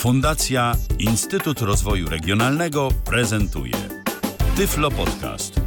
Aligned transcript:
Fundacja 0.00 0.76
Instytut 0.98 1.60
Rozwoju 1.60 2.08
Regionalnego 2.08 2.88
prezentuje 3.04 3.72
Tyflo 4.56 4.90
Podcast. 4.90 5.60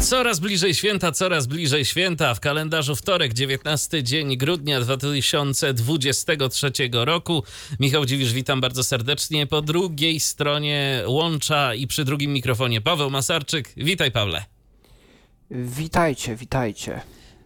Coraz 0.00 0.40
bliżej 0.40 0.74
święta, 0.74 1.12
coraz 1.12 1.46
bliżej 1.46 1.84
święta. 1.84 2.34
W 2.34 2.40
kalendarzu 2.40 2.96
wtorek, 2.96 3.34
19 3.34 4.02
dzień 4.02 4.36
grudnia 4.36 4.80
2023 4.80 6.72
roku. 6.92 7.42
Michał 7.80 8.06
Dziwisz, 8.06 8.32
witam 8.32 8.60
bardzo 8.60 8.84
serdecznie. 8.84 9.46
Po 9.46 9.62
drugiej 9.62 10.20
stronie 10.20 11.02
łącza 11.06 11.74
i 11.74 11.86
przy 11.86 12.04
drugim 12.04 12.32
mikrofonie 12.32 12.80
Paweł 12.80 13.10
Masarczyk. 13.10 13.72
Witaj, 13.76 14.10
Pawle. 14.10 14.44
Witajcie, 15.50 16.36
witajcie. 16.36 17.00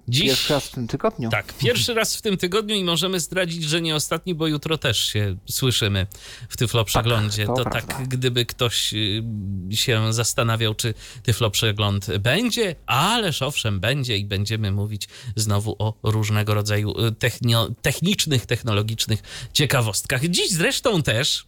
Dziś... 0.09 0.23
Pierwszy 0.23 0.53
raz 0.53 0.67
w 0.67 0.71
tym 0.71 0.87
tygodniu. 0.89 1.31
Tak, 1.31 1.53
pierwszy 1.59 1.95
raz 1.95 2.17
w 2.17 2.23
tym 2.23 2.37
tygodniu 2.37 2.75
i 2.75 2.85
możemy 2.85 3.21
zdradzić, 3.21 3.65
że 3.65 3.81
nie 3.81 3.95
ostatni, 3.95 4.35
bo 4.35 4.47
jutro 4.47 4.79
też 4.79 4.99
się 4.99 5.37
słyszymy 5.51 6.07
w 6.49 6.57
Tyflo 6.57 6.85
Przeglądzie. 6.85 7.47
Tak, 7.47 7.57
to 7.57 7.65
to 7.65 7.71
tak, 7.71 8.09
gdyby 8.09 8.47
ktoś 8.47 8.95
y, 8.95 9.23
się 9.71 10.13
zastanawiał, 10.13 10.75
czy 10.75 10.95
Tyflo 11.23 11.51
Przegląd 11.51 12.17
będzie, 12.19 12.77
ależ 12.87 13.43
owszem, 13.43 13.81
będzie 13.81 14.17
i 14.17 14.25
będziemy 14.25 14.73
mówić 14.73 15.09
znowu 15.37 15.77
o 15.79 15.95
różnego 16.03 16.55
rodzaju 16.55 16.91
y, 16.91 17.13
technio- 17.13 17.75
technicznych, 17.83 18.47
technologicznych 18.47 19.23
ciekawostkach. 19.53 20.25
Dziś 20.29 20.51
zresztą 20.51 21.03
też 21.03 21.48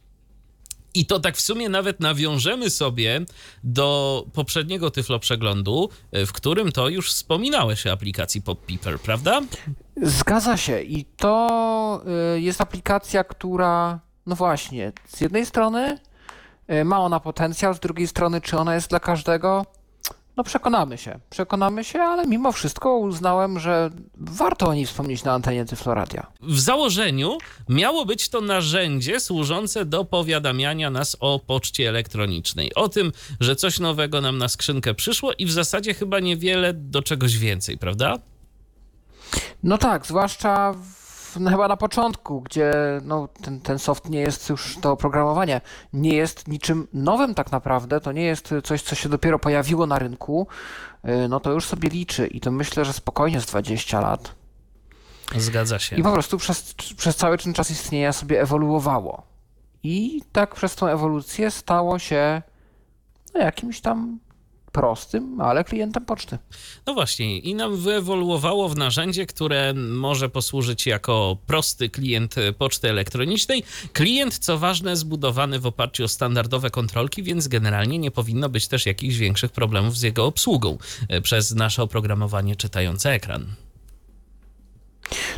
i 0.94 1.06
to 1.06 1.20
tak 1.20 1.36
w 1.36 1.40
sumie 1.40 1.68
nawet 1.68 2.00
nawiążemy 2.00 2.70
sobie 2.70 3.20
do 3.64 4.24
poprzedniego 4.32 4.90
Tyflo 4.90 5.18
Przeglądu, 5.18 5.88
y, 6.16 6.26
w 6.26 6.32
którym 6.32 6.72
to 6.72 6.88
już 6.88 7.12
wspominałeś 7.12 7.86
o 7.86 7.92
aplikacji 7.92 8.42
PopPeeper, 8.42 8.98
prawda? 8.98 9.40
Zgadza 10.02 10.56
się. 10.56 10.82
I 10.82 11.04
to 11.04 12.02
y, 12.36 12.40
jest 12.40 12.60
aplikacja, 12.60 13.24
która, 13.24 14.00
no 14.26 14.36
właśnie, 14.36 14.92
z 15.08 15.20
jednej 15.20 15.46
strony 15.46 15.98
y, 16.72 16.84
ma 16.84 16.98
ona 16.98 17.20
potencjał, 17.20 17.74
z 17.74 17.80
drugiej 17.80 18.08
strony, 18.08 18.40
czy 18.40 18.58
ona 18.58 18.74
jest 18.74 18.90
dla 18.90 19.00
każdego? 19.00 19.66
No 20.40 20.44
przekonamy 20.44 20.98
się. 20.98 21.18
Przekonamy 21.30 21.84
się, 21.84 21.98
ale 22.02 22.26
mimo 22.26 22.52
wszystko 22.52 22.96
uznałem, 22.96 23.58
że 23.58 23.90
warto 24.16 24.66
o 24.66 24.74
niej 24.74 24.86
wspomnieć 24.86 25.24
na 25.24 25.32
antenie 25.32 25.64
Tyfloradia. 25.64 26.26
W 26.40 26.60
założeniu 26.60 27.38
miało 27.68 28.04
być 28.04 28.28
to 28.28 28.40
narzędzie 28.40 29.20
służące 29.20 29.84
do 29.84 30.04
powiadamiania 30.04 30.90
nas 30.90 31.16
o 31.20 31.40
poczcie 31.46 31.88
elektronicznej. 31.88 32.74
O 32.74 32.88
tym, 32.88 33.12
że 33.40 33.56
coś 33.56 33.78
nowego 33.78 34.20
nam 34.20 34.38
na 34.38 34.48
skrzynkę 34.48 34.94
przyszło 34.94 35.32
i 35.32 35.46
w 35.46 35.52
zasadzie 35.52 35.94
chyba 35.94 36.20
niewiele 36.20 36.72
do 36.74 37.02
czegoś 37.02 37.38
więcej, 37.38 37.78
prawda? 37.78 38.18
No 39.62 39.78
tak, 39.78 40.06
zwłaszcza 40.06 40.72
w, 40.72 40.99
no 41.40 41.50
chyba 41.50 41.68
na 41.68 41.76
początku, 41.76 42.40
gdzie 42.40 42.72
no, 43.04 43.28
ten, 43.42 43.60
ten 43.60 43.78
soft 43.78 44.10
nie 44.10 44.20
jest 44.20 44.48
już, 44.48 44.76
to 44.80 44.92
oprogramowanie 44.92 45.60
nie 45.92 46.16
jest 46.16 46.48
niczym 46.48 46.88
nowym 46.92 47.34
tak 47.34 47.52
naprawdę, 47.52 48.00
to 48.00 48.12
nie 48.12 48.22
jest 48.22 48.54
coś, 48.64 48.82
co 48.82 48.94
się 48.94 49.08
dopiero 49.08 49.38
pojawiło 49.38 49.86
na 49.86 49.98
rynku, 49.98 50.46
y, 51.04 51.28
no 51.28 51.40
to 51.40 51.52
już 51.52 51.64
sobie 51.64 51.88
liczy 51.88 52.26
i 52.26 52.40
to 52.40 52.50
myślę, 52.50 52.84
że 52.84 52.92
spokojnie 52.92 53.40
z 53.40 53.46
20 53.46 54.00
lat. 54.00 54.34
Zgadza 55.36 55.78
się. 55.78 55.96
I 55.96 56.02
po 56.02 56.12
prostu 56.12 56.38
przez, 56.38 56.74
przez 56.74 57.16
cały 57.16 57.38
ten 57.38 57.54
czas 57.54 57.70
istnienia 57.70 58.12
sobie 58.12 58.40
ewoluowało. 58.40 59.22
I 59.82 60.22
tak 60.32 60.54
przez 60.54 60.76
tą 60.76 60.86
ewolucję 60.86 61.50
stało 61.50 61.98
się 61.98 62.42
no, 63.34 63.40
jakimś 63.40 63.80
tam 63.80 64.18
prostym, 64.72 65.40
ale 65.40 65.64
klientem 65.64 66.04
poczty. 66.04 66.38
No 66.86 66.94
właśnie, 66.94 67.38
i 67.38 67.54
nam 67.54 67.76
wyewoluowało 67.76 68.68
w 68.68 68.76
narzędzie, 68.76 69.26
które 69.26 69.74
może 69.74 70.28
posłużyć 70.28 70.86
jako 70.86 71.36
prosty 71.46 71.90
klient 71.90 72.34
poczty 72.58 72.88
elektronicznej. 72.88 73.62
Klient, 73.92 74.38
co 74.38 74.58
ważne, 74.58 74.96
zbudowany 74.96 75.58
w 75.58 75.66
oparciu 75.66 76.04
o 76.04 76.08
standardowe 76.08 76.70
kontrolki, 76.70 77.22
więc 77.22 77.48
generalnie 77.48 77.98
nie 77.98 78.10
powinno 78.10 78.48
być 78.48 78.68
też 78.68 78.86
jakichś 78.86 79.16
większych 79.16 79.52
problemów 79.52 79.96
z 79.96 80.02
jego 80.02 80.26
obsługą 80.26 80.78
e, 81.08 81.20
przez 81.20 81.54
nasze 81.54 81.82
oprogramowanie 81.82 82.56
czytające 82.56 83.10
ekran. 83.10 83.46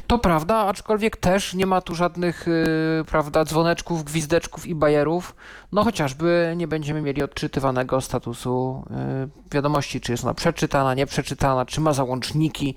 To 0.06 0.18
prawda, 0.18 0.56
aczkolwiek 0.56 1.16
też 1.16 1.54
nie 1.54 1.66
ma 1.66 1.80
tu 1.80 1.94
żadnych, 1.94 2.46
yy, 2.46 3.04
prawda, 3.04 3.44
dzwoneczków, 3.44 4.04
gwizdeczków 4.04 4.66
i 4.66 4.74
bajerów. 4.74 5.34
No 5.72 5.84
chociażby 5.84 6.54
nie 6.56 6.68
będziemy 6.68 7.02
mieli 7.02 7.22
odczytywanego 7.22 8.00
statusu 8.00 8.84
yy, 8.90 9.28
wiadomości, 9.50 10.00
czy 10.00 10.12
jest 10.12 10.24
ona 10.24 10.34
przeczytana, 10.34 10.94
nieprzeczytana, 10.94 11.66
czy 11.66 11.80
ma 11.80 11.92
załączniki, 11.92 12.74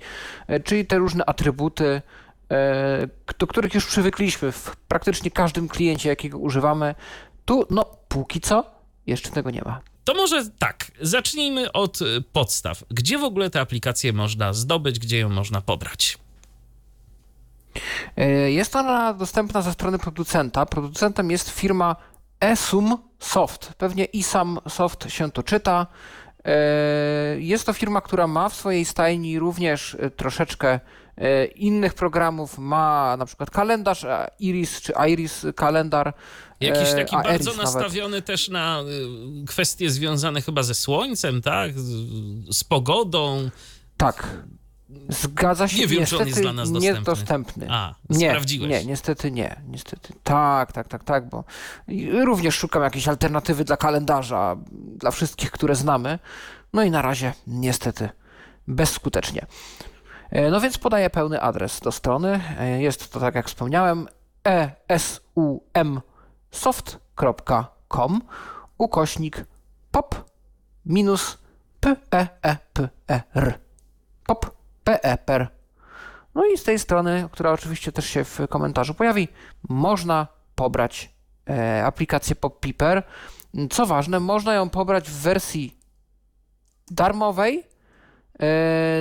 yy, 0.48 0.60
czyli 0.60 0.86
te 0.86 0.98
różne 0.98 1.26
atrybuty, 1.26 2.02
yy, 2.50 2.58
do 3.40 3.48
których 3.48 3.74
już 3.74 3.86
przywykliśmy 3.86 4.52
w 4.52 4.76
praktycznie 4.88 5.32
każdym 5.32 5.68
kliencie, 5.68 6.10
jakiego 6.10 6.38
używamy. 6.38 6.96
Tu, 7.46 7.66
no, 7.70 7.86
póki 8.08 8.42
co, 8.42 8.66
jeszcze 9.08 9.30
tego 9.30 9.52
nie 9.52 9.62
ma. 9.66 9.82
To 10.06 10.14
może 10.14 10.46
tak, 10.60 10.92
zacznijmy 11.02 11.72
od 11.72 12.02
y, 12.02 12.24
podstaw. 12.34 12.84
Gdzie 12.90 13.18
w 13.18 13.24
ogóle 13.24 13.50
tę 13.50 13.60
aplikację 13.60 14.14
można 14.14 14.54
zdobyć, 14.54 15.00
gdzie 15.00 15.20
ją 15.20 15.30
można 15.30 15.62
pobrać? 15.62 16.18
Yy, 18.18 18.52
Jest 18.52 18.76
ona 18.76 19.14
dostępna 19.14 19.62
ze 19.62 19.74
strony 19.74 20.00
producenta. 20.00 20.66
Producentem 20.66 21.32
jest 21.32 21.50
firma 21.50 21.96
Esum 22.40 22.98
Soft. 23.20 23.74
Pewnie 23.78 24.06
Isam 24.06 24.60
Soft 24.70 25.12
się 25.12 25.32
to 25.32 25.44
czyta. 25.44 25.88
Yy, 26.46 26.52
Jest 27.42 27.66
to 27.66 27.74
firma, 27.74 28.02
która 28.02 28.28
ma 28.28 28.50
w 28.50 28.56
swojej 28.56 28.86
stajni 28.86 29.40
również 29.40 29.98
yy, 30.02 30.12
troszeczkę 30.12 30.80
innych 31.56 31.94
programów. 31.94 32.58
Ma 32.58 33.16
na 33.18 33.26
przykład 33.26 33.50
kalendarz 33.52 34.06
Iris 34.40 34.82
czy 34.82 34.94
Iris 35.10 35.46
kalendar. 35.56 36.14
Jakiś 36.60 36.92
taki 36.94 37.16
a 37.16 37.22
bardzo 37.24 37.34
Eris 37.34 37.46
nawet. 37.46 37.64
nastawiony 37.64 38.22
też 38.22 38.50
na 38.50 38.80
kwestie 39.48 39.90
związane 39.90 40.42
chyba 40.42 40.64
ze 40.64 40.74
słońcem, 40.74 41.42
tak? 41.42 41.72
Z 42.50 42.64
pogodą. 42.64 43.50
Tak. 43.98 44.38
Zgadza 45.10 45.68
się. 45.68 45.78
Nie 45.78 45.88
wiem, 45.88 46.06
czy 46.06 46.18
on 46.18 46.26
niestety 46.26 46.30
jest 46.30 46.42
dla 46.42 46.54
nas 46.54 47.04
dostępny. 47.04 47.68
A, 47.70 47.96
Nie, 48.10 48.30
sprawdziłeś. 48.30 48.70
nie, 48.70 48.86
niestety 48.86 49.32
nie, 49.32 49.62
niestety. 49.68 50.14
Tak, 50.24 50.72
tak, 50.72 50.88
tak, 50.88 51.04
tak, 51.04 51.30
bo 51.30 51.44
również 52.26 52.56
szukam 52.56 52.84
jakiejś 52.84 53.08
alternatywy 53.08 53.64
dla 53.64 53.78
kalendarza, 53.78 54.56
dla 54.72 55.12
wszystkich, 55.12 55.52
które 55.52 55.76
znamy. 55.76 56.20
No 56.74 56.84
i 56.84 56.92
na 56.92 57.02
razie 57.02 57.34
niestety 57.48 58.10
bezskutecznie. 58.68 59.46
E, 60.32 60.50
No 60.52 60.62
więc 60.62 60.78
podaję 60.78 61.10
pełny 61.10 61.42
adres 61.42 61.80
do 61.80 61.92
strony. 61.92 62.42
E, 62.60 62.82
Jest 62.82 63.12
to, 63.14 63.20
tak 63.20 63.36
jak 63.36 63.48
wspomniałem, 63.48 64.08
esumsoft.com 66.88 68.22
ukośnik 68.78 69.46
pop 69.92 70.26
minus 70.86 71.38
p 71.80 71.96
e 72.14 72.28
e 72.44 72.58
p 72.74 72.90
e 73.12 73.22
r 73.36 73.60
pop 74.28 74.55
p 74.86 75.04
e 75.04 75.18
p 75.18 75.34
r 75.34 75.56
no 76.36 76.46
i 76.46 76.58
z 76.58 76.64
tej 76.64 76.80
strony, 76.80 77.30
która 77.32 77.52
oczywiście 77.52 77.92
też 77.92 78.06
się 78.06 78.24
w 78.24 78.40
komentarzu 78.50 78.94
pojawi, 78.94 79.28
można 79.70 80.28
pobrać 80.56 81.10
e, 81.50 81.86
aplikację 81.86 82.36
PopPeeper. 82.36 83.04
Co 83.72 83.86
ważne, 83.86 84.20
można 84.20 84.54
ją 84.54 84.70
pobrać 84.70 85.10
w 85.10 85.22
wersji 85.22 85.78
darmowej 86.92 87.60
e, 87.60 87.66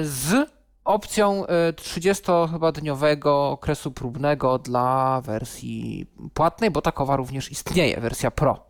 z 0.02 0.50
opcją 0.84 1.46
e, 1.46 1.72
30 1.72 2.24
chyba 2.52 2.72
dniowego 2.72 3.50
okresu 3.50 3.90
próbnego 3.92 4.58
dla 4.58 5.20
wersji 5.20 6.06
płatnej, 6.34 6.70
bo 6.70 6.82
takowa 6.82 7.16
również 7.16 7.50
istnieje, 7.50 8.00
wersja 8.00 8.30
Pro. 8.30 8.66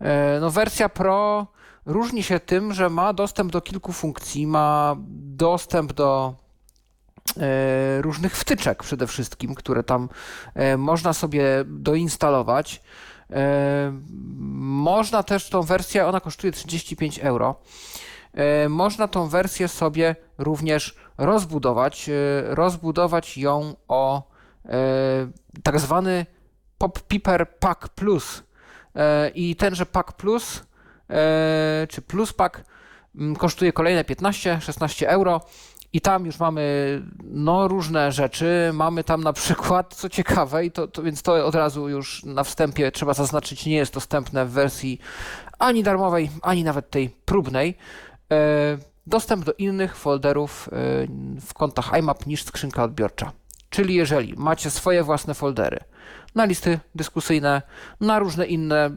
E, 0.00 0.40
No 0.40 0.50
wersja 0.50 0.88
Pro 0.88 1.46
różni 1.88 2.22
się 2.22 2.40
tym, 2.40 2.74
że 2.74 2.90
ma 2.90 3.12
dostęp 3.12 3.52
do 3.52 3.60
kilku 3.60 3.92
funkcji, 3.92 4.46
ma 4.46 4.96
dostęp 5.36 5.92
do 5.92 6.34
e, 7.36 8.02
różnych 8.02 8.36
wtyczek 8.36 8.82
przede 8.82 9.06
wszystkim, 9.06 9.54
które 9.54 9.82
tam 9.82 10.08
e, 10.54 10.76
można 10.76 11.12
sobie 11.12 11.44
doinstalować. 11.66 12.82
E, 13.30 13.92
Można 14.60 15.22
też 15.22 15.48
tą 15.48 15.62
wersję, 15.62 16.06
ona 16.06 16.20
kosztuje 16.20 16.52
35 16.52 17.18
euro. 17.18 17.54
Można 18.68 19.08
tą 19.08 19.28
wersję 19.28 19.68
sobie 19.68 20.16
również 20.38 20.96
rozbudować, 21.18 22.10
rozbudować 22.44 23.38
ją 23.38 23.76
o 23.88 24.30
tak 25.62 25.80
zwany 25.80 26.26
Pop 26.78 27.00
Piper 27.02 27.58
Pack 27.58 27.88
Plus. 27.88 28.42
I 29.34 29.56
tenże 29.56 29.86
Pack 29.86 30.12
Plus, 30.12 30.62
czy 31.88 32.02
Plus 32.02 32.32
Pack, 32.32 32.64
mm, 33.14 33.36
kosztuje 33.36 33.72
kolejne 33.72 34.04
15-16 34.04 35.06
euro. 35.06 35.40
I 35.92 36.00
tam 36.00 36.26
już 36.26 36.38
mamy 36.40 37.02
no, 37.24 37.68
różne 37.68 38.12
rzeczy. 38.12 38.70
Mamy 38.72 39.04
tam 39.04 39.24
na 39.24 39.32
przykład, 39.32 39.94
co 39.94 40.08
ciekawe, 40.08 40.64
i 40.64 40.70
to, 40.70 40.88
to, 40.88 41.02
więc 41.02 41.22
to 41.22 41.46
od 41.46 41.54
razu 41.54 41.88
już 41.88 42.24
na 42.24 42.44
wstępie 42.44 42.92
trzeba 42.92 43.14
zaznaczyć, 43.14 43.66
nie 43.66 43.76
jest 43.76 43.94
dostępne 43.94 44.46
w 44.46 44.50
wersji 44.50 44.98
ani 45.58 45.82
darmowej, 45.82 46.30
ani 46.42 46.64
nawet 46.64 46.90
tej 46.90 47.10
próbnej. 47.10 47.78
E, 48.32 48.78
dostęp 49.08 49.44
do 49.44 49.52
innych 49.52 49.96
folderów 49.96 50.68
y, 50.68 51.40
w 51.40 51.54
kontach 51.54 51.98
IMAP 51.98 52.26
niż 52.26 52.44
skrzynka 52.44 52.84
odbiorcza. 52.84 53.32
Czyli 53.70 53.94
jeżeli 53.94 54.34
macie 54.36 54.70
swoje 54.70 55.02
własne 55.02 55.34
foldery 55.34 55.78
na 56.34 56.44
listy 56.44 56.80
dyskusyjne, 56.94 57.62
na 58.00 58.18
różne 58.18 58.46
inne 58.46 58.90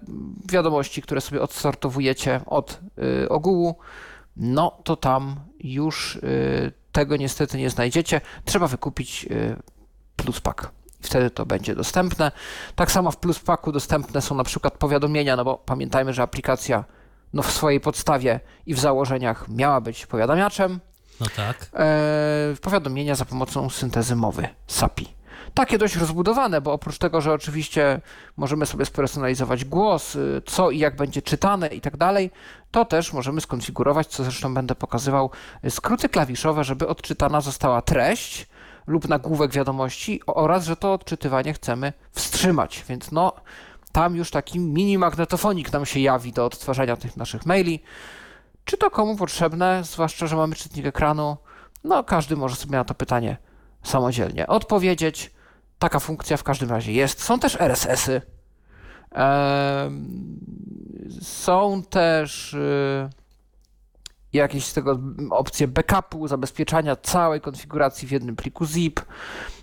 wiadomości, 0.51 1.01
które 1.01 1.21
sobie 1.21 1.41
odsortowujecie 1.41 2.41
od 2.45 2.79
y, 3.23 3.29
ogółu, 3.29 3.75
no 4.37 4.77
to 4.83 4.95
tam 4.95 5.35
już 5.59 6.15
y, 6.15 6.71
tego 6.91 7.17
niestety 7.17 7.57
nie 7.57 7.69
znajdziecie. 7.69 8.21
Trzeba 8.45 8.67
wykupić 8.67 9.25
y, 9.31 9.55
Pluspak. 10.15 10.71
Wtedy 11.01 11.29
to 11.29 11.45
będzie 11.45 11.75
dostępne. 11.75 12.31
Tak 12.75 12.91
samo 12.91 13.11
w 13.11 13.17
Pluspaku 13.17 13.71
dostępne 13.71 14.21
są 14.21 14.35
na 14.35 14.43
przykład 14.43 14.77
powiadomienia, 14.77 15.35
no 15.35 15.45
bo 15.45 15.57
pamiętajmy, 15.57 16.13
że 16.13 16.21
aplikacja 16.21 16.83
no 17.33 17.41
w 17.43 17.51
swojej 17.51 17.79
podstawie 17.79 18.39
i 18.65 18.73
w 18.73 18.79
założeniach 18.79 19.49
miała 19.49 19.81
być 19.81 20.05
powiadamiaczem. 20.05 20.79
No 21.21 21.27
tak. 21.35 21.69
E, 21.73 22.55
powiadomienia 22.61 23.15
za 23.15 23.25
pomocą 23.25 23.69
syntezy 23.69 24.15
mowy 24.15 24.47
SAPI. 24.67 25.21
Takie 25.53 25.77
dość 25.77 25.95
rozbudowane, 25.95 26.61
bo 26.61 26.73
oprócz 26.73 26.97
tego, 26.97 27.21
że 27.21 27.33
oczywiście 27.33 28.01
możemy 28.37 28.65
sobie 28.65 28.85
spersonalizować 28.85 29.65
głos, 29.65 30.15
y, 30.15 30.41
co 30.45 30.71
i 30.71 30.79
jak 30.79 30.95
będzie 30.95 31.21
czytane 31.21 31.67
i 31.67 31.81
tak 31.81 31.97
dalej, 31.97 32.31
to 32.71 32.85
też 32.85 33.13
możemy 33.13 33.41
skonfigurować, 33.41 34.07
co 34.07 34.23
zresztą 34.23 34.53
będę 34.53 34.75
pokazywał, 34.75 35.31
y, 35.65 35.71
skróty 35.71 36.09
klawiszowe, 36.09 36.63
żeby 36.63 36.87
odczytana 36.87 37.41
została 37.41 37.81
treść 37.81 38.47
lub 38.87 39.07
nagłówek 39.07 39.51
wiadomości 39.51 40.21
oraz, 40.25 40.65
że 40.65 40.75
to 40.75 40.93
odczytywanie 40.93 41.53
chcemy 41.53 41.93
wstrzymać. 42.11 42.85
Więc 42.89 43.11
no, 43.11 43.33
tam 43.91 44.15
już 44.15 44.31
taki 44.31 44.59
mini 44.59 44.97
magnetofonik 44.97 45.73
nam 45.73 45.85
się 45.85 45.99
jawi 45.99 46.33
do 46.33 46.45
odtwarzania 46.45 46.97
tych 46.97 47.17
naszych 47.17 47.45
maili. 47.45 47.79
Czy 48.65 48.77
to 48.77 48.91
komu 48.91 49.15
potrzebne, 49.15 49.83
zwłaszcza, 49.83 50.27
że 50.27 50.35
mamy 50.35 50.55
czytnik 50.55 50.85
ekranu? 50.85 51.37
No, 51.83 52.03
każdy 52.03 52.35
może 52.35 52.55
sobie 52.55 52.77
na 52.77 52.83
to 52.83 52.93
pytanie 52.93 53.37
samodzielnie 53.83 54.47
odpowiedzieć. 54.47 55.31
Taka 55.79 55.99
funkcja 55.99 56.37
w 56.37 56.43
każdym 56.43 56.69
razie 56.69 56.93
jest. 56.93 57.23
Są 57.23 57.39
też 57.39 57.61
RSS-y. 57.61 58.21
Są 61.21 61.83
też 61.89 62.53
y, 62.53 63.09
jakieś 64.33 64.65
z 64.65 64.73
tego 64.73 64.99
opcje 65.31 65.67
backupu, 65.67 66.27
zabezpieczania 66.27 66.95
całej 66.95 67.41
konfiguracji 67.41 68.07
w 68.07 68.11
jednym 68.11 68.35
pliku 68.35 68.65
zip. 68.65 69.01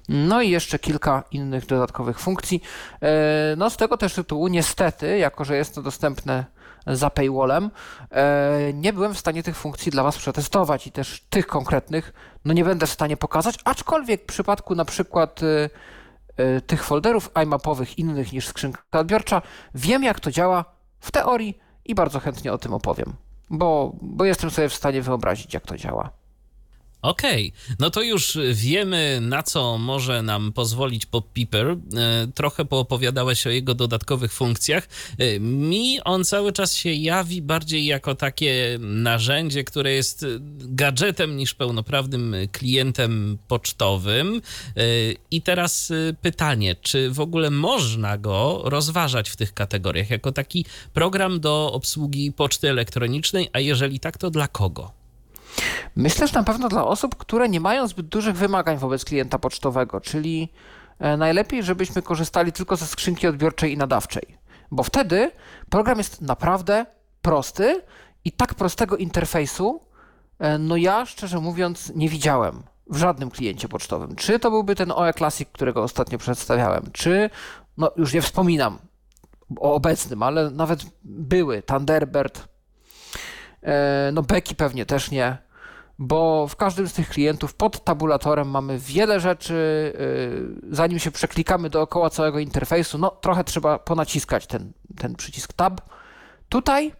No 0.09 0.43
i 0.43 0.51
jeszcze 0.51 0.79
kilka 0.79 1.25
innych 1.31 1.67
dodatkowych 1.67 2.21
funkcji. 2.21 2.63
E, 3.03 3.55
no 3.57 3.71
z 3.71 3.77
tego 3.77 3.97
też 3.97 4.15
tytułu 4.15 4.49
niestety, 4.49 5.19
jako 5.19 5.45
że 5.45 5.57
jest 5.57 5.75
to 5.75 5.83
dostępne 5.83 6.45
za 6.89 7.11
paywallem, 7.11 7.71
e, 8.11 8.73
nie 8.75 8.93
byłem 8.93 9.15
w 9.15 9.19
stanie 9.19 9.43
tych 9.43 9.57
funkcji 9.57 9.93
dla 9.93 10.03
Was 10.03 10.19
przetestować 10.19 10.87
i 10.87 10.93
też 10.93 11.27
tych 11.31 11.47
konkretnych, 11.47 12.13
no 12.45 12.53
nie 12.53 12.65
będę 12.65 12.87
w 12.87 12.91
stanie 12.91 13.17
pokazać, 13.17 13.59
aczkolwiek 13.65 14.23
w 14.23 14.27
przypadku 14.27 14.75
na 14.75 14.85
przykład 14.85 15.41
e, 15.43 16.61
tych 16.61 16.85
folderów 16.85 17.31
iMapowych 17.43 17.99
innych 17.99 18.33
niż 18.33 18.47
skrzynka 18.47 18.83
odbiorcza, 18.93 19.43
wiem 19.75 20.03
jak 20.03 20.21
to 20.21 20.31
działa 20.31 20.65
w 21.01 21.13
teorii 21.13 21.59
i 21.85 21.95
bardzo 21.95 22.21
chętnie 22.21 22.53
o 22.53 22.59
tym 22.59 22.75
opowiem, 22.75 23.15
bo, 23.51 23.93
bo 24.03 24.25
jestem 24.25 24.51
sobie 24.51 24.69
w 24.69 24.75
stanie 24.75 25.03
wyobrazić 25.03 25.55
jak 25.55 25.67
to 25.67 25.77
działa. 25.77 26.11
Okej, 27.03 27.53
okay. 27.55 27.77
no 27.79 27.91
to 27.91 28.03
już 28.03 28.39
wiemy, 28.53 29.19
na 29.23 29.43
co 29.43 29.79
może 29.79 30.23
nam 30.23 30.53
pozwolić 30.53 31.07
Pop 31.07 31.33
Piper. 31.33 31.67
E, 31.69 31.77
trochę 32.35 32.65
poopowiadałeś 32.65 33.47
o 33.47 33.51
jego 33.51 33.75
dodatkowych 33.75 34.33
funkcjach. 34.33 34.89
E, 35.19 35.41
mi 35.41 36.01
on 36.01 36.25
cały 36.25 36.53
czas 36.53 36.75
się 36.75 36.93
jawi 36.93 37.43
bardziej 37.43 37.87
jako 37.87 38.15
takie 38.15 38.79
narzędzie, 38.81 39.65
które 39.65 39.93
jest 39.93 40.27
gadżetem 40.61 41.37
niż 41.37 41.55
pełnoprawnym 41.55 42.37
klientem 42.53 43.39
pocztowym. 43.49 44.43
E, 44.77 44.83
I 45.31 45.43
teraz 45.43 45.93
pytanie, 46.23 46.77
czy 46.83 47.11
w 47.11 47.21
ogóle 47.21 47.51
można 47.51 48.19
go 48.19 48.63
rozważać 48.65 49.31
w 49.31 49.37
tych 49.37 49.55
kategoriach 49.55 50.11
jako 50.11 50.33
taki 50.33 50.65
program 50.95 51.41
do 51.41 51.73
obsługi 51.73 52.33
poczty 52.33 52.71
elektronicznej, 52.71 53.49
a 53.53 53.61
jeżeli 53.61 54.01
tak, 54.01 54.19
to 54.19 54.31
dla 54.31 54.49
kogo? 54.49 54.98
Myślę, 55.97 56.29
że 56.29 56.35
na 56.35 56.43
pewno 56.43 56.69
dla 56.69 56.85
osób, 56.85 57.17
które 57.17 57.49
nie 57.49 57.61
mają 57.61 57.87
zbyt 57.87 58.07
dużych 58.07 58.37
wymagań 58.37 58.77
wobec 58.77 59.05
klienta 59.05 59.39
pocztowego, 59.39 60.01
czyli 60.01 60.53
e, 60.99 61.17
najlepiej, 61.17 61.63
żebyśmy 61.63 62.03
korzystali 62.03 62.53
tylko 62.53 62.77
ze 62.77 62.87
skrzynki 62.87 63.27
odbiorczej 63.27 63.73
i 63.73 63.77
nadawczej, 63.77 64.39
bo 64.71 64.83
wtedy 64.83 65.31
program 65.71 65.99
jest 65.99 66.21
naprawdę 66.21 66.87
prosty 67.23 67.83
i 68.25 68.33
tak 68.33 68.55
prostego 68.55 68.97
interfejsu, 68.97 69.81
e, 70.39 70.59
no 70.59 70.77
ja 70.77 71.07
szczerze 71.07 71.41
mówiąc 71.41 71.93
nie 71.95 72.09
widziałem 72.09 72.63
w 72.91 72.97
żadnym 72.97 73.31
kliencie 73.31 73.69
pocztowym. 73.69 74.17
Czy 74.17 74.39
to 74.39 74.51
byłby 74.51 74.75
ten 74.75 74.93
OE 74.93 75.13
Classic, 75.13 75.49
którego 75.53 75.83
ostatnio 75.83 76.19
przedstawiałem, 76.19 76.91
czy, 76.93 77.31
no 77.77 77.91
już 77.97 78.15
nie 78.15 78.23
wspominam 78.23 78.79
o 79.61 79.75
obecnym, 79.75 80.23
ale 80.23 80.51
nawet 80.51 80.81
były 81.05 81.63
Thunderbird, 81.63 82.49
e, 83.63 84.11
no 84.13 84.23
Becky 84.23 84.55
pewnie 84.55 84.87
też 84.87 85.11
nie, 85.11 85.48
bo 85.99 86.49
w 86.49 86.57
każdym 86.57 86.89
z 86.89 86.93
tych 86.93 87.09
klientów 87.09 87.55
pod 87.55 87.85
tabulatorem 87.85 88.51
mamy 88.51 88.79
wiele 88.79 89.21
rzeczy. 89.21 89.55
Y, 90.71 90.75
zanim 90.75 90.99
się 90.99 91.11
przeklikamy 91.11 91.71
dookoła 91.71 92.11
całego 92.11 92.39
interfejsu, 92.39 92.99
no 92.99 93.11
trochę 93.11 93.45
trzeba 93.45 93.79
ponaciskać 93.79 94.47
ten, 94.47 94.73
ten 94.97 95.15
przycisk 95.15 95.53
Tab. 95.53 95.81
Tutaj 96.49 96.93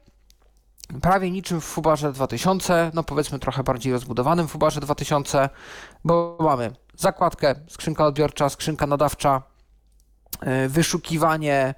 prawie 1.03 1.31
niczym 1.31 1.61
w 1.61 1.65
Fubarze 1.65 2.13
2000, 2.13 2.91
no 2.95 3.03
powiedzmy 3.03 3.39
trochę 3.39 3.63
bardziej 3.63 3.93
rozbudowanym 3.93 4.49
Fubarze 4.49 4.81
2000, 4.81 5.49
bo 6.05 6.37
mamy 6.41 6.73
zakładkę, 6.97 7.55
skrzynka 7.69 8.07
odbiorcza, 8.07 8.49
skrzynka 8.49 8.87
nadawcza, 8.87 9.43
y, 10.65 10.69
wyszukiwanie, 10.69 11.75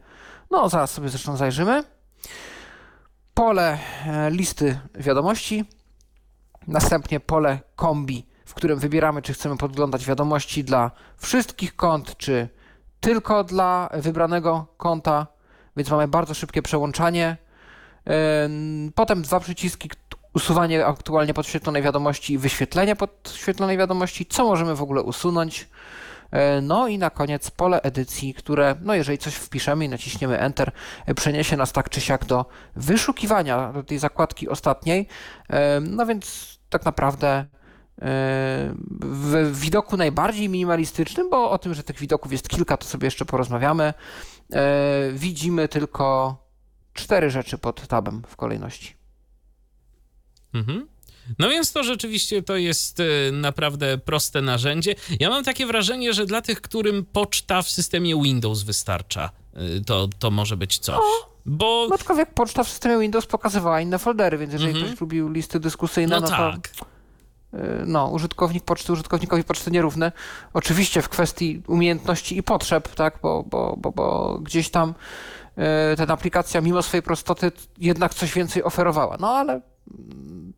no 0.51 0.69
zaraz 0.69 0.91
sobie 0.91 1.09
zresztą 1.09 1.37
zajrzymy. 1.37 1.85
Pole 3.35 3.79
e, 4.07 4.31
listy 4.31 4.81
wiadomości, 4.95 5.65
Następnie 6.71 7.21
pole 7.21 7.59
kombi, 7.77 8.27
w 8.45 8.55
którym 8.55 8.79
wybieramy, 8.79 9.23
czy 9.23 9.33
chcemy 9.33 9.57
podglądać 9.57 10.07
wiadomości 10.07 10.65
dla 10.65 10.91
wszystkich 11.17 11.77
kont, 11.77 12.17
czy 12.17 12.49
tylko 13.01 13.45
dla 13.45 13.89
wybranego 13.93 14.67
konta, 14.77 15.27
więc 15.77 15.91
mamy 15.91 16.09
bardzo 16.09 16.35
szybkie 16.35 16.63
przełączanie. 16.63 17.37
Potem 18.95 19.23
dwa 19.23 19.41
przyciski, 19.41 19.91
usuwanie 20.35 20.87
aktualnie 20.87 21.35
podświetlonej 21.35 21.83
wiadomości 21.83 22.33
i 22.33 22.39
wyświetlenie 22.39 22.97
podświetlonej 22.97 23.79
wiadomości, 23.79 24.27
co 24.27 24.45
możemy 24.45 24.75
w 24.75 24.83
ogóle 24.83 25.03
usunąć. 25.03 25.69
E, 26.31 26.61
no 26.61 26.89
i 26.89 26.99
na 26.99 27.11
koniec 27.11 27.50
pole 27.50 27.83
edycji, 27.83 28.35
które, 28.35 28.77
no 28.81 28.95
jeżeli 28.95 29.19
coś 29.19 29.35
wpiszemy 29.35 29.85
i 29.85 29.89
naciśniemy 29.89 30.39
Enter, 30.39 30.73
e, 31.07 31.15
przeniesie 31.15 31.57
nas 31.57 31.73
tak 31.73 31.91
czy 31.91 32.00
siak 32.00 32.25
do 32.25 32.47
wyszukiwania, 32.77 33.73
do 33.73 33.83
tej 33.83 33.99
zakładki 33.99 34.49
ostatniej. 34.49 35.09
No 35.81 36.07
więc 36.07 36.60
tak 36.71 36.85
naprawdę 36.85 37.47
w 39.00 39.61
widoku 39.61 39.97
najbardziej 39.97 40.49
minimalistycznym, 40.49 41.31
bo 41.31 41.50
o 41.50 41.59
tym, 41.59 41.75
że 41.75 41.83
tych 41.83 41.99
widoków 41.99 42.33
jest 42.33 42.49
kilka, 42.49 42.77
to 42.77 42.87
sobie 42.87 43.07
jeszcze 43.07 43.25
porozmawiamy. 43.25 43.95
Widzimy 45.12 45.69
tylko 45.69 46.37
cztery 46.93 47.31
rzeczy 47.31 47.59
pod 47.59 47.87
tabem 47.87 48.23
w 48.29 48.37
kolejności. 48.37 48.95
Mhm. 50.55 50.89
No 51.39 51.49
więc 51.49 51.73
to 51.73 51.83
rzeczywiście 51.83 52.43
to 52.43 52.57
jest 52.57 53.00
e, 53.00 53.05
naprawdę 53.33 53.99
proste 53.99 54.43
narzędzie. 54.43 54.95
Ja 55.21 55.31
mam 55.31 55.45
takie 55.45 55.67
wrażenie, 55.67 56.12
że 56.12 56.27
dla 56.27 56.43
tych, 56.43 56.61
którym 56.61 57.05
poczta 57.05 57.62
w 57.62 57.71
systemie 57.71 58.23
Windows 58.23 58.62
wystarcza, 58.62 59.25
e, 59.25 59.31
to, 59.87 60.09
to 60.19 60.30
może 60.30 60.57
być 60.57 60.78
coś. 60.78 60.97
O. 60.97 61.30
Bo... 61.47 61.88
Aczkolwiek 61.95 62.35
poczta 62.35 62.64
w 62.64 62.69
systemie 62.69 62.99
Windows 62.99 63.26
pokazywała 63.26 63.80
inne 63.80 63.99
foldery, 63.99 64.38
więc 64.38 64.52
jeżeli 64.52 64.71
mhm. 64.71 64.87
ktoś 64.87 65.00
lubił 65.00 65.28
listy 65.28 65.61
dyskusyjne, 65.61 66.14
no, 66.14 66.21
no 66.21 66.28
tak. 66.28 66.69
to 66.69 66.87
e, 67.59 67.85
no, 67.87 68.09
użytkownik 68.09 68.64
poczty, 68.64 68.92
użytkownikowi 68.92 69.45
poczty 69.45 69.71
nierówny. 69.71 70.12
Oczywiście 70.54 71.02
w 71.02 71.09
kwestii 71.09 71.62
umiejętności 71.66 72.37
i 72.37 72.42
potrzeb, 72.42 72.95
tak, 72.95 73.19
bo, 73.23 73.42
bo, 73.42 73.76
bo, 73.78 73.92
bo 73.92 74.38
gdzieś 74.42 74.71
tam 74.71 74.95
ten 75.97 76.11
aplikacja 76.11 76.61
mimo 76.61 76.83
swojej 76.83 77.02
prostoty 77.02 77.52
jednak 77.78 78.14
coś 78.14 78.33
więcej 78.33 78.64
oferowała. 78.64 79.16
No 79.21 79.28
ale 79.28 79.61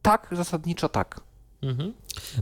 tak, 0.02 0.28
zasadniczo 0.32 0.88
tak. 0.88 1.20
Mhm. 1.62 1.92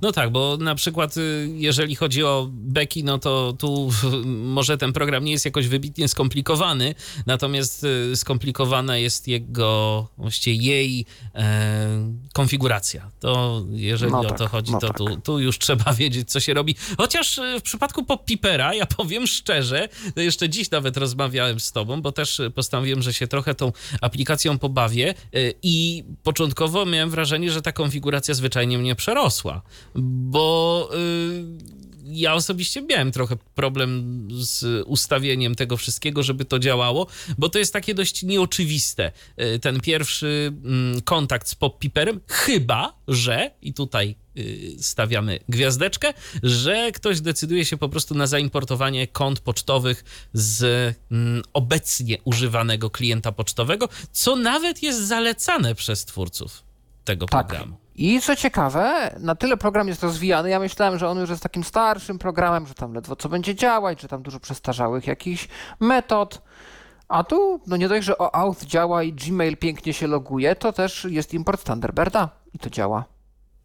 No 0.02 0.12
tak, 0.12 0.30
bo 0.30 0.56
na 0.56 0.74
przykład 0.74 1.16
y, 1.16 1.48
jeżeli 1.54 1.94
chodzi 1.94 2.24
o 2.24 2.48
beki, 2.52 3.04
no 3.04 3.18
to 3.18 3.52
tu 3.58 3.90
może 4.56 4.78
ten 4.78 4.92
program 4.92 5.24
nie 5.24 5.32
jest 5.32 5.44
jakoś 5.44 5.68
wybitnie 5.68 6.08
skomplikowany, 6.08 6.94
natomiast 7.26 7.84
y, 7.84 8.16
skomplikowana 8.16 8.96
jest 8.96 9.28
jego, 9.28 10.08
właściwie 10.18 10.56
jej 10.66 11.06
e, 11.34 12.12
konfiguracja. 12.32 13.10
To 13.20 13.62
jeżeli 13.70 14.12
No 14.12 14.20
o 14.20 14.24
tak, 14.24 14.38
to 14.38 14.48
chodzi, 14.48 14.72
no 14.72 14.78
to 14.78 14.86
tak. 14.86 14.96
tu, 14.96 15.20
tu 15.24 15.38
już 15.38 15.58
trzeba 15.58 15.92
wiedzieć, 16.00 16.30
co 16.30 16.40
się 16.40 16.54
robi. 16.54 16.76
Chociaż 16.98 17.38
y, 17.38 17.60
w 17.60 17.62
przypadku 17.62 18.04
Pipera, 18.24 18.74
ja 18.74 18.86
powiem 18.96 19.26
szczerze, 19.26 19.88
jeszcze 20.16 20.48
dziś 20.48 20.70
nawet 20.70 20.96
rozmawiałem 20.96 21.60
z 21.60 21.72
tobą, 21.72 22.02
bo 22.02 22.12
też 22.12 22.40
postanowiłem, 22.54 23.02
że 23.02 23.14
się 23.14 23.26
trochę 23.26 23.54
tą 23.54 23.72
aplikacją 24.00 24.58
pobawię 24.58 25.14
i 25.62 26.04
początkowo 26.22 26.86
miałem 26.86 27.10
wrażenie, 27.10 27.50
że 27.52 27.62
ta 27.62 27.72
konfiguracja 27.72 28.34
zwyczajnie 28.34 28.78
mnie 28.78 28.94
przerosła, 28.94 29.59
bo 29.94 30.90
y, 30.94 31.90
ja 32.12 32.34
osobiście 32.34 32.82
miałem 32.82 33.12
trochę 33.12 33.36
problem 33.54 34.28
z 34.30 34.84
ustawieniem 34.86 35.54
tego 35.54 35.76
wszystkiego, 35.76 36.22
żeby 36.22 36.44
to 36.44 36.58
działało, 36.58 37.06
bo 37.38 37.48
to 37.48 37.58
jest 37.58 37.72
takie 37.72 37.94
dość 37.94 38.22
nieoczywiste. 38.22 39.12
Y, 39.40 39.58
Ten 39.58 39.80
pierwszy 39.80 40.52
mm, 40.64 41.00
kontakt 41.00 41.48
z 41.48 41.54
Pop-Piperem, 41.54 42.20
chyba, 42.26 42.94
że, 43.08 43.50
i 43.62 43.74
tutaj 43.74 44.14
y, 44.38 44.76
stawiamy 44.80 45.40
gwiazdeczkę, 45.48 46.14
że 46.42 46.92
ktoś 46.92 47.20
decyduje 47.20 47.64
się 47.64 47.76
po 47.76 47.88
prostu 47.88 48.14
na 48.14 48.26
zaimportowanie 48.26 49.06
kont 49.06 49.40
pocztowych 49.40 50.04
z 50.32 50.62
mm, 51.10 51.42
obecnie 51.52 52.18
używanego 52.24 52.90
klienta 52.90 53.32
pocztowego, 53.32 53.88
co 54.12 54.36
nawet 54.36 54.82
jest 54.82 55.00
zalecane 55.08 55.74
przez 55.74 56.04
twórców 56.04 56.62
tego 57.04 57.26
Tak. 57.26 57.46
programu. 57.46 57.76
I 58.00 58.20
co 58.20 58.36
ciekawe, 58.36 59.14
na 59.18 59.34
tyle 59.34 59.56
program 59.56 59.88
jest 59.88 60.02
rozwijany, 60.02 60.50
ja 60.50 60.58
myślałem, 60.58 60.98
że 60.98 61.08
on 61.08 61.18
już 61.18 61.30
jest 61.30 61.42
takim 61.42 61.64
starszym 61.64 62.18
programem, 62.18 62.66
że 62.66 62.74
tam 62.74 62.94
ledwo 62.94 63.16
co 63.16 63.28
będzie 63.28 63.54
działać, 63.54 64.00
że 64.00 64.08
tam 64.08 64.22
dużo 64.22 64.40
przestarzałych 64.40 65.06
jakichś 65.06 65.48
metod. 65.80 66.42
A 67.08 67.24
tu, 67.24 67.60
no 67.66 67.76
nie 67.76 67.88
dość, 67.88 68.06
że 68.06 68.18
OAuth 68.18 68.64
działa 68.64 69.02
i 69.02 69.12
Gmail 69.12 69.56
pięknie 69.56 69.92
się 69.92 70.06
loguje, 70.06 70.56
to 70.56 70.72
też 70.72 71.06
jest 71.10 71.34
import 71.34 71.64
Thunderbirda 71.64 72.28
i 72.54 72.58
to 72.58 72.70
działa. 72.70 73.04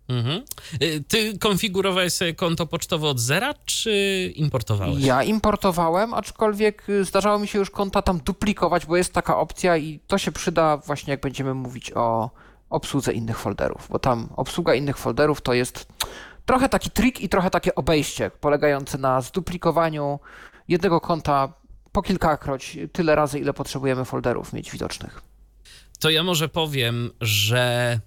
Mhm. 0.08 0.42
Y, 0.82 1.04
Ty 1.08 1.38
konfigurowałeś 1.38 2.14
sobie 2.14 2.34
konto 2.34 2.68
pocztowe 2.68 3.08
od 3.08 3.20
zera, 3.20 3.54
czy 3.66 4.32
importowałeś? 4.36 5.04
Ja 5.04 5.24
importowałem, 5.24 6.14
aczkolwiek 6.14 6.90
y, 6.90 7.06
zdarzało 7.06 7.40
mi 7.40 7.48
się 7.48 7.60
już 7.60 7.70
konta 7.70 8.02
tam 8.02 8.20
duplikować, 8.20 8.86
bo 8.86 8.98
jest 8.98 9.14
taka 9.14 9.38
opcja 9.38 9.78
i 9.78 10.00
to 10.08 10.18
się 10.18 10.32
przyda 10.32 10.78
właśnie 10.78 11.12
jak 11.12 11.22
będziemy 11.22 11.54
mówić 11.54 11.92
o 11.96 12.30
obsłudze 12.70 13.14
innych 13.14 13.40
folderów, 13.40 13.88
bo 13.90 14.00
tam 14.00 14.30
obsługa 14.36 14.74
innych 14.74 14.98
folderów 14.98 15.42
to 15.42 15.54
jest 15.54 15.88
trochę 16.46 16.70
taki 16.70 16.92
trik 16.92 17.22
i 17.22 17.30
trochę 17.30 17.50
takie 17.50 17.76
obejście 17.76 18.32
polegające 18.32 18.98
na 18.98 19.22
zduplikowaniu 19.22 20.20
jednego 20.68 21.02
konta 21.02 21.54
po 21.92 22.02
kilkakroć 22.02 22.78
tyle 22.92 23.16
razy, 23.16 23.40
ile 23.40 23.54
potrzebujemy 23.54 24.06
folderów 24.06 24.54
mieć 24.54 24.72
widocznych. 24.72 25.22
To 26.00 26.10
ja 26.10 26.24
może 26.24 26.50
powiem, 26.50 27.12
że 27.22 28.00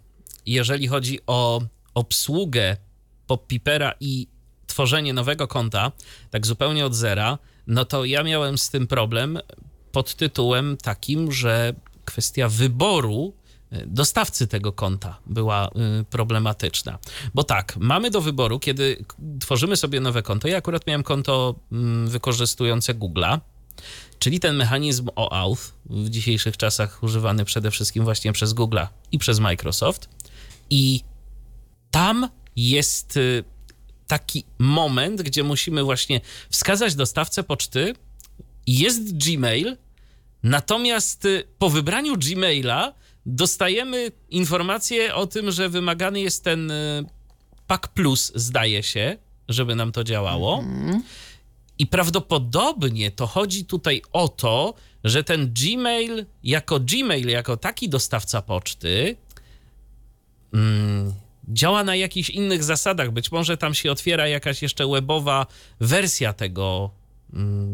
jeżeli 0.47 0.89
chodzi 0.89 1.19
o 1.27 1.61
obsługę 1.95 2.77
Pop-Pipera 3.27 3.93
i 4.01 4.29
tworzenie 4.67 5.13
nowego 5.13 5.49
konta, 5.49 5.93
tak 6.31 6.47
zupełnie 6.47 6.87
od 6.87 6.95
zera, 6.95 7.39
no 7.67 7.85
to 7.85 8.05
ja 8.05 8.23
miałem 8.23 8.59
z 8.59 8.71
tym 8.71 8.87
problem 8.87 9.39
pod 9.93 10.15
tytułem 10.15 10.77
takim, 10.77 11.33
że 11.33 11.75
kwestia 12.05 12.49
wyboru 12.49 13.33
dostawcy 13.87 14.47
tego 14.47 14.73
konta 14.73 15.21
była 15.27 15.69
y, 16.01 16.05
problematyczna. 16.05 16.99
Bo 17.35 17.45
tak, 17.45 17.77
mamy 17.77 18.11
do 18.11 18.21
wyboru, 18.21 18.59
kiedy 18.59 19.05
tworzymy 19.41 19.77
sobie 19.77 20.01
nowe 20.01 20.23
konto. 20.23 20.49
Ja 20.49 20.57
akurat 20.57 20.87
miałem 20.87 21.03
konto 21.03 21.55
mm, 21.73 22.09
wykorzystujące 22.09 22.95
Google'a, 22.95 23.41
czyli 24.19 24.41
ten 24.41 24.57
mechanizm 24.57 25.09
OAuth, 25.17 25.61
w 25.87 26.09
dzisiejszych 26.09 26.57
czasach 26.57 27.03
używany 27.03 27.45
przede 27.45 27.71
wszystkim 27.71 28.05
właśnie 28.05 28.33
przez 28.33 28.55
Google'a 28.55 28.87
i 29.13 29.19
przez 29.19 29.39
Microsoft. 29.39 30.09
I 30.71 31.01
tam 31.91 32.29
jest 32.57 33.17
y, 33.17 33.45
taki 34.07 34.45
moment, 34.59 35.23
gdzie 35.23 35.45
musimy 35.45 35.83
właśnie 35.83 36.21
wskazać 36.51 36.95
dostawcę 36.95 37.43
poczty. 37.43 37.95
Jest 38.67 39.17
Gmail, 39.17 39.77
natomiast 40.43 41.25
y, 41.25 41.45
po 41.59 41.71
wybraniu 41.71 42.17
Gmaila 42.17 42.95
dostajemy 43.29 44.11
informację 44.31 45.15
o 45.15 45.27
tym, 45.27 45.51
że 45.51 45.69
wymagany 45.69 46.21
jest 46.21 46.45
ten 46.45 46.71
y, 46.71 47.05
Pack 47.67 47.89
Plus, 47.89 48.33
zdaje 48.35 48.83
się, 48.83 49.17
żeby 49.49 49.75
nam 49.75 49.93
to 49.93 50.05
działało. 50.05 50.65
I 51.79 51.87
prawdopodobnie 51.87 53.11
to 53.11 53.27
chodzi 53.27 53.65
tutaj 53.65 54.03
o 54.13 54.29
to, 54.29 54.75
że 55.05 55.25
ten 55.25 55.55
Gmail 55.55 56.27
jako 56.45 56.81
Gmail, 56.81 57.29
jako 57.29 57.57
taki 57.57 57.89
dostawca 57.89 58.43
poczty, 58.43 59.17
mm, 60.55 61.15
działa 61.49 61.85
na 61.85 61.97
jakichś 61.97 62.31
innych 62.31 62.65
zasadach. 62.65 63.11
Być 63.11 63.33
może 63.33 63.57
tam 63.57 63.75
się 63.75 63.93
otwiera 63.93 64.29
jakaś 64.29 64.63
jeszcze 64.63 64.87
webowa 64.89 65.47
wersja 65.81 66.33
tego 66.33 66.91
mm, 67.33 67.73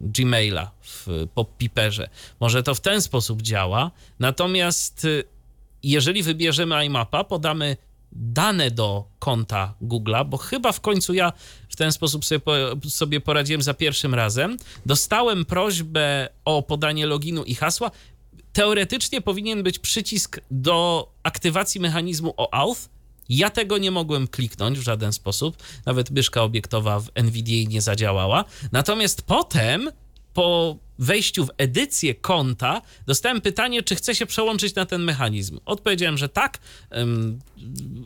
Gmaila 0.00 0.70
w 0.82 1.26
Pop-Piperze. 1.34 2.08
Może 2.40 2.62
to 2.62 2.74
w 2.74 2.80
ten 2.80 3.02
sposób 3.02 3.42
działa. 3.42 3.90
Natomiast 4.18 5.04
y, 5.04 5.24
jeżeli 5.82 6.22
wybierzemy 6.22 6.86
iMapa, 6.86 7.24
podamy 7.24 7.76
dane 8.12 8.70
do 8.70 9.04
konta 9.18 9.74
Google'a, 9.82 10.24
bo 10.24 10.36
chyba 10.36 10.72
w 10.72 10.80
końcu 10.80 11.14
ja 11.14 11.32
w 11.68 11.76
ten 11.76 11.92
sposób 11.92 12.24
sobie, 12.24 12.44
sobie 12.88 13.20
poradziłem 13.20 13.62
za 13.62 13.74
pierwszym 13.74 14.14
razem. 14.14 14.56
Dostałem 14.86 15.44
prośbę 15.44 16.28
o 16.44 16.62
podanie 16.62 17.06
loginu 17.06 17.44
i 17.44 17.54
hasła. 17.54 17.90
Teoretycznie 18.52 19.20
powinien 19.20 19.62
być 19.62 19.78
przycisk 19.78 20.40
do 20.50 21.08
aktywacji 21.22 21.80
mechanizmu 21.80 22.34
OAuth. 22.36 22.88
Ja 23.30 23.50
tego 23.50 23.78
nie 23.78 23.90
mogłem 23.90 24.28
kliknąć 24.28 24.78
w 24.78 24.82
żaden 24.82 25.12
sposób. 25.12 25.56
Nawet 25.86 26.10
myszka 26.10 26.42
obiektowa 26.42 27.00
w 27.00 27.08
NVDA 27.14 27.68
nie 27.68 27.80
zadziałała. 27.80 28.44
Natomiast 28.72 29.22
potem, 29.22 29.90
po 30.34 30.76
wejściu 31.00 31.46
w 31.46 31.50
edycję 31.58 32.14
konta, 32.14 32.82
dostałem 33.06 33.40
pytanie, 33.40 33.82
czy 33.82 33.94
chcę 33.94 34.14
się 34.14 34.26
przełączyć 34.26 34.74
na 34.74 34.86
ten 34.86 35.02
mechanizm. 35.02 35.60
Odpowiedziałem, 35.64 36.18
że 36.18 36.28
tak. 36.28 36.58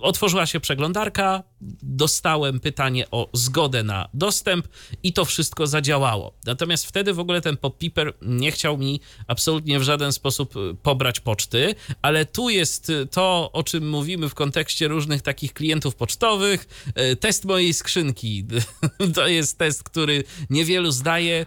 Otworzyła 0.01 0.47
się 0.47 0.61
przeglądarka, 0.61 1.43
dostałem 1.83 2.61
pytanie 2.61 3.11
o 3.11 3.29
zgodę 3.33 3.83
na 3.83 4.09
dostęp 4.15 4.69
i 5.03 5.13
to 5.13 5.25
wszystko 5.25 5.67
zadziałało. 5.67 6.35
Natomiast 6.45 6.87
wtedy 6.87 7.13
w 7.13 7.19
ogóle 7.19 7.41
ten 7.41 7.57
Pop-Piper 7.57 8.13
nie 8.23 8.53
chciał 8.53 8.79
mi 8.79 9.01
absolutnie 9.27 9.81
w 9.81 9.83
żaden 9.83 10.13
sposób 10.13 10.57
y, 10.57 10.77
pobrać 10.83 11.21
poczty, 11.21 11.75
ale 12.03 12.27
tu 12.27 12.51
jest 12.51 12.91
y, 12.91 13.07
to, 13.07 13.51
o 13.53 13.63
czym 13.63 13.91
mówimy 13.91 14.29
w 14.29 14.35
kontekście 14.35 14.89
różnych 14.89 15.23
takich 15.23 15.53
klientów 15.53 15.95
pocztowych. 15.95 16.69
Y, 17.13 17.17
Test 17.17 17.45
mojej 17.45 17.75
skrzynki 17.75 18.45
to 19.15 19.27
jest 19.27 19.59
test, 19.59 19.83
który 19.83 20.25
niewielu 20.51 20.91
zdaje. 20.91 21.47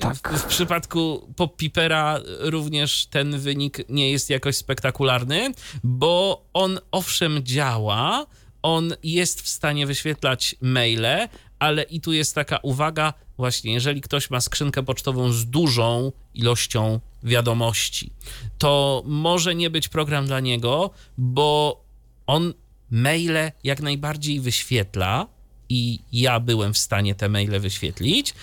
Tak. 0.00 0.32
W, 0.32 0.42
w 0.42 0.44
przypadku 0.44 1.32
Pop-Pipera 1.36 2.20
również 2.40 3.06
ten 3.06 3.38
wynik 3.38 3.78
nie 3.88 4.10
jest 4.10 4.30
jakoś 4.30 4.56
spektakularny, 4.56 5.52
bo 5.84 6.44
on 6.52 6.78
owszem 6.90 7.40
działa, 7.44 8.26
on 8.62 8.94
jest 9.02 9.42
w 9.42 9.48
stanie 9.48 9.86
wyświetlać 9.86 10.56
maile, 10.60 11.28
ale 11.58 11.82
i 11.82 12.00
tu 12.00 12.12
jest 12.12 12.34
taka 12.34 12.58
uwaga, 12.58 13.14
właśnie 13.36 13.72
jeżeli 13.72 14.00
ktoś 14.00 14.30
ma 14.30 14.40
skrzynkę 14.40 14.82
pocztową 14.82 15.32
z 15.32 15.46
dużą 15.46 16.12
ilością 16.34 17.00
wiadomości, 17.22 18.12
to 18.58 19.02
może 19.06 19.54
nie 19.54 19.70
być 19.70 19.88
program 19.88 20.26
dla 20.26 20.40
niego, 20.40 20.90
bo 21.18 21.80
on 22.26 22.54
maile 22.90 23.52
jak 23.64 23.80
najbardziej 23.80 24.40
wyświetla 24.40 25.26
i 25.68 26.00
ja 26.12 26.40
byłem 26.40 26.74
w 26.74 26.78
stanie 26.78 27.14
te 27.14 27.28
maile 27.28 27.60
wyświetlić, 27.60 28.34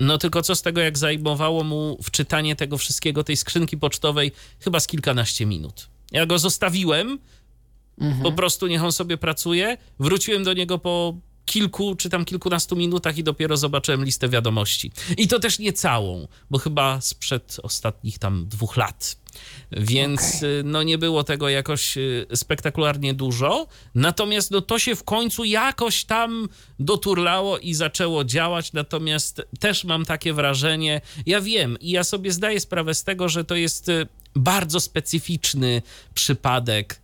no 0.00 0.18
tylko 0.18 0.42
co 0.42 0.54
z 0.54 0.62
tego, 0.62 0.80
jak 0.80 0.98
zajmowało 0.98 1.64
mu 1.64 1.98
wczytanie 2.02 2.56
tego 2.56 2.78
wszystkiego, 2.78 3.24
tej 3.24 3.36
skrzynki 3.36 3.78
pocztowej, 3.78 4.32
chyba 4.60 4.80
z 4.80 4.86
kilkanaście 4.86 5.46
minut. 5.46 5.88
Ja 6.12 6.26
go 6.26 6.38
zostawiłem, 6.38 7.18
po 8.22 8.32
prostu 8.32 8.66
niech 8.66 8.84
on 8.84 8.92
sobie 8.92 9.16
pracuje. 9.16 9.76
Wróciłem 9.98 10.44
do 10.44 10.52
niego 10.52 10.78
po 10.78 11.14
kilku 11.50 11.94
czy 11.94 12.10
tam 12.10 12.24
kilkunastu 12.24 12.76
minutach 12.76 13.18
i 13.18 13.24
dopiero 13.24 13.56
zobaczyłem 13.56 14.04
listę 14.04 14.28
wiadomości. 14.28 14.92
I 15.16 15.28
to 15.28 15.40
też 15.40 15.58
nie 15.58 15.72
całą, 15.72 16.28
bo 16.50 16.58
chyba 16.58 17.00
sprzed 17.00 17.56
ostatnich 17.62 18.18
tam 18.18 18.48
dwóch 18.48 18.76
lat. 18.76 19.16
Więc 19.72 20.36
Okej. 20.36 20.58
y, 20.58 20.62
no 20.64 20.82
nie 20.82 20.98
było 20.98 21.24
tego 21.24 21.48
jakoś 21.48 21.96
y, 21.96 22.26
spektakularnie 22.34 23.14
dużo. 23.14 23.66
Natomiast 23.94 24.50
no 24.50 24.60
to 24.60 24.78
się 24.78 24.96
w 24.96 25.04
końcu 25.04 25.44
jakoś 25.44 26.04
tam 26.04 26.48
doturlało 26.78 27.58
i 27.58 27.74
zaczęło 27.74 28.24
działać. 28.24 28.72
Natomiast 28.72 29.42
też 29.60 29.84
mam 29.84 30.04
takie 30.04 30.32
wrażenie, 30.32 31.00
ja 31.26 31.40
wiem 31.40 31.76
i 31.80 31.90
ja 31.90 32.04
sobie 32.04 32.32
zdaję 32.32 32.60
sprawę 32.60 32.94
z 32.94 33.04
tego, 33.04 33.28
że 33.28 33.44
to 33.44 33.54
jest 33.54 33.88
y, 33.88 34.06
bardzo 34.34 34.80
specyficzny 34.80 35.82
przypadek 36.14 37.00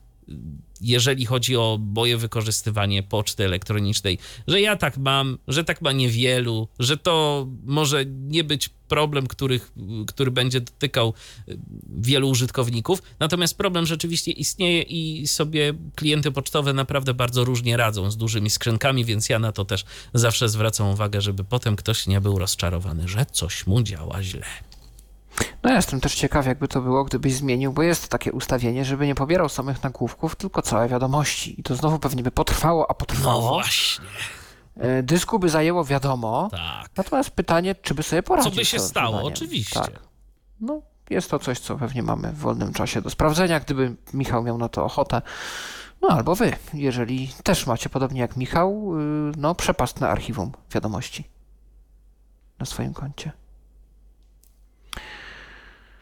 jeżeli 0.81 1.27
chodzi 1.27 1.57
o 1.57 1.79
moje 1.95 2.17
wykorzystywanie 2.17 3.03
poczty 3.03 3.45
elektronicznej, 3.45 4.19
że 4.47 4.61
ja 4.61 4.77
tak 4.77 4.99
mam, 4.99 5.39
że 5.49 5.65
tak 5.65 5.83
ma 5.83 5.93
niewielu, 5.93 6.69
że 6.79 6.97
to 6.97 7.47
może 7.65 8.05
nie 8.07 8.45
być 8.45 8.71
problem, 8.89 9.27
których, 9.27 9.73
który 10.07 10.31
będzie 10.31 10.61
dotykał 10.61 11.15
y, 11.49 11.59
wielu 11.99 12.29
użytkowników. 12.29 13.03
Natomiast 13.19 13.59
problem 13.59 13.87
rzeczywiście 13.87 14.31
istnieje 14.31 14.83
i 14.83 15.27
sobie 15.27 15.75
klienty 15.95 16.33
pocztowe 16.33 16.73
naprawdę 16.73 17.15
bardzo 17.15 17.45
różnie 17.45 17.77
radzą 17.77 18.11
z 18.11 18.17
dużymi 18.17 18.51
skrzynkami, 18.51 19.05
więc 19.05 19.29
ja 19.29 19.39
na 19.39 19.53
to 19.53 19.65
też 19.65 19.85
zawsze 20.15 20.49
zwracam 20.49 20.89
uwagę, 20.89 21.21
żeby 21.21 21.45
potem 21.45 21.77
ktoś 21.77 22.07
nie 22.07 22.21
był 22.21 22.39
rozczarowany, 22.39 23.09
że 23.09 23.27
coś 23.33 23.67
mu 23.67 23.83
działa 23.83 24.23
źle. 24.23 24.47
No 25.63 25.71
ja 25.71 25.77
jestem 25.77 26.01
też 26.01 26.15
ciekaw, 26.15 26.47
jakby 26.47 26.69
to 26.69 26.81
było, 26.81 27.05
gdybyś 27.05 27.35
zmienił, 27.35 27.73
bo 27.73 27.83
jest 27.83 28.09
takie 28.09 28.33
ustawienie, 28.33 28.85
żeby 28.85 29.07
nie 29.07 29.15
pobierał 29.15 29.49
samych 29.49 29.83
nagłówków, 29.83 30.37
tylko 30.37 30.63
całe 30.63 30.89
wiadomości. 30.89 31.61
I 31.61 31.63
to 31.63 31.77
znowu 31.77 31.99
pewnie 31.99 32.23
by 32.23 32.31
potrwało, 32.31 32.85
a 32.85 32.89
No 32.91 32.95
potrwało. 32.95 33.49
właśnie, 33.49 34.05
E, 34.77 35.03
Dysku 35.03 35.39
by 35.39 35.49
zajęło 35.49 35.85
wiadomo. 35.85 36.49
tak. 36.51 36.91
Natomiast 36.97 37.31
pytanie, 37.31 37.75
czy 37.75 37.95
by 37.95 38.03
sobie 38.03 38.23
poradził. 38.23 38.51
Co 38.53 38.57
by 38.57 38.65
się 38.65 38.79
stało? 38.79 39.11
zadaniem. 39.13 39.33
Oczywiście. 39.33 39.81
Tak. 39.81 39.91
No, 40.61 40.81
jest 41.11 41.31
to 41.31 41.39
coś, 41.39 41.59
co 41.59 41.77
pewnie 41.77 42.03
mamy 42.03 42.33
w 42.33 42.39
wolnym 42.39 42.73
czasie 42.73 43.03
do 43.03 43.11
sprawdzenia, 43.11 43.61
gdyby 43.61 43.97
Michał 44.15 44.43
miał 44.43 44.59
na 44.59 44.69
to 44.69 44.85
ochotę. 44.85 45.23
No 46.03 46.09
albo 46.09 46.35
wy, 46.35 46.53
jeżeli 46.75 47.29
też 47.45 47.67
macie, 47.67 47.89
podobnie 47.89 48.21
jak 48.21 48.37
Michał, 48.37 48.93
y, 49.01 49.33
no 49.37 49.55
przepastne 49.55 50.09
archiwum 50.09 50.53
wiadomości 50.75 51.29
na 52.59 52.67
swoim 52.67 52.95
koncie. 52.95 53.33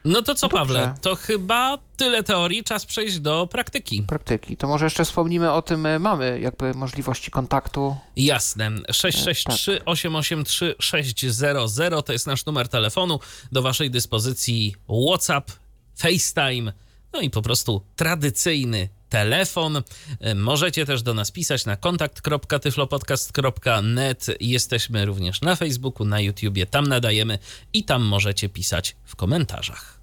No 0.04 0.22
to 0.22 0.34
co, 0.34 0.48
Dobrze. 0.48 0.58
Pawle? 0.58 0.94
To 1.00 1.16
chyba 1.16 1.78
tyle 1.96 2.22
teorii, 2.22 2.64
czas 2.64 2.86
przejść 2.86 3.18
do 3.18 3.46
praktyki. 3.46 4.02
Praktyki. 4.02 4.56
To 4.56 4.68
może 4.68 4.86
jeszcze 4.86 5.04
wspomnimy 5.04 5.52
o 5.52 5.62
tym, 5.62 5.86
y, 5.86 5.98
mamy 5.98 6.40
jakby 6.40 6.74
możliwości 6.74 7.30
kontaktu. 7.30 7.96
Jasne. 8.16 8.70
663 8.92 9.84
883 9.84 10.74
600 10.78 12.06
to 12.06 12.12
jest 12.12 12.26
nasz 12.26 12.46
numer 12.46 12.68
telefonu. 12.68 13.20
Do 13.52 13.62
waszej 13.62 13.90
dyspozycji 13.90 14.74
WhatsApp, 15.08 15.50
FaceTime, 15.94 16.72
no 17.12 17.20
i 17.20 17.30
po 17.30 17.42
prostu 17.42 17.82
tradycyjny 17.96 18.88
telefon. 19.08 19.82
E, 20.20 20.34
Możecie 20.34 20.86
też 20.86 21.02
do 21.02 21.14
nas 21.14 21.30
pisać 21.30 21.66
na 21.66 21.76
kontakt.tyflopodcast.net. 21.76 24.26
Jesteśmy 24.40 25.06
również 25.06 25.40
na 25.40 25.56
Facebooku, 25.56 26.06
na 26.06 26.20
YouTubie, 26.20 26.66
tam 26.66 26.86
nadajemy 26.86 27.38
i 27.72 27.84
tam 27.84 28.02
możecie 28.02 28.48
pisać 28.48 28.96
w 29.04 29.16
komentarzach. 29.16 29.93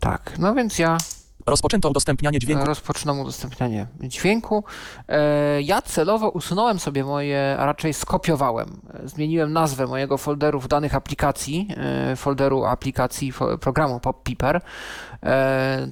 Tak, 0.00 0.32
no 0.38 0.54
więc 0.54 0.78
ja 0.78 0.98
Rozpoczęto 1.46 1.90
udostępnianie 1.90 2.38
dźwięku. 2.38 2.64
rozpoczynam 2.64 3.20
udostępnianie 3.20 3.86
dźwięku. 4.00 4.64
E, 5.08 5.62
Ja 5.62 5.82
celowo 5.82 6.28
usunąłem 6.30 6.78
sobie 6.78 7.04
moje, 7.04 7.56
a 7.58 7.66
raczej 7.66 7.94
skopiowałem. 7.94 8.80
E, 9.04 9.08
Zmieniłem 9.08 9.52
nazwę 9.52 9.86
mojego 9.86 10.18
folderu 10.18 10.60
w 10.60 10.68
danych 10.68 10.94
aplikacji, 10.94 11.68
e, 12.12 12.16
folderu 12.16 12.64
aplikacji 12.64 13.32
programu 13.60 14.00
PopPiper, 14.00 14.60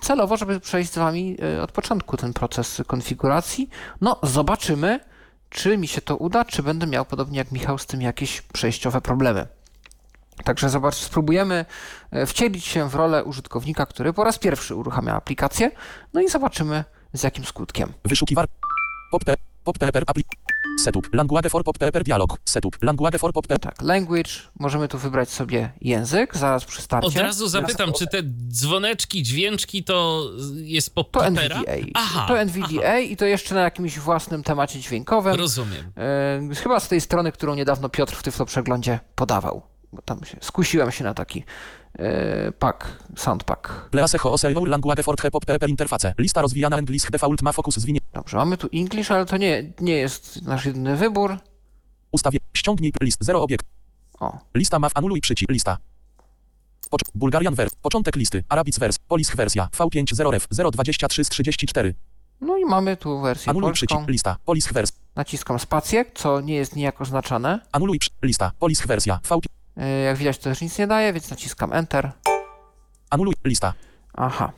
celowo, 0.00 0.36
żeby 0.36 0.60
przejść 0.60 0.92
z 0.92 0.98
Wami 0.98 1.36
od 1.62 1.72
początku 1.72 2.16
ten 2.16 2.32
proces 2.32 2.82
konfiguracji. 2.86 3.68
No, 4.00 4.16
zobaczymy, 4.22 5.00
czy 5.50 5.78
mi 5.78 5.88
się 5.88 6.00
to 6.00 6.16
uda, 6.16 6.44
czy 6.44 6.62
będę 6.62 6.86
miał, 6.86 7.04
podobnie 7.04 7.38
jak 7.38 7.52
Michał, 7.52 7.78
z 7.78 7.86
tym 7.86 8.02
jakieś 8.02 8.40
przejściowe 8.40 9.00
problemy. 9.00 9.46
Także 10.44 10.70
zobacz, 10.70 10.94
spróbujemy 10.94 11.64
e, 12.10 12.26
wcielić 12.26 12.64
się 12.64 12.88
w 12.88 12.94
rolę 12.94 13.24
użytkownika, 13.24 13.86
który 13.86 14.12
po 14.12 14.24
raz 14.24 14.38
pierwszy 14.38 14.74
uruchamia 14.74 15.14
aplikację, 15.14 15.70
no 16.12 16.20
i 16.20 16.28
zobaczymy 16.28 16.84
z 17.12 17.22
jakim 17.22 17.44
skutkiem. 17.44 17.92
Wyszukiwar. 18.04 18.46
Pop 19.10 19.24
pop 19.64 19.78
pepper 19.78 20.04
apli. 20.06 20.24
Setup. 20.80 21.14
Language 21.14 21.50
for 21.50 21.64
pop 21.64 21.78
pepper 21.78 22.04
dialog. 22.04 22.38
Setup. 22.44 22.82
Language 22.82 23.18
for 23.18 23.32
pop. 23.32 23.46
Tak, 23.46 23.82
language, 23.82 24.30
możemy 24.60 24.88
tu 24.88 24.98
wybrać 24.98 25.30
sobie 25.30 25.72
język, 25.80 26.36
zaraz 26.36 26.64
przy 26.64 26.82
starcie. 26.82 27.08
Od 27.08 27.16
razu 27.16 27.48
zapytam, 27.48 27.92
czy 27.92 28.06
te 28.06 28.22
dzwoneczki, 28.48 29.22
dźwięczki 29.22 29.84
to 29.84 30.24
jest 30.54 30.94
po 30.94 31.04
To? 31.04 31.26
NVDA. 31.26 31.60
Aha, 31.94 32.24
to 32.28 32.38
NVDA 32.38 32.98
i 32.98 33.16
to 33.16 33.24
jeszcze 33.24 33.54
na 33.54 33.60
jakimś 33.60 33.98
własnym 33.98 34.42
temacie 34.42 34.80
dźwiękowym. 34.80 35.34
rozumiem. 35.34 35.92
E, 36.50 36.54
chyba 36.54 36.80
z 36.80 36.88
tej 36.88 37.00
strony, 37.00 37.32
którą 37.32 37.54
niedawno 37.54 37.88
Piotr 37.88 38.16
w 38.16 38.22
Tyflo 38.22 38.46
Przeglądzie 38.46 39.00
podawał 39.14 39.71
bo 39.92 40.02
tam 40.02 40.24
się, 40.24 40.36
skusiłem 40.40 40.90
się 40.90 41.04
na 41.04 41.14
taki 41.14 41.44
e, 41.98 42.52
pack, 42.52 42.86
soundpack. 43.16 43.68
Pleasejo 43.90 44.32
Oseo 44.32 44.64
Language 44.64 45.02
Fort 45.02 45.20
Hepop 45.20 45.44
PEP 45.46 45.68
interface. 45.68 46.14
Lista 46.18 46.42
rozwijana 46.42 46.78
English 46.78 47.10
Default 47.10 47.42
ma 47.42 47.52
fokus 47.52 47.76
zwinie. 47.76 48.00
Dobrze, 48.12 48.36
mamy 48.36 48.56
tu 48.56 48.68
English, 48.74 49.10
ale 49.10 49.26
to 49.26 49.36
nie, 49.36 49.72
nie 49.80 49.94
jest 49.94 50.42
nasz 50.42 50.66
jedyny 50.66 50.96
wybór. 50.96 51.38
Ustawię, 52.12 52.38
ściągnij 52.56 52.92
list, 53.02 53.18
zero 53.20 53.42
obiekt. 53.42 53.66
O. 54.20 54.38
Lista 54.54 54.78
ma 54.78 54.88
w 54.88 54.96
anuluj 54.96 55.20
przycisk, 55.20 55.50
lista. 55.50 55.78
Pocz- 56.90 57.10
Bulgarian 57.14 57.54
wers, 57.54 57.74
początek 57.82 58.16
listy, 58.16 58.44
Arabic 58.48 58.78
wers, 58.78 58.98
Polisk 58.98 59.36
wersja, 59.36 59.68
V50 59.76 60.30
Ref, 60.30 60.48
023-34. 60.48 61.92
No 62.40 62.56
i 62.56 62.64
mamy 62.64 62.96
tu 62.96 63.20
wersję 63.20 63.50
Anuluj 63.50 63.68
polską. 63.70 63.86
przycisk, 63.86 64.08
lista, 64.08 64.36
Polisk 64.44 64.72
wers. 64.72 64.92
Naciskam 65.16 65.58
spację, 65.58 66.04
co 66.14 66.40
nie 66.40 66.54
jest 66.54 66.76
niejako 66.76 67.02
oznaczane. 67.02 67.60
Anuluj 67.72 67.98
przy- 67.98 68.10
lista, 68.22 68.52
Polisk 68.58 68.86
wersja, 68.86 69.20
V50. 69.28 69.40
Jak 70.04 70.16
widać, 70.16 70.38
to 70.38 70.44
też 70.44 70.60
nic 70.60 70.78
nie 70.78 70.86
daje, 70.86 71.12
więc 71.12 71.30
naciskam 71.30 71.72
Enter. 71.72 72.12
Anuluj 73.10 73.34
lista. 73.44 73.74
Aha, 74.14 74.52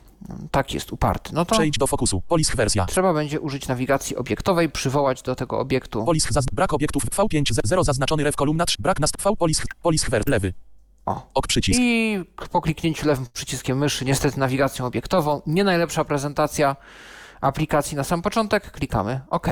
tak 0.51 0.73
jest, 0.73 0.91
uparty. 0.93 1.29
No 1.33 1.45
to 1.45 1.55
Przejdź 1.55 1.77
do 1.77 1.87
fokusu. 1.87 2.21
Polish 2.21 2.55
wersja. 2.55 2.85
trzeba 2.85 3.13
będzie 3.13 3.39
użyć 3.39 3.67
nawigacji 3.67 4.15
obiektowej, 4.15 4.69
przywołać 4.69 5.21
do 5.21 5.35
tego 5.35 5.59
obiektu. 5.59 6.05
Polish 6.05 6.23
zaz- 6.23 6.45
brak 6.53 6.73
obiektów 6.73 7.05
V5 7.05 7.59
0 7.63 7.83
zaznaczony 7.83 8.23
ref 8.23 8.35
kolumna 8.35 8.65
3 8.65 8.77
brak 8.79 8.99
nast 8.99 9.21
V 9.23 9.35
Polish 9.35 9.61
Polish 9.81 10.09
ver 10.09 10.23
lewy 10.27 10.53
O. 11.05 11.29
ok 11.33 11.47
przycisk 11.47 11.79
I 11.83 12.19
po 12.51 12.61
kliknięciu 12.61 13.07
lewym 13.07 13.25
przyciskiem 13.33 13.77
myszy, 13.77 14.05
niestety 14.05 14.39
nawigacją 14.39 14.85
obiektową, 14.85 15.41
nie 15.47 15.63
najlepsza 15.63 16.05
prezentacja 16.05 16.75
aplikacji 17.41 17.97
na 17.97 18.03
sam 18.03 18.21
początek, 18.21 18.71
klikamy 18.71 19.21
OK. 19.29 19.47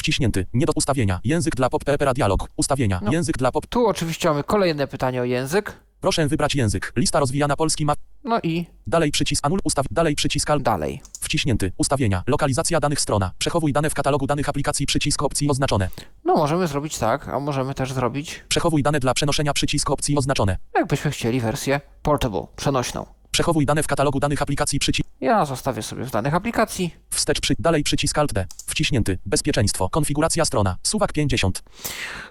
Wciśnięty. 0.00 0.46
Nie 0.52 0.66
do 0.66 0.72
ustawienia. 0.76 1.20
Język 1.24 1.56
dla 1.56 1.70
pop 1.70 1.84
pepera 1.84 2.14
dialog. 2.14 2.48
Ustawienia. 2.56 3.00
No. 3.04 3.12
język 3.12 3.38
dla 3.38 3.52
pop 3.52 3.66
Tu 3.66 3.86
oczywiście 3.86 4.28
mamy 4.28 4.44
kolejne 4.44 4.86
pytanie 4.86 5.20
o 5.20 5.24
język. 5.24 5.76
proszę 6.00 6.28
wybrać 6.28 6.54
język. 6.54 6.92
Lista 6.96 7.20
rozwijana 7.20 7.56
polski 7.56 7.84
ma 7.84 7.94
No 8.24 8.38
i? 8.42 8.66
Dalej 8.86 9.10
przycisk 9.10 9.46
anul 9.46 9.60
ustaw 9.64 9.86
dalej 9.90 10.14
przycisk 10.14 10.50
al 10.50 10.62
dalej. 10.62 11.00
wciśnięty. 11.20 11.72
Ustawienia. 11.78 12.22
Lokalizacja 12.26 12.80
danych 12.80 13.00
strona. 13.00 13.30
Przechowuj 13.38 13.72
dane 13.72 13.90
w 13.90 13.94
katalogu 13.94 14.26
danych 14.26 14.48
aplikacji 14.48 14.86
przycisk 14.86 15.22
opcji 15.22 15.50
oznaczone. 15.50 15.88
No 16.24 16.36
możemy 16.36 16.66
zrobić 16.66 16.98
tak, 16.98 17.28
a 17.28 17.40
możemy 17.40 17.74
też 17.74 17.92
zrobić, 17.92 18.44
przechowuj 18.48 18.82
dane 18.82 19.00
dla 19.00 19.14
przenoszenia 19.14 19.52
przycisk 19.52 19.90
opcji 19.90 20.16
oznaczone. 20.18 20.56
Jakbyśmy 20.74 21.10
chcieli 21.10 21.40
wersję 21.40 21.80
portable, 22.02 22.46
przenośną. 22.56 23.06
Przechowuj 23.30 23.66
dane 23.66 23.82
w 23.82 23.86
katalogu 23.86 24.20
danych 24.20 24.42
aplikacji 24.42 24.78
przycisk 24.78 25.08
Ja 25.20 25.44
zostawię 25.44 25.82
sobie 25.82 26.04
w 26.04 26.10
danych 26.10 26.34
aplikacji. 26.34 26.94
wstecz 27.10 27.40
przy 27.40 27.54
dalej 27.58 27.82
przycisk 27.82 28.18
alt 28.18 28.32
D 28.32 28.46
wciśnięty 28.66 29.18
bezpieczeństwo 29.26 29.88
konfiguracja 29.88 30.44
strona 30.44 30.76
suwak 30.82 31.12
50 31.12 31.62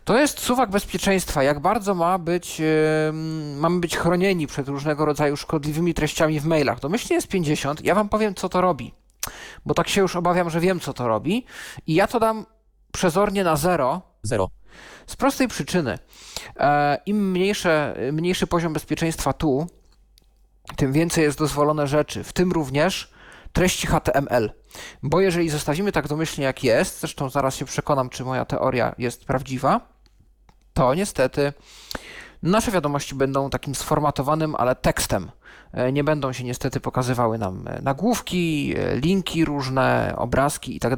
To 0.06 0.18
jest 0.20 0.40
suwak 0.40 0.70
bezpieczeństwa. 0.70 1.44
Jak 1.44 1.60
bardzo 1.60 1.96
ma 1.96 2.18
być, 2.20 2.62
em, 3.10 3.60
mamy 3.60 3.80
być 3.80 3.98
chronieni 3.98 4.48
przed 4.48 4.68
różnego 4.68 5.06
rodzaju 5.06 5.38
szkodliwymi 5.38 5.94
treściami 5.94 6.40
w 6.40 6.46
mailach. 6.46 6.80
Domyślnie 6.80 7.16
jest 7.16 7.28
50. 7.28 7.82
Ja 7.84 7.96
wam 7.96 8.10
powiem, 8.10 8.36
co 8.36 8.50
to 8.50 8.62
robi. 8.62 8.94
Bo 9.66 9.74
tak 9.74 9.90
się 9.90 10.02
już 10.02 10.16
obawiam, 10.16 10.50
że 10.50 10.60
wiem, 10.60 10.80
co 10.80 10.94
to 10.94 11.08
robi. 11.08 11.46
I 11.88 11.94
ja 11.94 12.08
to 12.08 12.20
dam 12.20 12.46
przezornie 12.92 13.44
na 13.44 13.56
zero. 13.56 14.02
0 14.24 14.50
Z 15.08 15.16
prostej 15.16 15.48
przyczyny. 15.48 16.00
E, 16.60 16.98
Im 17.06 17.32
mniejsze, 17.32 17.96
mniejszy 18.14 18.48
poziom 18.48 18.74
bezpieczeństwa 18.74 19.34
tu, 19.34 19.68
tym 20.76 20.94
więcej 20.94 21.24
jest 21.24 21.40
dozwolone 21.40 21.88
rzeczy, 21.88 22.24
w 22.24 22.34
tym 22.34 22.52
również 22.52 23.14
treści 23.54 23.88
HTML. 23.88 24.52
Bo 25.04 25.22
jeżeli 25.22 25.50
zostawimy 25.50 25.92
tak 25.92 26.08
domyślnie 26.08 26.46
jak 26.46 26.64
jest, 26.64 27.00
zresztą 27.00 27.30
zaraz 27.30 27.56
się 27.56 27.66
przekonam, 27.66 28.10
czy 28.10 28.24
moja 28.24 28.46
teoria 28.46 28.96
jest 28.98 29.26
prawdziwa, 29.26 29.82
to 30.74 30.94
niestety 30.94 31.54
nasze 32.44 32.72
wiadomości 32.72 33.16
będą 33.16 33.50
takim 33.50 33.76
sformatowanym, 33.76 34.56
ale 34.56 34.76
tekstem. 34.76 35.32
E, 35.74 35.92
Nie 35.92 36.04
będą 36.04 36.34
się 36.34 36.44
niestety 36.44 36.80
pokazywały 36.80 37.38
nam 37.38 37.68
e, 37.68 37.82
nagłówki, 37.82 38.74
e, 38.78 38.96
linki 38.96 39.46
różne, 39.46 40.14
obrazki 40.18 40.76
i 40.76 40.80
tak. 40.80 40.94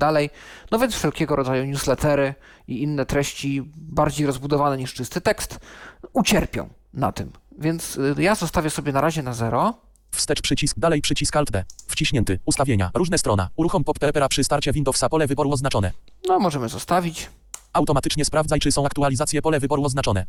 No 0.72 0.80
więc 0.80 0.96
wszelkiego 0.96 1.36
rodzaju 1.36 1.66
newslettery 1.66 2.34
i 2.68 2.84
inne 2.84 3.06
treści 3.06 3.72
bardziej 3.76 4.28
rozbudowane 4.28 4.78
niż 4.78 4.94
czysty 4.94 5.22
tekst 5.22 5.60
ucierpią 6.14 6.70
na 6.94 7.12
tym. 7.12 7.32
Więc 7.58 7.98
y, 7.98 8.16
ja 8.18 8.36
zostawię 8.36 8.70
sobie 8.70 8.92
na 8.92 9.02
razie 9.02 9.24
na 9.24 9.34
zero. 9.34 9.74
Wstecz 10.12 10.42
przycisk, 10.42 10.80
dalej 10.80 11.02
przycisk 11.02 11.36
Alt 11.36 11.52
D. 11.52 11.64
Wciśnięty. 11.88 12.40
Ustawienia. 12.46 12.92
Różne 12.94 13.18
strona. 13.18 13.50
Uruchom 13.56 13.84
pop 13.84 14.00
pepera 14.00 14.30
przy 14.30 14.44
starcie 14.44 14.72
Windowsa 14.74 15.10
pole 15.10 15.28
wyboru 15.28 15.52
oznaczone. 15.52 15.92
No 16.28 16.40
możemy 16.40 16.70
zostawić. 16.70 17.30
Automatycznie 17.74 18.26
sprawdzaj, 18.26 18.60
czy 18.60 18.72
są 18.72 18.86
aktualizacje 18.86 19.42
pole 19.42 19.60
wyboru 19.60 19.86
oznaczone. 19.86 20.26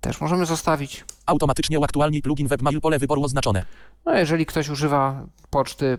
Też 0.00 0.20
możemy 0.20 0.46
zostawić. 0.46 1.04
Automatycznie 1.26 1.78
uaktualnij 1.78 2.22
plugin 2.22 2.48
webmail 2.48 2.80
pole 2.80 2.98
wyboru 2.98 3.24
oznaczone. 3.24 3.64
No 4.06 4.14
jeżeli 4.14 4.46
ktoś 4.46 4.68
używa 4.68 5.26
poczty 5.50 5.98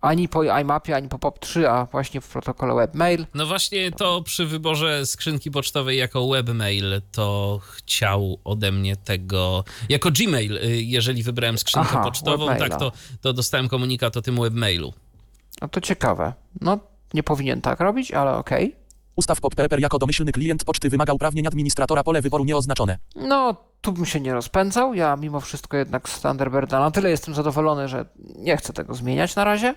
ani 0.00 0.28
po 0.28 0.58
IMAPie, 0.60 0.96
ani 0.96 1.08
po 1.08 1.18
POP3, 1.18 1.64
a 1.64 1.86
właśnie 1.92 2.20
w 2.20 2.28
protokole 2.28 2.74
webmail. 2.74 3.26
No 3.34 3.46
właśnie 3.46 3.92
to 3.92 4.22
przy 4.22 4.46
wyborze 4.46 5.06
skrzynki 5.06 5.50
pocztowej 5.50 5.98
jako 5.98 6.28
webmail 6.28 7.02
to 7.12 7.60
chciał 7.62 8.38
ode 8.44 8.72
mnie 8.72 8.96
tego, 8.96 9.64
jako 9.88 10.10
Gmail, 10.10 10.56
y, 10.56 10.82
jeżeli 10.82 11.22
wybrałem 11.22 11.58
skrzynkę 11.58 11.88
Aha, 11.92 12.04
pocztową, 12.04 12.46
webmaila. 12.46 12.68
tak 12.68 12.78
to, 12.78 12.92
to 13.20 13.32
dostałem 13.32 13.68
komunikat 13.68 14.16
o 14.16 14.22
tym 14.22 14.40
webmailu. 14.40 14.92
No 15.62 15.68
to 15.68 15.80
ciekawe. 15.80 16.32
No, 16.60 16.78
nie 17.14 17.22
powinien 17.22 17.60
tak 17.60 17.80
robić, 17.80 18.12
ale 18.12 18.34
okej. 18.34 18.76
Ustaw 19.16 19.40
PopPepper 19.40 19.80
jako 19.80 19.98
domyślny 19.98 20.32
klient 20.32 20.64
poczty 20.64 20.90
wymaga 20.90 21.12
uprawnień 21.12 21.46
administratora 21.46 22.04
pole 22.04 22.22
wyboru 22.22 22.44
nieoznaczone. 22.44 22.98
No, 23.16 23.56
tu 23.80 23.92
bym 23.92 24.06
się 24.06 24.20
nie 24.20 24.34
rozpędzał. 24.34 24.94
Ja 24.94 25.16
mimo 25.16 25.40
wszystko 25.40 25.76
jednak 25.76 26.08
z 26.08 26.20
Thunderbirda 26.20 26.80
na 26.80 26.90
tyle 26.90 27.10
jestem 27.10 27.34
zadowolony, 27.34 27.88
że 27.88 28.06
nie 28.38 28.56
chcę 28.56 28.72
tego 28.72 28.94
zmieniać 28.94 29.36
na 29.36 29.44
razie. 29.44 29.74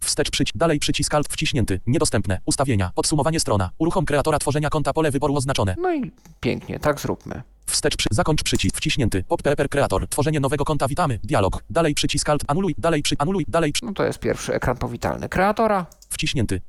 Wstecz 0.00 0.30
przycisk, 0.30 0.56
dalej 0.56 0.78
przycisk 0.78 1.14
alt 1.14 1.28
wciśnięty, 1.28 1.80
niedostępne, 1.86 2.38
ustawienia, 2.44 2.90
podsumowanie 2.94 3.40
strona, 3.40 3.70
uruchom 3.78 4.04
kreatora 4.04 4.38
tworzenia 4.38 4.70
konta 4.70 4.92
pole 4.92 5.10
wyboru 5.10 5.36
oznaczone. 5.36 5.74
No 5.78 5.94
i 5.94 6.10
pięknie, 6.40 6.78
tak 6.78 7.00
zróbmy. 7.00 7.42
Wstecz 7.66 7.96
przy, 7.96 8.08
zakończ 8.10 8.42
przycisk 8.42 8.76
wciśnięty, 8.76 9.24
PopPepper 9.28 9.68
kreator, 9.68 10.08
tworzenie 10.08 10.40
nowego 10.40 10.64
konta 10.64 10.88
witamy, 10.88 11.18
dialog, 11.24 11.64
dalej 11.70 11.94
przycisk 11.94 12.28
alt, 12.28 12.42
anuluj, 12.48 12.74
dalej 12.78 13.02
przy, 13.02 13.14
anuluj, 13.18 13.44
dalej 13.48 13.72
przy, 13.72 13.84
No 13.84 13.92
to 13.92 14.04
jest 14.04 14.18
pierwszy 14.18 14.54
ekran 14.54 14.76
powitalny 14.76 15.28
kreatora. 15.28 15.86
wciśnięty. 16.10 16.60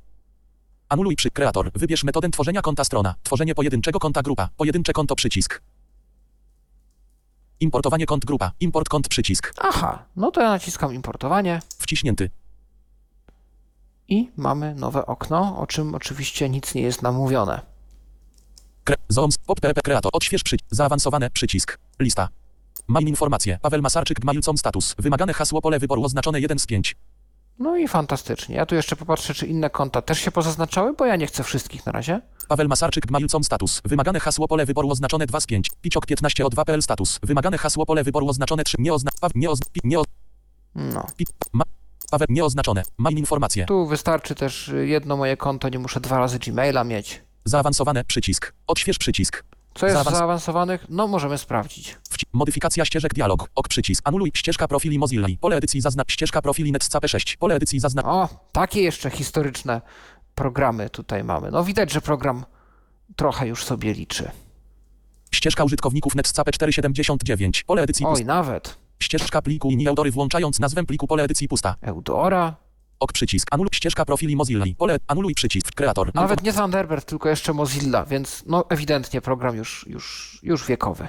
Anuluj 0.94 1.16
przy 1.16 1.32
kreator, 1.32 1.72
wybierz 1.76 2.04
metodę 2.04 2.30
tworzenia 2.30 2.62
konta 2.62 2.84
strona, 2.84 3.16
tworzenie 3.24 3.56
pojedynczego 3.56 4.00
konta 4.00 4.22
grupa, 4.22 4.50
pojedyncze 4.58 4.94
konto 4.94 5.16
przycisk. 5.16 5.62
Importowanie 7.60 8.06
kont 8.06 8.26
grupa, 8.26 8.52
import 8.60 8.90
kont 8.90 9.08
przycisk, 9.08 9.54
Aha, 9.58 10.06
no 10.16 10.32
to 10.32 10.42
ja 10.42 10.50
naciskam 10.50 10.94
importowanie 10.94 11.60
wciśnięty. 11.80 12.30
i 14.08 14.32
mamy 14.38 14.76
nowe 14.76 15.06
okno, 15.06 15.58
o 15.60 15.68
czym 15.68 15.96
oczywiście 15.96 16.50
nic 16.50 16.76
nie 16.76 16.82
jest 16.82 17.02
nam 17.02 17.16
mówione. 17.16 17.62
Kre, 18.84 18.96
zooms, 19.10 19.38
PopPepper 19.38 19.84
kreator, 19.84 20.12
odśwież 20.14 20.44
przycisk, 20.44 20.70
zaawansowane, 20.72 21.30
przycisk, 21.30 21.80
lista. 22.00 22.30
Main 22.88 23.08
informacje, 23.08 23.60
Paweł 23.62 23.82
Masarczyk, 23.82 24.20
Gmailcom 24.20 24.58
status, 24.58 24.96
wymagane 25.00 25.34
hasło 25.34 25.62
pole 25.62 25.80
wyboru 25.80 26.04
oznaczone 26.04 26.40
1 26.40 26.60
z 26.60 26.66
5. 26.66 26.96
No 27.60 27.78
i 27.78 27.88
fantastycznie. 27.88 28.56
Ja 28.56 28.66
tu 28.66 28.76
jeszcze 28.76 28.96
popatrzę, 28.96 29.34
czy 29.34 29.48
inne 29.48 29.70
konta 29.70 30.02
też 30.02 30.20
się 30.20 30.32
pozaznaczały, 30.32 30.94
bo 30.94 31.06
ja 31.06 31.16
nie 31.16 31.28
chcę 31.28 31.44
wszystkich 31.44 31.86
na 31.86 31.92
razie. 31.92 32.22
Paweł 32.48 32.68
Masarczyk, 32.68 33.06
Gmailcom 33.06 33.44
status, 33.44 33.82
wymagane 33.86 34.20
hasło 34.20 34.48
pole 34.48 34.66
wyboru 34.66 34.90
oznaczone 34.92 35.26
2 35.28 35.40
z 35.40 35.46
5. 35.46 35.70
Piciok 35.82 36.06
15 36.06 36.46
o 36.46 36.50
2 36.50 36.66
PL 36.66 36.82
status, 36.82 37.20
wymagane 37.24 37.58
hasło 37.58 37.86
pole 37.86 38.04
wyboru 38.04 38.28
oznaczone 38.30 38.64
3, 38.64 38.78
nie 38.80 38.94
ozna, 38.94 39.12
Paw, 39.22 39.32
nie 39.36 39.50
ozna, 39.50 39.66
pi, 39.74 39.80
nie 39.84 40.00
ozna, 40.00 40.14
No. 40.76 41.08
pi, 41.18 41.26
ma, 41.54 41.64
Paweł, 42.12 42.28
nieoznaczone, 42.30 42.84
main 42.98 43.18
informacje, 43.18 43.66
Tu 43.66 43.88
wystarczy 43.88 44.36
też 44.36 44.68
y, 44.68 44.88
jedno 44.88 45.18
moje 45.18 45.38
konto, 45.38 45.70
nie 45.70 45.80
muszę 45.80 46.00
dwa 46.02 46.18
razy 46.20 46.40
Gmaila 46.40 46.84
mieć. 46.84 47.22
zaawansowane, 47.46 48.04
przycisk, 48.04 48.54
odśwież 48.68 48.98
przycisk. 48.98 49.44
Co 49.76 49.86
jest 49.88 50.00
w 50.00 50.04
Zaawans- 50.04 50.12
zaawansowanych? 50.18 50.86
No, 50.90 51.08
możemy 51.08 51.38
sprawdzić. 51.38 51.98
Wci- 52.10 52.24
modyfikacja 52.34 52.86
ścieżek 52.86 53.14
dialog, 53.14 53.50
ok 53.56 53.68
przycisk, 53.68 54.02
anuluj, 54.08 54.32
ścieżka 54.36 54.68
profili 54.68 55.00
Mozilla, 55.00 55.28
pole 55.42 55.56
edycji 55.56 55.82
zaznacz, 55.82 56.12
ścieżka 56.12 56.42
profili 56.42 56.74
NetScape6, 56.74 57.38
pole 57.38 57.56
edycji 57.56 57.80
zaznacz, 57.80 58.06
O, 58.06 58.30
takie 58.52 58.82
jeszcze 58.82 59.10
historyczne 59.10 59.82
programy 60.36 60.90
tutaj 60.90 61.24
mamy. 61.24 61.52
No 61.52 61.64
widać, 61.64 61.92
że 61.92 62.02
program 62.02 62.46
trochę 63.16 63.48
już 63.48 63.64
sobie 63.64 63.94
liczy. 63.94 64.32
ścieżka 65.32 65.64
użytkowników 65.64 66.16
NetScape 66.16 66.52
479, 66.52 67.64
pole 67.64 67.82
edycji 67.82 68.06
Oj, 68.06 68.12
pusta, 68.12 68.26
nawet. 68.26 68.78
ścieżka 69.00 69.42
pliku 69.42 69.72
i 69.72 69.88
autory 69.88 70.12
włączając 70.12 70.60
nazwę 70.60 70.84
pliku 70.84 71.08
pole 71.08 71.24
edycji 71.24 71.48
pusta, 71.48 71.76
Eudora. 71.82 72.56
Ok 73.04 73.12
przycisk, 73.14 73.48
anuluj, 73.52 73.70
ścieżka 73.74 74.06
profili 74.06 74.36
Mozilla, 74.36 74.66
pole, 74.78 74.98
anuluj 75.08 75.34
przycisk, 75.36 75.72
kreator, 75.76 76.12
Nawet 76.16 76.44
nie 76.44 76.54
Thunderbird, 76.54 77.06
tylko 77.06 77.30
jeszcze 77.30 77.54
Mozilla, 77.54 78.06
więc 78.06 78.44
no 78.46 78.66
ewidentnie 78.70 79.22
program 79.22 79.56
już, 79.56 79.86
już, 79.90 80.40
już 80.44 80.66
wiekowy. 80.68 81.08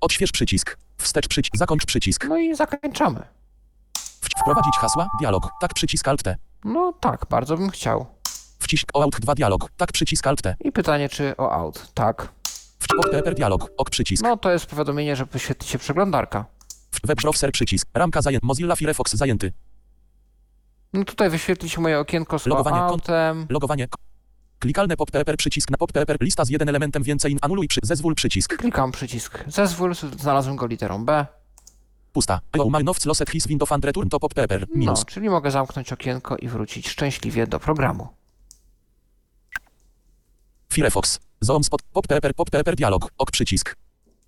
odśwież 0.00 0.32
przycisk, 0.32 0.78
wstecz 0.98 1.28
przycisk, 1.28 1.56
zakończ 1.56 1.86
przycisk, 1.86 2.26
No 2.28 2.36
i 2.38 2.54
zakończamy. 2.54 3.20
Wprowadzić 4.40 4.74
hasła, 4.80 5.08
dialog, 5.20 5.48
tak 5.60 5.74
przycisk 5.74 6.08
alt 6.08 6.22
T, 6.22 6.36
No 6.64 6.92
tak, 7.00 7.26
bardzo 7.30 7.56
bym 7.56 7.70
chciał. 7.70 8.06
wcisk 8.58 8.88
o 8.94 9.02
out 9.02 9.16
2 9.20 9.34
dialog, 9.34 9.70
tak 9.76 9.92
przycisk 9.92 10.26
alt 10.26 10.42
T, 10.42 10.56
I 10.64 10.72
pytanie, 10.72 11.08
czy 11.08 11.36
o 11.36 11.52
out? 11.52 11.90
Tak. 11.94 12.28
wcisk 12.78 13.10
PPR 13.10 13.34
dialog, 13.34 13.70
ok 13.76 13.90
przycisk, 13.90 14.22
No 14.22 14.36
to 14.36 14.50
jest 14.50 14.66
powiadomienie, 14.66 15.16
że 15.16 15.24
wyświetli 15.26 15.68
się 15.68 15.78
przeglądarka. 15.78 16.44
web 17.04 17.20
browser 17.22 17.52
przycisk, 17.52 17.88
ramka 17.94 18.22
zajęty, 18.22 18.46
Mozilla 18.46 18.76
Firefox 18.76 19.14
zajęty, 19.14 19.52
No 20.92 21.04
tutaj 21.04 21.30
wyświetli 21.30 21.68
się 21.68 21.80
moje 21.80 21.98
okienko 21.98 22.38
z 22.38 22.46
Logowanie 22.46 22.76
outem. 22.82 23.46
logowanie, 23.50 23.88
klikalne 24.58 24.96
PopPepper 24.96 25.36
przycisk 25.36 25.70
na 25.70 25.76
PopPepper, 25.78 26.16
lista 26.20 26.44
z 26.44 26.50
jeden 26.50 26.68
elementem 26.68 27.02
więcej, 27.02 27.36
anuluj 27.42 27.68
przy, 27.68 27.80
zezwól 27.82 28.14
przycisk, 28.14 28.56
Klikam 28.56 28.92
przycisk 28.92 29.44
zezwól, 29.46 29.94
znalazłem 29.94 30.56
go 30.56 30.66
literą 30.66 31.04
B. 31.04 31.26
pusta, 32.12 32.40
notes 32.84 33.04
loset 33.06 33.30
his 33.30 33.46
window 33.46 33.72
and 33.72 33.84
return 33.84 34.08
to 34.08 34.20
PopPepper, 34.20 34.60
No, 34.60 34.76
minus, 34.76 35.04
czyli 35.04 35.28
mogę 35.30 35.50
zamknąć 35.50 35.92
okienko 35.92 36.36
i 36.36 36.48
wrócić 36.48 36.88
szczęśliwie 36.88 37.46
do 37.46 37.60
programu. 37.60 38.08
Firefox, 40.72 41.18
zoom 41.40 41.64
spot, 41.64 41.82
PopPepper, 41.82 42.34
PopPepper 42.34 42.76
dialog, 42.76 43.10
ok 43.18 43.30
przycisk, 43.30 43.76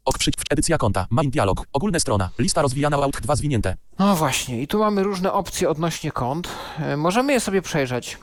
ok 0.04 0.18
przycisk, 0.18 0.44
edycja 0.50 0.78
konta, 0.78 1.06
main 1.10 1.30
dialog, 1.30 1.64
ogólna 1.72 2.00
strona, 2.00 2.30
lista 2.38 2.62
rozwijana 2.62 2.96
out 2.96 3.20
2 3.22 3.36
zwinięte, 3.36 3.76
No 3.98 4.16
właśnie, 4.16 4.62
i 4.62 4.66
tu 4.66 4.78
mamy 4.78 5.02
różne 5.02 5.32
opcje 5.32 5.70
odnośnie 5.70 6.12
kont. 6.12 6.48
E, 6.78 6.96
Możemy 6.96 7.32
je 7.32 7.40
sobie 7.40 7.62
przejrzeć. 7.62 8.18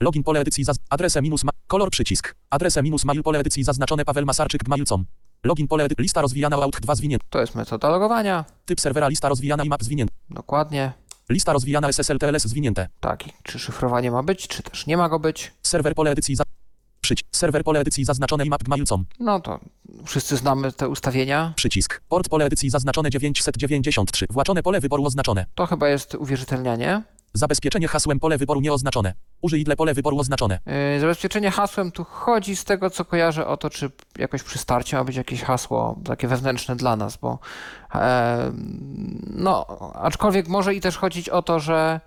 Login 0.00 0.22
pole 0.22 0.40
edycji 0.40 0.64
zaz... 0.64 0.76
adresę 0.90 1.22
minus 1.22 1.44
ma... 1.44 1.52
kolor 1.66 1.90
przycisk. 1.90 2.34
Adresę 2.50 2.82
minus 2.82 3.04
mail 3.04 3.22
pole 3.22 3.38
edycji 3.38 3.64
zaznaczone 3.64 4.04
Paweł 4.04 4.26
Masarczyk 4.26 4.64
Gmailcom. 4.64 5.04
Login 5.44 5.68
pole 5.68 5.84
edy... 5.84 5.94
lista 5.98 6.20
rozwijana 6.22 6.56
out 6.56 6.80
2 6.80 6.94
zwinięte. 6.94 7.26
To 7.30 7.40
jest 7.40 7.54
metoda 7.54 7.88
logowania. 7.88 8.44
Typ 8.64 8.80
serwera 8.80 9.08
lista 9.08 9.28
rozwijana 9.28 9.64
IMAP 9.64 9.82
zwinięte. 9.82 10.14
Dokładnie. 10.30 10.92
Lista 11.28 11.52
rozwijana 11.52 11.88
SSL 11.88 12.18
TLS 12.18 12.42
zwinięte. 12.42 12.88
Tak, 13.00 13.26
i 13.26 13.32
czy 13.42 13.58
szyfrowanie 13.58 14.10
ma 14.10 14.22
być, 14.22 14.48
czy 14.48 14.62
też 14.62 14.86
nie 14.86 14.96
ma 14.96 15.08
go 15.08 15.18
być. 15.18 15.52
Serwer 15.62 15.94
pole 15.94 16.10
edycji 16.10 16.36
za... 16.36 16.44
Przyć. 17.06 17.24
Serwer 17.32 17.64
pole 17.64 17.80
edycji 17.80 18.04
zaznaczone 18.04 18.44
IMAP 18.46 18.62
Gmailcom. 18.62 19.04
No 19.20 19.40
to 19.40 19.60
wszyscy 20.04 20.36
znamy 20.36 20.72
te 20.72 20.88
ustawienia. 20.88 21.52
Przycisk. 21.56 22.00
Port 22.08 22.28
pole 22.28 22.44
edycji 22.44 22.70
zaznaczone 22.70 23.10
993. 23.10 24.26
Właczone 24.30 24.62
pole 24.62 24.80
wyboru 24.80 25.04
oznaczone. 25.04 25.46
To 25.54 25.66
chyba 25.66 25.88
jest 25.88 26.14
uwierzytelnianie. 26.14 27.02
Zabezpieczenie 27.34 27.88
hasłem 27.88 28.20
pole 28.20 28.38
wyboru 28.38 28.60
nieoznaczone. 28.60 29.14
Użyj 29.40 29.64
dla 29.64 29.76
pole 29.76 29.94
wyboru 29.94 30.18
oznaczone. 30.18 30.58
Yy, 30.94 31.00
Zabezpieczenie 31.00 31.50
hasłem 31.50 31.92
tu 31.92 32.04
chodzi 32.04 32.56
z 32.56 32.64
tego, 32.64 32.90
co 32.90 33.04
kojarzę 33.04 33.46
o 33.46 33.56
to, 33.56 33.70
czy 33.70 33.90
jakoś 34.18 34.42
przy 34.42 34.58
starcie 34.58 34.96
ma 34.96 35.04
być 35.04 35.16
jakieś 35.16 35.42
hasło 35.42 35.98
takie 36.04 36.28
wewnętrzne 36.28 36.76
dla 36.76 36.96
nas, 36.96 37.16
bo 37.16 37.38
e, 37.94 38.52
no, 39.26 39.66
aczkolwiek 39.94 40.48
może 40.48 40.74
i 40.74 40.80
też 40.80 40.96
chodzić 40.96 41.28
o 41.28 41.42
to, 41.42 41.60
że 41.60 42.00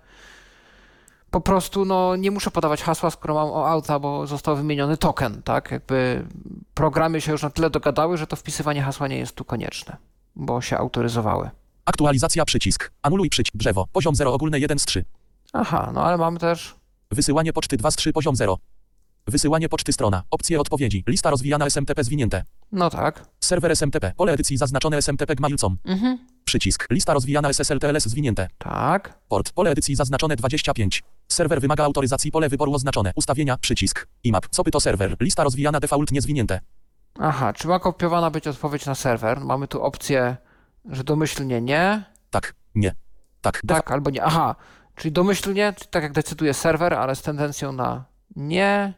po 1.30 1.40
prostu 1.40 1.84
no, 1.84 2.16
nie 2.16 2.30
muszę 2.30 2.50
podawać 2.50 2.82
hasła, 2.82 3.10
skoro 3.10 3.34
mam 3.34 3.48
o 3.48 3.68
auta, 3.68 3.98
bo 3.98 4.26
został 4.26 4.56
wymieniony 4.56 4.96
token, 4.96 5.42
tak? 5.42 5.70
Jakby 5.70 6.26
programy 6.74 7.20
się 7.20 7.32
już 7.32 7.42
na 7.42 7.50
tyle 7.50 7.70
dogadały, 7.70 8.16
że 8.16 8.26
to 8.26 8.36
wpisywanie 8.36 8.82
hasła 8.82 9.08
nie 9.08 9.18
jest 9.18 9.34
tu 9.34 9.44
konieczne, 9.44 9.96
bo 10.36 10.60
się 10.60 10.78
autoryzowały. 10.78 11.50
Aktualizacja 11.84 12.44
przycisk. 12.44 12.90
Anuluj 13.02 13.30
przycisk. 13.30 13.56
Drzewo. 13.56 13.86
Poziom 13.92 14.14
0 14.14 14.32
ogólne 14.32 14.58
1 14.58 14.78
z 14.78 14.84
3. 14.84 15.04
Aha, 15.52 15.90
no 15.94 16.04
ale 16.04 16.16
mamy 16.18 16.38
też 16.38 16.80
Wysyłanie 17.10 17.52
poczty 17.52 17.76
2 17.76 17.90
z 17.90 17.96
3 17.96 18.12
poziom 18.12 18.36
0. 18.36 18.58
Wysyłanie 19.26 19.68
poczty 19.68 19.92
strona. 19.92 20.22
Opcje 20.30 20.60
odpowiedzi. 20.60 21.04
Lista 21.06 21.30
rozwijana 21.30 21.66
SMTP 21.66 22.04
zwinięte. 22.04 22.44
no 22.72 22.90
tak. 22.90 23.26
Serwer 23.40 23.72
SMTP. 23.72 24.12
Pole 24.16 24.32
edycji 24.32 24.56
zaznaczone 24.56 24.96
SMTP 24.96 25.36
Gmailcom. 25.36 25.76
Mhm. 25.84 26.18
Przycisk. 26.44 26.86
Lista 26.90 27.14
rozwijana 27.14 27.48
SSL 27.48 27.78
TLS 27.78 28.04
zwinięte. 28.06 28.48
Tak. 28.58 29.18
Port. 29.28 29.52
Pole 29.52 29.70
edycji 29.70 29.94
zaznaczone 29.96 30.36
25. 30.36 31.02
Serwer 31.32 31.60
wymaga 31.60 31.84
autoryzacji. 31.84 32.30
Pole 32.32 32.48
wyboru 32.48 32.74
oznaczone. 32.74 33.12
Ustawienia. 33.14 33.56
Przycisk. 33.56 34.06
IMAP. 34.24 34.46
Co 34.50 34.64
to 34.64 34.80
serwer? 34.80 35.16
Lista 35.20 35.44
rozwijana 35.44 35.80
default 35.80 36.12
niezwinięte. 36.12 36.60
Aha, 37.18 37.52
czy 37.52 37.68
ma 37.68 37.78
kopiowana 37.78 38.30
być 38.30 38.46
odpowiedź 38.48 38.86
na 38.86 38.94
serwer? 38.94 39.40
Mamy 39.40 39.68
tu 39.68 39.82
opcję, 39.82 40.36
że 40.84 41.04
domyślnie 41.04 41.60
nie, 41.60 42.04
Tak. 42.30 42.54
Nie. 42.74 42.94
Tak. 43.40 43.54
Defa- 43.64 43.66
tak 43.66 43.90
albo 43.90 44.10
nie. 44.10 44.24
Aha, 44.24 44.54
czyli 44.96 45.12
domyślnie, 45.12 45.72
czyli 45.76 45.90
tak 45.90 46.02
jak 46.02 46.12
decyduje 46.12 46.54
serwer, 46.54 46.94
ale 46.94 47.16
z 47.16 47.22
tendencją 47.22 47.72
na 47.72 48.04
nie, 48.36 48.94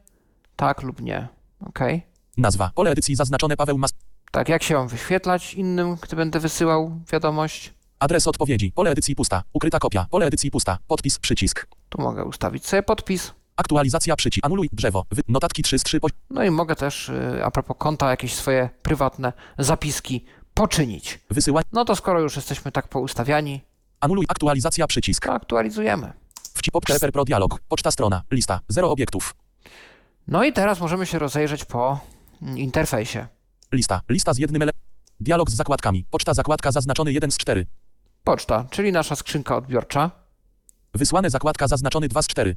tak 0.56 0.82
lub 0.82 1.00
nie. 1.00 1.28
Okej. 1.60 2.02
Nazwa. 2.38 2.70
Pole 2.74 2.90
edycji 2.90 3.16
zaznaczone 3.16 3.56
Paweł 3.56 3.78
Mas. 3.78 3.90
Tak, 4.30 4.48
jak 4.48 4.62
się 4.62 4.74
mam 4.74 4.88
wyświetlać 4.88 5.54
innym, 5.54 5.96
gdy 6.02 6.16
będę 6.16 6.40
wysyłał 6.40 7.00
wiadomość? 7.12 7.74
Adres 8.02 8.26
odpowiedzi. 8.26 8.72
Pole 8.72 8.90
edycji 8.90 9.14
pusta. 9.14 9.42
Ukryta 9.52 9.78
kopia. 9.78 10.06
Pole 10.10 10.26
edycji 10.26 10.50
pusta. 10.50 10.78
Podpis. 10.86 11.18
Przycisk. 11.18 11.66
Tu 11.88 12.02
mogę 12.02 12.24
ustawić 12.24 12.66
sobie 12.66 12.82
podpis. 12.82 13.32
Aktualizacja 13.56 14.16
przycisk. 14.16 14.46
Anuluj. 14.46 14.68
Drzewo. 14.72 15.04
Wy... 15.10 15.22
Notatki 15.28 15.62
3 15.62 15.78
z 15.78 15.82
3. 15.82 16.00
Poś... 16.00 16.12
No 16.30 16.44
i 16.44 16.50
mogę 16.50 16.76
też, 16.76 17.08
y, 17.08 17.44
a 17.44 17.50
propos 17.50 17.76
konta, 17.78 18.10
jakieś 18.10 18.34
swoje 18.34 18.70
prywatne 18.82 19.32
zapiski 19.58 20.24
poczynić. 20.54 21.20
Wysyłanie. 21.30 21.64
No 21.72 21.84
to 21.84 21.96
skoro 21.96 22.20
już 22.20 22.36
jesteśmy 22.36 22.72
tak 22.72 22.88
poustawiani, 22.88 23.60
Anuluj. 24.00 24.24
Aktualizacja 24.28 24.86
przycisk. 24.86 25.26
aktualizujemy. 25.26 26.12
Wci 26.54 26.70
pop 26.70 26.84
PPR 26.86 27.12
Pro 27.12 27.24
dialog. 27.24 27.60
Poczta 27.68 27.90
strona. 27.90 28.22
Lista. 28.30 28.60
0 28.68 28.90
obiektów. 28.90 29.34
No 30.28 30.44
i 30.44 30.52
teraz 30.52 30.80
możemy 30.80 31.06
się 31.06 31.18
rozejrzeć 31.18 31.64
po 31.64 32.00
mm, 32.42 32.58
interfejsie. 32.58 33.26
Lista. 33.72 34.00
Lista 34.08 34.34
z 34.34 34.38
jednym 34.38 34.62
ele... 34.62 34.72
Dialog 35.20 35.50
z 35.50 35.54
zakładkami. 35.54 36.04
Poczta 36.10 36.34
zakładka 36.34 36.72
zaznaczony 36.72 37.12
1 37.12 37.30
z 37.30 37.36
4. 37.36 37.66
Poczta, 38.24 38.66
czyli 38.70 38.92
nasza 38.92 39.16
skrzynka 39.16 39.56
odbiorcza. 39.56 40.10
Wysłane 40.94 41.30
zakładka 41.30 41.68
zaznaczony 41.68 42.08
2 42.08 42.22
z 42.22 42.26
4. 42.26 42.56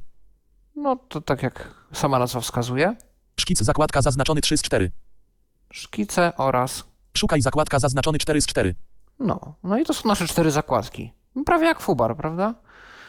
No 0.76 0.96
to 1.08 1.20
tak 1.20 1.42
jak 1.42 1.74
sama 1.92 2.18
nazwa 2.18 2.40
wskazuje. 2.40 2.96
Szkic 3.40 3.58
zakładka 3.62 4.02
zaznaczony 4.02 4.40
3 4.40 4.56
z 4.56 4.62
4. 4.62 4.90
Szkice 5.72 6.32
oraz 6.36 6.84
Szukaj 7.16 7.42
zakładka 7.42 7.78
zaznaczony 7.78 8.18
4 8.18 8.40
z 8.40 8.46
4. 8.46 8.74
no. 9.18 9.54
No 9.62 9.78
i 9.78 9.84
to 9.84 9.94
są 9.94 10.08
nasze 10.08 10.26
cztery 10.26 10.50
zakładki. 10.50 11.12
Prawie 11.46 11.66
jak 11.66 11.80
fubar, 11.80 12.16
prawda? 12.16 12.54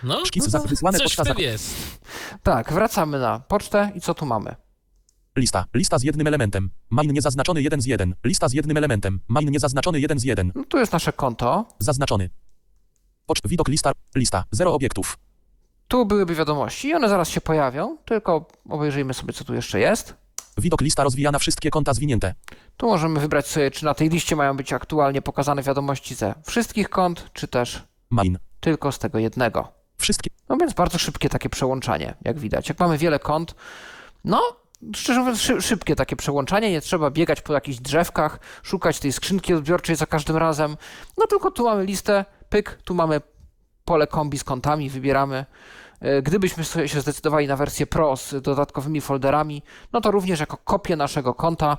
No, 0.04 0.26
Szkic 0.26 0.54
no 0.54 0.60
to 0.62 0.68
wysłane 0.68 0.98
coś 0.98 1.04
poczta 1.16 1.24
w 1.24 1.28
tym 1.28 1.36
za- 1.36 1.42
jest. 1.42 1.76
Tak, 2.44 2.74
wracamy 2.74 3.20
na 3.20 3.40
pocztę 3.40 3.92
i 3.96 4.02
co 4.02 4.14
tu 4.14 4.26
mamy? 4.26 4.56
Lista. 5.36 5.66
Lista 5.74 5.98
z 6.00 6.04
jednym 6.04 6.28
elementem. 6.28 6.70
Main 6.90 7.14
niezaznaczony 7.14 7.62
1 7.62 7.82
z 7.82 7.86
1. 7.86 8.16
Lista 8.24 8.48
z 8.48 8.54
jednym 8.54 8.78
elementem. 8.78 9.20
Main 9.28 9.52
niezaznaczony 9.52 10.00
1 10.00 10.20
z 10.20 10.24
1. 10.24 10.52
No 10.56 10.64
tu 10.64 10.78
jest 10.78 10.94
nasze 10.94 11.14
konto. 11.14 11.68
Zaznaczony. 11.80 12.30
Poczt. 13.28 13.48
Widok 13.48 13.68
lista. 13.68 13.92
Lista. 14.16 14.44
0 14.52 14.74
obiektów. 14.74 15.18
Tu 15.88 16.06
byłyby 16.06 16.36
wiadomości 16.36 16.88
i 16.88 16.94
one 16.94 17.10
zaraz 17.10 17.30
się 17.30 17.42
pojawią, 17.42 17.98
tylko 18.06 18.48
obejrzyjmy 18.70 19.14
sobie, 19.14 19.34
co 19.34 19.44
tu 19.44 19.54
jeszcze 19.54 19.80
jest. 19.80 20.14
Widok 20.58 20.82
lista 20.82 21.04
rozwijana 21.04 21.40
wszystkie 21.40 21.70
konta 21.70 21.94
zwinięte. 21.94 22.36
Tu 22.78 22.88
możemy 22.88 23.20
wybrać 23.20 23.48
sobie, 23.48 23.72
czy 23.72 23.86
na 23.86 23.94
tej 23.94 24.10
liście 24.10 24.36
mają 24.36 24.58
być 24.58 24.74
aktualnie 24.74 25.22
pokazane 25.22 25.64
wiadomości 25.64 26.16
ze 26.16 26.34
wszystkich 26.46 26.90
kont, 26.90 27.30
czy 27.34 27.48
też 27.48 27.84
Main. 28.10 28.38
tylko 28.60 28.92
z 28.92 29.00
tego 29.00 29.20
jednego. 29.20 29.68
Wszystkie. 29.98 30.30
No 30.50 30.58
więc 30.58 30.74
bardzo 30.74 30.98
szybkie 30.98 31.30
takie 31.30 31.50
przełączanie, 31.50 32.16
jak 32.22 32.40
widać. 32.40 32.70
Jak 32.70 32.80
mamy 32.80 32.98
wiele 32.98 33.20
kont, 33.20 33.56
no 34.24 34.42
szczerze 34.96 35.20
mówiąc 35.20 35.42
szy- 35.42 35.62
szybkie 35.62 35.96
takie 35.96 36.16
przełączanie, 36.16 36.72
nie 36.72 36.82
trzeba 36.82 37.12
biegać 37.12 37.42
po 37.42 37.54
jakichś 37.54 37.78
drzewkach, 37.78 38.40
szukać 38.64 39.00
tej 39.00 39.12
skrzynki 39.14 39.54
odbiorczej 39.54 39.96
za 39.96 40.06
każdym 40.06 40.38
razem. 40.38 40.78
No 41.18 41.28
tylko 41.28 41.52
tu 41.52 41.66
mamy 41.66 41.86
listę, 41.86 42.26
pyk, 42.50 42.80
tu 42.84 42.96
mamy 42.96 43.22
pole 43.86 44.08
kombi 44.08 44.40
z 44.40 44.44
kontami, 44.44 44.90
wybieramy. 44.90 45.46
E, 46.00 46.22
Gdybyśmy 46.22 46.64
się 46.88 47.02
zdecydowali 47.02 47.48
na 47.48 47.56
wersję 47.56 47.88
Pro 47.88 48.18
z 48.18 48.36
dodatkowymi 48.42 49.02
folderami, 49.02 49.64
no 49.94 50.02
to 50.02 50.12
również 50.12 50.40
jako 50.40 50.58
kopię 50.58 50.96
naszego 50.96 51.34
konta 51.34 51.78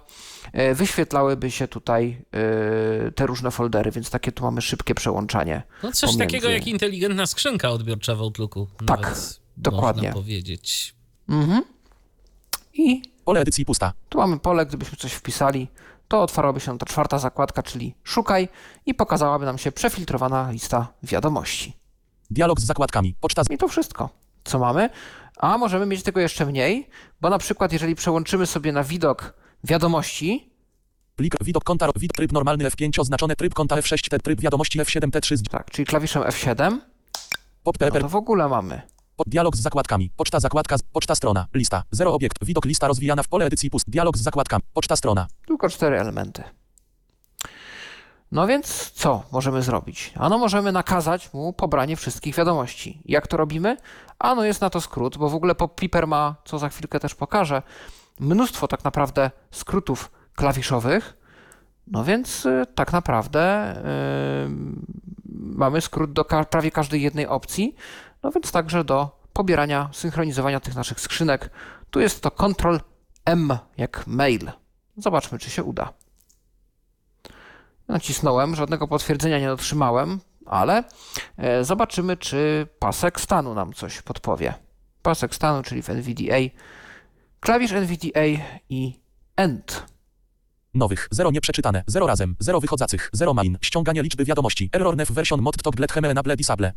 e, 0.52 0.74
wyświetlałyby 0.74 1.50
się 1.50 1.68
tutaj 1.68 2.24
e, 3.06 3.12
te 3.12 3.26
różne 3.26 3.50
foldery, 3.50 3.90
więc 3.90 4.10
takie 4.10 4.32
tu 4.32 4.44
mamy 4.44 4.62
szybkie 4.62 4.94
przełączanie. 4.94 5.62
No 5.82 5.92
coś 5.92 6.00
pomiędzy. 6.00 6.18
takiego 6.18 6.48
jak 6.48 6.66
inteligentna 6.66 7.26
skrzynka 7.26 7.70
odbiorcza 7.70 8.14
w 8.14 8.20
Outlooku. 8.20 8.68
Tak, 8.86 9.14
dokładnie. 9.56 10.02
Można 10.02 10.22
powiedzieć. 10.22 10.94
Mhm. 11.28 11.62
I 12.74 13.02
Pole 13.24 13.40
edycji 13.40 13.64
pusta. 13.64 13.92
Tu 14.08 14.18
mamy 14.18 14.38
pole, 14.38 14.66
gdybyśmy 14.66 14.98
coś 14.98 15.12
wpisali, 15.12 15.68
to 16.08 16.22
otwarłaby 16.22 16.60
się 16.60 16.78
ta 16.78 16.86
czwarta 16.86 17.18
zakładka, 17.18 17.62
czyli 17.62 17.94
szukaj 18.04 18.48
i 18.86 18.94
pokazałaby 18.94 19.44
nam 19.44 19.58
się 19.58 19.72
przefiltrowana 19.72 20.50
lista 20.50 20.88
wiadomości. 21.02 21.76
Dialog 22.30 22.60
z 22.60 22.64
zakładkami. 22.64 23.14
Poczta 23.20 23.44
z... 23.44 23.50
I 23.50 23.58
to 23.58 23.68
wszystko, 23.68 24.10
co 24.44 24.58
mamy. 24.58 24.90
A 25.36 25.58
możemy 25.58 25.86
mieć 25.86 26.02
tego 26.02 26.20
jeszcze 26.20 26.46
mniej, 26.46 26.88
bo 27.20 27.30
na 27.30 27.38
przykład 27.38 27.72
jeżeli 27.72 27.94
przełączymy 27.94 28.46
sobie 28.46 28.72
na 28.72 28.84
widok 28.84 29.34
wiadomości, 29.64 30.48
Plik. 31.16 31.34
Widok 31.44 31.64
konta. 31.64 31.88
Widok 31.96 32.16
tryb 32.16 32.32
normalny 32.32 32.64
F5 32.64 33.00
oznaczone 33.00 33.36
tryb 33.36 33.54
konta 33.54 33.76
F6 33.76 34.08
T 34.10 34.18
tryb 34.18 34.40
wiadomości 34.40 34.80
F7 34.80 35.10
T3 35.10 35.36
z... 35.36 35.42
tak, 35.42 35.70
czyli 35.70 35.86
klawiszem 35.86 36.22
F7, 36.22 36.78
Pop 37.62 37.76
no 37.80 37.90
to 37.90 38.08
w 38.08 38.16
ogóle 38.16 38.48
mamy. 38.48 38.82
Dialog 39.26 39.56
z 39.56 39.60
zakładkami. 39.60 40.10
Poczta 40.16 40.40
zakładka. 40.40 40.76
Poczta 40.92 41.14
strona. 41.14 41.46
Lista. 41.54 41.82
0 41.90 42.14
obiekt. 42.14 42.44
Widok 42.44 42.64
lista 42.64 42.88
rozwijana 42.88 43.22
w 43.22 43.28
pole 43.28 43.44
edycji 43.46 43.70
pust. 43.70 43.90
Dialog 43.90 44.18
z 44.18 44.22
zakładkami. 44.22 44.62
Poczta 44.74 44.96
strona. 44.96 45.26
Tylko 45.46 45.68
cztery 45.68 46.00
elementy. 46.00 46.42
No 48.32 48.46
więc 48.46 48.90
co 48.90 49.22
możemy 49.32 49.62
zrobić? 49.62 50.12
Ano 50.16 50.38
możemy 50.38 50.72
nakazać 50.72 51.32
mu 51.32 51.52
pobranie 51.52 51.96
wszystkich 51.96 52.34
wiadomości. 52.34 53.02
Jak 53.04 53.26
to 53.26 53.36
robimy? 53.36 53.76
Ano 54.18 54.44
jest 54.44 54.60
na 54.60 54.70
to 54.70 54.80
skrót, 54.80 55.16
bo 55.18 55.28
w 55.28 55.34
ogóle 55.34 55.54
PopClipper 55.54 56.06
ma, 56.06 56.36
co 56.44 56.58
za 56.58 56.68
chwilkę 56.68 57.00
też 57.00 57.14
pokażę, 57.14 57.62
mnóstwo 58.20 58.68
tak 58.68 58.84
naprawdę 58.84 59.30
skrótów 59.50 60.10
klawiszowych. 60.34 61.14
No 61.86 62.04
więc 62.04 62.46
y, 62.46 62.64
tak 62.74 62.92
naprawdę 62.92 63.72
y, 64.46 64.50
mamy 65.34 65.80
skrót 65.80 66.12
do 66.12 66.24
ka- 66.24 66.44
prawie 66.44 66.70
każdej 66.70 67.02
jednej 67.02 67.26
opcji. 67.26 67.74
No 68.22 68.30
więc 68.30 68.52
także 68.52 68.84
do 68.84 69.18
pobierania, 69.32 69.88
synchronizowania 69.92 70.60
tych 70.60 70.74
naszych 70.74 71.00
skrzynek. 71.00 71.50
Tu 71.90 72.00
jest 72.00 72.22
to 72.22 72.30
Ctrl 72.30 72.76
M 73.24 73.58
jak 73.76 74.06
mail. 74.06 74.50
Zobaczmy, 74.96 75.38
czy 75.38 75.50
się 75.50 75.64
uda. 75.64 75.92
Nacisnąłem, 77.88 78.56
żadnego 78.56 78.88
potwierdzenia 78.88 79.38
nie 79.38 79.52
otrzymałem, 79.52 80.20
ale 80.46 80.84
e, 81.36 81.64
zobaczymy, 81.64 82.16
czy 82.16 82.66
pasek 82.78 83.20
stanu 83.20 83.54
nam 83.54 83.72
coś 83.72 84.02
podpowie. 84.02 84.54
Pasek 85.02 85.34
stanu, 85.34 85.62
czyli 85.62 85.82
w 85.82 85.90
NVDA, 85.90 86.36
klawisz 87.40 87.72
NVDA 87.72 88.24
i 88.68 89.00
END. 89.36 89.86
Nowych. 90.74 91.08
0 91.10 91.30
nieprzeczytane. 91.30 91.84
0 91.86 92.06
razem. 92.06 92.36
0 92.38 92.60
wychodzących. 92.60 93.10
0 93.12 93.34
main. 93.34 93.58
Ściąganie 93.62 94.02
liczby 94.02 94.24
wiadomości. 94.24 94.70
Error 94.72 94.96
nef 94.96 95.10
version 95.12 95.40
mod 95.42 95.62
tok 95.62 95.76
bled 95.76 95.92
heme 95.92 96.08
enable 96.10 96.36
disable. 96.36 96.72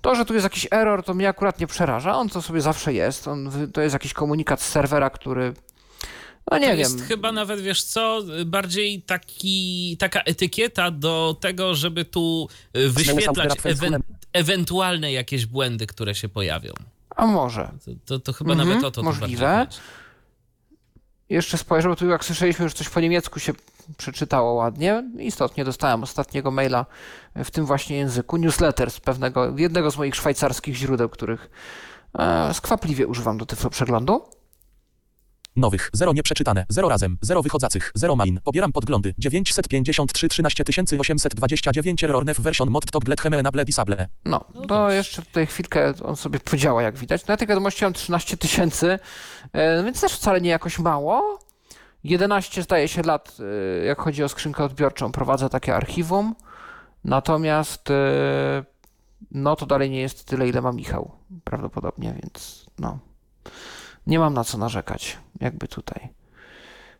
To, 0.00 0.14
że 0.14 0.24
tu 0.24 0.34
jest 0.34 0.44
jakiś 0.44 0.66
error, 0.70 1.04
to 1.04 1.14
mnie 1.14 1.28
akurat 1.28 1.60
nie 1.60 1.66
przeraża. 1.66 2.16
On 2.16 2.28
to 2.28 2.42
sobie 2.42 2.60
zawsze 2.60 2.92
jest. 2.92 3.28
On, 3.28 3.50
to 3.72 3.80
jest 3.80 3.92
jakiś 3.92 4.12
komunikat 4.12 4.62
z 4.62 4.68
serwera, 4.68 5.10
który. 5.10 5.54
No 6.50 6.58
nie 6.58 6.64
to 6.64 6.70
wiem. 6.70 6.78
jest 6.78 7.00
chyba 7.02 7.32
nawet, 7.32 7.60
wiesz 7.60 7.82
co, 7.82 8.22
bardziej 8.46 9.02
taki, 9.02 9.96
taka 9.98 10.20
etykieta 10.20 10.90
do 10.90 11.36
tego, 11.40 11.74
żeby 11.74 12.04
tu 12.04 12.48
y, 12.76 12.88
wyświetlać 12.90 13.58
ewen 13.64 14.02
ewentualne 14.32 15.12
jakieś 15.12 15.46
błędy, 15.46 15.86
które 15.86 16.14
się 16.14 16.28
pojawią. 16.28 16.72
A 17.16 17.26
może. 17.26 17.70
To, 17.84 17.90
to, 18.04 18.18
to 18.18 18.32
chyba 18.32 18.52
Mhm, 18.52 18.68
nawet 18.68 18.84
o 18.84 18.90
to 18.90 19.00
tu 19.00 19.04
możliwe. 19.04 19.46
bardziej 19.46 19.66
chodzi. 19.80 20.03
Jeszcze 21.34 21.58
spojrzę, 21.58 21.88
bo 21.88 21.96
tu 21.96 22.08
jak 22.08 22.24
słyszeliśmy, 22.24 22.62
już 22.62 22.74
coś 22.74 22.88
po 22.88 23.00
niemiecku 23.00 23.40
się 23.40 23.52
przeczytało 23.96 24.52
ładnie. 24.52 25.04
Istotnie 25.18 25.64
dostałem 25.64 26.02
ostatniego 26.02 26.50
maila 26.50 26.86
w 27.36 27.50
tym 27.50 27.66
właśnie 27.66 27.96
języku, 27.96 28.36
newsletter 28.36 28.90
z 28.90 29.00
pewnego, 29.00 29.58
jednego 29.58 29.90
z 29.90 29.96
moich 29.96 30.14
szwajcarskich 30.16 30.76
źródeł, 30.76 31.08
których 31.08 31.50
e, 32.18 32.54
skwapliwie 32.54 33.06
używam 33.06 33.38
do 33.38 33.46
tego 33.46 33.70
przeglądu. 33.70 34.24
Nowych. 35.56 35.90
0 35.92 36.12
nieprzeczytane. 36.12 36.66
0 36.68 36.88
razem. 36.88 37.18
0 37.20 37.42
wychodzących. 37.42 37.92
0 37.94 38.16
main. 38.16 38.40
Pobieram 38.44 38.72
podglądy. 38.72 39.14
953 39.18 40.28
13 40.28 40.64
829 40.98 42.04
error 42.04 42.24
nef 42.24 42.40
version 42.40 42.70
mod 42.70 42.90
tok 42.90 43.04
bled 43.04 43.26
enable 43.26 43.64
disable. 43.64 44.08
No, 44.24 44.40
to 44.54 44.66
dobrze. 44.66 44.96
jeszcze 44.96 45.22
tutaj 45.22 45.46
chwilkę 45.46 45.92
on 46.02 46.16
sobie 46.16 46.40
podziała, 46.40 46.82
jak 46.82 46.98
widać. 46.98 47.26
Na 47.26 47.36
tej 47.36 47.48
wiadomości 47.48 47.84
mam 47.84 47.92
13 47.92 48.36
tysięcy, 48.36 48.98
więc 49.84 50.00
też 50.00 50.12
wcale 50.12 50.40
nie 50.40 50.50
jakoś 50.50 50.78
mało. 50.78 51.38
11 52.04 52.62
zdaje 52.62 52.88
się 52.88 53.02
lat, 53.02 53.36
e, 53.80 53.84
jak 53.84 54.00
chodzi 54.00 54.24
o 54.24 54.28
skrzynkę 54.28 54.64
odbiorczą, 54.64 55.12
prowadzę 55.12 55.48
takie 55.48 55.76
archiwum. 55.76 56.34
Natomiast 57.04 57.90
e, 57.90 58.64
no 59.30 59.56
to 59.56 59.66
dalej 59.66 59.90
nie 59.90 60.00
jest 60.00 60.24
tyle, 60.24 60.48
ile 60.48 60.60
ma 60.60 60.72
Michał 60.72 61.10
prawdopodobnie, 61.44 62.14
więc 62.22 62.66
no. 62.78 62.98
Nie 64.06 64.18
mam 64.18 64.34
na 64.34 64.44
co 64.44 64.58
narzekać, 64.58 65.18
jakby 65.40 65.68
tutaj. 65.68 66.08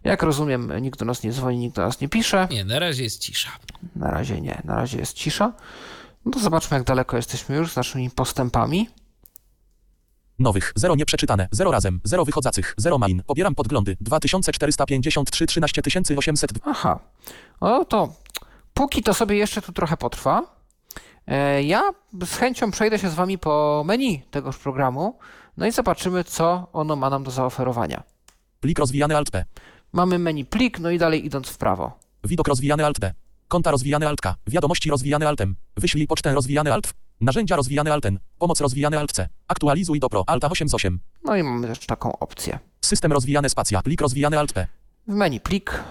Jak 0.04 0.22
rozumiem, 0.22 0.72
nikt 0.80 0.98
do 0.98 1.04
nas 1.04 1.22
nie 1.22 1.32
dzwoni, 1.32 1.58
nikt 1.58 1.76
do 1.76 1.82
nas 1.82 2.00
nie 2.00 2.08
pisze. 2.08 2.48
Nie, 2.50 2.64
na 2.64 2.78
razie 2.78 3.02
jest 3.02 3.18
cisza. 3.18 3.50
Na 3.96 4.10
razie 4.10 4.40
nie, 4.40 4.62
na 4.64 4.76
razie 4.76 4.98
jest 4.98 5.12
cisza. 5.12 5.52
No 6.24 6.32
to 6.32 6.38
zobaczmy, 6.38 6.76
jak 6.76 6.86
daleko 6.86 7.16
jesteśmy 7.16 7.56
już 7.56 7.72
z 7.72 7.76
naszymi 7.76 8.10
postępami. 8.10 8.88
Nowych. 10.38 10.72
0 10.76 10.94
nieprzeczytane. 10.94 11.48
0 11.50 11.70
razem. 11.70 12.00
0 12.04 12.24
wychodzących. 12.24 12.74
0 12.76 12.98
main. 12.98 13.22
Pobieram 13.26 13.54
podglądy. 13.54 13.96
2453 14.00 15.46
13 15.46 15.82
800. 16.16 16.50
Aha, 16.64 16.98
no 17.60 17.84
to 17.84 18.24
póki 18.74 19.02
to 19.02 19.14
sobie 19.14 19.36
jeszcze 19.36 19.62
tu 19.62 19.72
trochę 19.72 19.96
potrwa, 19.96 20.42
e, 21.26 21.62
ja 21.62 21.82
z 22.24 22.36
chęcią 22.36 22.70
przejdę 22.70 22.98
się 22.98 23.10
z 23.10 23.14
Wami 23.14 23.38
po 23.38 23.82
menu 23.86 24.22
tegoż 24.30 24.56
programu, 24.58 25.18
no 25.56 25.66
i 25.66 25.72
zobaczymy, 25.72 26.24
co 26.24 26.68
ono 26.72 26.96
ma 26.96 27.10
nam 27.10 27.24
do 27.24 27.30
zaoferowania. 27.30 28.02
Plik 28.60 28.78
rozwijany 28.78 29.16
alt 29.16 29.30
P. 29.30 29.44
Mamy 29.92 30.18
menu 30.18 30.44
plik, 30.44 30.78
no 30.78 30.90
i 30.90 30.98
dalej 30.98 31.26
idąc 31.26 31.48
w 31.48 31.58
prawo. 31.58 31.98
Widok 32.24 32.48
rozwijany 32.48 32.86
alt 32.86 32.98
D. 33.00 33.12
Konta 33.48 33.70
rozwijane 33.70 34.08
alt 34.08 34.20
K. 34.20 34.34
Wiadomości 34.46 34.90
rozwijane 34.90 35.28
altem. 35.28 35.56
Wyślij 35.76 36.06
pocztę 36.06 36.34
rozwijany 36.34 36.72
alt. 36.72 36.94
Narzędzia 37.20 37.56
rozwijane 37.56 37.92
alten. 37.92 38.18
Pomoc 38.38 38.60
rozwijane 38.60 38.98
alt 38.98 39.12
C. 39.12 39.28
Aktualizuj 39.48 40.00
do 40.00 40.08
Pro. 40.08 40.24
Alta 40.26 40.48
8 40.50 40.68
z 40.68 40.74
8. 40.74 41.00
No 41.24 41.36
i 41.36 41.42
mamy 41.42 41.66
też 41.66 41.86
taką 41.86 42.18
opcję. 42.18 42.58
System 42.80 43.12
rozwijany 43.12 43.48
spacja. 43.48 43.82
Plik 43.82 44.00
rozwijany 44.00 44.38
alt 44.38 44.52
P. 44.52 44.66
W 45.08 45.12
menu 45.14 45.40
plik, 45.40 45.82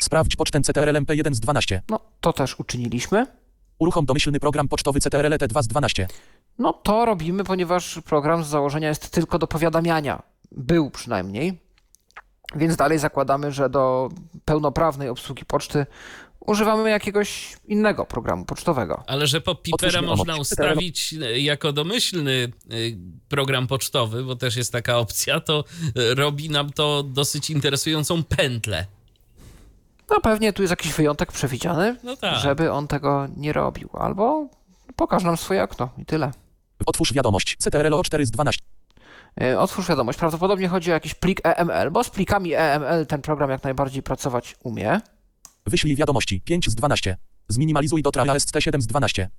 Sprawdź 0.00 0.36
pocztę 0.36 0.60
CTRL 0.60 0.96
MP1 0.96 1.34
z 1.34 1.40
12. 1.40 1.82
no 1.90 2.00
to 2.20 2.32
też 2.32 2.60
uczyniliśmy. 2.60 3.26
Uruchom 3.78 4.06
domyślny 4.06 4.40
program 4.40 4.68
pocztowy 4.68 5.00
CTRL 5.00 5.32
T2 5.32 5.62
z 5.62 5.66
12. 5.66 6.08
No 6.58 6.72
to 6.72 7.04
robimy, 7.04 7.44
ponieważ 7.44 8.00
program 8.04 8.44
z 8.44 8.46
założenia 8.46 8.88
jest 8.88 9.10
tylko 9.10 9.38
do 9.38 9.46
powiadamiania. 9.46 10.22
Był 10.52 10.90
przynajmniej. 10.90 11.60
Więc 12.56 12.76
dalej 12.76 12.98
zakładamy, 12.98 13.52
że 13.52 13.70
do 13.70 14.08
pełnoprawnej 14.44 15.08
obsługi 15.08 15.44
poczty 15.44 15.86
używamy 16.46 16.90
jakiegoś 16.90 17.56
innego 17.64 18.04
programu 18.04 18.44
pocztowego. 18.44 19.04
Ale 19.06 19.26
że 19.26 19.40
po 19.40 19.54
Pipera 19.54 20.02
można 20.02 20.36
ustawić 20.36 21.14
e, 21.22 21.40
jako 21.40 21.72
domyślny 21.72 22.30
y, 22.72 22.98
program 23.28 23.66
pocztowy, 23.66 24.24
bo 24.24 24.36
też 24.36 24.56
jest 24.56 24.72
taka 24.72 24.98
opcja, 24.98 25.40
to 25.40 25.64
y, 25.98 26.14
robi 26.14 26.50
nam 26.50 26.72
to 26.72 27.02
dosyć 27.02 27.50
interesującą 27.50 28.24
pętlę. 28.24 28.86
No 30.10 30.20
pewnie 30.20 30.52
tu 30.52 30.62
jest 30.62 30.70
jakiś 30.70 30.92
wyjątek 30.92 31.32
przewidziany, 31.32 31.96
No 32.02 32.16
tak. 32.16 32.38
żeby 32.38 32.72
on 32.72 32.88
tego 32.88 33.26
nie 33.36 33.52
robił. 33.52 33.88
Albo 33.92 34.48
pokaż 34.96 35.22
nam 35.22 35.36
swoje 35.36 35.62
okno 35.62 35.88
i 35.98 36.06
tyle. 36.06 36.32
Otwórz 36.86 37.12
wiadomość. 37.12 37.56
CTRL 37.58 37.92
O4 37.92 38.24
z 38.24 38.30
12. 38.30 38.60
E, 39.40 39.60
Otwórz 39.60 39.88
wiadomość. 39.88 40.18
Prawdopodobnie 40.18 40.68
chodzi 40.68 40.90
o 40.90 40.94
jakiś 40.94 41.14
plik 41.14 41.40
EML, 41.44 41.90
bo 41.90 42.04
z 42.04 42.10
plikami 42.10 42.54
EML 42.54 43.06
ten 43.06 43.22
program 43.22 43.50
jak 43.50 43.64
najbardziej 43.64 44.02
pracować 44.02 44.56
umie. 44.64 45.00
Wyślij 45.66 45.96
wiadomości 45.96 46.40
5 46.40 46.70
z 46.70 46.74
12. 46.74 47.16
Zminimalizuj 47.48 48.02
do 48.02 48.10
trala 48.10 48.34
ST7 48.34 48.80
z 48.80 48.86
12. 48.86 49.30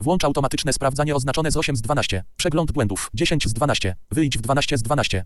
Włącz 0.00 0.24
automatyczne 0.24 0.72
sprawdzanie 0.72 1.14
oznaczone 1.14 1.50
z 1.50 1.56
8 1.56 1.76
z 1.76 1.82
12. 1.82 2.24
Przegląd 2.36 2.72
błędów 2.72 3.10
10 3.14 3.48
z 3.48 3.52
12. 3.52 3.96
Wyjdź 4.10 4.38
w 4.38 4.40
12 4.40 4.78
z 4.78 4.82
12. 4.82 5.24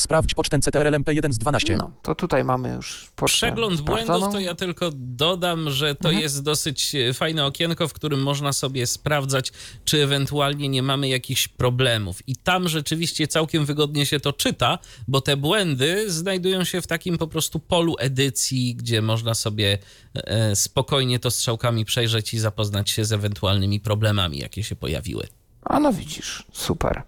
Sprawdź 0.00 0.34
pocztę 0.34 0.58
CTRL 0.58 0.94
MP1 0.94 1.32
z 1.32 1.38
12. 1.38 1.76
No, 1.76 1.90
to 2.02 2.14
tutaj 2.14 2.44
mamy 2.44 2.68
już 2.74 3.08
pocztę 3.16 3.36
Przegląd 3.36 3.80
błędów 3.80 4.04
sprawdzoną. 4.04 4.32
to 4.32 4.40
ja 4.40 4.54
tylko 4.54 4.90
dodam, 4.94 5.70
że 5.70 5.94
to 5.94 6.08
Mhm. 6.08 6.22
jest 6.22 6.42
dosyć 6.42 6.94
e, 6.94 7.14
fajne 7.14 7.44
okienko, 7.46 7.88
w 7.88 7.92
którym 7.92 8.22
można 8.22 8.52
sobie 8.52 8.86
sprawdzać, 8.86 9.52
czy 9.84 10.02
ewentualnie 10.02 10.68
nie 10.68 10.82
mamy 10.82 11.08
jakichś 11.08 11.48
problemów. 11.48 12.28
I 12.28 12.36
tam 12.36 12.68
rzeczywiście 12.68 13.28
całkiem 13.28 13.64
wygodnie 13.64 14.06
się 14.06 14.20
to 14.20 14.32
czyta, 14.32 14.78
bo 15.08 15.20
te 15.20 15.36
błędy 15.36 16.10
znajdują 16.10 16.64
się 16.64 16.80
w 16.80 16.86
takim 16.86 17.18
po 17.18 17.26
prostu 17.26 17.58
polu 17.60 17.94
edycji, 17.98 18.74
gdzie 18.74 19.02
można 19.02 19.34
sobie 19.34 19.78
e, 20.14 20.56
spokojnie 20.56 21.18
to 21.18 21.30
strzałkami 21.30 21.84
przejrzeć 21.84 22.34
i 22.34 22.38
zapoznać 22.38 22.90
się 22.90 23.04
z 23.04 23.12
ewentualnymi 23.12 23.80
problemami, 23.80 24.38
jakie 24.38 24.62
się 24.62 24.76
pojawiły. 24.76 25.26
A 25.62 25.80
no 25.80 25.92
widzisz, 25.92 26.44
super. 26.52 27.02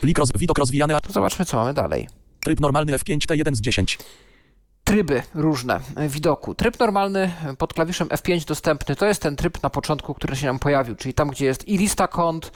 Plik 0.00 0.18
roz... 0.18 0.32
Widok 0.32 0.58
rozwijany. 0.58 0.94
Zobaczmy, 1.08 1.44
co 1.44 1.56
mamy 1.56 1.74
dalej. 1.74 2.08
Tryb 2.40 2.60
normalny 2.60 2.92
F5 2.92 3.18
T1 3.18 3.54
z 3.54 3.60
10. 3.60 3.98
Tryby 4.84 5.22
różne 5.34 5.80
widoku. 6.08 6.54
Tryb 6.54 6.78
normalny 6.78 7.32
pod 7.58 7.74
klawiszem 7.74 8.08
F5 8.08 8.44
dostępny 8.44 8.96
to 8.96 9.06
jest 9.06 9.22
ten 9.22 9.36
tryb 9.36 9.62
na 9.62 9.70
początku, 9.70 10.14
który 10.14 10.36
się 10.36 10.46
nam 10.46 10.58
pojawił, 10.58 10.96
czyli 10.96 11.14
tam, 11.14 11.30
gdzie 11.30 11.46
jest 11.46 11.68
i 11.68 11.78
lista 11.78 12.08
kont, 12.08 12.52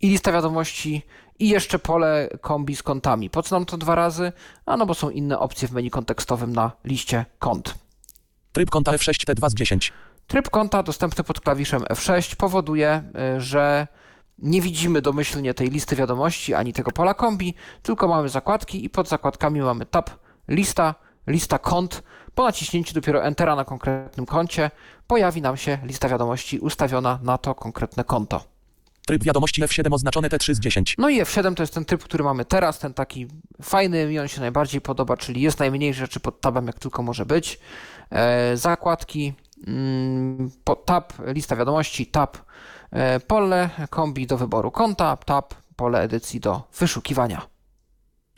i 0.00 0.08
lista 0.08 0.32
wiadomości, 0.32 1.02
i 1.38 1.48
jeszcze 1.48 1.78
pole 1.78 2.28
kombi 2.40 2.76
z 2.76 2.82
kontami. 2.82 3.30
Po 3.30 3.42
co 3.42 3.56
nam 3.56 3.66
to 3.66 3.76
dwa 3.76 3.94
razy? 3.94 4.32
A 4.66 4.76
no 4.76 4.86
bo 4.86 4.94
są 4.94 5.10
inne 5.10 5.38
opcje 5.38 5.68
w 5.68 5.72
menu 5.72 5.90
kontekstowym 5.90 6.52
na 6.52 6.72
liście 6.84 7.24
kont. 7.38 7.74
Tryb 8.52 8.70
konta 8.70 8.92
F6 8.92 9.32
T2 9.32 9.50
z 9.50 9.54
10. 9.54 9.92
Tryb 10.26 10.50
konta 10.50 10.82
dostępny 10.82 11.24
pod 11.24 11.40
klawiszem 11.40 11.82
F6 11.82 12.36
powoduje, 12.36 13.02
y, 13.36 13.40
że 13.40 13.86
nie 14.38 14.60
widzimy 14.62 15.02
domyślnie 15.02 15.54
tej 15.54 15.70
listy 15.70 15.96
wiadomości 15.96 16.54
ani 16.54 16.72
tego 16.72 16.92
pola 16.92 17.14
kombi, 17.14 17.54
tylko 17.82 18.08
mamy 18.08 18.28
zakładki 18.28 18.84
i 18.84 18.90
pod 18.90 19.08
zakładkami 19.08 19.60
mamy 19.60 19.86
tab 19.86 20.10
lista, 20.48 20.94
lista 21.26 21.58
kont. 21.58 22.02
Po 22.34 22.44
naciśnięciu 22.44 22.94
dopiero 22.94 23.24
Entera 23.24 23.56
na 23.56 23.64
konkretnym 23.64 24.26
koncie 24.26 24.70
pojawi 25.06 25.42
nam 25.42 25.56
się 25.56 25.78
lista 25.82 26.08
wiadomości 26.08 26.58
ustawiona 26.58 27.18
na 27.22 27.38
to 27.38 27.54
konkretne 27.54 28.04
konto. 28.04 28.56
Tryb 29.06 29.24
wiadomości 29.24 29.62
F7 29.62 29.94
oznaczone 29.94 30.28
T3 30.28 30.54
z 30.54 30.60
10. 30.60 30.94
No 30.98 31.08
i 31.08 31.22
F7 31.22 31.54
to 31.54 31.62
jest 31.62 31.74
ten 31.74 31.84
tryb, 31.84 32.04
który 32.04 32.24
mamy 32.24 32.44
teraz, 32.44 32.78
ten 32.78 32.94
taki 32.94 33.26
fajny, 33.62 34.06
mi 34.06 34.18
on 34.18 34.28
się 34.28 34.40
najbardziej 34.40 34.80
podoba, 34.80 35.16
czyli 35.16 35.40
jest 35.40 35.58
najmniej 35.58 35.94
rzeczy 35.94 36.20
pod 36.20 36.40
tabem, 36.40 36.66
jak 36.66 36.78
tylko 36.78 37.02
może 37.02 37.26
być. 37.26 37.58
E, 38.10 38.56
zakładki, 38.56 39.34
mm, 39.66 40.50
tab, 40.84 41.12
lista 41.26 41.56
wiadomości, 41.56 42.06
tab, 42.06 42.36
pole 43.26 43.70
kombi 43.90 44.26
do 44.26 44.36
wyboru 44.36 44.70
konta, 44.70 45.16
tab, 45.16 45.54
pole 45.76 46.00
edycji 46.02 46.40
do 46.40 46.62
wyszukiwania. 46.78 47.46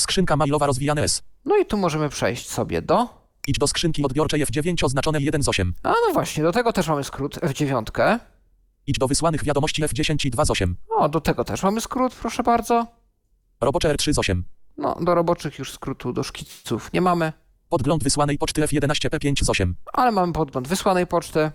Skrzynka 0.01 0.37
mailowa 0.37 0.67
rozwijane 0.67 1.03
S. 1.03 1.23
No 1.45 1.57
i 1.57 1.67
tu 1.67 1.77
możemy 1.77 2.09
przejść 2.09 2.51
sobie 2.51 2.83
do... 2.83 3.19
Idź 3.47 3.59
do 3.59 3.67
skrzynki 3.67 4.05
odbiorczej 4.05 4.47
F9 4.47 4.85
oznaczone 4.85 5.21
1 5.21 5.43
z 5.43 5.49
8. 5.49 5.75
A 5.83 5.89
no 5.89 6.13
właśnie, 6.13 6.43
do 6.43 6.53
tego 6.53 6.73
też 6.73 6.89
mamy 6.89 7.05
skrót 7.05 7.37
F9. 7.37 8.19
Idź 8.87 8.99
do 8.99 9.09
wysłanych 9.09 9.45
wiadomości 9.45 9.85
F10 9.85 10.27
i 10.27 10.31
2 10.31 10.45
z 10.45 10.51
8. 10.51 10.77
O, 10.91 11.09
do 11.09 11.21
tego 11.21 11.45
też 11.45 11.63
mamy 11.63 11.81
skrót, 11.81 12.15
proszę 12.15 12.43
bardzo. 12.43 12.87
Robocze 13.61 13.95
R3 13.95 14.13
z 14.13 14.19
8. 14.19 14.45
No, 14.77 14.99
do 15.01 15.15
roboczych 15.15 15.59
już 15.59 15.73
skrótu, 15.73 16.13
do 16.13 16.23
szkiców 16.23 16.93
nie 16.93 17.01
mamy, 17.01 17.33
Podgląd 17.69 18.05
wysłanej 18.05 18.39
poczty 18.39 18.63
F11 18.63 19.09
P5 19.09 19.45
z 19.45 19.51
8. 19.51 19.77
ale 19.93 20.13
mamy 20.13 20.33
podgląd 20.33 20.69
wysłanej 20.69 21.07
poczty, 21.07 21.51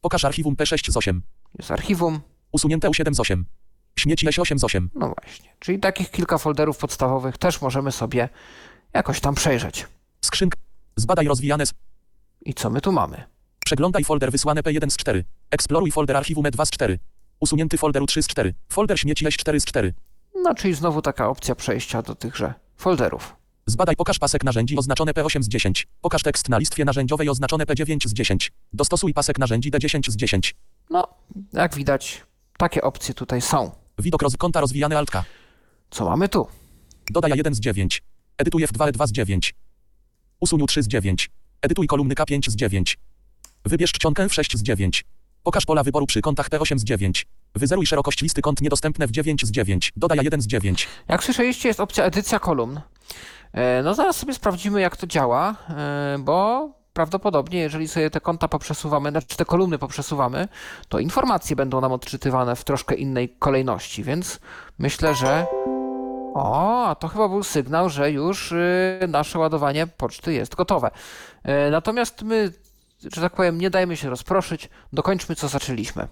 Pokaż 0.00 0.24
archiwum 0.24 0.56
P6 0.56 0.90
z 0.92 0.96
8. 0.96 1.22
jest 1.58 1.70
archiwum, 1.70 2.20
Usunięte 2.52 2.88
U7 2.88 3.14
z 3.14 3.20
8. 3.20 3.44
Śmieci 3.98 4.26
S8 4.26 4.58
z 4.58 4.64
8. 4.64 4.90
No 4.94 5.14
właśnie. 5.22 5.50
Czyli 5.58 5.78
takich 5.78 6.10
kilka 6.10 6.38
folderów 6.38 6.78
podstawowych 6.78 7.38
też 7.38 7.62
możemy 7.62 7.92
sobie 7.92 8.28
jakoś 8.94 9.20
tam 9.20 9.34
przejrzeć. 9.34 9.86
Skrzynka. 10.24 10.58
Zbadaj 10.96 11.26
rozwijane 11.28 11.66
z... 11.66 11.74
I 12.44 12.54
co 12.54 12.70
my 12.70 12.80
tu 12.80 12.92
mamy? 12.92 13.24
Przeglądaj 13.64 14.04
folder 14.04 14.32
wysłane 14.32 14.60
P1 14.60 14.90
z 14.90 14.96
4. 14.96 15.24
Eksploruj 15.50 15.90
folder 15.90 16.16
archiwum 16.16 16.44
E2 16.44 16.66
z 16.66 16.70
4. 16.70 16.98
Usunięty 17.40 17.78
folder 17.78 18.02
U3 18.02 18.22
z 18.22 18.26
4. 18.26 18.54
Folder 18.68 19.00
śmieci 19.00 19.26
S4 19.26 19.60
z 19.60 19.64
4. 19.64 19.94
No, 20.34 20.54
czyli 20.54 20.74
znowu 20.74 21.02
taka 21.02 21.28
opcja 21.28 21.54
przejścia 21.54 22.02
do 22.02 22.14
tychże 22.14 22.54
folderów. 22.76 23.36
Zbadaj 23.66 23.96
pokaż 23.96 24.18
pasek 24.18 24.44
narzędzi 24.44 24.78
oznaczone 24.78 25.12
P8 25.12 25.42
z 25.42 25.48
10. 25.48 25.86
Pokaż 26.00 26.22
tekst 26.22 26.48
na 26.48 26.58
listwie 26.58 26.84
narzędziowej 26.84 27.28
oznaczone 27.28 27.64
P9 27.64 28.08
z 28.08 28.12
10. 28.12 28.52
Dostosuj 28.72 29.14
pasek 29.14 29.38
narzędzi 29.38 29.70
D10 29.70 30.10
z 30.10 30.16
10. 30.16 30.54
No, 30.90 31.08
jak 31.52 31.74
widać, 31.74 32.22
takie 32.58 32.82
opcje 32.82 33.14
tutaj 33.14 33.40
są. 33.40 33.70
Widok 33.98 34.22
roz... 34.22 34.36
konta 34.36 34.60
rozwijany 34.60 34.98
Alt 34.98 35.10
K. 35.10 35.24
Co 35.90 36.04
mamy 36.04 36.28
tu? 36.28 36.46
Dodaj 37.10 37.30
A1 37.32 37.54
z 37.54 37.60
9. 37.60 38.02
Edytuj 38.38 38.66
F2 38.66 38.92
E2 38.92 39.06
z 39.06 39.12
9. 39.12 39.54
Usuń 40.40 40.60
U3 40.60 40.82
z 40.82 40.88
9. 40.88 41.30
Edytuj 41.62 41.86
kolumny 41.86 42.14
K5 42.14 42.50
z 42.50 42.56
9. 42.56 42.98
Wybierz 43.64 43.92
czcionkę 43.92 44.26
F6 44.26 44.56
z 44.56 44.62
9. 44.62 45.04
Pokaż 45.42 45.66
pola 45.66 45.82
wyboru 45.82 46.06
przy 46.06 46.20
kontach 46.20 46.48
P8 46.48 46.78
z 46.78 46.84
9. 46.84 47.26
Wyzeruj 47.54 47.86
szerokość 47.86 48.22
listy 48.22 48.42
kont 48.42 48.60
niedostępne 48.60 49.06
w 49.06 49.10
9 49.10 49.46
z 49.46 49.50
9. 49.50 49.92
Dodaj 49.96 50.18
A1 50.18 50.40
z 50.40 50.46
9. 50.46 50.88
Jak 51.08 51.24
słyszeliście, 51.24 51.68
jest 51.68 51.80
opcja 51.80 52.04
edycja 52.04 52.38
kolumn. 52.38 52.80
E, 53.52 53.82
No, 53.82 53.94
zaraz 53.94 54.16
sobie 54.16 54.34
sprawdzimy, 54.34 54.80
jak 54.80 54.96
to 54.96 55.06
działa, 55.06 55.56
e, 55.68 56.16
bo 56.20 56.68
prawdopodobnie, 56.98 57.60
jeżeli 57.60 57.88
sobie 57.88 58.10
te 58.10 58.20
konta 58.20 58.48
poprzesuwamy, 58.48 59.10
znaczy 59.10 59.36
te 59.36 59.44
kolumny 59.44 59.78
poprzesuwamy, 59.78 60.48
to 60.88 60.98
informacje 60.98 61.56
będą 61.56 61.80
nam 61.80 61.92
odczytywane 61.92 62.56
w 62.56 62.64
troszkę 62.64 62.94
innej 62.94 63.28
kolejności, 63.28 64.04
więc 64.04 64.40
myślę, 64.78 65.14
że. 65.14 65.46
O, 66.34 66.86
a 66.86 66.94
to 66.94 67.08
chyba 67.08 67.28
był 67.28 67.42
sygnał, 67.42 67.88
że 67.88 68.10
już 68.10 68.52
y, 68.52 68.98
nasze 69.08 69.38
ładowanie 69.38 69.86
poczty 69.86 70.32
jest 70.32 70.54
gotowe. 70.54 70.90
E, 71.42 71.70
Natomiast 71.70 72.22
my, 72.22 72.52
że 73.14 73.20
tak 73.20 73.32
powiem, 73.32 73.58
nie 73.58 73.70
dajmy 73.70 73.96
się 73.96 74.10
rozproszyć, 74.10 74.68
dokończmy 74.92 75.34
co 75.34 75.48
zaczęliśmy. 75.48 76.08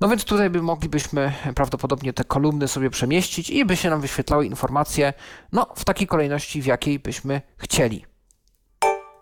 No 0.00 0.08
więc 0.08 0.24
tutaj 0.24 0.50
by 0.50 0.62
moglibyśmy 0.62 1.32
prawdopodobnie 1.54 2.12
te 2.12 2.24
kolumny 2.24 2.68
sobie 2.68 2.90
przemieścić 2.90 3.50
i 3.50 3.64
by 3.64 3.76
się 3.76 3.90
nam 3.90 4.00
wyświetlały 4.00 4.46
informacje, 4.46 5.12
no 5.52 5.66
w 5.76 5.84
takiej 5.84 6.06
kolejności, 6.06 6.62
w 6.62 6.66
jakiej 6.66 6.98
byśmy 6.98 7.42
chcieli. 7.56 8.11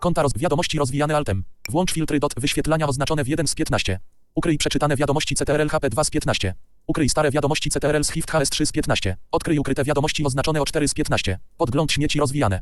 Konta 0.01 0.21
roz... 0.21 0.31
wiadomości 0.35 0.77
rozwijane 0.77 1.17
Altem. 1.17 1.43
Włącz 1.69 1.93
filtry 1.93 2.19
dot 2.19 2.33
wyświetlania 2.37 2.87
oznaczone 2.87 3.23
w 3.23 3.27
1 3.27 3.47
z 3.47 3.55
15. 3.55 3.99
Ukryj 4.35 4.57
przeczytane 4.57 4.95
wiadomości 4.95 5.35
CTRL 5.35 5.67
HP2 5.67 6.03
z 6.03 6.09
15. 6.09 6.53
Ukryj 6.87 7.09
stare 7.09 7.31
wiadomości 7.31 7.69
CTRL 7.69 8.03
z 8.03 8.11
HIFT 8.11 8.31
HS3 8.31 8.65
z 8.65 8.71
15. 8.71 9.17
Odkryj 9.31 9.59
ukryte 9.59 9.83
wiadomości 9.83 10.25
oznaczone 10.25 10.61
o 10.61 10.65
4 10.65 10.87
z 10.87 10.93
15. 10.93 11.39
Podgląd 11.57 11.91
śmieci 11.91 12.19
rozwijane. 12.19 12.61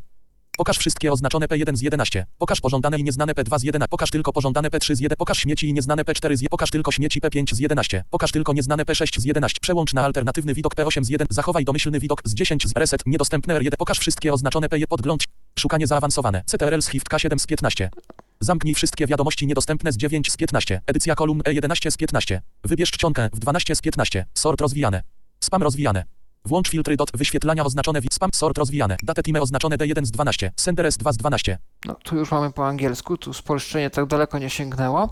Pokaż 0.60 0.78
wszystkie 0.78 1.12
oznaczone 1.12 1.45
P1 1.45 1.76
z 1.76 1.82
11. 1.82 2.26
Pokaż 2.38 2.62
pożądane 2.62 3.00
i 3.00 3.04
nieznane 3.04 3.34
P2 3.34 3.60
z 3.60 3.63
11. 3.63 3.89
Pokaż 3.89 4.10
tylko 4.10 4.34
pożądane 4.34 4.69
P3 4.69 4.95
z 4.95 5.00
1. 5.00 5.15
Pokaż 5.17 5.39
śmieci 5.39 5.69
i 5.69 5.74
nieznane 5.74 6.04
P4 6.04 6.36
z 6.36 6.41
1. 6.41 6.50
Pokaż 6.50 6.69
tylko 6.69 6.91
śmieci 6.91 7.22
P5 7.22 7.56
z 7.56 7.60
11. 7.60 8.04
Pokaż 8.10 8.32
tylko 8.32 8.54
nieznane 8.54 8.84
P6 8.84 9.19
z 9.19 9.26
11. 9.26 9.58
Przełącz 9.62 9.93
na 9.93 10.06
alternatywny 10.06 10.54
widok 10.54 10.76
P8 10.76 11.04
z 11.04 11.10
1. 11.10 11.28
Zachowaj 11.30 11.65
domyślny 11.65 12.00
widok 12.00 12.22
z 12.26 12.34
10 12.34 12.67
z 12.67 12.72
reset. 12.76 13.02
Niedostępne 13.06 13.60
R1. 13.60 13.72
Pokaż 13.78 14.00
wszystkie 14.00 14.34
oznaczone 14.34 14.67
P1. 14.67 14.88
Podgląd. 14.88 15.24
Szukanie 15.60 15.88
zaawansowane. 15.88 16.43
CTRL 16.45 16.82
z 16.82 16.88
HIFT 16.88 17.10
K7 17.10 17.39
z 17.39 17.48
15. 17.48 17.89
Zamknij 18.39 18.76
wszystkie 18.76 19.08
wiadomości 19.08 19.48
niedostępne 19.48 19.91
z 19.91 19.98
9 19.98 20.32
z 20.32 20.38
15. 20.38 20.82
Edycja 20.88 21.15
kolumn 21.15 21.41
E11 21.41 21.91
z 21.91 21.98
15. 21.98 22.41
Wybierz 22.63 22.91
czcionkę 22.91 23.30
w 23.34 23.39
12 23.39 23.76
z 23.76 23.82
15. 23.82 24.26
Sort 24.34 24.62
rozwijane. 24.62 25.04
Spam 25.43 25.64
rozwijane. 25.64 26.18
Włącz 26.45 26.69
filtry 26.69 26.97
dot 26.97 27.09
wyświetlania 27.13 27.63
oznaczone 27.63 28.01
w 28.01 28.05
spam 28.11 28.29
sort 28.33 28.57
rozwijane. 28.57 28.97
Date 29.03 29.23
time 29.23 29.41
oznaczone 29.41 29.77
D1 29.77 30.05
z 30.05 30.11
12. 30.11 30.51
Sender 30.57 30.85
S2 30.85 31.13
z 31.13 31.17
12. 31.17 31.57
No 31.85 31.95
tu 32.03 32.15
już 32.17 32.31
mamy 32.31 32.51
po 32.51 32.67
angielsku, 32.67 33.17
tu 33.17 33.33
spolszczenie 33.33 33.89
tak 33.89 34.05
daleko 34.05 34.39
nie 34.39 34.49
sięgnęło. 34.49 35.09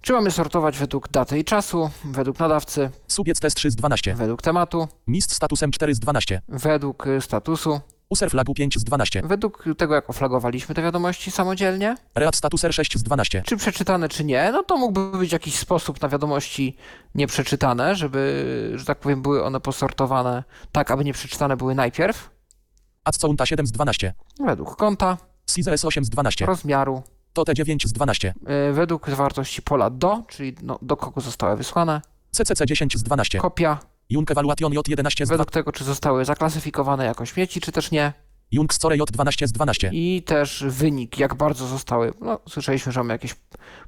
Czy 0.00 0.12
mamy 0.12 0.30
sortować 0.30 0.78
według 0.78 1.08
daty 1.08 1.38
i 1.38 1.44
czasu, 1.44 1.90
według 2.04 2.38
nadawcy, 2.38 2.90
Subiec 3.08 3.40
test 3.40 3.56
3 3.56 3.70
z 3.70 3.76
12. 3.76 4.14
według 4.14 4.42
tematu, 4.42 4.88
Mist 5.06 5.32
statusem 5.34 5.70
4 5.70 5.94
z 5.94 5.98
12. 5.98 6.42
według 6.48 7.06
y, 7.06 7.20
statusu, 7.20 7.80
User 8.12 8.30
flagu 8.30 8.54
5 8.54 8.78
z 8.78 8.84
12. 8.84 9.22
według 9.24 9.64
tego, 9.78 9.94
jak 9.94 10.10
oflagowaliśmy 10.10 10.74
te 10.74 10.82
wiadomości 10.82 11.30
samodzielnie, 11.30 11.96
Read 12.14 12.36
statuser 12.36 12.74
6 12.74 12.98
z 12.98 13.02
12. 13.02 13.42
czy 13.46 13.56
przeczytane, 13.56 14.08
czy 14.08 14.24
nie, 14.24 14.50
no 14.52 14.62
to 14.62 14.76
mógłby 14.76 15.18
być 15.18 15.32
jakiś 15.32 15.58
sposób 15.58 16.02
na 16.02 16.08
wiadomości 16.08 16.76
nieprzeczytane, 17.14 17.94
żeby, 17.94 18.72
że 18.74 18.84
tak 18.84 18.98
powiem, 18.98 19.22
były 19.22 19.44
one 19.44 19.60
posortowane 19.60 20.44
tak, 20.72 20.90
aby 20.90 21.04
nieprzeczytane 21.04 21.56
były 21.56 21.74
najpierw, 21.74 22.30
Adcounta 23.04 23.46
7 23.46 23.66
z 23.66 23.72
12. 23.72 24.14
według 24.40 24.76
konta, 24.76 25.16
CZS 25.44 25.84
8 25.84 26.04
z 26.04 26.10
12. 26.10 26.46
rozmiaru, 26.46 27.02
TOT 27.32 27.48
9 27.50 27.86
z 27.86 27.92
12. 27.92 28.34
y, 28.70 28.72
według 28.72 29.10
zawartości 29.10 29.62
pola 29.62 29.90
do, 29.90 30.22
czyli 30.28 30.54
no, 30.62 30.78
do 30.82 30.96
kogo 30.96 31.20
zostały 31.20 31.56
wysłane, 31.56 32.00
CCC 32.30 32.66
10 32.66 32.98
z 32.98 33.02
12. 33.02 33.38
kopia, 33.38 33.78
Jung 34.12 34.30
Evaluation 34.30 34.72
J 34.72 34.88
11 34.88 35.26
z 35.26 35.28
2. 35.28 35.32
według 35.32 35.50
tego, 35.50 35.72
czy 35.72 35.84
zostały 35.84 36.24
zaklasyfikowane 36.24 37.04
jako 37.04 37.26
śmieci, 37.26 37.60
czy 37.60 37.72
też 37.72 37.90
nie, 37.90 38.12
Jung 38.50 38.74
Score 38.74 38.96
J 38.96 39.10
12 39.10 39.48
z 39.48 39.52
12. 39.52 39.90
i 39.92 40.22
też 40.22 40.64
wynik, 40.68 41.18
jak 41.18 41.34
bardzo 41.34 41.66
zostały, 41.66 42.12
no 42.20 42.40
słyszeliśmy, 42.48 42.92
że 42.92 43.00
mamy 43.00 43.14
jakieś 43.14 43.34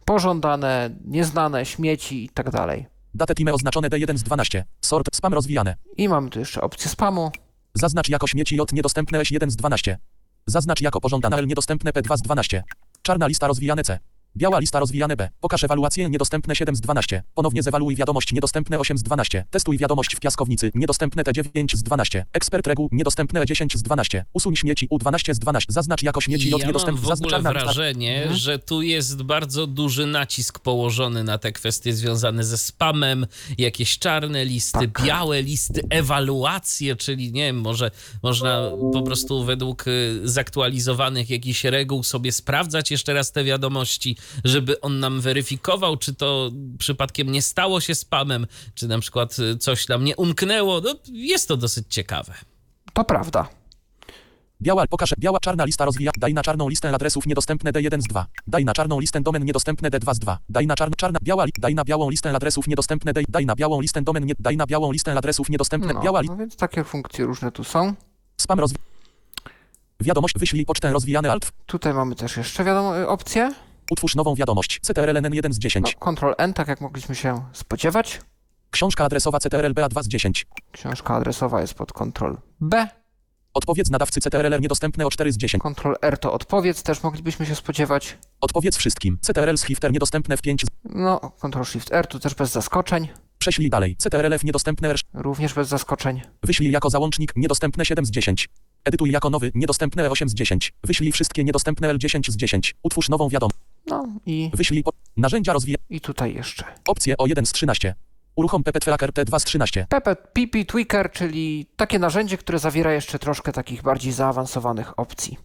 pożądane, 0.04 0.90
nieznane, 1.04 1.66
śmieci 1.66 2.24
i 2.24 2.28
tak 2.28 2.50
dalej. 2.50 2.86
Date 3.14 3.34
time 3.34 3.52
oznaczone 3.52 3.88
D1 3.88 4.16
z 4.16 4.22
12. 4.22 4.64
Sort 4.80 5.16
spam 5.16 5.34
rozwijane. 5.34 5.76
I 5.96 6.08
mamy 6.08 6.30
tu 6.30 6.38
jeszcze 6.38 6.60
opcję 6.60 6.90
spamu, 6.90 7.30
Zaznacz 7.74 8.08
jako 8.08 8.26
śmieci 8.26 8.56
J 8.56 8.72
niedostępne 8.72 9.18
S1 9.18 9.50
z 9.50 9.56
12. 9.56 9.98
Zaznacz 10.46 10.80
jako 10.80 11.00
pożądane 11.00 11.36
L 11.36 11.46
niedostępne 11.46 11.90
P2 11.90 12.16
z 12.16 12.22
12. 12.22 12.64
Czarna 13.02 13.26
lista 13.26 13.46
rozwijane 13.46 13.82
C. 13.82 13.98
Biała 14.36 14.58
lista 14.58 14.80
rozwijane 14.80 15.16
B. 15.16 15.28
Pokaż 15.40 15.64
ewaluację 15.64 16.10
niedostępne 16.10 16.56
7 16.56 16.76
z 16.76 16.80
12. 16.80 17.22
Ponownie 17.34 17.62
zewaluuj 17.62 17.96
wiadomość 17.96 18.32
niedostępne 18.32 18.78
8 18.78 18.98
z 18.98 19.02
12. 19.02 19.44
Testuj 19.50 19.78
wiadomość 19.78 20.16
w 20.16 20.20
piaskownicy 20.20 20.70
niedostępne 20.74 21.22
T9 21.22 21.76
z 21.76 21.82
12. 21.82 22.26
Ekspert 22.32 22.66
reguł 22.66 22.88
niedostępne 22.92 23.46
10 23.46 23.76
z 23.76 23.82
12. 23.82 24.24
Usuń 24.32 24.56
śmieci 24.56 24.88
U12 24.88 25.34
z 25.34 25.38
12. 25.38 25.72
Zaznacz 25.72 26.02
jako 26.02 26.20
śmieci 26.20 26.50
Ja 26.50 26.58
mam 26.58 26.66
niedostępne. 26.66 27.02
w 27.02 27.06
Zaznacz 27.06 27.32
ogóle 27.32 27.52
wrażenie, 27.52 28.16
Mhm. 28.18 28.36
że 28.36 28.58
tu 28.58 28.82
jest 28.82 29.22
bardzo 29.22 29.66
duży 29.66 30.06
nacisk 30.06 30.58
położony 30.58 31.24
na 31.24 31.38
te 31.38 31.52
kwestie 31.52 31.92
związane 31.94 32.44
ze 32.44 32.58
spamem, 32.58 33.26
jakieś 33.58 33.98
czarne 33.98 34.44
listy, 34.44 34.78
Tak. 34.88 35.02
białe 35.06 35.42
listy, 35.42 35.80
ewaluacje, 35.90 36.96
czyli 36.96 37.32
nie 37.32 37.42
wiem, 37.46 37.60
może 37.60 37.90
można 38.22 38.70
po 38.92 39.02
prostu 39.02 39.44
według 39.44 39.84
y, 39.88 40.20
zaktualizowanych 40.24 41.30
jakichś 41.30 41.64
reguł 41.64 42.02
sobie 42.02 42.32
sprawdzać 42.32 42.90
jeszcze 42.90 43.14
raz 43.14 43.32
te 43.32 43.44
wiadomości, 43.44 44.16
żeby 44.44 44.80
on 44.80 45.00
nam 45.00 45.20
weryfikował, 45.20 45.96
czy 45.96 46.14
to 46.14 46.50
przypadkiem 46.78 47.32
nie 47.32 47.42
stało 47.42 47.80
się 47.80 47.94
spamem, 47.94 48.46
czy 48.74 48.88
na 48.88 48.98
przykład 48.98 49.38
y, 49.38 49.56
coś 49.58 49.88
nam 49.88 50.04
nie 50.04 50.16
umknęło. 50.16 50.80
No, 50.80 50.94
jest 51.12 51.48
to 51.48 51.56
dosyć 51.56 51.84
ciekawe. 51.88 52.34
to 52.92 53.04
prawda. 53.04 53.48
Biała, 54.62 54.86
pokaż, 54.86 55.14
biała, 55.18 55.40
czarna 55.40 55.64
lista 55.64 55.84
rozwija, 55.84 56.10
daj 56.18 56.34
na 56.34 56.42
czarną 56.42 56.68
listę 56.68 56.88
adresów 56.94 57.26
niedostępne 57.26 57.72
D1 57.72 58.00
z 58.00 58.04
2. 58.04 58.26
Daj 58.46 58.64
na 58.64 58.72
czarną 58.72 59.00
listę 59.00 59.20
domen 59.20 59.44
niedostępne 59.44 59.90
D2 59.90 60.14
z 60.14 60.18
2. 60.18 60.38
Daj 60.48 60.66
na 60.66 60.74
czarna, 60.76 60.96
czarna, 60.96 61.18
biała, 61.22 61.44
li, 61.44 61.52
daj 61.58 61.74
na 61.74 61.84
białą 61.84 62.10
listę 62.10 62.30
adresów 62.36 62.66
niedostępne 62.68 63.12
D, 63.12 63.22
daj 63.28 63.46
na 63.46 63.54
białą 63.54 63.80
listę 63.80 64.02
domen, 64.02 64.24
nie, 64.26 64.34
daj 64.38 64.56
na 64.56 64.66
białą 64.66 64.92
listę 64.92 65.12
adresów 65.12 65.48
niedostępne, 65.48 65.94
No, 65.94 66.00
biała 66.00 66.20
li, 66.20 66.28
no 66.28 66.36
więc 66.36 66.56
takie 66.56 66.84
funkcje 66.84 67.24
różne 67.24 67.52
tu 67.52 67.64
są. 67.64 67.94
spam 68.40 68.60
rozwi... 68.60 68.78
Wiadomość, 70.00 70.34
wyślij 70.38 70.66
pocztę 70.66 70.92
rozwijane 70.92 71.32
alt, 71.32 71.52
Tutaj 71.66 71.94
mamy 71.94 72.14
też 72.14 72.36
jeszcze 72.36 72.64
wiadomo, 72.64 72.98
y, 73.00 73.08
opcje. 73.08 73.54
Utwórz 73.90 74.14
nową 74.14 74.34
wiadomość, 74.34 74.80
CTRLN 74.82 75.34
1 75.34 75.52
z 75.52 75.58
10. 75.58 75.96
No, 76.00 76.12
Ctrl 76.12 76.32
N, 76.38 76.54
tak 76.54 76.68
jak 76.68 76.80
mogliśmy 76.80 77.14
się 77.14 77.44
spodziewać. 77.52 78.20
Książka 78.70 79.04
adresowa 79.04 79.38
CTRL-BA 79.38 79.88
2 79.88 80.02
z 80.02 80.08
10. 80.08 80.46
Książka 80.72 81.14
adresowa 81.14 81.60
jest 81.60 81.74
pod 81.74 81.92
Ctrl 81.92 82.34
B. 82.60 82.88
Odpowiedz 83.54 83.90
nadawcy 83.90 84.20
CTRL 84.20 84.60
niedostępne 84.60 85.06
o 85.06 85.10
4 85.10 85.32
z 85.32 85.36
10. 85.36 85.62
Ctrl 85.62 85.92
R 86.02 86.18
to 86.18 86.32
odpowiedz, 86.32 86.82
też 86.82 87.02
moglibyśmy 87.02 87.46
się 87.46 87.54
spodziewać. 87.54 88.18
Odpowiedz 88.40 88.76
wszystkim. 88.76 89.18
CTRL 89.20 89.56
Shifter 89.56 89.92
niedostępne 89.92 90.36
w 90.36 90.42
5. 90.42 90.62
z- 90.64 90.68
No, 90.84 91.20
Ctrl 91.40 91.62
Shift 91.64 91.92
R, 91.92 92.06
tu 92.06 92.18
też 92.18 92.34
bez 92.34 92.50
zaskoczeń. 92.52 93.08
Prześlij 93.38 93.70
dalej. 93.70 93.96
CTRLF 93.96 94.44
niedostępne 94.44 94.88
R. 94.90 95.00
Również 95.14 95.54
bez 95.54 95.68
zaskoczeń. 95.68 96.20
Wyślij 96.42 96.70
jako 96.70 96.90
załącznik 96.90 97.32
niedostępne 97.36 97.84
7 97.86 98.04
z 98.06 98.10
10. 98.10 98.48
Edytuj 98.84 99.10
jako 99.10 99.30
nowy 99.30 99.50
niedostępne 99.54 100.10
8 100.10 100.28
z 100.28 100.34
10. 100.34 100.72
Wyślij 100.84 101.12
wszystkie 101.12 101.44
niedostępne 101.44 101.94
L10 101.94 102.30
z 102.30 102.36
10. 102.36 102.74
Utwórz 102.82 103.08
nową 103.08 103.28
wiadomość. 103.28 103.56
I, 104.26 104.50
Wyślij 104.54 104.82
po... 104.82 104.90
narzędzia 105.16 105.52
rozwija 105.52 105.76
i 105.90 106.00
tutaj 106.00 106.34
jeszcze. 106.34 106.64
opcje 106.88 107.16
o 107.16 107.26
1 107.26 107.46
z 107.46 107.52
13. 107.52 107.94
Uruchom 108.36 108.64
PP 108.64 108.80
Tracker 108.80 109.10
T2 109.10 109.38
z 109.38 109.44
13. 109.44 109.86
PP 109.88 110.16
PP 110.16 110.64
Tweaker, 110.66 111.10
czyli 111.12 111.66
takie 111.76 111.98
narzędzie, 111.98 112.38
które 112.38 112.58
zawiera 112.58 112.92
jeszcze 112.92 113.18
troszkę 113.18 113.52
takich 113.52 113.82
bardziej 113.82 114.12
zaawansowanych 114.12 114.98
opcji. 114.98 115.38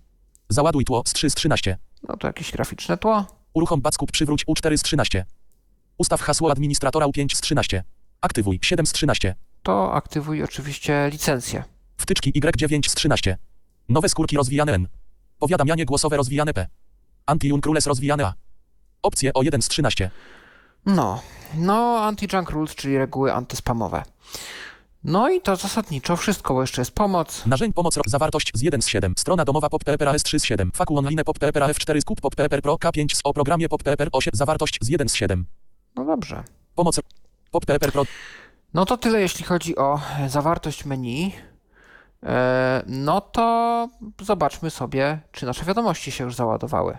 Załaduj 0.50 0.86
tło 0.86 1.04
z 1.08 1.14
3 1.14 1.30
z 1.30 1.36
13. 1.36 1.78
No 2.08 2.18
to 2.18 2.28
jakieś 2.28 2.52
graficzne 2.52 2.98
tło. 2.98 3.26
Uruchom 3.54 3.82
Backup 3.82 4.12
przywróć 4.12 4.46
U4 4.46 4.78
z 4.78 4.82
13. 4.84 5.26
Ustaw 5.98 6.22
hasło 6.22 6.52
administratora 6.52 7.06
U5 7.06 7.36
z 7.36 7.42
13. 7.42 7.84
Aktywuj 8.22 8.60
7 8.62 8.86
z 8.86 8.92
13. 8.92 9.36
To 9.64 9.94
aktywuj 9.94 10.44
oczywiście 10.44 11.10
licencję. 11.12 11.64
Wtyczki 11.98 12.34
Y9 12.34 12.90
z 12.90 12.96
13. 12.96 13.38
Nowe 13.90 14.10
skórki 14.10 14.38
rozwijane 14.38 14.74
N. 14.74 14.88
Powiadamianie 15.40 15.86
głosowe 15.86 16.18
rozwijane 16.18 16.54
P. 16.54 16.68
Anti-Uncrules 17.26 17.88
rozwijane 17.88 18.26
A. 18.26 18.34
Opcje 19.04 19.34
o 19.34 19.42
1 19.44 19.62
z 19.62 19.68
13. 19.68 20.10
No, 20.86 21.22
no 21.58 21.98
anti-junk 22.12 22.50
rules, 22.50 22.76
czyli 22.76 22.98
reguły 22.98 23.34
antyspamowe. 23.34 24.04
No 25.04 25.30
i 25.30 25.42
to 25.42 25.56
zasadniczo 25.56 26.16
wszystko, 26.18 26.54
bo 26.54 26.62
jeszcze 26.62 26.82
jest 26.82 26.92
pomoc. 26.92 27.46
Narzędź 27.46 27.76
pomoc 27.76 27.98
ro- 27.98 28.04
zawartość 28.08 28.52
z 28.54 28.62
1 28.62 28.82
z 28.82 28.88
7. 28.88 29.14
Strona 29.18 29.46
domowa 29.46 29.70
PopPPR 29.70 30.08
AS3 30.08 30.40
z 30.40 30.44
7. 30.44 30.72
Faku 30.76 30.98
online 30.98 31.20
PopPPR 31.26 31.64
AF4 31.64 32.02
skup 32.02 32.22
PopPPR 32.22 32.62
Pro 32.62 32.76
K5 32.76 33.16
z 33.16 33.22
o 33.24 33.34
programie 33.34 33.70
PopPPR 33.70 34.10
8. 34.12 34.32
Zawartość 34.34 34.78
z 34.82 34.90
1 34.90 35.10
z 35.10 35.14
7. 35.16 35.46
No 35.96 36.06
dobrze. 36.06 36.44
Pomoc 36.76 37.00
PopPPR 37.52 37.92
Pro 37.92 38.04
No 38.74 38.86
to 38.86 38.98
tyle, 38.98 39.22
jeśli 39.22 39.46
chodzi 39.46 39.76
o 39.78 40.00
zawartość 40.28 40.86
menu. 40.86 41.32
E, 42.24 42.84
No 42.88 43.22
to 43.22 43.88
zobaczmy 44.22 44.70
sobie, 44.70 45.20
czy 45.32 45.46
nasze 45.46 45.66
wiadomości 45.66 46.12
się 46.12 46.24
już 46.24 46.36
załadowały. 46.36 46.98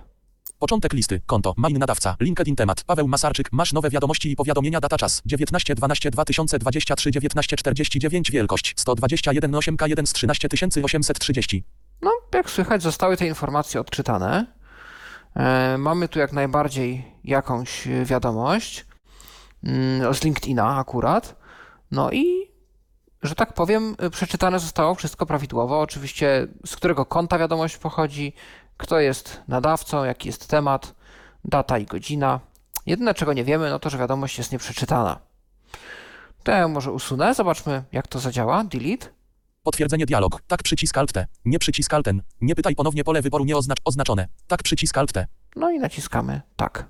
Początek 0.60 0.92
listy. 0.92 1.20
Konto. 1.26 1.54
Main 1.56 1.78
nadawca. 1.78 2.16
LinkedIn 2.20 2.56
temat. 2.56 2.84
Paweł 2.84 3.08
Masarczyk. 3.08 3.52
Masz 3.52 3.72
nowe 3.72 3.90
wiadomości 3.90 4.30
i 4.30 4.36
powiadomienia. 4.36 4.80
Data 4.80 4.96
czas. 4.96 5.22
19 5.26 5.74
12 5.74 6.10
2023 6.10 7.10
19 7.10 7.56
49 7.56 8.30
Wielkość. 8.30 8.74
121 8.76 9.52
8K1 9.52 10.06
z 10.06 10.12
13 10.12 10.48
830. 10.82 11.64
No, 12.02 12.10
jak 12.34 12.50
słychać, 12.50 12.82
zostały 12.82 13.16
te 13.16 13.26
informacje 13.26 13.80
odczytane. 13.80 14.46
E, 15.36 15.78
Mamy 15.78 16.08
tu 16.08 16.18
jak 16.18 16.32
najbardziej 16.32 17.04
jakąś 17.24 17.88
wiadomość 18.04 18.86
mm, 19.64 20.14
z 20.14 20.24
LinkedIna 20.24 20.76
akurat. 20.76 21.36
No 21.90 22.10
i, 22.10 22.50
że 23.22 23.34
tak 23.34 23.54
powiem, 23.54 23.96
przeczytane 24.10 24.58
zostało 24.58 24.94
wszystko 24.94 25.26
prawidłowo. 25.26 25.80
Oczywiście, 25.80 26.46
z 26.66 26.76
którego 26.76 27.04
konta 27.06 27.38
wiadomość 27.38 27.76
pochodzi, 27.76 28.32
kto 28.80 29.00
jest 29.00 29.40
nadawcą, 29.48 30.04
jaki 30.04 30.28
jest 30.28 30.48
temat, 30.48 30.94
data 31.44 31.78
i 31.78 31.86
godzina. 31.86 32.40
Jedyne, 32.86 33.14
czego 33.14 33.32
nie 33.32 33.44
wiemy, 33.44 33.70
no 33.70 33.78
to, 33.78 33.90
że 33.90 33.98
wiadomość 33.98 34.38
jest 34.38 34.52
nieprzeczytana. 34.52 35.18
To 36.42 36.52
ja 36.52 36.68
może 36.68 36.92
usunę. 36.92 37.34
Zobaczmy, 37.34 37.84
jak 37.92 38.08
to 38.08 38.18
zadziała. 38.18 38.64
Delete. 38.64 39.06
Potwierdzenie 39.62 40.06
dialog. 40.06 40.42
Tak 40.46 40.62
przycisk 40.62 40.98
Alt 40.98 41.12
T. 41.12 41.26
Nie 41.44 41.58
przycisk 41.58 41.94
Alt 41.94 42.08
N. 42.08 42.22
Nie 42.40 42.54
pytaj 42.54 42.74
ponownie 42.74 43.04
pole 43.04 43.22
wyboru 43.22 43.44
nie 43.44 43.56
oznacz 43.56 43.78
oznaczone. 43.84 44.28
Tak 44.46 44.62
przycisk 44.62 44.98
Alt 44.98 45.12
T. 45.12 45.26
No 45.56 45.70
i 45.70 45.78
naciskamy 45.78 46.40
tak. 46.56 46.86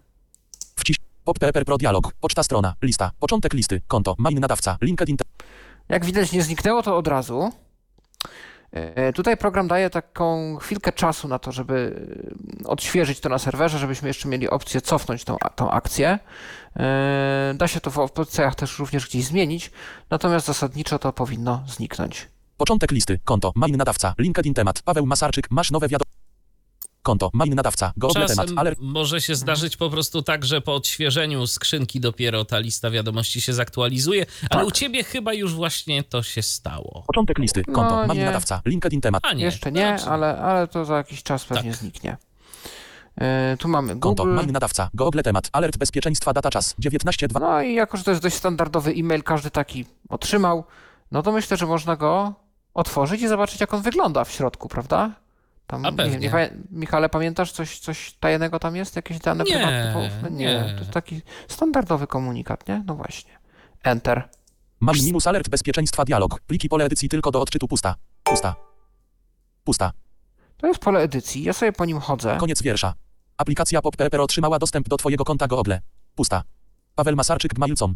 Wciś. 0.76 0.96
PopPPR 1.24 1.64
Pro 1.64 1.78
dialog. 1.78 2.12
Poczta 2.20 2.42
strona. 2.42 2.74
Lista. 2.82 3.10
Początek 3.20 3.54
listy. 3.54 3.80
Konto. 3.88 4.14
Main 4.18 4.40
nadawca. 4.40 4.78
LinkedIn 4.80 5.16
Jak 5.88 6.04
widać, 6.04 6.32
nie 6.32 6.42
zniknęło 6.42 6.82
to 6.82 6.96
od 6.96 7.08
razu. 7.08 7.52
E, 8.72 9.12
Tutaj 9.12 9.36
program 9.36 9.68
daje 9.68 9.90
taką 9.90 10.56
chwilkę 10.56 10.92
czasu 10.92 11.28
na 11.28 11.38
to, 11.38 11.52
żeby 11.52 12.06
odświeżyć 12.64 13.20
to 13.20 13.28
na 13.28 13.38
serwerze, 13.38 13.78
żebyśmy 13.78 14.08
jeszcze 14.08 14.28
mieli 14.28 14.50
opcję 14.50 14.80
cofnąć 14.80 15.24
tą, 15.24 15.36
tą 15.56 15.70
akcję. 15.70 16.18
E, 16.76 17.54
Da 17.56 17.68
się 17.68 17.80
to 17.80 17.90
w 17.90 17.98
opcjach 17.98 18.54
też 18.54 18.78
również 18.78 19.08
gdzieś 19.08 19.24
zmienić, 19.24 19.70
natomiast 20.10 20.46
zasadniczo 20.46 20.98
to 20.98 21.12
powinno 21.12 21.64
zniknąć. 21.66 22.28
Początek 22.56 22.90
listy. 22.90 23.18
Konto. 23.24 23.52
Main 23.54 23.76
nadawca. 23.76 24.14
LinkedIn 24.18 24.54
temat. 24.54 24.82
Paweł 24.82 25.06
Masarczyk. 25.06 25.50
Masz 25.50 25.70
nowe 25.70 25.88
wiadomości. 25.88 26.19
Konto. 27.02 27.30
Main 27.32 27.54
nadawca. 27.54 27.92
Google 27.96 28.26
temat. 28.26 28.48
Alert. 28.56 28.78
może 28.82 29.20
się 29.20 29.34
zdarzyć 29.34 29.76
po 29.76 29.90
prostu 29.90 30.22
tak, 30.22 30.44
że 30.44 30.60
po 30.60 30.74
odświeżeniu 30.74 31.46
skrzynki 31.46 32.00
dopiero 32.00 32.44
ta 32.44 32.58
lista 32.58 32.90
wiadomości 32.90 33.40
się 33.40 33.52
zaktualizuje, 33.54 34.26
ale 34.50 34.60
Tak. 34.60 34.68
u 34.68 34.70
ciebie 34.70 35.04
chyba 35.04 35.32
już 35.34 35.54
właśnie 35.54 36.02
to 36.02 36.22
się 36.22 36.42
stało. 36.42 37.04
Początek 37.06 37.38
listy. 37.38 37.64
Konto. 37.64 37.96
No, 37.96 38.06
Main 38.06 38.24
nadawca. 38.24 38.62
LinkedIn 38.64 39.00
temat. 39.00 39.22
A 39.26 39.32
nie. 39.32 39.44
Jeszcze 39.44 39.72
nie, 39.72 39.80
Znaczy, 39.98 40.10
ale, 40.10 40.38
ale 40.38 40.68
to 40.68 40.84
za 40.84 40.96
jakiś 40.96 41.22
czas 41.22 41.44
pewnie 41.44 41.70
Tak. 41.70 41.80
zniknie. 41.80 42.16
E, 43.20 43.56
tu 43.58 43.68
mamy 43.68 43.96
Konto. 43.96 44.22
Google. 44.24 44.36
Main 44.36 44.52
nadawca. 44.52 44.90
Google 44.94 45.20
temat. 45.24 45.48
Alert 45.52 45.76
bezpieczeństwa 45.76 46.32
data 46.32 46.50
czas. 46.50 46.74
19.2. 46.78 47.40
No 47.40 47.62
i 47.62 47.74
jako, 47.74 47.96
że 47.96 48.04
to 48.04 48.10
jest 48.10 48.22
dość 48.22 48.36
standardowy 48.36 48.90
e-mail, 48.90 49.22
każdy 49.22 49.50
taki 49.50 49.84
otrzymał, 50.08 50.64
no 51.12 51.22
to 51.22 51.32
myślę, 51.32 51.56
że 51.56 51.66
można 51.66 51.96
go 51.96 52.34
otworzyć 52.74 53.22
i 53.22 53.28
zobaczyć, 53.28 53.60
jak 53.60 53.74
on 53.74 53.82
wygląda 53.82 54.24
w 54.24 54.30
środku, 54.32 54.68
prawda? 54.68 55.10
Tam, 55.70 55.86
A 55.86 55.90
nie, 55.90 55.96
pewnie. 55.96 56.18
nie, 56.18 56.30
pamię- 56.30 56.50
Michale, 56.70 57.08
pamiętasz 57.08 57.52
coś, 57.52 57.78
coś 57.78 58.12
tajnego 58.20 58.58
tam 58.58 58.76
jest? 58.76 58.96
Jakieś 58.96 59.18
dane 59.18 59.44
Nie, 59.44 59.52
prywatne? 59.52 59.92
poufne? 59.92 60.30
Nie, 60.30 60.44
nie. 60.46 60.72
to 60.74 60.78
jest 60.78 60.90
taki 60.90 61.22
standardowy 61.48 62.06
komunikat, 62.06 62.68
nie? 62.68 62.82
No 62.86 62.94
właśnie. 62.94 63.30
Enter. 63.82 64.28
Main 64.80 65.04
minus 65.04 65.26
alert 65.26 65.48
bezpieczeństwa 65.48 66.04
dialog. 66.04 66.40
Pliki 66.40 66.68
pole 66.68 66.84
edycji 66.84 67.08
tylko 67.08 67.30
do 67.30 67.40
odczytu 67.40 67.68
pusta. 67.68 67.94
Pusta. 68.22 68.54
Pusta. 69.64 69.92
To 70.56 70.66
jest 70.66 70.80
pole 70.80 71.00
edycji, 71.00 71.42
ja 71.42 71.52
sobie 71.52 71.72
po 71.72 71.84
nim 71.84 72.00
chodzę. 72.00 72.36
Koniec 72.40 72.62
wiersza. 72.62 72.94
Aplikacja 73.36 73.82
PopPepper 73.82 74.20
otrzymała 74.20 74.58
dostęp 74.58 74.88
do 74.88 74.96
Twojego 74.96 75.24
konta 75.24 75.46
Google. 75.48 75.74
Pusta. 76.14 76.42
Paweł 76.94 77.16
Masarczyk 77.16 77.54
Gmailcom. 77.54 77.94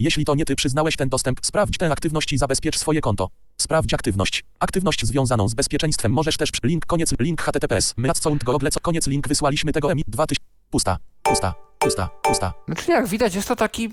Jeśli 0.00 0.24
to 0.24 0.34
nie 0.34 0.44
Ty 0.44 0.56
przyznałeś 0.56 0.96
ten 0.96 1.08
dostęp, 1.08 1.40
sprawdź 1.42 1.78
tę 1.78 1.92
aktywność 1.92 2.32
i 2.32 2.38
zabezpiecz 2.38 2.78
swoje 2.78 3.00
konto. 3.00 3.28
Sprawdź 3.60 3.94
aktywność. 3.94 4.44
Aktywność 4.58 5.06
związaną 5.06 5.48
z 5.48 5.54
bezpieczeństwem 5.54 6.12
możesz 6.12 6.36
też 6.36 6.50
link 6.64 6.86
koniec 6.86 7.14
link 7.20 7.42
https 7.42 7.94
myacount 7.96 8.44
google 8.44 8.68
co 8.72 8.80
koniec 8.80 9.06
link 9.06 9.28
wysłaliśmy 9.28 9.72
tego 9.72 9.92
emi 9.92 10.04
2000 10.08 10.44
pusta 10.70 10.98
pusta 11.22 11.54
pusta 11.78 12.08
pusta 12.22 12.52
Znaczy, 12.66 12.90
jak 12.90 13.06
widać, 13.06 13.34
jest 13.34 13.48
to 13.48 13.56
taki 13.56 13.90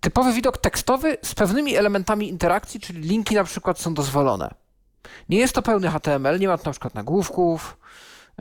typowy 0.00 0.32
widok 0.32 0.58
tekstowy 0.58 1.16
z 1.22 1.34
pewnymi 1.34 1.76
elementami 1.76 2.28
interakcji, 2.28 2.80
czyli 2.80 3.00
linki 3.00 3.34
na 3.34 3.44
przykład 3.44 3.80
są 3.80 3.94
dozwolone. 3.94 4.54
Nie 5.28 5.38
jest 5.38 5.54
to 5.54 5.62
pełny 5.62 5.90
HTML, 5.90 6.38
nie 6.38 6.48
ma 6.48 6.58
tu 6.58 6.64
na 6.64 6.70
przykład 6.70 6.94
nagłówków, 6.94 7.76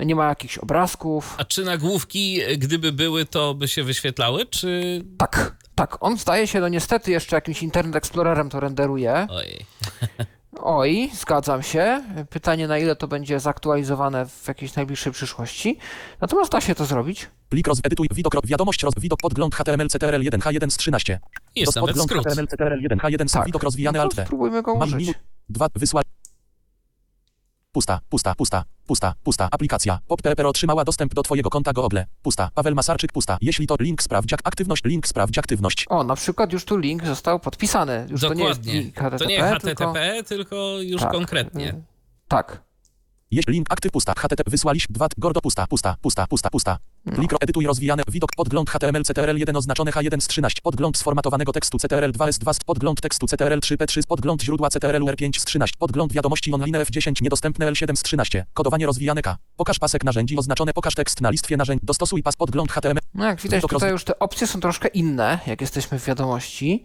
nie 0.06 0.16
ma 0.16 0.28
jakichś 0.30 0.58
obrazków. 0.58 1.36
A 1.38 1.46
czy 1.46 1.64
nagłówki, 1.64 2.42
e, 2.42 2.58
gdyby 2.58 2.92
były, 2.92 3.26
to 3.26 3.54
by 3.54 3.68
się 3.68 3.84
wyświetlały, 3.84 4.46
czy... 4.46 5.02
Tak, 5.18 5.56
tak, 5.76 5.98
on 6.04 6.18
zdaje 6.18 6.48
się, 6.48 6.60
no 6.60 6.68
niestety 6.68 7.12
jeszcze 7.12 7.36
jakimś 7.36 7.64
Internet 7.64 7.96
Explorerem 7.96 8.50
to 8.50 8.60
renderuje. 8.60 9.28
Ojej. 9.30 9.66
Oj, 10.62 11.10
zgadzam 11.14 11.64
się. 11.64 12.04
Pytanie, 12.30 12.68
na 12.68 12.78
ile 12.78 12.96
to 12.96 13.08
będzie 13.08 13.40
zaktualizowane 13.40 14.26
w 14.26 14.48
jakiejś 14.48 14.76
najbliższej 14.76 15.14
przyszłości. 15.14 15.78
Natomiast 16.22 16.52
da 16.52 16.62
się 16.62 16.76
to 16.76 16.86
zrobić. 16.86 17.28
plik 17.50 17.68
rozedytuj 17.68 18.08
widok 18.12 18.34
wiadomość 18.48 18.84
roz 18.84 18.94
widok 18.98 19.20
podgląd 19.22 19.56
HTML 19.56 19.88
CTRL 19.88 20.22
1 20.24 20.40
H1 20.42 20.70
z 20.70 20.78
13 20.78 21.20
Jest 21.56 21.76
nawet 21.76 21.88
podgląd 21.96 22.10
skrót. 22.12 22.26
HTML 22.28 22.48
CTRL 22.48 22.82
1 22.82 23.00
H1 23.00 23.28
z 23.28 23.32
Tak. 23.32 23.46
widok 23.46 23.64
rozwijany 23.64 23.98
no 23.98 24.04
alt 24.04 24.16
V. 24.16 24.26
spróbujmy 24.26 24.62
go 24.62 24.76
Mam 24.76 24.88
użyć. 24.88 25.00
minut 25.00 25.16
2 25.50 25.68
wysłać 25.76 26.06
Pusta, 27.72 28.00
pusta, 28.10 28.34
pusta, 28.36 28.64
pusta, 28.88 29.14
pusta. 29.24 29.48
Aplikacja. 29.52 30.00
PopPepper 30.08 30.46
otrzymała 30.46 30.84
dostęp 30.86 31.14
do 31.14 31.24
Twojego 31.24 31.50
konta 31.50 31.74
Google. 31.74 32.00
Pusta. 32.22 32.50
Paweł 32.56 32.76
Masarczyk, 32.76 33.12
pusta. 33.12 33.38
Jeśli 33.42 33.68
to 33.68 33.76
link 33.80 34.04
sprawdź 34.04 34.34
ak- 34.34 34.42
aktywność, 34.44 34.84
link 34.86 35.08
sprawdź 35.08 35.38
aktywność. 35.38 35.86
O, 35.90 36.04
na 36.04 36.16
przykład 36.16 36.54
już 36.54 36.66
tu 36.66 36.78
link 36.78 37.06
został 37.06 37.40
podpisany. 37.40 38.08
Już 38.10 38.22
to 38.22 38.34
nie 38.34 38.44
jest 38.44 38.60
Dokładnie. 38.60 38.82
link 38.82 38.96
HTTP, 38.96 39.18
To 39.18 39.26
nie 39.26 39.42
HTTP, 39.42 39.76
tylko... 39.76 39.94
tylko, 40.24 40.56
już 40.82 41.02
Tak, 41.02 41.12
konkretnie. 41.12 41.74
Tak. 42.28 42.62
Jeśli 43.32 43.54
link 43.54 43.68
aktyw 43.70 43.92
pusta, 43.92 44.14
HTTP 44.18 44.52
wysłaliś 44.52 44.88
2 44.90 45.08
gordo 45.18 45.42
pusta, 45.42 45.68
pusta, 45.68 45.96
pusta, 46.02 46.28
pusta, 46.28 46.50
pusta. 46.50 46.78
No. 47.06 47.24
Edytuj 47.42 47.66
rozwijane, 47.66 48.04
widok 48.12 48.30
podgląd 48.38 48.70
HTML 48.70 49.04
CTRL 49.04 49.38
1 49.38 49.56
oznaczone 49.56 49.92
H1 49.92 50.22
z 50.22 50.28
13, 50.28 50.62
podgląd 50.64 50.98
sformatowanego 50.98 51.52
tekstu 51.52 51.78
CTRL 51.78 52.12
2 52.12 52.26
S2 52.28 52.54
z 52.54 52.60
podgląd 52.60 53.02
tekstu 53.02 53.28
CTRL 53.28 53.60
3 53.60 53.78
P3 53.78 54.02
podgląd 54.08 54.44
źródła 54.44 54.70
CTRL 54.70 55.04
R5 55.04 55.40
z 55.40 55.46
13, 55.46 55.76
podgląd 55.80 56.14
wiadomości 56.14 56.54
online 56.54 56.76
F10 56.76 57.22
niedostępne 57.22 57.72
L7 57.72 57.96
z 57.96 58.04
13, 58.04 58.46
kodowanie 58.54 58.86
rozwijane 58.86 59.22
K. 59.22 59.38
Pokaż 59.56 59.80
pasek 59.80 60.04
narzędzi 60.04 60.38
oznaczone, 60.38 60.74
pokaż 60.74 60.96
tekst 60.96 61.22
na 61.22 61.30
listwie 61.30 61.58
narzędzi, 61.58 61.86
dostosuj 61.86 62.24
pas 62.24 62.36
podgląd 62.36 62.72
HTML. 62.72 63.00
No 63.14 63.26
jak 63.26 63.42
widać, 63.42 63.58
Widok 63.58 63.72
tutaj 63.72 63.90
roz- 63.90 63.94
już 63.94 64.04
te 64.04 64.20
opcje 64.20 64.48
są 64.48 64.60
troszkę 64.60 64.88
inne, 64.88 65.40
jak 65.48 65.62
jesteśmy 65.62 66.00
w 66.00 66.06
wiadomości. 66.06 66.84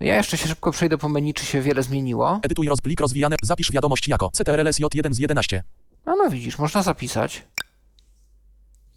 Ja 0.00 0.16
jeszcze 0.16 0.36
się 0.38 0.48
szybko 0.48 0.70
przejdę 0.72 0.98
po 0.98 1.08
menu, 1.08 1.34
czy 1.34 1.44
się 1.46 1.60
wiele 1.60 1.82
zmieniło. 1.82 2.40
Edytuj 2.42 2.68
rozwijane, 3.00 3.36
zapisz 3.42 3.72
wiadomość 3.72 4.08
jako 4.08 4.30
CTRL 4.32 4.66
SJ1 4.68 5.12
z 5.12 5.18
11. 5.18 5.62
No, 6.06 6.16
no 6.16 6.30
widzisz, 6.30 6.58
można 6.58 6.82
zapisać. 6.82 7.42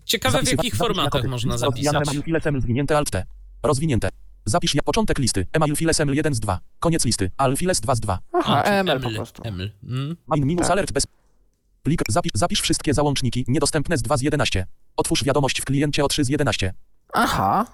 Ciekawe 0.05 0.43
w 0.43 0.51
jakich 0.51 0.75
formatach 0.75 1.23
można 1.23 1.57
zapisać. 1.57 1.95
email 1.95 2.23
file 2.23 2.41
seml 2.41 2.61
zwinięte 2.61 2.97
alt 2.97 3.11
T. 3.11 3.25
Rozwinięte. 3.63 4.09
Zapisz 4.45 4.75
ja 4.75 4.81
początek 4.83 5.19
listy. 5.19 5.47
Email 5.53 5.75
file 5.75 5.93
seml 5.93 6.13
1 6.13 6.33
z 6.33 6.39
2. 6.39 6.59
Koniec 6.79 7.05
listy. 7.05 7.31
Al 7.37 7.57
files 7.57 7.79
2 7.81 7.95
z 7.95 7.99
2. 7.99 8.19
Aha, 8.33 8.63
EML 8.63 9.01
po 9.01 9.09
prostu. 9.09 9.41
eml. 9.45 9.71
Mm. 9.83 10.17
Main 10.27 10.45
minus 10.45 10.61
Tak. 10.61 10.71
alert 10.71 10.91
bez. 10.91 11.07
Plik 11.83 12.01
zapisz, 12.09 12.31
zapisz 12.35 12.61
wszystkie 12.61 12.93
załączniki 12.93 13.45
niedostępne 13.47 13.97
z 13.97 14.01
2 14.01 14.17
z 14.17 14.21
11. 14.21 14.65
Otwórz 14.97 15.23
wiadomość 15.23 15.61
w 15.61 15.65
kliencie 15.65 16.05
o 16.05 16.07
3 16.07 16.23
z 16.23 16.29
11. 16.29 16.73
Aha, 17.13 17.65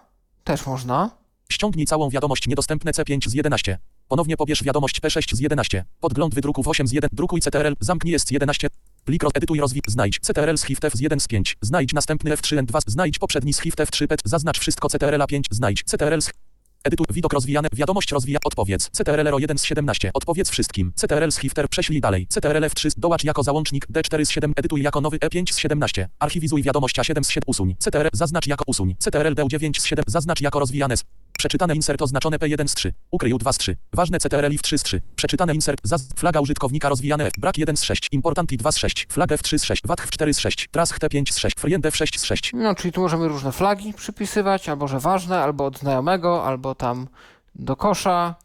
też 0.43 0.65
można. 0.65 1.09
Ściągnij 1.49 1.85
całą 1.85 2.09
wiadomość 2.09 2.47
niedostępne 2.47 2.91
C5 2.91 3.29
z 3.29 3.33
11. 3.33 3.77
Ponownie 4.07 4.37
pobierz 4.37 4.63
wiadomość 4.63 5.01
P6 5.01 5.35
z 5.35 5.39
11. 5.39 5.85
Podgląd 5.99 6.35
wydruków 6.35 6.67
8 6.67 6.87
z 6.87 6.91
1. 6.91 7.09
Drukuj 7.13 7.41
CTRL. 7.41 7.73
Zamknij 7.79 8.11
jest 8.11 8.27
z 8.27 8.31
11. 8.31 8.67
Plik 9.05 9.23
edytuj 9.33 9.59
rozwij. 9.59 9.81
Znajdź 9.87 10.19
CTRL 10.19 10.57
z 10.57 10.63
HIFT 10.63 10.85
F 10.85 10.93
z 10.93 10.99
1 10.99 11.19
z 11.19 11.27
5. 11.27 11.57
Znajdź 11.61 11.93
następny 11.93 12.31
F3 12.31 12.63
N2. 12.63 12.79
Znajdź 12.87 13.19
poprzedni 13.19 13.53
z 13.53 13.59
HIFT 13.59 13.79
F3 13.79 14.07
PET. 14.07 14.21
Zaznacz 14.25 14.59
wszystko 14.59 14.89
CTRL 14.89 15.21
A5. 15.21 15.41
Znajdź 15.51 15.83
CTRL 15.83 16.21
z 16.21 16.31
Edytuj 16.83 17.05
widok 17.09 17.33
rozwijane, 17.33 17.67
wiadomość 17.73 18.11
rozwija, 18.11 18.39
odpowiedz. 18.43 18.89
CTRL 18.89 19.39
1 19.39 19.57
z 19.57 19.63
17, 19.63 20.11
odpowiedz 20.13 20.49
wszystkim. 20.49 20.91
CTRL 20.95 21.31
z 21.31 21.37
Hifter, 21.37 21.69
prześlij 21.69 22.01
dalej. 22.01 22.27
CTRL 22.27 22.63
F3, 22.63 22.91
dołącz 22.97 23.23
jako 23.23 23.43
załącznik, 23.43 23.87
D4 23.87 24.25
z 24.25 24.29
7, 24.29 24.53
edytuj 24.55 24.81
jako 24.81 25.01
nowy 25.01 25.17
E5 25.17 25.53
z 25.53 25.57
17. 25.57 26.09
Archiwizuj 26.19 26.63
wiadomość 26.63 26.99
A7 26.99 27.23
z 27.23 27.29
7, 27.29 27.43
usuń. 27.47 27.75
CTRL, 27.79 28.09
zaznacz 28.13 28.47
jako 28.47 28.63
usuń. 28.67 28.95
CTRL 28.99 29.33
D9 29.33 29.79
z 29.79 29.85
7, 29.85 30.05
zaznacz 30.07 30.41
jako 30.41 30.59
rozwijane. 30.59 30.95
Przeczytane 31.43 31.75
insert 31.75 32.01
oznaczone 32.01 32.37
P1 32.37 32.67
z 32.67 32.73
3. 32.73 32.93
Ukryj 33.11 33.33
2 33.37 33.53
z 33.53 33.57
3. 33.57 33.77
Ważne 33.93 34.19
CTRL 34.19 34.51
i 34.51 34.57
w 34.57 34.61
3 34.61 34.77
z 34.77 34.83
3. 34.83 35.01
Przeczytane 35.15 35.55
insert. 35.55 35.81
Zaz... 35.83 36.07
Flaga 36.15 36.39
użytkownika 36.39 36.89
rozwijane 36.89 37.25
F. 37.25 37.33
Brak 37.37 37.57
1 37.57 37.77
z 37.77 37.83
6. 37.83 38.07
Important 38.11 38.51
i 38.51 38.57
2 38.57 38.71
z 38.71 38.77
6. 38.77 39.07
Flag 39.09 39.29
F3 39.29 39.57
z 39.57 39.63
6. 39.63 39.81
Watch 39.87 40.09
4 40.09 40.33
z 40.33 40.39
6. 40.39 40.67
Trask 40.71 40.99
T5 40.99 41.31
z 41.31 41.37
6. 41.37 41.55
Friend 41.59 41.85
F6 41.85 42.19
z 42.19 42.23
6. 42.23 42.51
No, 42.53 42.75
czyli 42.75 42.91
tu 42.91 43.01
możemy 43.01 43.27
różne 43.27 43.51
flagi 43.51 43.93
przypisywać, 43.93 44.69
albo 44.69 44.87
że 44.87 44.99
ważne, 44.99 45.39
albo 45.39 45.65
od 45.65 45.79
znajomego, 45.79 46.45
albo 46.45 46.75
tam 46.75 47.07
do 47.55 47.75
kosza, 47.75 48.35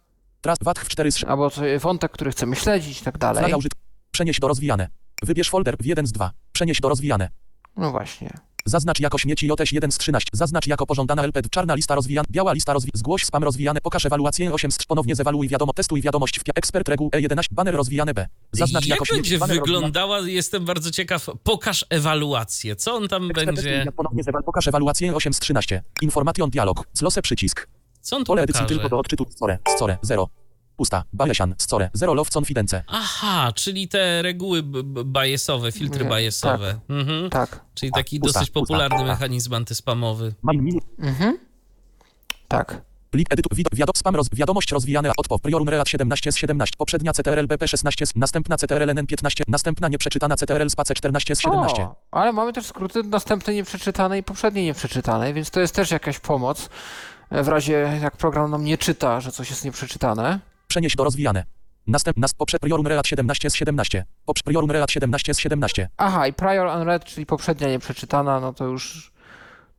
Trask 0.41 0.67
Watch 0.67 0.89
4 0.89 1.13
z 1.13 1.17
6. 1.17 1.31
albo 1.31 1.51
wątek, 1.81 2.13
który 2.13 2.31
chcemy 2.31 2.57
śledzić 2.57 3.01
i 3.01 3.05
tak 3.05 3.19
dalej. 3.19 3.43
Flaga 3.43 3.57
użyt... 3.57 3.73
Przenieś 4.11 4.41
do 4.41 4.49
rozwijane. 4.49 4.89
Wybierz 5.23 5.51
folder 5.51 5.77
w 5.81 5.87
1 5.87 6.07
z 6.07 6.13
2. 6.13 6.31
Przenieś 6.53 6.81
do 6.81 6.89
rozwijane. 6.89 7.29
No 7.77 7.91
właśnie. 7.91 8.31
Zaznacz 8.69 9.01
jako 9.01 9.19
śmieci 9.19 9.47
JS 9.47 9.73
1 9.73 9.93
z 9.93 9.99
13. 9.99 10.29
Zaznacz 10.33 10.67
jako 10.67 10.87
pożądana 10.87 11.23
LP. 11.23 11.43
Czarna 11.51 11.75
lista 11.75 11.95
rozwijana. 11.95 12.27
Biała 12.31 12.53
lista 12.53 12.73
rozwijana. 12.73 12.99
Zgłoś 12.99 13.25
spam 13.25 13.45
rozwijane. 13.45 13.81
Pokaż 13.81 14.07
ewaluację 14.07 14.53
8 14.53 14.71
z 14.71 14.79
3. 14.79 14.87
Ponownie 14.87 15.15
zewaluuj 15.15 15.49
wiadomo. 15.49 15.73
Testuj 15.73 16.03
wiadomość 16.03 16.39
w 16.41 16.43
ekspert 16.55 16.89
reguł 16.89 17.09
E11. 17.11 17.43
Banner 17.51 17.75
rozwijane 17.75 18.15
B. 18.15 18.27
Zaznacz 18.53 18.87
Jak 18.87 18.91
jako 18.91 19.05
śmieci. 19.05 19.21
będzie 19.21 19.39
banner 19.39 19.57
rozwijane- 19.57 19.61
wyglądała? 19.75 20.21
Jestem 20.21 20.65
bardzo 20.65 20.91
ciekaw. 20.91 21.27
Pokaż 21.43 21.87
ewaluację. 21.91 22.77
Co 22.77 22.95
on 22.95 23.09
tam 23.09 23.31
Ekspert 23.31 23.47
będzie... 23.57 23.87
Ponownie 23.97 24.23
zewal. 24.23 24.43
Pokaż 24.45 24.69
ewaluację 24.69 25.15
8 25.15 25.33
z 25.33 25.39
13. 25.41 25.83
Information 26.03 26.51
dialog. 26.51 26.87
Close 26.99 27.23
przycisk. 27.23 27.69
Co 28.01 28.17
on 28.17 28.23
tu 28.25 28.27
Pole 28.27 28.43
edycji 28.43 28.67
tylko 28.67 28.89
do 28.89 28.99
odczytu. 28.99 29.27
Score. 29.31 29.59
Score. 29.77 29.99
0. 30.03 30.29
Pusta. 30.79 31.05
Bajesian. 31.13 31.55
Score. 31.59 31.91
0 31.93 32.15
love 32.15 32.31
confidence. 32.31 32.83
Aha, 32.87 33.53
czyli 33.55 33.89
te 33.89 34.23
reguły 34.23 34.63
bajesowe, 35.05 35.73
filtry 35.73 36.05
Nie, 36.05 36.11
bajesowe. 36.11 36.81
Mhm. 36.89 37.31
Tak. 37.31 37.61
Czyli 37.75 37.93
A, 37.93 37.97
taki 37.97 38.21
pusta, 38.21 38.41
dosyć 38.41 38.51
popularny 38.53 38.97
pusta. 38.97 39.07
mechanizm 39.13 39.55
antyspamowy. 39.55 40.35
Mhm. 40.99 41.39
Tak. 42.49 42.81
Plik 43.11 43.33
edytu, 43.33 43.49
widok, 43.57 43.75
wiadok, 43.75 43.99
spam, 43.99 44.17
roz, 44.17 44.27
wiadomość 44.33 44.73
rozwijane, 44.73 45.13
odpow, 45.17 45.41
priorum 45.41 45.69
relat 45.69 45.89
17 45.89 46.33
z 46.33 46.37
17, 46.37 46.75
poprzednia 46.79 47.13
CTRL 47.13 47.47
BP 47.47 47.69
16, 47.69 48.07
z- 48.07 48.17
następna 48.17 48.57
CTRL 48.57 48.91
NN 48.91 49.07
15, 49.07 49.45
następna 49.49 49.89
nieprzeczytana 49.89 50.37
CTRL 50.37 50.69
space 50.71 50.95
14 50.95 51.37
z 51.37 51.41
17. 51.41 51.83
O, 51.83 51.97
ale 52.11 52.33
mamy 52.33 52.53
też 52.53 52.67
skróty 52.67 53.03
następne 53.03 53.55
nieprzeczytane 53.55 54.19
i 54.19 54.23
poprzednie 54.23 54.65
nieprzeczytane, 54.65 55.33
więc 55.35 55.51
to 55.51 55.61
jest 55.61 55.75
też 55.75 55.91
jakaś 55.91 56.19
pomoc 56.19 56.69
e, 57.31 57.43
w 57.43 57.49
razie 57.49 57.99
jak 58.03 58.17
program 58.17 58.51
nam 58.51 58.65
nie 58.65 58.79
czyta, 58.79 59.21
że 59.21 59.33
coś 59.33 59.51
jest 59.51 59.65
nieprzeczytane. 59.65 60.41
Przenieś 60.69 60.97
do 60.97 61.05
rozwijane. 61.05 61.45
Następna, 61.87 62.21
nas, 62.21 62.35
poprze, 62.35 62.59
priorum 62.59 62.87
relat 62.87 63.07
17 63.07 63.51
z 63.51 63.55
17, 63.55 64.05
poprze, 64.25 64.43
priorum 64.45 64.71
relat 64.71 64.91
17 64.91 65.35
z 65.35 65.39
17. 65.39 65.89
Aha, 65.97 66.27
i 66.27 66.33
prior 66.33 66.81
unread, 66.81 67.05
czyli 67.05 67.27
poprzednia 67.27 67.69
nieprzeczytana, 67.69 68.41
no 68.41 68.53
to 68.53 68.65
już, 68.65 69.13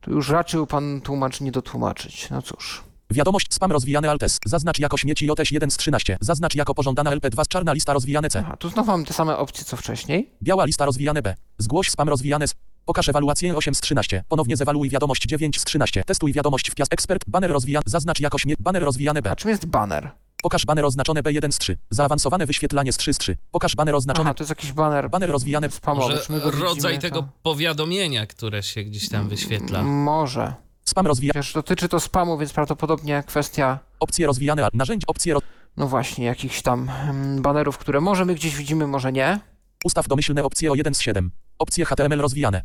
to 0.00 0.10
już 0.10 0.28
raczył 0.28 0.66
pan 0.66 1.00
tłumacz 1.00 1.40
nie 1.40 1.52
dotłumaczyć. 1.52 2.30
No 2.30 2.42
cóż. 2.42 2.84
Wiadomość 3.10 3.54
spam 3.54 3.72
rozwijany 3.72 4.10
altes, 4.10 4.38
zaznacz 4.46 4.78
jako 4.78 4.96
śmieci 4.96 5.26
JS 5.26 5.50
1 5.50 5.70
z 5.70 5.76
13, 5.76 6.16
zaznacz 6.20 6.54
jako 6.54 6.74
pożądana 6.74 7.10
LP2 7.10 7.44
z 7.44 7.48
czarna 7.48 7.72
lista 7.72 7.92
rozwijane 7.92 8.30
C, 8.30 8.38
Aha, 8.46 8.56
tu 8.56 8.68
znowu 8.68 8.90
mamy 8.90 9.04
te 9.04 9.12
same 9.12 9.36
opcje 9.36 9.64
co 9.64 9.76
wcześniej. 9.76 10.30
biała 10.42 10.64
lista 10.64 10.84
rozwijane 10.84 11.22
B, 11.22 11.34
zgłoś 11.58 11.90
spam 11.90 12.08
rozwijane 12.08 12.48
z... 12.48 12.54
Pokaż 12.84 13.08
ewaluację 13.08 13.56
8 13.56 13.74
z 13.74 13.80
13. 13.80 14.24
Ponownie 14.28 14.56
zewaluuj 14.56 14.90
wiadomość 14.90 15.22
9 15.22 15.60
z 15.60 15.64
13. 15.64 16.04
Testuj 16.06 16.32
wiadomość 16.32 16.70
w 16.70 16.74
pias 16.74 16.88
ekspert. 16.90 17.24
Banner 17.26 17.50
rozwijany. 17.50 17.82
Zaznacz 17.86 18.20
jako 18.20 18.38
śmie... 18.38 18.54
Banner 18.58 18.82
rozwijany 18.82 19.22
B. 19.22 19.30
A 19.30 19.36
czym 19.36 19.50
jest 19.50 19.66
banner? 19.66 20.10
Pokaż 20.42 20.66
baner 20.66 20.84
oznaczone 20.84 21.22
B1 21.22 21.52
z 21.52 21.58
3. 21.58 21.78
Zaawansowane 21.90 22.46
wyświetlanie 22.46 22.92
z 22.92 22.96
3 22.96 23.14
z 23.14 23.18
3. 23.18 23.36
Pokaż 23.50 23.76
baner 23.76 23.94
oznaczone. 23.94 24.30
Aha, 24.30 24.34
to 24.34 24.42
jest 24.44 24.50
jakiś 24.50 24.72
baner 24.72 25.10
Baner 25.10 25.30
rozwijany. 25.30 25.70
spamowy. 25.70 26.14
Może 26.28 26.50
rodzaj 26.50 26.74
widzimy, 26.92 26.98
tego 26.98 27.22
to- 27.22 27.28
powiadomienia, 27.42 28.26
które 28.26 28.62
się 28.62 28.82
gdzieś 28.82 29.08
tam 29.08 29.28
wyświetla. 29.28 29.82
Może. 29.82 30.54
Spam 30.84 31.06
rozwija. 31.06 31.32
Wiesz, 31.34 31.52
dotyczy 31.52 31.88
to 31.88 32.00
spamu, 32.00 32.38
więc 32.38 32.52
prawdopodobnie 32.52 33.22
kwestia, 33.26 33.78
Opcje 34.00 34.26
rozwijane. 34.26 34.68
Narzędzie. 34.74 35.06
Opcje. 35.06 35.34
Roz... 35.34 35.42
no 35.76 35.86
właśnie, 35.88 36.24
jakichś 36.24 36.62
tam 36.62 36.90
mm, 37.08 37.42
banerów, 37.42 37.78
które 37.78 38.00
może 38.00 38.24
my 38.24 38.34
gdzieś 38.34 38.56
widzimy, 38.56 38.86
może 38.86 39.12
nie. 39.12 39.40
Ustaw 39.84 40.08
domyślne 40.08 40.44
opcje 40.44 40.72
o 40.72 40.74
1 40.74 40.94
z 40.94 41.00
7. 41.00 41.30
Opcje 41.58 41.84
HTML 41.84 42.18
rozwijane. 42.20 42.62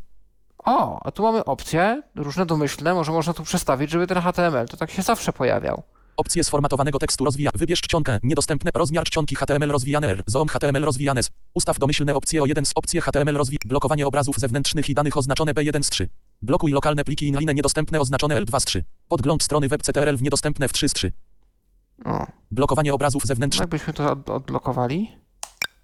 O, 0.66 1.00
a 1.06 1.12
tu 1.12 1.24
mamy 1.24 1.46
opcje 1.46 2.02
różne 2.16 2.46
domyślne, 2.46 2.94
może 2.94 3.12
można 3.12 3.34
tu 3.34 3.44
przestawić, 3.44 3.92
żeby 3.92 4.08
ten 4.08 4.22
HTML 4.22 4.68
to 4.68 4.78
tak 4.78 4.92
się 4.92 5.02
zawsze 5.02 5.34
pojawiał. 5.34 5.84
Opcje 6.18 6.44
sformatowanego 6.44 7.00
tekstu 7.00 7.26
rozwija. 7.26 7.52
Wybierz 7.56 7.82
czcionkę. 7.82 8.20
Niedostępne. 8.24 8.72
Rozmiar 8.74 9.04
czcionki 9.06 9.36
HTML 9.36 9.70
rozwijane. 9.70 10.08
R. 10.08 10.24
Zoom 10.28 10.48
HTML 10.48 10.84
rozwijane. 10.84 11.22
Ustaw 11.54 11.80
domyślne 11.80 12.16
opcje 12.16 12.44
o 12.44 12.46
1 12.46 12.66
z 12.66 12.72
opcje 12.76 13.02
HTML 13.02 13.36
rozwi. 13.38 13.58
Blokowanie 13.66 14.08
obrazów 14.08 14.38
zewnętrznych 14.38 14.90
i 14.90 14.94
danych 14.94 15.18
oznaczone 15.18 15.54
B1 15.54 15.84
z 15.84 15.90
3. 15.90 16.10
Blokuj 16.42 16.72
lokalne 16.72 17.04
pliki 17.04 17.28
inline 17.28 17.54
niedostępne 17.54 18.00
oznaczone 18.00 18.42
L2 18.42 18.60
z 18.60 18.66
3. 18.66 18.84
Podgląd 19.08 19.44
strony 19.44 19.68
web 19.68 19.84
CTRL 19.84 20.18
w 20.18 20.22
niedostępne 20.22 20.68
w 20.68 20.74
3 20.74 20.90
z 20.90 20.94
3. 20.94 21.12
O, 22.06 22.28
Blokowanie 22.52 22.94
obrazów 22.94 23.24
no 23.24 23.28
zewnętrznych. 23.28 23.62
jakbyśmy 23.62 23.94
to 23.94 24.12
od 24.12 24.30
odblokowali. 24.30 25.12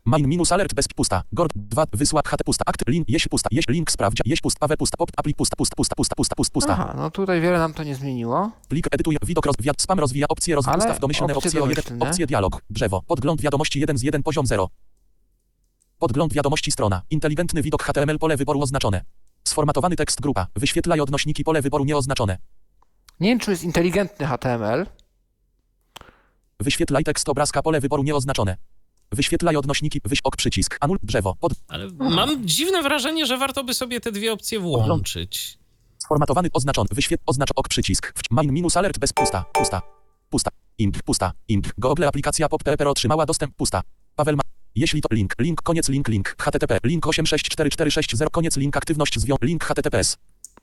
Main 0.06 0.28
minus 0.28 0.52
alert 0.52 0.74
bez 0.74 0.88
pusta. 0.88 1.24
Gord 1.32 1.52
2 1.56 1.86
wysła 1.94 2.22
HT 2.26 2.44
pusta. 2.44 2.64
Akt 2.66 2.88
link 2.88 3.10
jeś 3.10 3.28
pusta. 3.28 3.50
Jeś 3.52 3.68
link 3.68 3.92
sprawdź. 3.92 4.22
Jeś 4.26 4.42
pust 4.42 4.60
pawe 4.60 4.78
pusta. 4.78 4.98
Pop 4.98 5.12
aplik 5.18 5.38
pusta 5.38 5.56
pusta 5.56 5.76
pusta 5.76 5.96
pusta 5.96 6.16
pusta 6.16 6.36
pusta 6.36 6.54
pusta. 6.54 6.74
Aha, 6.74 6.94
no 6.98 7.12
tutaj 7.12 7.42
wiele 7.42 7.60
nam 7.60 7.74
to 7.74 7.84
nie 7.84 7.96
zmieniło. 7.96 8.52
Plik 8.68 8.88
edytuj 8.92 9.18
widok 9.26 9.46
rozwija 9.46 9.74
spam 9.78 10.00
rozwija 10.00 10.28
opcje 10.28 10.56
rozwija 10.56 10.78
ustaw 10.78 11.00
domyślne 11.00 11.36
opcje 11.36 11.50
opcje 11.50 11.64
o 11.64 11.68
1 11.68 11.84
domyślne. 11.84 12.10
opcje 12.10 12.28
dialog 12.28 12.62
drzewo 12.70 13.02
podgląd 13.02 13.42
wiadomości 13.42 13.80
1 13.80 13.98
z 13.98 14.04
1 14.04 14.24
poziom 14.24 14.46
0. 14.48 14.70
Podgląd 16.00 16.34
wiadomości 16.34 16.72
strona 16.72 17.02
inteligentny 17.10 17.62
widok 17.62 17.84
HTML 17.84 18.20
pole 18.20 18.38
wyboru 18.38 18.62
oznaczone. 18.62 19.02
Sformatowany 19.44 19.96
tekst 19.96 20.22
grupa 20.22 20.48
wyświetlaj 20.56 21.00
odnośniki 21.00 21.44
pole 21.44 21.62
wyboru 21.62 21.86
nieoznaczone. 21.86 22.38
Nie 23.20 23.30
wiem, 23.30 23.40
czy 23.40 23.52
jest 23.52 23.64
inteligentny 23.64 24.28
HTML. 24.28 24.86
Wyświetlaj 26.60 27.04
tekst 27.04 27.30
obrazka 27.30 27.62
pole 27.62 27.80
wyboru 27.80 28.04
nieoznaczone. 28.04 28.58
Wyświetlaj 29.12 29.56
odnośniki 29.56 30.02
wyś 30.06 30.20
ok 30.24 30.36
przycisk 30.36 30.78
anul 30.80 30.98
drzewo 31.04 31.36
pod 31.40 31.54
Ale 31.68 31.88
mam 32.00 32.48
dziwne 32.48 32.84
wrażenie, 32.84 33.26
że 33.26 33.38
warto 33.38 33.64
by 33.64 33.74
sobie 33.74 34.00
te 34.00 34.12
dwie 34.12 34.34
opcje 34.34 34.60
włączyć. 34.60 35.58
Sformatowany, 35.98 36.50
oznaczony, 36.54 36.88
wyświetl, 36.92 37.24
oznacz 37.26 37.50
ok 37.56 37.68
przycisk. 37.68 38.14
Main 38.32 38.52
minus 38.54 38.78
alert 38.78 39.00
bez 39.00 39.14
pusta, 39.14 39.46
pusta, 39.54 39.82
pusta, 40.30 40.52
imp, 40.78 41.04
pusta, 41.04 41.32
imp. 41.48 41.68
Google 41.78 42.06
aplikacja 42.08 42.50
pop.pr 42.50 42.88
otrzymała 42.88 43.26
dostęp, 43.26 43.56
pusta. 43.56 43.82
Paweł 44.16 44.36
ma... 44.36 44.42
Jeśli 44.76 45.02
to 45.02 45.16
link, 45.16 45.36
link, 45.40 45.62
koniec 45.62 45.90
link, 45.90 46.08
link, 46.08 46.36
http, 46.38 46.80
link 46.84 47.08
864460, 47.08 48.32
koniec 48.32 48.58
link, 48.58 48.78
aktywność 48.78 49.20
zwią, 49.20 49.36
link 49.42 49.64
https. 49.64 50.18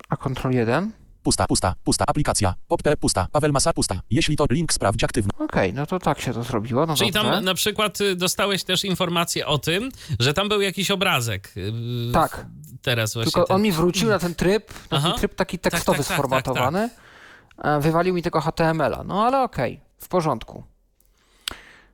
A 0.08 0.16
Ctrl 0.16 0.52
1? 0.52 0.92
Pusta, 1.28 1.46
pusta, 1.46 1.74
pusta, 1.84 2.04
aplikacja, 2.08 2.54
pop.pr, 2.68 2.96
pusta, 2.98 3.26
Paweł 3.32 3.52
Masa, 3.52 3.72
pusta. 3.72 4.00
Jeśli 4.10 4.36
to 4.36 4.46
link, 4.50 4.72
sprawdź 4.72 5.04
aktywność. 5.04 5.38
Okej, 5.40 5.72
no 5.74 5.86
to 5.86 5.98
tak 5.98 6.20
się 6.20 6.32
to 6.32 6.42
zrobiło. 6.42 6.86
No 6.86 6.96
Czyli 6.96 7.12
dobrze. 7.12 7.30
tam 7.30 7.44
na 7.44 7.54
przykład 7.54 8.00
y, 8.00 8.16
dostałeś 8.16 8.64
też 8.64 8.84
informację 8.84 9.46
o 9.46 9.58
tym, 9.58 9.88
że 10.20 10.34
tam 10.34 10.48
był 10.48 10.60
jakiś 10.60 10.90
obrazek. 10.90 11.52
y, 11.56 11.72
Tak. 12.12 12.46
Teraz 12.82 13.14
właśnie. 13.14 13.32
Tylko 13.32 13.46
ten- 13.46 13.56
on 13.56 13.62
mi 13.62 13.72
wrócił 13.72 14.08
na 14.08 14.18
ten 14.18 14.34
tryb, 14.34 14.72
na 14.90 15.00
ten 15.02 15.12
tryb 15.12 15.34
taki 15.34 15.58
tekstowy 15.58 15.98
tak, 15.98 16.06
tak, 16.06 16.16
sformatowany. 16.16 16.90
E, 17.58 17.80
Wywalił 17.80 18.14
mi 18.14 18.22
tego 18.22 18.40
HTML-a. 18.40 19.04
No 19.04 19.24
ale 19.26 19.42
okej, 19.42 19.80
w 19.98 20.08
porządku. 20.08 20.64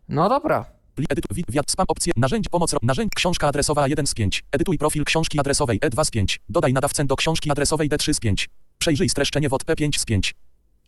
No 0.09 0.29
dobra. 0.29 0.65
Pli- 0.97 1.07
Edytuj, 1.09 1.37
wi- 1.37 1.45
wiad, 1.49 1.71
spam, 1.71 1.87
opcje, 1.89 2.13
narzędzie, 2.17 2.51
pomoc, 2.51 2.73
ro- 2.73 2.79
narzędzie, 2.83 3.11
książka 3.17 3.49
adresowa 3.49 3.89
1 3.89 4.07
z 4.07 4.15
5. 4.15 4.45
Edytuj 4.53 4.79
profil 4.79 5.05
książki 5.05 5.41
adresowej 5.41 5.81
E2 5.81 6.05
z 6.05 6.11
5. 6.11 6.41
Dodaj 6.49 6.73
nadawcę 6.73 7.05
do 7.05 7.17
książki 7.17 7.51
adresowej 7.51 7.89
D3 7.91 8.15
z 8.15 8.21
5. 8.21 8.49
Przejrzyj 8.85 9.09
streszczenie 9.09 9.49
WOT 9.49 9.65
P5 9.65 9.99
z 9.99 10.05
5. 10.05 10.35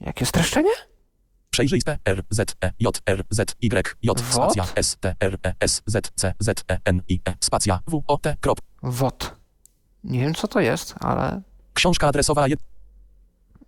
Jakie 0.00 0.26
streszczenie? 0.26 0.70
Przejrzyj 1.50 1.82
P, 1.82 1.98
R, 2.04 2.22
Z, 2.30 2.56
E, 2.64 2.72
J, 2.80 3.02
R, 3.06 3.22
Z, 3.30 3.56
Y, 3.60 3.96
J, 4.02 4.20
spacja, 4.20 4.66
S, 4.74 4.96
T, 5.00 5.14
R, 5.20 5.38
E, 5.46 5.54
S, 5.60 5.82
Z, 5.86 6.12
C, 6.16 6.34
Z, 6.38 6.64
E, 6.70 6.78
N, 6.84 7.02
I, 7.08 7.20
E, 7.28 7.34
spacja, 7.40 7.80
W, 7.86 8.02
O, 8.06 8.18
T, 8.18 8.36
krop. 8.40 8.60
WOT. 8.82 9.36
Nie 10.04 10.20
wiem, 10.20 10.34
co 10.34 10.48
to 10.48 10.60
jest, 10.60 10.94
ale... 11.00 11.42
Książka 11.74 12.08
adresowa 12.08 12.48
1, 12.48 12.66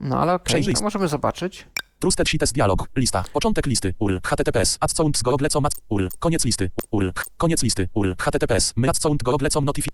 No 0.01 0.21
ale 0.21 0.35
okej, 0.35 0.63
Przejrzyj- 0.63 0.75
no, 0.75 0.83
możemy 0.83 1.09
zobaczyć. 1.09 1.67
Trusted 1.99 2.29
Sheets 2.29 2.53
dialog, 2.53 2.89
lista, 2.97 3.25
początek 3.33 3.67
listy, 3.67 3.95
URL, 3.99 4.19
HTTPS, 4.25 4.77
adcount 4.81 5.19
z 5.19 5.23
Google 5.23 5.47
mac, 5.61 5.73
URL, 5.89 6.09
koniec 6.19 6.45
listy, 6.45 6.71
URL, 6.91 7.11
koniec 7.37 7.63
listy, 7.63 7.89
URL, 7.95 8.15
HTTPS, 8.19 8.73
my 8.77 8.89
adcount 8.89 9.23
Google 9.23 9.49
notify, 9.63 9.91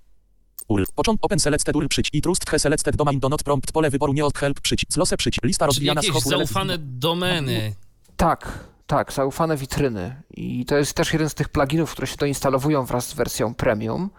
URL, 0.68 0.84
początek 0.94 1.24
open 1.24 1.38
selected 1.38 1.76
URL 1.76 1.88
przyć 1.88 2.10
i 2.12 2.22
trust 2.22 2.50
he 2.50 2.58
selected 2.58 2.96
domain 2.96 3.20
do 3.20 3.28
not 3.28 3.42
prompt 3.42 3.72
pole 3.72 3.90
wyboru 3.90 4.12
nie 4.12 4.24
od 4.24 4.38
help 4.38 4.60
przyć, 4.60 4.86
zlose 4.88 5.16
przyć, 5.16 5.38
lista 5.42 5.66
rozwijana 5.66 6.02
z 6.02 6.24
zaufane 6.24 6.78
domeny. 6.78 7.74
Tak, 8.16 8.58
tak, 8.86 9.12
zaufane 9.12 9.56
witryny. 9.56 10.22
I 10.30 10.64
to 10.64 10.76
jest 10.76 10.94
też 10.94 11.12
jeden 11.12 11.28
z 11.28 11.34
tych 11.34 11.48
pluginów, 11.48 11.92
które 11.92 12.06
się 12.06 12.16
doinstalowują 12.16 12.84
wraz 12.84 13.08
z 13.08 13.14
wersją 13.14 13.54
premium. 13.54 14.10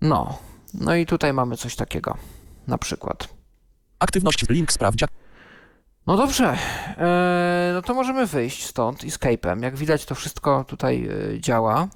No, 0.00 0.38
no 0.74 0.94
i 0.94 1.06
tutaj 1.06 1.32
mamy 1.32 1.56
coś 1.56 1.76
takiego. 1.76 2.16
Na 2.66 2.78
przykład. 2.78 3.28
Aktywność, 3.98 4.48
link 4.48 4.72
sprawdź, 4.72 5.04
No 6.06 6.16
dobrze, 6.16 6.56
eee, 6.98 7.74
no 7.74 7.82
to 7.82 7.94
możemy 7.94 8.26
wyjść 8.26 8.66
stąd 8.66 9.04
escape'em. 9.04 9.62
Jak 9.62 9.76
widać, 9.76 10.04
to 10.04 10.14
wszystko 10.14 10.64
tutaj 10.64 11.08
e, 11.34 11.40
działa. 11.40 11.88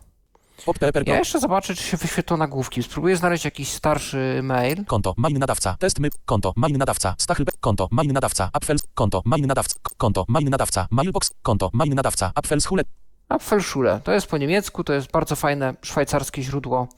Ja 1.06 1.18
jeszcze 1.18 1.40
zobaczę, 1.40 1.74
czy 1.74 1.82
się 1.82 1.96
wyświetlą 1.96 2.36
nagłówki. 2.36 2.82
Spróbuję 2.82 3.16
znaleźć 3.16 3.44
jakiś 3.44 3.68
starszy 3.72 4.40
mail. 4.42 4.84
konto, 4.84 5.14
main 5.16 5.38
nadawca, 5.38 5.76
test 5.78 5.98
my, 5.98 6.08
konto, 6.24 6.52
main 6.56 6.78
nadawca, 6.78 7.14
stachyl, 7.18 7.46
konto, 7.60 7.88
main 7.90 8.12
nadawca, 8.12 8.50
apfels, 8.52 8.82
konto, 8.94 9.22
main 9.24 9.46
nadawca, 9.46 9.74
konto, 9.96 10.24
main 10.28 10.50
nadawca, 10.50 10.86
mailbox, 10.90 11.30
konto, 11.42 11.70
main 11.72 11.94
nadawca, 11.94 12.32
apfels, 12.34 12.66
hule, 12.66 12.84
Apfelschule. 13.28 14.00
To 14.04 14.12
jest 14.12 14.26
po 14.26 14.38
niemiecku, 14.38 14.84
to 14.84 14.92
jest 14.92 15.10
bardzo 15.10 15.36
fajne 15.36 15.74
szwajcarskie 15.82 16.42
źródło. 16.42 16.88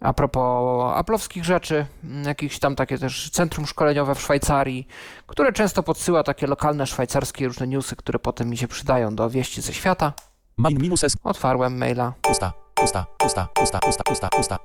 A 0.00 0.12
propos 0.12 0.92
aplowskich 0.94 1.44
rzeczy, 1.44 1.86
mm, 2.04 2.24
jakieś 2.24 2.58
tam 2.58 2.76
takie 2.76 2.98
też 2.98 3.30
centrum 3.30 3.66
szkoleniowe 3.66 4.14
w 4.14 4.20
Szwajcarii, 4.20 4.86
które 5.26 5.52
często 5.52 5.82
podsyła 5.82 6.22
takie 6.22 6.46
lokalne 6.46 6.86
szwajcarskie 6.86 7.46
różne 7.46 7.66
newsy, 7.66 7.96
które 7.96 8.18
potem 8.18 8.48
mi 8.50 8.56
się 8.56 8.68
przydają 8.68 9.14
do 9.14 9.30
wieści 9.30 9.62
ze 9.62 9.72
świata. 9.74 10.12
Main 10.58 10.78
minus 10.80 11.04
s, 11.04 11.16
Otwarłem 11.22 11.78
maila. 11.78 12.12
pusta, 12.22 12.52
pusta, 12.74 13.06
pusta, 13.18 13.48
pusta, 13.54 13.78
pusta, 13.78 14.02
pusta, 14.04 14.28
pusta. 14.28 14.58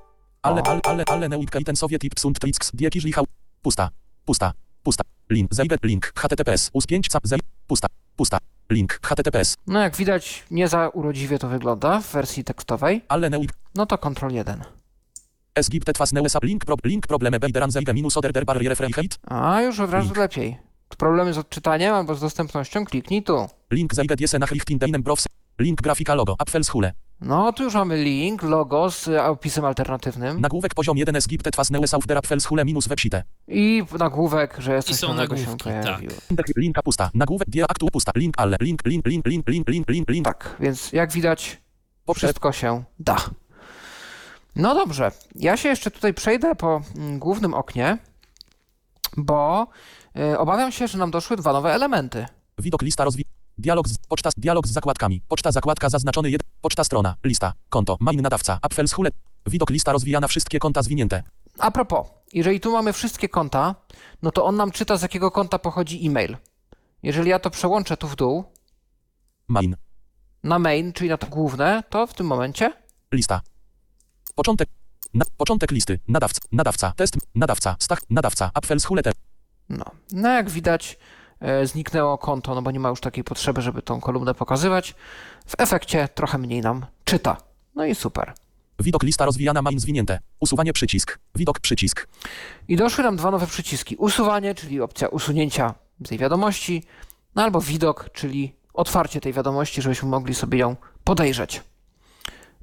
Ale, 0.43 0.61
ale, 0.65 0.79
ale, 0.83 1.03
ale, 1.07 1.29
neuikajten 1.29 1.75
sowiet 1.75 2.01
psunt 2.15 2.39
tricks, 2.39 2.71
dieki 2.73 3.01
żlichał. 3.01 3.25
Pusta, 3.61 3.89
pusta, 4.25 4.53
pusta. 4.83 5.03
Link, 5.29 5.53
zajbet, 5.53 5.83
link, 5.83 6.11
https, 6.15 6.69
us 6.73 6.85
5, 6.87 7.07
cap, 7.07 7.23
zaj, 7.27 7.39
pusta, 7.67 7.87
pusta. 8.15 8.37
Link, 8.69 8.99
https, 9.03 9.55
No 9.67 9.79
jak 9.81 9.95
widać, 9.95 10.43
nie 10.51 10.67
za 10.67 10.89
urodziwie 10.89 11.39
to 11.39 11.47
wygląda 11.47 12.01
w 12.01 12.11
wersji 12.11 12.43
tekstowej. 12.43 13.01
ale 13.07 13.29
neuik, 13.29 13.51
No 13.75 13.85
to 13.85 13.97
Ctrl 13.97 14.31
1. 14.33 14.61
sgip 15.61 15.83
twas 15.85 16.13
neuesa, 16.13 16.39
link, 16.43 16.65
pro, 16.65 16.75
link, 16.83 17.07
problemy, 17.07 17.39
bejderan, 17.39 17.71
zajbe, 17.71 17.93
minus, 17.93 18.17
oder, 18.17 18.31
der, 18.33 18.45
barriere, 18.45 18.75
freiheit. 18.75 19.17
A 19.27 19.61
już 19.61 19.79
od 19.79 19.91
razu 19.91 20.13
lepiej. 20.13 20.57
Problemy 20.97 21.33
z 21.33 21.37
odczytaniem 21.37 21.93
albo 21.95 22.15
z 22.15 22.21
dostępnością, 22.21 22.85
kliknij 22.85 23.23
tu. 23.23 23.47
Link, 23.71 23.93
zajbet, 23.93 24.21
jese, 24.21 24.39
nach 24.39 24.51
lichtindeinem, 24.51 25.03
browse. 25.03 25.29
Link, 25.59 25.81
grafika, 25.81 26.15
logo, 26.15 26.35
apfels, 26.39 26.69
hule. 26.69 26.93
No, 27.21 27.53
tu 27.53 27.63
już 27.63 27.73
mamy 27.73 28.03
link, 28.03 28.43
logo 28.43 28.91
z 28.91 29.07
opisem 29.07 29.65
alternatywnym 29.65 30.41
Nagłówek, 30.41 30.73
poziom 30.73 30.97
1, 30.97 31.21
sgip 31.21 31.43
twas 31.43 31.69
neuesa, 31.69 31.97
auf 31.97 32.07
der, 32.07 32.17
apfels, 32.17 32.45
hule, 32.45 32.65
minus, 32.65 32.87
website. 32.87 33.23
i 33.47 33.83
nagłówek, 33.99 34.55
że 34.59 34.73
jest 34.73 34.89
I 34.89 34.91
coś 34.91 34.99
są 34.99 35.07
nowego 35.07 35.35
się 35.37 35.41
nagłówki, 35.41 35.63
tak. 35.69 35.83
pojawiło. 35.83 36.13
Linka 36.57 36.81
pusta, 36.83 37.11
nagłówek, 37.13 37.49
dia, 37.49 37.65
aktu, 37.69 37.87
pusta, 37.91 38.11
link, 38.15 38.33
ale, 38.37 38.57
link, 38.61 38.85
link, 38.85 39.05
link, 39.05 39.25
link, 39.25 39.47
link, 39.47 39.67
link, 39.69 39.89
link, 39.89 40.09
link, 40.09 40.25
Tak, 40.25 40.55
więc 40.59 40.91
jak 40.91 41.11
widać, 41.11 41.61
wszystko 42.15 42.51
się 42.51 42.83
da. 42.99 43.17
No 44.55 44.75
dobrze, 44.75 45.11
ja 45.35 45.57
się 45.57 45.69
jeszcze 45.69 45.91
tutaj 45.91 46.13
przejdę 46.13 46.55
po 46.55 46.81
mm, 46.95 47.19
głównym 47.19 47.53
oknie, 47.53 47.97
bo 49.17 49.67
y, 50.33 50.39
obawiam 50.39 50.71
się, 50.71 50.87
że 50.87 50.97
nam 50.97 51.11
doszły 51.11 51.37
dwa 51.37 51.53
nowe 51.53 51.73
elementy. 51.73 52.25
widok, 52.59 52.81
lista, 52.81 53.03
rozwi, 53.03 53.25
dialog 53.61 53.87
z, 53.87 53.97
poczta, 53.97 54.29
dialog 54.37 54.67
z 54.67 54.71
zakładkami, 54.71 55.21
poczta, 55.27 55.51
zakładka, 55.51 55.89
zaznaczony, 55.89 56.29
jed, 56.29 56.43
poczta, 56.61 56.83
strona, 56.83 57.15
lista, 57.23 57.53
konto, 57.69 57.97
main, 57.99 58.21
nadawca, 58.21 58.59
apfels, 58.61 58.93
hule, 58.93 59.09
widok, 59.45 59.69
lista, 59.69 59.91
rozwijana, 59.91 60.27
wszystkie 60.27 60.59
konta 60.59 60.81
zwinięte, 60.81 61.23
A 61.59 61.71
propos, 61.71 62.07
jeżeli 62.33 62.59
tu 62.59 62.71
mamy 62.71 62.93
wszystkie 62.93 63.29
konta, 63.29 63.75
no 64.21 64.31
to 64.31 64.45
on 64.45 64.55
nam 64.55 64.71
czyta, 64.71 64.97
z 64.97 65.01
jakiego 65.01 65.31
konta 65.31 65.59
pochodzi 65.59 66.07
e-mail. 66.07 66.37
Jeżeli 67.03 67.29
ja 67.29 67.39
to 67.39 67.49
przełączę 67.49 67.97
tu 67.97 68.07
w 68.07 68.15
dół, 68.15 68.43
main, 69.47 69.75
na 70.43 70.59
main, 70.59 70.93
czyli 70.93 71.09
na 71.09 71.17
to 71.17 71.27
główne, 71.27 71.83
to 71.89 72.07
w 72.07 72.13
tym 72.13 72.27
momencie 72.27 72.73
lista, 73.13 73.41
początek, 74.35 74.69
na, 75.13 75.25
początek 75.37 75.71
listy, 75.71 75.99
nadawca, 76.07 76.41
nadawca, 76.51 76.93
test, 76.95 77.17
nadawca, 77.35 77.75
stach, 77.79 77.99
nadawca, 78.09 78.51
hule, 78.85 79.03
te, 79.03 79.11
No, 79.69 79.85
no 80.11 80.29
jak 80.29 80.49
widać, 80.49 80.97
zniknęło 81.63 82.17
konto, 82.17 82.55
no 82.55 82.61
bo 82.61 82.71
nie 82.71 82.79
ma 82.79 82.89
już 82.89 82.99
takiej 82.99 83.23
potrzeby, 83.23 83.61
żeby 83.61 83.81
tą 83.81 84.01
kolumnę 84.01 84.33
pokazywać. 84.33 84.95
W 85.45 85.55
efekcie 85.57 86.09
trochę 86.15 86.37
mniej 86.37 86.61
nam 86.61 86.85
czyta. 87.03 87.37
No 87.75 87.85
i 87.85 87.95
super. 87.95 88.33
Widok 88.79 89.03
lista 89.03 89.25
rozwijana 89.25 89.61
main 89.61 89.79
zwinięte. 89.79 90.19
Usuwanie 90.39 90.73
przycisk. 90.73 91.19
Widok 91.35 91.59
przycisk. 91.59 92.07
I 92.67 92.75
doszły 92.75 93.03
nam 93.03 93.15
dwa 93.15 93.31
nowe 93.31 93.47
przyciski. 93.47 93.95
Usuwanie, 93.95 94.55
czyli 94.55 94.81
opcja 94.81 95.07
usunięcia 95.07 95.73
tej 96.07 96.17
wiadomości, 96.17 96.83
no 97.35 97.43
albo 97.43 97.61
widok, 97.61 98.09
czyli 98.13 98.55
otwarcie 98.73 99.21
tej 99.21 99.33
wiadomości, 99.33 99.81
żebyśmy 99.81 100.09
mogli 100.09 100.35
sobie 100.35 100.59
ją 100.59 100.75
podejrzeć. 101.03 101.61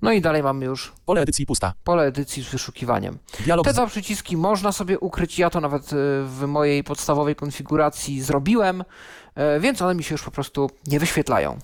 No 0.02 0.12
i 0.12 0.20
dalej 0.20 0.42
mamy 0.42 0.64
już 0.64 0.92
Pole 1.06 1.20
edycji 1.20 1.46
pusta. 1.46 1.74
pole 1.84 2.02
edycji 2.02 2.42
z 2.42 2.48
wyszukiwaniem. 2.48 3.18
Dialog 3.40 3.66
Te 3.66 3.72
dwa 3.72 3.86
przyciski 3.86 4.36
można 4.36 4.72
sobie 4.72 4.98
ukryć. 4.98 5.38
Ja 5.38 5.50
to 5.50 5.60
nawet 5.60 5.92
y, 5.92 5.96
w 6.24 6.44
mojej 6.46 6.84
podstawowej 6.84 7.36
konfiguracji 7.36 8.22
zrobiłem, 8.22 8.80
y, 8.80 9.60
więc 9.60 9.82
one 9.82 9.94
mi 9.94 10.04
się 10.04 10.14
już 10.14 10.22
po 10.22 10.30
prostu 10.30 10.70
nie 10.86 11.00
wyświetlają. 11.00 11.58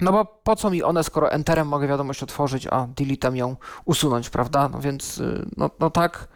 No 0.00 0.12
bo 0.12 0.24
po 0.24 0.56
co 0.56 0.70
mi 0.70 0.82
one, 0.82 1.04
skoro 1.04 1.32
enterem 1.32 1.68
mogę 1.68 1.88
wiadomość 1.88 2.22
otworzyć, 2.22 2.66
a 2.66 2.86
deletem 2.86 3.36
ją 3.36 3.56
usunąć, 3.84 4.30
prawda? 4.30 4.68
No 4.68 4.80
więc 4.80 5.18
y, 5.18 5.46
no, 5.56 5.70
no 5.80 5.90
tak, 5.90 6.28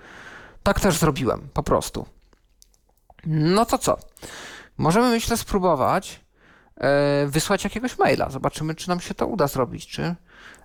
tak 0.62 0.80
też 0.80 0.96
zrobiłem, 0.96 1.48
po 1.52 1.62
prostu. 1.62 2.06
No 3.26 3.64
to 3.64 3.78
co? 3.78 3.98
Możemy, 4.78 5.10
myślę, 5.10 5.36
spróbować 5.36 6.20
e, 6.76 7.26
wysłać 7.26 7.64
jakiegoś 7.64 7.98
maila. 7.98 8.30
Zobaczymy, 8.30 8.74
czy 8.74 8.88
nam 8.88 9.00
się 9.00 9.14
to 9.14 9.26
uda 9.26 9.46
zrobić, 9.46 9.86
czy 9.86 10.14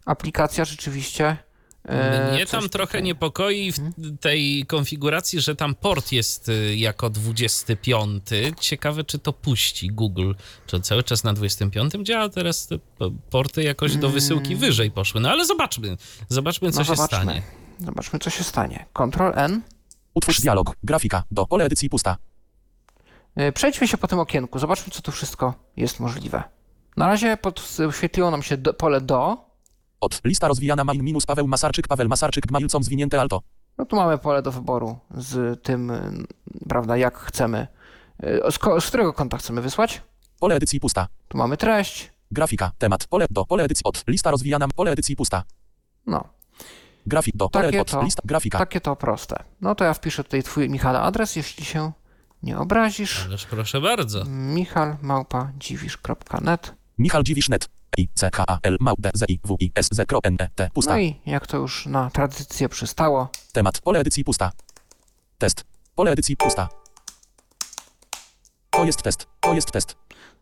aplikacja 0.05 0.65
rzeczywiście. 0.65 1.37
e, 1.85 2.31
Mnie 2.33 2.45
tam 2.45 2.69
trochę 2.69 2.87
tutaj- 2.87 3.03
niepokoi 3.03 3.71
w 3.71 4.17
tej 4.19 4.65
konfiguracji, 4.65 5.41
że 5.41 5.55
tam 5.55 5.75
port 5.75 6.11
jest 6.11 6.49
y, 6.49 6.75
jako 6.75 7.09
25. 7.09 8.23
Ciekawe, 8.59 9.03
czy 9.03 9.19
to 9.19 9.33
puści 9.33 9.87
Google. 9.87 10.33
Czy 10.67 10.75
on 10.75 10.81
cały 10.81 11.03
czas 11.03 11.23
na 11.23 11.33
25 11.33 11.93
działa, 12.03 12.29
teraz 12.29 12.67
te 12.67 12.77
porty 13.29 13.63
jakoś 13.63 13.95
do 13.95 14.09
wysyłki 14.09 14.55
wyżej 14.55 14.91
poszły. 14.91 15.21
No 15.21 15.29
ale 15.31 15.45
zobaczmy, 15.45 15.97
zobaczmy, 16.29 16.71
co 16.71 16.79
No 16.79 16.85
się 16.85 16.95
zobaczmy. 16.95 17.17
stanie. 17.17 17.41
Zobaczmy, 17.85 18.19
co 18.19 18.29
się 18.29 18.43
stanie. 18.43 18.85
Ctrl 18.93 19.31
N. 19.35 19.61
Utwórz 20.13 20.41
dialog. 20.41 20.75
Grafika. 20.83 21.23
Do. 21.31 21.45
Pole 21.45 21.65
edycji 21.65 21.89
pusta. 21.89 22.17
E, 23.35 23.51
Przejdźmy 23.51 23.87
się 23.87 23.97
po 23.97 24.07
tym 24.07 24.19
okienku. 24.19 24.59
Zobaczmy, 24.59 24.93
co 24.93 25.01
tu 25.01 25.11
wszystko 25.11 25.53
jest 25.77 25.99
możliwe. 25.99 26.43
Na 26.97 27.07
razie 27.07 27.37
podświetliło 27.37 28.31
nam 28.31 28.43
się 28.43 28.57
do, 28.57 28.73
pole 28.73 29.01
do. 29.01 29.44
Od. 30.05 30.21
Lista 30.23 30.47
rozwijana 30.47 30.83
main 30.83 31.03
minus 31.03 31.25
Paweł 31.25 31.47
Masarczyk. 31.47 31.87
Paweł 31.87 32.07
Masarczyk 32.09 32.45
gmajlcom 32.47 32.83
zwinięte 32.83 33.21
alto. 33.21 33.41
No 33.77 33.85
tu 33.85 33.95
mamy 33.95 34.17
pole 34.17 34.41
do 34.41 34.51
wyboru 34.51 34.99
z 35.17 35.63
tym, 35.63 35.91
prawda, 36.69 36.97
jak 36.97 37.17
chcemy. 37.17 37.67
y, 38.23 38.51
Z, 38.51 38.59
ko- 38.59 38.81
z 38.81 38.87
którego 38.87 39.13
konta 39.13 39.37
chcemy 39.37 39.61
wysłać? 39.61 40.01
Pole 40.39 40.55
edycji 40.55 40.79
pusta. 40.79 41.07
Tu 41.27 41.37
mamy 41.37 41.57
treść. 41.57 42.11
Grafika. 42.31 42.71
Temat. 42.77 43.07
Pole 43.07 43.25
do. 43.31 43.45
Pole 43.45 43.63
edycji 43.63 43.83
od. 43.83 44.03
Lista 44.07 44.31
rozwijana. 44.31 44.67
Pole 44.75 44.91
edycji 44.91 45.15
pusta. 45.15 45.43
No, 46.07 46.23
Grafik 47.07 47.35
do. 47.37 47.49
Pole 47.49 47.65
Takie 47.65 47.81
od. 47.81 47.91
to. 47.91 48.03
Lista. 48.03 48.21
Grafika. 48.25 48.57
takie 48.57 48.81
to 48.81 48.95
proste. 48.95 49.43
No 49.61 49.75
to 49.75 49.83
ja 49.83 49.93
wpiszę 49.93 50.23
tutaj 50.23 50.43
twój 50.43 50.69
Michale 50.69 50.99
adres, 51.01 51.35
jeśli 51.35 51.65
się 51.65 51.91
nie 52.43 52.57
obrazisz. 52.57 53.25
Ależ 53.25 53.45
proszę 53.45 53.81
bardzo. 53.81 54.23
Michal 54.27 54.97
małpa 55.01 55.51
dziwisz.net. 55.59 56.73
Michal 56.97 57.23
Dziwisz.net. 57.23 57.69
I 57.97 58.09
C 58.15 58.31
K 58.31 58.43
A 58.47 58.57
L 58.63 58.77
Mał 58.79 58.95
D 58.99 59.11
Z 59.13 59.29
I 59.29 59.39
W 59.43 59.57
I 59.59 59.71
S 59.75 59.87
Z 59.91 60.11
N 60.23 60.35
E 60.39 60.49
T. 60.55 60.69
Pusta. 60.73 60.91
No 60.91 60.99
i 60.99 61.15
jak 61.25 61.47
to 61.47 61.57
już 61.57 61.85
na 61.85 62.09
tradycję 62.09 62.69
przystało, 62.69 63.29
Temat. 63.53 63.81
Pole 63.81 63.99
edycji 63.99 64.23
pusta. 64.23 64.51
Test. 65.37 65.63
Pole 65.95 66.11
edycji 66.11 66.37
pusta. 66.37 66.69
To 68.69 68.85
jest 68.85 69.01
test. 69.01 69.27
To 69.39 69.53
jest 69.53 69.71
test. 69.71 69.95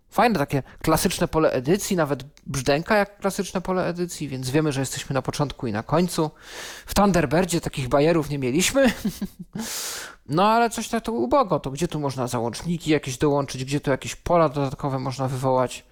Fajne 0.10 0.40
takie 0.40 0.64
klasyczne 0.82 1.28
pole 1.28 1.52
edycji, 1.52 1.96
nawet 1.96 2.24
brzdęka 2.48 2.96
jak 2.96 3.18
klasyczne 3.20 3.62
pole 3.62 3.88
edycji, 3.88 4.28
więc 4.28 4.50
wiemy, 4.50 4.72
że 4.72 4.80
jesteśmy 4.80 5.14
na 5.14 5.22
początku 5.22 5.68
i 5.68 5.72
na 5.72 5.84
końcu. 5.84 6.32
W 6.86 6.94
Thunderbirdzie 6.94 7.62
takich 7.62 7.88
bajerów 7.88 8.30
nie 8.30 8.40
mieliśmy. 8.40 8.92
No 10.30 10.48
ale 10.48 10.70
coś 10.70 10.88
tak 10.88 11.04
to 11.04 11.12
ubogo, 11.12 11.60
to 11.60 11.72
gdzie 11.72 11.88
tu 11.88 12.00
można 12.00 12.28
załączniki 12.28 12.92
jakieś 12.92 13.18
dołączyć, 13.18 13.66
gdzie 13.66 13.80
tu 13.80 13.92
jakieś 13.92 14.16
pola 14.16 14.50
dodatkowe 14.50 15.00
można 15.00 15.28
wywołać. 15.28 15.86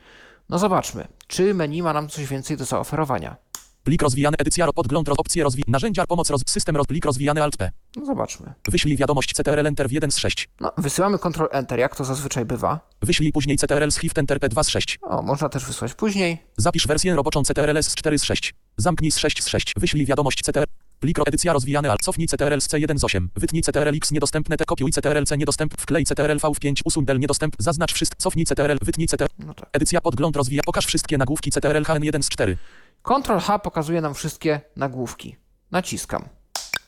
No 0.49 0.59
zobaczmy, 0.59 1.07
czy 1.27 1.53
menu 1.53 1.81
ma 1.83 1.93
nam 1.93 2.09
coś 2.09 2.25
więcej 2.25 2.57
do 2.57 2.65
zaoferowania. 2.65 3.35
Plik 3.83 4.01
rozwijany. 4.01 4.37
Edycja. 4.37 4.73
Podgląd. 4.73 5.07
Roz, 5.07 5.19
opcje 5.19 5.43
rozwi... 5.43 5.63
Narzędzia. 5.67 6.07
Pomoc. 6.07 6.29
Roz, 6.29 6.41
system. 6.47 6.77
Roz, 6.77 6.87
plik 6.87 7.05
rozwijany. 7.05 7.43
Alt 7.43 7.57
P. 7.57 7.71
No 7.95 8.05
zobaczmy. 8.05 8.53
Wyślij 8.67 8.97
wiadomość 8.97 9.33
CTRL 9.33 9.67
Enter 9.67 9.89
w 9.89 9.91
1 9.91 10.11
z 10.11 10.17
6. 10.17 10.49
No, 10.59 10.71
wysyłamy 10.77 11.19
Ctrl 11.19 11.45
Enter, 11.51 11.79
jak 11.79 11.95
to 11.95 12.03
zazwyczaj 12.05 12.45
bywa. 12.45 12.79
Wyślij 13.01 13.31
później 13.31 13.57
CTRL 13.57 13.91
Shift 13.91 14.17
Enter 14.17 14.39
P2 14.39 14.63
z 14.63 14.69
6. 14.69 14.99
O, 15.01 15.21
można 15.21 15.49
też 15.49 15.65
wysłać 15.65 15.93
później. 15.93 16.37
Zapisz 16.57 16.87
wersję 16.87 17.15
roboczą 17.15 17.43
CTRL 17.43 17.83
z 17.83 17.95
4 17.95 18.19
z 18.19 18.23
6. 18.23 18.53
Zamknij 18.77 19.11
z 19.11 19.17
6 19.17 19.43
z 19.43 19.47
6. 19.47 19.73
Wyślij 19.77 20.05
wiadomość 20.05 20.41
CTRL. 20.41 20.65
Plik 21.01 21.19
edycja 21.27 21.53
rozwijany 21.53 21.91
alt. 21.91 22.01
Cofnij 22.01 22.27
CTRL 22.27 22.59
z 22.61 22.67
C1 22.67 22.97
z 22.97 23.03
8. 23.03 23.29
Wytnij 23.35 23.61
CTRL 23.61 23.95
X 23.95 24.11
niedostępne 24.11 24.57
te 24.57 24.65
kopiuj 24.65 24.91
CTRL 24.91 25.23
C 25.23 25.37
niedostęp. 25.37 25.73
Wklej 25.81 26.05
CTRL 26.05 26.37
V 26.39 26.51
w 26.55 26.59
5. 26.59 26.81
Usuń 26.85 27.05
del 27.05 27.19
niedostęp. 27.19 27.55
Zaznacz 27.59 27.93
wszystko. 27.93 28.15
Cofnij 28.21 28.45
CTRL. 28.45 28.77
Wytnij 28.81 29.07
CTRL. 29.07 29.29
No 29.39 29.53
tak. 29.53 29.69
Edycja 29.73 30.01
podgląd 30.01 30.35
rozwija. 30.35 30.61
Pokaż 30.65 30.85
wszystkie 30.85 31.17
nagłówki 31.17 31.51
CTRL 31.51 31.83
HN1 31.83 32.21
z 32.23 32.29
4. 32.29 32.57
Ctrl 33.03 33.37
H 33.39 33.59
pokazuje 33.59 34.01
nam 34.01 34.13
wszystkie 34.13 34.61
nagłówki. 34.75 35.35
Naciskam. 35.71 36.25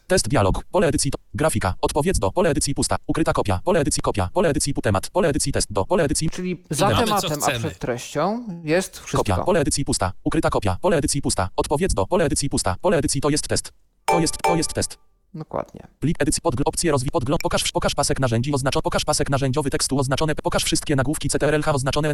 Test 0.07 0.27
dialog. 0.27 0.63
Pole 0.71 0.87
edycji 0.87 1.11
to. 1.11 1.17
Grafika. 1.33 1.73
Odpowiedz 1.81 2.19
do. 2.19 2.31
Pole 2.31 2.49
edycji 2.49 2.75
pusta. 2.75 2.95
Ukryta 3.07 3.33
kopia. 3.33 3.59
Pole 3.63 3.79
edycji 3.79 4.01
kopia. 4.01 4.29
Pole 4.33 4.49
edycji 4.49 4.73
pu- 4.73 4.81
temat. 4.81 5.09
Pole 5.09 5.29
edycji 5.29 5.51
test 5.51 5.67
do. 5.73 5.85
Pole 5.85 6.03
edycji 6.03 6.29
Czyli 6.29 6.63
za 6.69 6.89
mamy, 6.89 6.97
co 6.97 7.05
tematem, 7.05 7.31
a 7.43 7.45
chcemy. 7.45 7.59
przed 7.59 7.79
treścią 7.79 8.45
jest 8.63 8.99
kopia. 8.99 9.05
wszystko. 9.23 9.45
Pole 9.45 9.59
edycji 9.59 9.85
pusta. 9.85 10.11
Ukryta 10.23 10.49
kopia. 10.49 10.77
Pole 10.81 10.97
edycji 10.97 11.21
pusta. 11.21 11.49
Odpowiedz 11.55 11.93
do. 11.93 12.05
Pole 12.07 12.25
edycji 12.25 12.49
pusta. 12.49 12.75
Pole 12.81 12.97
edycji 12.97 13.21
to 13.21 13.29
jest 13.29 13.47
test. 13.47 13.71
To 14.05 14.19
jest, 14.19 14.37
to 14.41 14.55
jest 14.55 14.73
test. 14.73 14.97
Dokładnie. 15.33 15.87
Plik 15.99 16.15
edycji 16.21 16.41
podgl 16.41 16.63
opcje 16.65 16.91
rozwij 16.91 17.11
podgląd 17.11 17.41
pokaż 17.41 17.71
pokaż 17.71 17.95
pasek 17.95 18.19
narzędzi 18.19 18.53
oznaczo 18.53 18.81
pokaż 18.81 19.05
pasek 19.05 19.29
narzędziowy 19.29 19.69
tekstu 19.69 19.99
oznaczone 19.99 20.35
pokaż 20.35 20.63
wszystkie 20.63 20.95
nagłówki 20.95 21.29
CTRL-H 21.29 21.73
oznaczone 21.73 22.13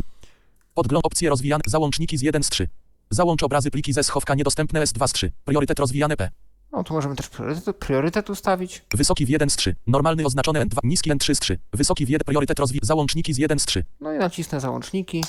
podgląd 0.74 1.06
opcje 1.06 1.30
rozwijane 1.30 1.62
załączniki 1.68 2.18
z 2.18 2.22
1 2.22 2.44
z 2.44 2.50
3 2.50 2.68
załącz 3.10 3.44
obrazy 3.44 3.72
pliki 3.72 3.94
ze 3.94 4.04
schowka 4.04 4.36
niedostępne 4.36 4.84
S2 4.84 5.08
z 5.08 5.14
3 5.14 5.32
priorytet 5.46 5.80
rozwijane 5.80 6.18
P 6.18 6.30
No 6.72 6.84
tu 6.84 6.94
możemy 6.94 7.16
też 7.16 7.30
priorytet, 7.30 7.76
priorytet 7.78 8.30
ustawić. 8.30 8.82
wysoki 8.96 9.26
w 9.26 9.30
1 9.30 9.50
z 9.50 9.56
3 9.56 9.76
normalny 9.88 10.26
oznaczone 10.26 10.66
N2 10.66 10.78
niski 10.84 11.12
N3 11.12 11.36
z 11.36 11.40
3 11.40 11.60
wysoki 11.74 12.06
w 12.06 12.10
1 12.10 12.26
priorytet 12.26 12.60
rozwi 12.60 12.80
załączniki 12.84 13.34
z 13.34 13.38
1 13.38 13.60
z 13.60 13.66
3 13.66 13.84
No 14.02 14.14
i 14.14 14.18
nacisnę 14.18 14.60
załączniki. 14.60 15.24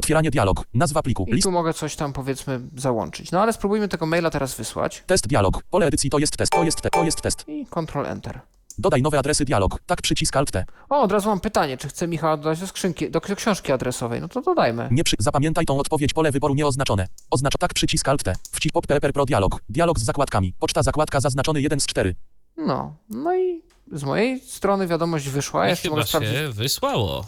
Otwieranie 0.00 0.30
dialog 0.30 0.64
nazwa 0.74 1.02
pliku 1.02 1.24
I 1.28 1.32
list 1.32 1.44
tu 1.44 1.50
mogę 1.52 1.74
coś 1.74 1.96
tam 1.96 2.12
powiedzmy 2.12 2.60
załączyć. 2.76 3.32
No 3.32 3.40
ale 3.42 3.52
spróbujmy 3.52 3.88
tego 3.88 4.06
maila 4.06 4.30
teraz 4.30 4.54
wysłać. 4.54 5.02
test 5.06 5.26
dialog 5.26 5.62
pole 5.70 5.86
edycji 5.86 6.10
to 6.10 6.18
jest 6.18 6.36
test 6.36 6.52
to 6.52 6.64
jest 6.64 6.80
te, 6.80 6.90
to 6.90 7.04
jest 7.04 7.20
test 7.20 7.44
I 7.48 7.66
Ctrl 7.66 8.06
Enter. 8.06 8.40
dodaj 8.78 9.02
nowe 9.02 9.18
adresy 9.18 9.44
dialog 9.44 9.78
tak 9.86 10.02
przycisk 10.02 10.36
Alt 10.36 10.50
T 10.50 10.64
O, 10.88 11.00
od 11.02 11.12
razu 11.12 11.28
mam 11.28 11.40
pytanie, 11.40 11.76
czy 11.76 11.88
chce 11.88 12.08
Michała 12.08 12.36
dodać 12.36 12.60
do 12.60 12.66
skrzynki, 12.66 13.10
do 13.10 13.20
książki 13.20 13.72
adresowej. 13.72 14.20
No 14.20 14.28
to 14.28 14.40
dodajmy. 14.42 14.88
Nie 14.90 15.04
przy... 15.04 15.16
Zapamiętaj 15.18 15.66
tą 15.66 15.78
odpowiedź 15.78 16.12
pole 16.12 16.32
wyboru 16.32 16.54
nieoznaczone. 16.54 17.06
Oznacz 17.30 17.54
tak 17.58 17.74
przycisk 17.74 18.08
Alt 18.08 18.22
T. 18.22 18.34
Wcisk 18.52 18.72
pop 18.72 18.86
Pro 19.14 19.24
dialog. 19.24 19.60
Dialog 19.68 19.98
z 19.98 20.04
zakładkami. 20.04 20.54
Poczta 20.58 20.82
zakładka 20.82 21.20
zaznaczony 21.20 21.60
1 21.62 21.80
z 21.80 21.86
4. 21.86 22.14
No, 22.56 22.94
no 23.10 23.36
i 23.36 23.62
z 23.92 24.04
mojej 24.04 24.40
strony 24.40 24.86
wiadomość 24.86 25.28
wyszła. 25.28 25.66
I 25.66 25.70
Jeszcze 25.70 25.82
chyba 25.82 25.96
mogę 25.96 26.06
sprawdzić. 26.08 26.32
się 26.32 26.48
wysłało. 26.48 27.26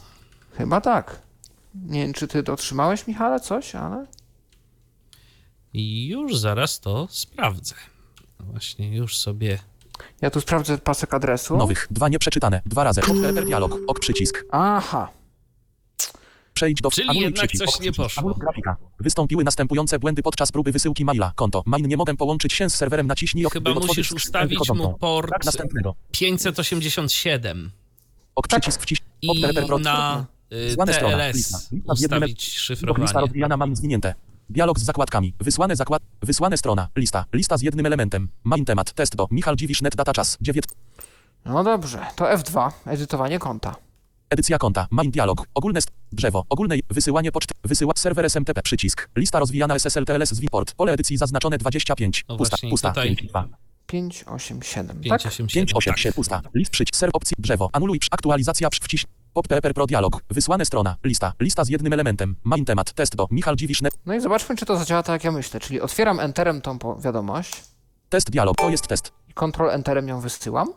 Chyba 0.58 0.80
tak. 0.80 1.18
Nie 1.74 2.00
wiem, 2.02 2.12
czy 2.12 2.28
ty 2.28 2.44
otrzymałeś, 2.52 3.06
Michale, 3.06 3.40
coś, 3.40 3.74
ale... 3.74 4.06
I 5.72 6.08
już 6.08 6.36
zaraz 6.38 6.80
to 6.80 7.08
sprawdzę. 7.10 7.74
Właśnie 8.40 8.96
już 8.96 9.18
sobie. 9.18 9.58
Ja 10.20 10.30
tu 10.30 10.40
sprawdzę 10.40 10.78
pasek 10.78 11.14
adresu. 11.14 11.56
Nowych. 11.56 11.86
Dwa 11.90 12.08
nieprzeczytane. 12.08 12.62
Dwa 12.66 12.84
razy. 12.84 13.00
Dialog. 13.46 13.78
Ok 13.86 14.00
przycisk. 14.00 14.44
Aha. 14.50 15.10
Przejdź 16.54 16.80
do 16.80 16.90
Czyli 16.90 17.08
anuluj 17.08 17.24
jednak 17.24 17.46
przycisk. 17.48 17.64
coś 17.64 17.74
Ok 17.74 17.80
nie 17.84 17.92
przycisk. 17.92 18.04
poszło. 18.08 18.20
Anuluj 18.20 18.38
grafika. 18.40 18.76
Wystąpiły 19.00 19.44
następujące 19.44 19.98
błędy 19.98 20.22
podczas 20.22 20.52
próby 20.52 20.72
wysyłki 20.72 21.04
maila. 21.04 21.32
Konto. 21.36 21.62
Mail 21.66 21.88
nie 21.88 21.96
mogę 21.96 22.16
połączyć 22.16 22.52
się 22.52 22.70
z 22.70 22.74
serwerem. 22.74 23.06
Naciśnij 23.06 23.46
ok, 23.46 23.52
Chyba 23.52 23.70
by 23.70 23.76
otworzyć 23.76 23.88
musisz 23.88 24.06
skrzynkę 24.06 24.26
ustawić 24.28 24.58
wychodzącą. 24.58 24.82
mu 24.90 24.98
port 24.98 25.30
Tak, 25.30 25.44
następnego. 25.44 25.94
587 26.12 27.70
Ok 28.34 28.46
przycisk 28.48 28.82
wciśnij. 28.82 29.08
I 29.22 29.42
na 29.80 30.20
y, 30.20 30.31
Złane 30.74 30.92
strona. 30.94 31.16
TLS 31.16 31.36
Lista. 31.36 31.58
Lista 31.72 31.94
z 31.94 32.00
jednym- 32.00 32.18
ustawić 32.18 32.44
Lista 32.46 32.60
szyfrowanie. 32.60 33.12
rozwijana 33.20 33.56
mam 33.56 33.76
zwinięte. 33.76 34.14
Dialog 34.50 34.78
z 34.78 34.82
zakładkami. 34.82 35.34
Wysłane 35.40 35.76
zakład. 35.76 36.02
Wysłane 36.22 36.56
strona. 36.56 36.88
Lista. 36.96 37.24
Lista 37.32 37.56
z 37.58 37.62
jednym 37.62 37.86
elementem. 37.86 38.28
Main 38.44 38.64
temat. 38.64 38.92
Test 38.92 39.16
do. 39.16 39.26
Michal 39.30 39.56
Dziwisz 39.56 39.82
net 39.82 39.96
data 39.96 40.12
czas. 40.12 40.38
9. 40.40 40.64
No 41.44 41.64
dobrze, 41.64 42.06
to 42.16 42.24
F2, 42.24 42.70
edytowanie 42.86 43.38
konta. 43.38 43.74
Edycja 44.30 44.58
konta. 44.58 44.86
Main 44.90 45.10
dialog. 45.10 45.44
Ogólne 45.54 45.80
st- 45.80 45.92
drzewo. 46.12 46.44
Ogólne 46.48 46.76
wysyłanie 46.90 47.32
poczty. 47.32 47.54
Wysyła 47.64 47.92
serwer 47.96 48.24
SMTP. 48.26 48.62
Przycisk. 48.62 49.08
Lista 49.16 49.38
rozwijana 49.38 49.74
SSL 49.74 50.04
TLS 50.04 50.30
z 50.34 50.40
Vport. 50.40 50.74
Pole 50.74 50.92
edycji 50.92 51.16
zaznaczone 51.16 51.58
25. 51.58 52.24
No 52.28 52.36
pusta. 52.36 52.56
właśnie, 52.56 52.70
pusta. 52.70 52.88
tutaj- 52.88 53.16
5, 53.16 53.22
2. 53.28 53.48
587, 53.86 54.96
tak? 54.96 55.02
587. 55.02 55.46
5, 55.66 55.72
8, 55.74 55.92
tak. 55.92 55.98
7, 55.98 56.14
pusta. 56.14 56.40
List 56.54 56.70
przycisk. 56.72 56.96
Serw 56.96 57.14
opcji. 57.14 57.34
Drzewo. 57.38 57.70
Anuluj. 57.72 57.98
przy- 57.98 58.08
Aktualizacja. 58.12 58.70
przy- 58.70 58.80
Wciś. 58.84 59.04
Pop 59.34 59.48
Pepper 59.48 59.74
Pro 59.74 59.86
Dialog. 59.86 60.22
Wysłane 60.30 60.64
strona. 60.64 60.96
Lista. 61.04 61.32
Lista 61.40 61.64
z 61.64 61.68
jednym 61.68 61.92
elementem. 61.92 62.36
Main 62.44 62.64
temat. 62.64 62.92
Test 62.92 63.16
do. 63.16 63.26
Michal 63.30 63.56
Dziwisz. 63.56 63.82
No 64.06 64.14
i 64.14 64.20
zobaczmy, 64.20 64.56
czy 64.56 64.66
to 64.66 64.76
zadziała 64.76 65.02
tak, 65.02 65.12
jak 65.12 65.24
ja 65.24 65.32
myślę. 65.32 65.60
Czyli 65.60 65.80
otwieram 65.80 66.20
enterem 66.20 66.60
tą 66.60 66.78
wiadomość 67.04 67.52
Test 68.08 68.30
dialog. 68.30 68.56
To 68.56 68.70
jest 68.70 68.86
test. 68.86 69.12
i 69.28 69.32
kontrol 69.32 69.70
enterem 69.70 70.08
ją 70.08 70.20
wysyłam. 70.20 70.68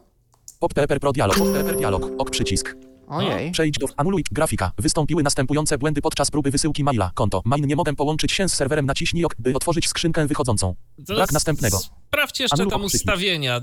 Pop 0.60 0.74
Pepper 0.74 1.00
Pro 1.00 1.12
Dialog. 1.12 1.38
Pop 1.38 1.54
Pepper 1.54 1.78
Dialog. 1.78 2.12
Ok 2.18 2.30
przycisk. 2.30 2.76
Ojej. 3.08 3.52
Przejdź 3.52 3.78
do 3.78 3.88
anuluj 3.98 4.24
grafika. 4.32 4.72
Wystąpiły 4.78 5.24
następujące 5.24 5.78
błędy 5.78 6.02
podczas 6.02 6.32
próby 6.32 6.52
wysyłki 6.52 6.84
maila. 6.84 7.12
Konto. 7.14 7.42
Main 7.46 7.68
nie 7.68 7.76
mogę 7.76 7.96
połączyć 7.96 8.32
się 8.32 8.50
z 8.50 8.54
serwerem. 8.54 8.86
Naciśnij 8.86 9.26
ok, 9.26 9.36
by 9.40 9.54
otworzyć 9.54 9.88
skrzynkę 9.90 10.28
wychodzącą. 10.28 10.76
Brak 10.98 11.32
następnego. 11.32 11.80
Sprawdź 12.08 12.40
jeszcze 12.40 12.54
Anuluj 12.54 12.72
tam 12.72 12.84
ustawienia, 12.84 13.62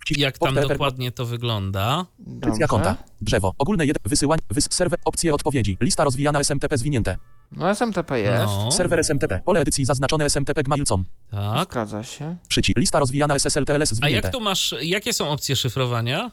Wciśnij 0.00 0.22
jak 0.22 0.38
tam 0.38 0.54
dokładnie 0.54 1.12
to 1.12 1.26
wygląda. 1.26 2.06
Edycja 2.42 2.66
konta. 2.66 2.96
Drzewo. 3.20 3.52
Ogólne 3.58 3.86
jed... 3.86 3.98
Wysyłań. 4.04 4.38
Wys... 4.50 4.68
Serwer. 4.70 4.98
Opcje 5.04 5.34
odpowiedzi. 5.34 5.78
Lista 5.80 6.04
rozwijana 6.04 6.40
SMTP 6.40 6.78
zwinięte. 6.78 7.16
No 7.52 7.70
SMTP 7.74 8.20
jest. 8.20 8.44
No, 8.46 8.70
Serwer 8.72 8.98
SMTP. 9.00 9.40
Pole 9.44 9.60
edycji 9.60 9.84
zaznaczone 9.84 10.24
SMTP 10.24 10.62
gmailcom. 10.62 11.04
tak. 11.30 11.70
Zgadza 11.72 12.02
się. 12.02 12.36
Przycisk. 12.48 12.78
Lista 12.78 12.98
rozwijana 12.98 13.34
SSL-TLS 13.36 13.82
A 13.92 13.94
zwinięte. 13.94 14.26
jak 14.28 14.32
tu 14.32 14.40
masz, 14.40 14.74
jakie 14.82 15.12
są 15.12 15.28
opcje 15.30 15.56
szyfrowania? 15.56 16.30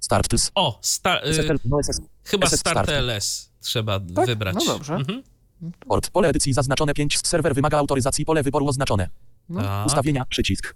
Start. 0.00 0.28
tls. 0.28 0.50
O, 0.54 0.78
sta, 0.82 1.20
y, 1.20 1.24
SSL. 1.28 1.58
No 1.64 1.78
SS. 1.82 2.00
chyba 2.24 2.46
SS 2.46 2.60
Start 2.60 2.76
Start. 2.76 2.90
LS 2.90 3.50
trzeba 3.60 4.00
Tak? 4.14 4.26
wybrać. 4.26 4.54
No 4.54 4.64
dobrze. 4.64 4.94
Mhm. 4.94 5.22
Port. 5.88 6.10
Pole 6.10 6.28
edycji 6.28 6.52
zaznaczone 6.52 6.94
5. 6.94 7.18
Serwer 7.26 7.54
wymaga 7.54 7.78
autoryzacji. 7.78 8.24
Pole 8.24 8.42
wyboru 8.42 8.68
oznaczone. 8.68 9.08
No. 9.48 9.84
Ustawienia. 9.86 10.24
Przycisk. 10.24 10.74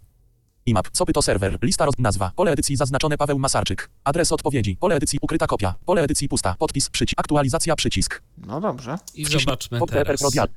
IMAP. 0.69 0.89
Co 0.93 1.05
to 1.07 1.23
serwer? 1.23 1.59
Lista 1.62 1.85
roz... 1.85 1.95
Nazwa. 1.99 2.33
Pole 2.37 2.53
edycji 2.53 2.77
zaznaczone 2.77 3.19
Paweł 3.19 3.39
Masarczyk. 3.39 3.91
Adres 4.05 4.33
odpowiedzi. 4.33 4.77
Pole 4.77 4.95
edycji 4.97 5.19
ukryta 5.23 5.47
kopia. 5.47 5.75
Pole 5.87 6.03
edycji 6.03 6.29
pusta. 6.29 6.55
Podpis. 6.59 6.91
Przycisk. 6.91 7.21
Aktualizacja. 7.21 7.77
Przycisk. 7.77 8.23
No 8.39 8.61
dobrze. 8.61 8.99
I 9.14 9.25
Wciśnij 9.25 9.45
zobaczmy 9.45 9.79
Pop 9.79 9.91
teraz. 9.91 10.21
Pro 10.21 10.31
Dialog. 10.31 10.51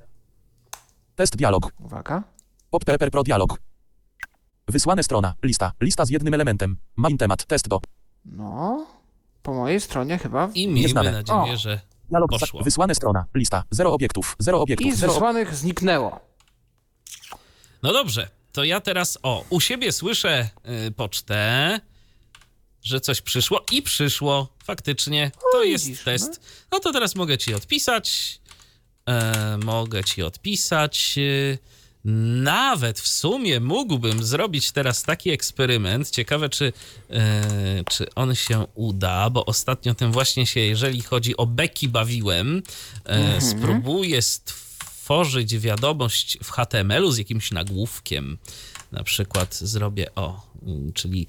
Test 1.16 1.36
dialog. 1.36 1.72
Uwaga. 1.80 2.24
Pop 2.70 2.84
Pro 3.12 3.24
Dialog. 3.24 3.59
Wysłane 4.68 5.03
strona. 5.03 5.34
Lista. 5.43 5.72
Lista 5.82 6.05
z 6.05 6.09
jednym 6.09 6.34
elementem. 6.34 6.78
Main 6.95 7.18
temat. 7.18 7.45
Test 7.45 7.68
do. 7.68 7.80
No. 8.26 8.88
Po 9.43 9.53
mojej 9.53 9.82
stronie 9.82 10.18
chyba. 10.18 10.49
I 10.53 10.68
miejmy 10.68 10.82
Nieznane. 10.82 11.12
nadzieję, 11.12 11.53
O. 11.53 11.57
że 11.57 11.82
Dialog. 12.09 12.30
Poszło. 12.30 12.64
Wysłane 12.64 12.95
strona. 12.95 13.26
Lista. 13.36 13.64
Zero 13.72 13.93
obiektów. 13.93 14.36
Zero 14.39 14.62
obiektów. 14.62 14.88
I 14.88 14.91
z 14.95 14.99
wysłanych 14.99 15.55
zniknęło. 15.55 16.20
No 17.84 17.93
dobrze, 17.93 18.30
to 18.52 18.64
ja 18.64 18.82
teraz, 18.82 19.18
o, 19.24 19.45
u 19.49 19.60
siebie 19.62 19.91
słyszę 19.91 20.49
y, 20.88 20.91
pocztę, 20.91 21.80
że 22.84 23.02
coś 23.02 23.22
przyszło 23.22 23.66
i 23.72 23.82
przyszło, 23.82 24.47
faktycznie, 24.64 25.32
to 25.52 25.64
jest 25.64 25.86
widzisz, 25.86 26.04
test. 26.04 26.41
No 26.72 26.80
to 26.80 26.91
teraz 26.93 27.16
mogę 27.16 27.38
ci 27.38 27.54
odpisać, 27.54 28.39
e, 29.06 29.58
mogę 29.64 30.04
ci 30.04 30.24
odpisać. 30.24 31.14
y, 31.18 31.58
Nawet 32.43 32.99
w 32.99 33.08
sumie 33.08 33.60
mógłbym 33.60 34.24
zrobić 34.24 34.72
teraz 34.72 35.04
taki 35.04 35.30
eksperyment. 35.30 36.10
Ciekawe, 36.10 36.49
czy, 36.49 36.74
e, 37.10 37.84
czy 37.89 38.14
on 38.16 38.36
się 38.36 38.66
uda, 38.74 39.30
bo 39.30 39.45
ostatnio 39.45 39.93
tym 39.95 40.12
właśnie 40.12 40.45
się, 40.45 40.60
jeżeli 40.60 41.02
chodzi 41.02 41.38
o 41.38 41.45
beki, 41.45 41.88
bawiłem. 41.89 42.64
E, 43.06 43.41
Spróbuję 43.41 44.22
stworzyć 44.22 44.70
wiadomość 45.59 46.38
w 46.43 46.51
HTML-u 46.51 47.12
z 47.12 47.18
jakimś 47.18 47.51
nagłówkiem. 47.51 48.38
Na 48.91 49.03
przykład 49.03 49.55
zrobię 49.55 50.16
o, 50.16 50.47
mm, 50.64 50.93
czyli 50.93 51.28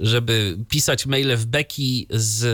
żeby 0.00 0.58
pisać 0.68 1.06
maile 1.06 1.36
w 1.36 1.46
beki 1.46 2.06
z 2.10 2.44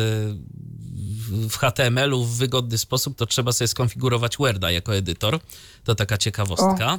w 1.49 1.57
HTML-u 1.57 2.25
w 2.25 2.37
wygodny 2.37 2.79
sposób, 2.79 3.17
to 3.17 3.27
trzeba 3.27 3.53
sobie 3.53 3.69
skonfigurować 3.69 4.37
Worda 4.37 4.71
jako 4.71 4.95
edytor. 4.97 5.41
To 5.85 5.95
taka 5.95 6.19
ciekawostka. 6.19 6.99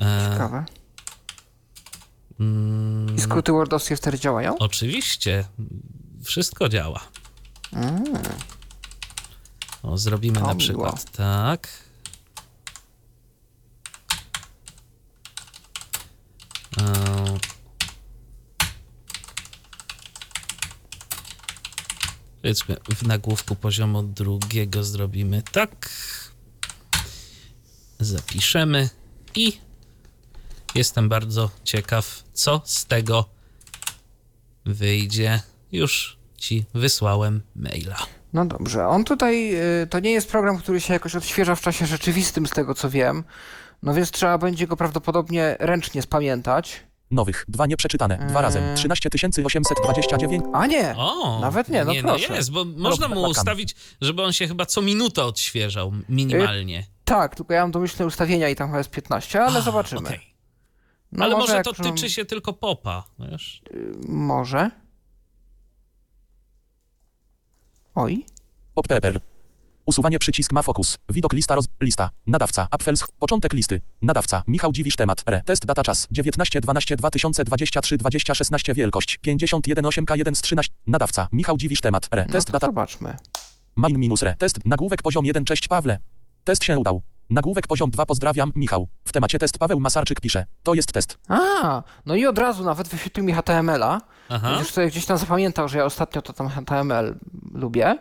E, 0.00 0.30
Ciekawe. 0.32 0.64
mm, 2.40 3.16
I 3.16 3.20
skróty 3.20 3.52
wordowskie 3.52 3.96
wtedy 3.96 4.18
działają? 4.18 4.58
Oczywiście. 4.58 5.44
Wszystko 6.24 6.68
działa. 6.68 7.00
O, 9.82 9.98
zrobimy 9.98 10.34
To 10.34 10.40
na 10.40 10.46
miło. 10.46 10.58
przykład 10.58 11.12
tak. 11.12 11.68
Powiedzmy, 22.42 22.76
w 22.96 23.02
nagłówku 23.02 23.56
poziomu 23.56 24.02
drugiego 24.02 24.84
zrobimy 24.84 25.42
tak. 25.52 25.90
Zapiszemy 28.00 28.90
i 29.34 29.52
jestem 30.74 31.08
bardzo 31.08 31.50
ciekaw, 31.64 32.24
co 32.32 32.62
z 32.64 32.84
tego 32.84 33.28
wyjdzie. 34.64 35.40
Już 35.72 36.18
ci 36.36 36.64
wysłałem 36.74 37.42
maila. 37.56 38.17
No 38.32 38.46
dobrze. 38.46 38.86
On 38.88 39.04
tutaj, 39.04 39.54
y, 39.82 39.86
to 39.86 40.00
nie 40.00 40.10
jest 40.10 40.30
program, 40.30 40.58
który 40.58 40.80
się 40.80 40.92
jakoś 40.92 41.16
odświeża 41.16 41.54
w 41.54 41.60
czasie 41.60 41.86
rzeczywistym, 41.86 42.46
z 42.46 42.50
tego 42.50 42.74
co 42.74 42.90
wiem. 42.90 43.24
No 43.82 43.94
więc 43.94 44.10
trzeba 44.10 44.38
będzie 44.38 44.66
go 44.66 44.76
prawdopodobnie 44.76 45.56
ręcznie 45.60 46.02
spamiętać. 46.02 46.88
Nowych. 47.10 47.44
Dwa 47.48 47.66
nieprzeczytane. 47.66 48.26
Dwa 48.28 48.42
razem. 48.42 48.64
Eee. 48.64 48.76
13 48.76 49.08
829. 49.44 50.44
A 50.52 50.66
nie! 50.66 50.94
O, 50.96 51.38
Nawet 51.40 51.68
nie, 51.68 51.84
no 51.84 51.92
nie, 51.92 52.02
proszę. 52.02 52.34
jest, 52.34 52.50
bo 52.50 52.64
można 52.64 53.08
mu 53.08 53.22
ustawić, 53.22 53.74
żeby 54.00 54.22
on 54.22 54.32
się 54.32 54.48
chyba 54.48 54.66
co 54.66 54.82
minutę 54.82 55.24
odświeżał, 55.24 55.92
minimalnie. 56.08 56.86
Tak, 57.04 57.36
tylko 57.36 57.54
ja 57.54 57.60
mam 57.62 57.70
domyślne 57.70 58.06
ustawienia 58.06 58.48
i 58.48 58.56
tam 58.56 58.68
chyba 58.68 58.78
jest 58.78 58.90
15, 58.90 59.42
ale 59.42 59.58
A, 59.58 59.62
zobaczymy. 59.62 60.00
okej. 60.08 60.34
No 61.12 61.24
Ale 61.24 61.36
może, 61.36 61.54
jak 61.54 61.64
to 61.64 61.72
tyczy 61.72 62.10
się 62.10 62.24
tylko 62.24 62.52
popa, 62.52 63.04
wiesz? 63.18 63.62
Może. 64.08 64.70
Oj. 67.98 68.24
Pop 68.74 68.88
Pepper. 68.88 69.20
Usuwanie 69.86 70.18
przycisk 70.18 70.52
ma 70.52 70.62
fokus. 70.62 70.98
Widok 71.08 71.32
lista 71.32 71.54
roz... 71.54 71.64
Lista. 71.80 72.10
Nadawca. 72.26 72.68
Apfels. 72.70 73.04
Początek 73.18 73.52
listy. 73.52 73.80
Nadawca. 74.02 74.42
Michał 74.46 74.72
Dziwisz 74.72 74.96
temat. 74.96 75.22
Re. 75.26 75.42
Test 75.44 75.66
data 75.66 75.82
czas. 75.82 76.08
19 76.10 76.60
12 76.60 76.96
2023 76.96 77.96
20 77.96 78.34
16 78.34 78.74
wielkość. 78.74 79.18
51 79.18 79.84
8K1 79.84 80.34
z 80.34 80.42
13. 80.42 80.74
Nadawca. 80.86 81.28
Michał 81.32 81.56
Dziwisz 81.56 81.80
temat. 81.80 82.08
Re. 82.12 82.24
No 82.26 82.32
Test 82.32 82.46
to 82.46 82.52
data. 82.52 82.66
zobaczmy. 82.66 83.16
Main 83.76 83.98
minus 83.98 84.22
re. 84.22 84.34
Test. 84.38 84.58
Nagłówek 84.64 85.02
poziom 85.02 85.26
1. 85.26 85.44
Cześć 85.44 85.68
Pawle. 85.68 85.98
Test 86.44 86.64
się 86.64 86.78
udał. 86.78 87.02
Nagłówek 87.30 87.66
poziom 87.66 87.90
2. 87.90 88.06
Pozdrawiam. 88.06 88.52
Michał. 88.56 88.88
W 89.04 89.12
temacie 89.12 89.38
test 89.38 89.58
Paweł 89.58 89.80
Masarczyk 89.80 90.20
pisze. 90.20 90.46
To 90.62 90.74
jest 90.74 90.92
test. 90.92 91.18
A, 91.28 91.82
no 92.06 92.14
i 92.14 92.26
od 92.26 92.38
razu 92.38 92.64
nawet 92.64 92.88
wyświetlił 92.88 93.24
mi 93.26 93.32
HTML-a. 93.32 94.00
Aha. 94.28 94.56
Już 94.58 94.70
sobie 94.70 94.86
gdzieś 94.86 95.06
tam 95.06 95.18
zapamiętał, 95.18 95.68
że 95.68 95.78
ja 95.78 95.84
ostatnio 95.84 96.22
to 96.22 96.32
tam 96.32 96.48
HTML 96.48 97.18
lubię. 97.54 97.98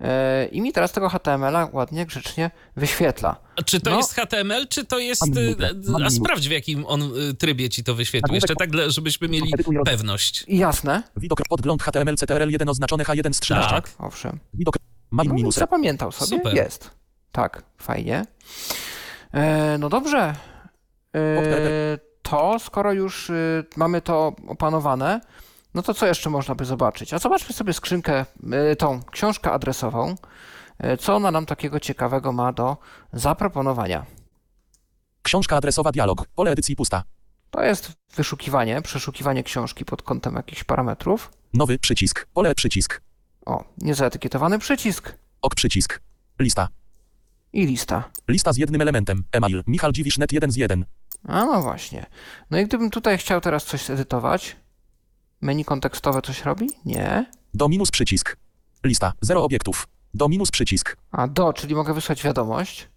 Yy, 0.00 0.06
I 0.52 0.60
mi 0.60 0.72
teraz 0.72 0.92
tego 0.92 1.08
HTML-a 1.08 1.68
ładnie, 1.72 2.06
grzecznie 2.06 2.50
wyświetla. 2.76 3.36
A 3.56 3.62
Czy 3.62 3.80
to 3.80 3.90
No. 3.90 3.96
jest 3.96 4.14
HTML, 4.14 4.68
czy 4.68 4.84
to 4.84 4.98
jest... 4.98 5.20
Mam 5.20 5.30
minutę, 5.44 5.70
mam 5.88 6.02
A 6.02 6.10
sprawdź 6.10 6.48
w 6.48 6.50
jakim 6.50 6.86
on 6.86 7.12
trybie 7.38 7.68
ci 7.68 7.84
to 7.84 7.94
wyświetlił. 7.94 8.34
Jeszcze 8.34 8.54
tak, 8.56 8.70
żebyśmy 8.86 9.28
mieli 9.28 9.52
pewność. 9.84 10.44
Jasne, 10.48 11.02
Widok 11.16 11.40
podgląd 11.48 11.82
HTML 11.82 12.14
CTRL1 12.14 12.70
oznaczone 12.70 13.04
H1 13.04 13.32
z 13.32 13.40
13. 13.40 13.70
Tak. 13.70 13.90
owszem. 13.98 14.38
Widok. 14.54 14.76
Main 15.10 15.28
No, 15.28 15.34
minus 15.34 15.54
zapamiętał 15.54 16.12
sobie, 16.12 16.36
Super. 16.36 16.54
jest. 16.54 16.90
Tak, 17.32 17.62
fajnie. 17.78 18.24
E, 19.32 19.78
no 19.78 19.88
dobrze. 19.88 20.34
E, 21.16 21.98
to, 22.22 22.58
skoro 22.58 22.92
już 22.92 23.30
y, 23.30 23.64
mamy 23.76 24.00
to 24.00 24.32
opanowane, 24.48 25.20
no 25.74 25.82
to 25.82 25.94
co 25.94 26.06
jeszcze 26.06 26.30
można 26.30 26.54
by 26.54 26.64
zobaczyć? 26.64 27.14
A 27.14 27.18
zobaczmy 27.18 27.54
sobie 27.54 27.72
skrzynkę, 27.72 28.26
y, 28.72 28.76
tą 28.76 29.02
książkę 29.02 29.52
adresową. 29.52 30.14
Y, 30.84 30.96
co 30.96 31.16
ona 31.16 31.30
nam 31.30 31.46
takiego 31.46 31.80
ciekawego 31.80 32.32
ma 32.32 32.52
do 32.52 32.76
zaproponowania? 33.12 34.06
Książka 35.22 35.56
adresowa 35.56 35.92
dialog. 35.92 36.26
Pole 36.34 36.50
edycji 36.50 36.76
pusta. 36.76 37.02
To 37.50 37.62
jest 37.62 37.92
wyszukiwanie, 38.16 38.82
przeszukiwanie 38.82 39.42
książki 39.42 39.84
pod 39.84 40.02
kątem 40.02 40.34
jakichś 40.34 40.64
parametrów. 40.64 41.32
Nowy 41.54 41.78
przycisk. 41.78 42.26
Pole 42.34 42.54
przycisk. 42.54 43.00
O, 43.46 43.64
niezaetykietowany 43.78 44.58
przycisk 44.58 45.14
Ok 45.42 45.54
przycisk. 45.54 46.00
Lista. 46.38 46.68
I 47.52 47.66
lista. 47.66 48.10
Lista 48.28 48.52
z 48.52 48.56
jednym 48.56 48.80
elementem. 48.80 49.24
Email. 49.32 49.62
Michal 49.66 49.92
Dziwisz 49.92 50.18
net 50.18 50.32
1 50.32 50.50
z 50.50 50.56
1. 50.56 50.84
A 51.24 51.44
no 51.44 51.62
właśnie. 51.62 52.06
No 52.50 52.58
i 52.58 52.66
gdybym 52.66 52.90
tutaj 52.90 53.18
chciał 53.18 53.40
teraz 53.40 53.64
coś 53.64 53.90
edytować, 53.90 54.56
menu 55.40 55.64
kontekstowe 55.64 56.22
coś 56.22 56.44
robi? 56.44 56.66
Nie. 56.84 57.26
Do 57.54 57.68
minus 57.68 57.90
przycisk. 57.90 58.36
Lista. 58.84 59.12
Zero 59.20 59.44
obiektów. 59.44 59.88
Do 60.14 60.28
minus 60.28 60.50
przycisk. 60.50 60.96
A 61.10 61.28
do, 61.28 61.52
czyli 61.52 61.74
mogę 61.74 61.94
wysłać 61.94 62.22
wiadomość. 62.22 62.88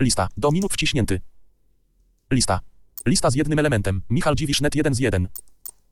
Lista. 0.00 0.28
Do 0.36 0.50
minut 0.50 0.72
wciśnięty. 0.72 1.20
Lista. 2.30 2.60
Lista 3.06 3.30
z 3.30 3.34
jednym 3.34 3.58
elementem. 3.58 4.02
Michal 4.10 4.34
Dziwisz 4.34 4.60
net 4.60 4.74
1 4.74 4.94
z 4.94 4.98
1. 4.98 5.28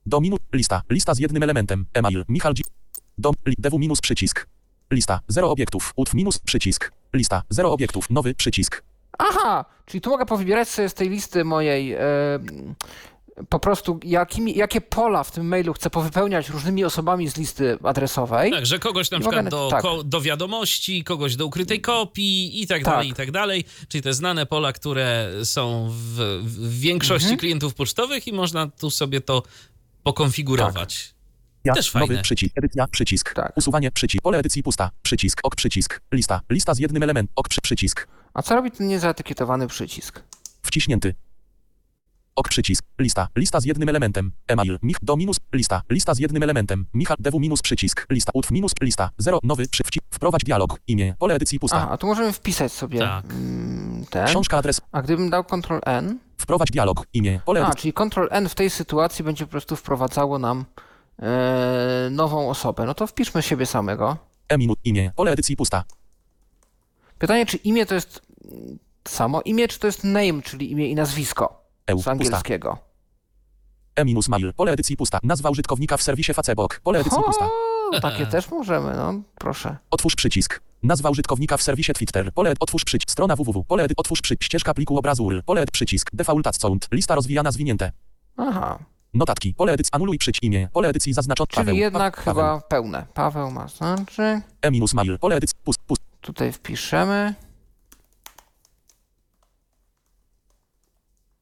Do 0.06 0.20
minut. 0.20 0.40
Lista. 0.52 0.82
Lista 0.90 1.14
z 1.14 1.18
jednym 1.18 1.42
elementem. 1.42 1.86
Email. 1.94 2.24
Michal 2.28 2.54
Dzi... 2.54 2.62
Dom, 3.18 3.34
li, 3.46 3.54
DW 3.58 3.78
minus 3.78 4.00
przycisk. 4.00 4.48
Lista, 4.90 5.20
0 5.28 5.50
obiektów, 5.50 5.92
utw 5.96 6.14
minus 6.14 6.38
przycisk. 6.38 6.92
Lista, 7.14 7.42
0 7.50 7.72
obiektów, 7.72 8.10
nowy 8.10 8.34
przycisk. 8.34 8.82
Aha, 9.18 9.64
czyli 9.86 10.00
tu 10.00 10.10
mogę 10.10 10.26
powybierać 10.26 10.68
sobie 10.68 10.88
z 10.88 10.94
tej 10.94 11.08
listy 11.10 11.44
mojej 11.44 11.92
e, 11.92 11.98
po 13.48 13.58
prostu 13.60 14.00
jakimi, 14.04 14.56
jakie 14.56 14.80
pola 14.80 15.24
w 15.24 15.30
tym 15.32 15.48
mailu 15.48 15.72
chcę 15.72 15.90
powypełniać 15.90 16.48
różnymi 16.48 16.84
osobami 16.84 17.28
z 17.30 17.36
listy 17.36 17.78
adresowej. 17.82 18.50
Tak, 18.52 18.66
że 18.66 18.78
kogoś 18.78 19.10
na 19.10 19.16
I 19.16 19.20
przykład 19.20 19.44
mogę- 19.44 19.50
do, 19.50 19.68
tak. 19.70 19.82
ko, 19.82 20.04
do 20.04 20.20
wiadomości, 20.20 21.04
kogoś 21.04 21.36
do 21.36 21.46
ukrytej 21.46 21.80
kopii 21.80 22.62
i 22.62 22.66
tak, 22.66 22.82
Tak. 22.82 22.92
dalej, 22.94 23.08
i 23.08 23.14
tak 23.14 23.30
dalej. 23.30 23.64
Czyli 23.88 24.02
te 24.02 24.12
znane 24.12 24.46
pola, 24.46 24.72
które 24.72 25.30
są 25.44 25.88
w, 25.90 25.94
w 26.44 26.80
większości 26.80 27.24
Mhm. 27.26 27.38
klientów 27.38 27.74
pocztowych 27.74 28.26
i 28.26 28.32
można 28.32 28.66
tu 28.66 28.90
sobie 28.90 29.20
to 29.20 29.42
pokonfigurować. 30.02 31.14
Ja, 31.68 31.74
Też 31.74 31.90
fajne. 31.90 32.06
nowy 32.06 32.22
przycisk, 32.22 32.58
edycja, 32.58 32.86
przycisk. 32.86 33.34
Tak. 33.34 33.52
Usuwanie 33.56 33.90
przycisk, 33.90 34.22
pole 34.22 34.38
edycji 34.38 34.62
pusta, 34.62 34.90
przycisk, 35.02 35.40
ok 35.42 35.54
przycisk. 35.56 36.00
Lista, 36.12 36.40
lista 36.50 36.74
z 36.74 36.78
jednym 36.78 37.02
elementem, 37.02 37.32
ok 37.36 37.48
przy, 37.48 37.60
przycisk. 37.60 38.08
A 38.34 38.42
co 38.42 38.54
robi 38.54 38.70
ten 38.70 38.88
niezaetykietowany 38.88 39.66
przycisk? 39.66 40.22
Wciśnięty. 40.62 41.14
Ok 42.36 42.48
przycisk. 42.48 42.84
Lista. 42.98 43.28
Lista 43.36 43.60
z 43.60 43.64
jednym 43.64 43.88
elementem. 43.88 44.32
Email. 44.48 44.78
Mich 44.82 44.96
do 45.02 45.16
minus. 45.16 45.36
Lista. 45.52 45.82
Lista 45.90 46.14
z 46.14 46.18
jednym 46.18 46.42
elementem. 46.42 46.86
Michal 46.94 47.16
DW 47.20 47.38
minus 47.40 47.62
przycisk. 47.62 48.06
Lista. 48.10 48.32
Utw 48.34 48.50
minus. 48.50 48.72
Lista. 48.82 49.10
Zero. 49.18 49.38
Nowy. 49.42 49.68
Przy, 49.68 49.82
wci, 49.86 50.00
wprowadź 50.10 50.44
dialog. 50.44 50.80
Imię. 50.86 51.14
Pole 51.18 51.34
edycji 51.34 51.58
pusta. 51.60 51.76
Aha, 51.76 51.88
a 51.90 51.96
tu 51.96 52.06
możemy 52.06 52.32
wpisać 52.32 52.72
sobie 52.72 52.98
Tak. 52.98 53.24
mm, 53.24 54.04
ten. 54.10 54.26
Książka 54.26 54.56
adres. 54.58 54.80
A 54.92 55.02
gdybym 55.02 55.30
dał 55.30 55.44
Ctrl 55.44 55.78
N, 55.86 56.18
Wprowadź 56.38 56.70
dialog. 56.70 57.06
Imię. 57.12 57.40
Pole 57.44 57.60
a 57.60 57.66
edycji. 57.66 57.92
czyli 57.92 58.08
Ctrl 58.10 58.26
N 58.30 58.48
w 58.48 58.54
tej 58.54 58.70
sytuacji 58.70 59.24
będzie 59.24 59.44
po 59.44 59.50
prostu 59.50 59.76
wprowadzało 59.76 60.38
nam 60.38 60.64
nową 62.10 62.50
osobę. 62.50 62.84
No 62.86 62.94
to 62.94 63.06
wpiszmy 63.06 63.42
siebie 63.42 63.66
samego. 63.66 64.16
E 64.48 64.58
minut. 64.58 64.78
Imię. 64.84 65.12
Pole 65.16 65.30
edycji 65.32 65.56
pusta. 65.56 65.84
Pytanie, 67.18 67.46
czy 67.46 67.56
imię 67.56 67.86
to 67.86 67.94
jest 67.94 68.22
samo 69.08 69.42
imię, 69.42 69.68
czy 69.68 69.78
to 69.78 69.86
jest 69.86 70.04
name, 70.04 70.42
czyli 70.42 70.70
imię 70.72 70.88
i 70.90 70.94
nazwisko 70.94 71.62
EU. 71.86 71.96
z 71.98 71.98
Pusta. 71.98 72.10
angielskiego? 72.10 72.78
E 73.96 74.04
minus 74.04 74.28
mail. 74.28 74.52
Pole 74.54 74.72
edycji 74.72 74.96
pusta. 74.96 75.18
Nazwa 75.22 75.50
użytkownika 75.50 75.96
w 75.96 76.02
serwisie 76.02 76.34
Facebook. 76.34 76.80
Pole 76.80 76.98
edycji 77.00 77.22
pusta. 77.26 77.48
O, 77.92 78.00
takie 78.00 78.26
też 78.26 78.50
możemy, 78.50 78.96
no 78.96 79.14
proszę. 79.34 79.76
Otwórz 79.90 80.14
przycisk. 80.16 80.60
Nazwa 80.82 81.10
użytkownika 81.10 81.56
w 81.56 81.62
serwisie 81.62 81.92
Twitter. 81.92 82.32
Pole 82.34 82.50
ed- 82.50 82.56
otwórz 82.60 82.84
przycisk. 82.84 83.10
Strona 83.10 83.36
www. 83.36 83.64
Pole 83.64 83.84
edy- 83.84 83.94
otwórz 83.96 84.22
przycisk. 84.22 84.42
Ścieżka 84.44 84.74
pliku 84.74 84.98
obrazu 84.98 85.24
URL. 85.24 85.42
Pole 85.42 85.62
ed- 85.62 85.70
przycisk. 85.70 86.10
Default 86.12 86.56
sound. 86.56 86.88
Lista 86.92 87.14
rozwijana 87.14 87.52
zwinięte. 87.52 87.92
Aha, 88.36 88.78
Notatki. 89.14 89.54
Pole 89.54 89.72
edycji. 89.72 89.90
Anuluj 89.92 90.18
przycisk. 90.18 90.42
Imię. 90.42 90.68
Pole 90.72 90.88
edycji 90.88 91.12
zaznaczone. 91.12 91.46
czyli 91.46 91.64
Paweł. 91.66 91.76
jednak 91.76 92.16
Pa- 92.16 92.22
chyba 92.22 92.60
pełne. 92.60 93.06
Paweł 93.14 93.50
ma 93.50 93.68
znaczy. 93.68 94.40
E 94.62 94.70
minus 94.70 94.94
mail. 94.94 95.18
Pole 95.18 95.36
edycji. 95.36 95.56
Pust. 95.64 95.80
Pust. 95.86 96.02
Tutaj 96.20 96.52
wpiszemy. 96.52 97.34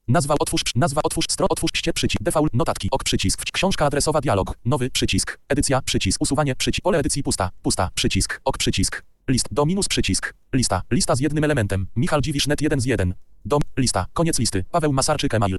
Nazwa 0.08 0.34
otwórz, 0.38 0.62
nazwa 0.74 1.00
otwórz, 1.04 1.24
stro 1.30 1.46
otwórz, 1.50 1.70
ście, 1.74 1.92
przycisk, 1.92 2.22
default, 2.22 2.54
notatki, 2.54 2.88
ok, 2.90 3.04
przycisk, 3.04 3.42
książka 3.52 3.86
adresowa, 3.86 4.20
dialog, 4.20 4.54
nowy, 4.64 4.90
przycisk, 4.90 5.38
edycja, 5.48 5.82
przycisk, 5.82 6.20
usuwanie, 6.22 6.54
przycisk, 6.56 6.82
pole 6.82 6.98
edycji 6.98 7.22
pusta, 7.22 7.50
pusta, 7.62 7.90
przycisk, 7.94 8.40
ok, 8.44 8.58
przycisk, 8.58 9.02
list, 9.28 9.48
do 9.50 9.66
minus, 9.66 9.88
przycisk, 9.88 10.34
lista, 10.52 10.82
lista 10.90 11.14
z 11.16 11.20
jednym 11.20 11.44
elementem, 11.44 11.86
Michal 11.96 12.20
Dziwisz, 12.22 12.46
net 12.46 12.60
1 12.60 12.80
z 12.80 12.84
1, 12.84 13.14
dom, 13.44 13.60
lista, 13.76 14.06
koniec 14.12 14.38
listy, 14.38 14.64
Paweł 14.70 14.92
Masarczyk, 14.92 15.34
email. 15.34 15.58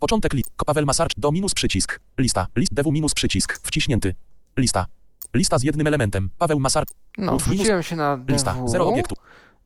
Początek 0.00 0.32
list, 0.32 0.50
Paweł 0.66 0.86
Masarczyk, 0.86 1.20
do 1.20 1.32
minus, 1.32 1.54
przycisk, 1.54 2.00
lista, 2.18 2.46
list, 2.56 2.74
dewu 2.74 2.92
minus, 2.92 3.14
przycisk, 3.14 3.60
wciśnięty, 3.66 4.14
lista, 4.56 4.86
lista 5.34 5.58
z 5.58 5.62
jednym 5.62 5.86
elementem, 5.86 6.30
Paweł 6.38 6.60
Masar, 6.60 6.84
No, 7.18 7.34
Uf, 7.34 7.44
wrzuciłem 7.44 7.82
się 7.82 7.96
na 7.96 8.18
lista, 8.28 8.54
DW. 8.54 8.68
zero 8.68 8.88
obiektów, 8.88 9.18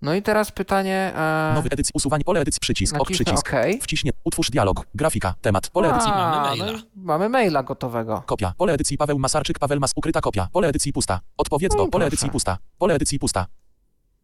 No 0.02 0.14
i 0.14 0.22
teraz 0.22 0.52
pytanie. 0.52 1.12
E, 1.16 1.52
nowy 1.54 1.68
edycji, 1.70 1.92
usuwanie, 1.94 2.24
pole 2.24 2.40
edycji, 2.40 2.60
przycisk, 2.60 2.96
ok, 3.00 3.08
przycisk, 3.10 3.48
OK. 3.48 3.52
wciśnie, 3.82 4.10
utwórz 4.24 4.50
dialog, 4.50 4.86
grafika, 4.94 5.34
temat, 5.42 5.70
pole 5.70 5.90
edycji, 5.90 6.10
mamy 6.10 6.36
A, 6.36 6.42
maila. 6.42 6.66
no 6.72 6.78
mamy 6.96 7.28
maila 7.28 7.62
gotowego. 7.62 8.22
Kopia. 8.26 8.52
Pole 8.58 8.72
edycji 8.72 8.98
Paweł 8.98 9.18
Masarczyk, 9.18 9.58
Paweł 9.58 9.80
Mas, 9.80 9.92
ukryta 9.96 10.20
kopia. 10.20 10.48
Pole 10.52 10.68
edycji 10.68 10.92
pusta. 10.92 11.20
Odpowiedz 11.36 11.72
No 11.72 11.76
do. 11.76 11.82
Pole 11.82 11.90
proszę. 11.90 12.06
edycji 12.06 12.30
pusta. 12.30 12.58
Pole 12.78 12.94
edycji 12.94 13.18
pusta. 13.18 13.46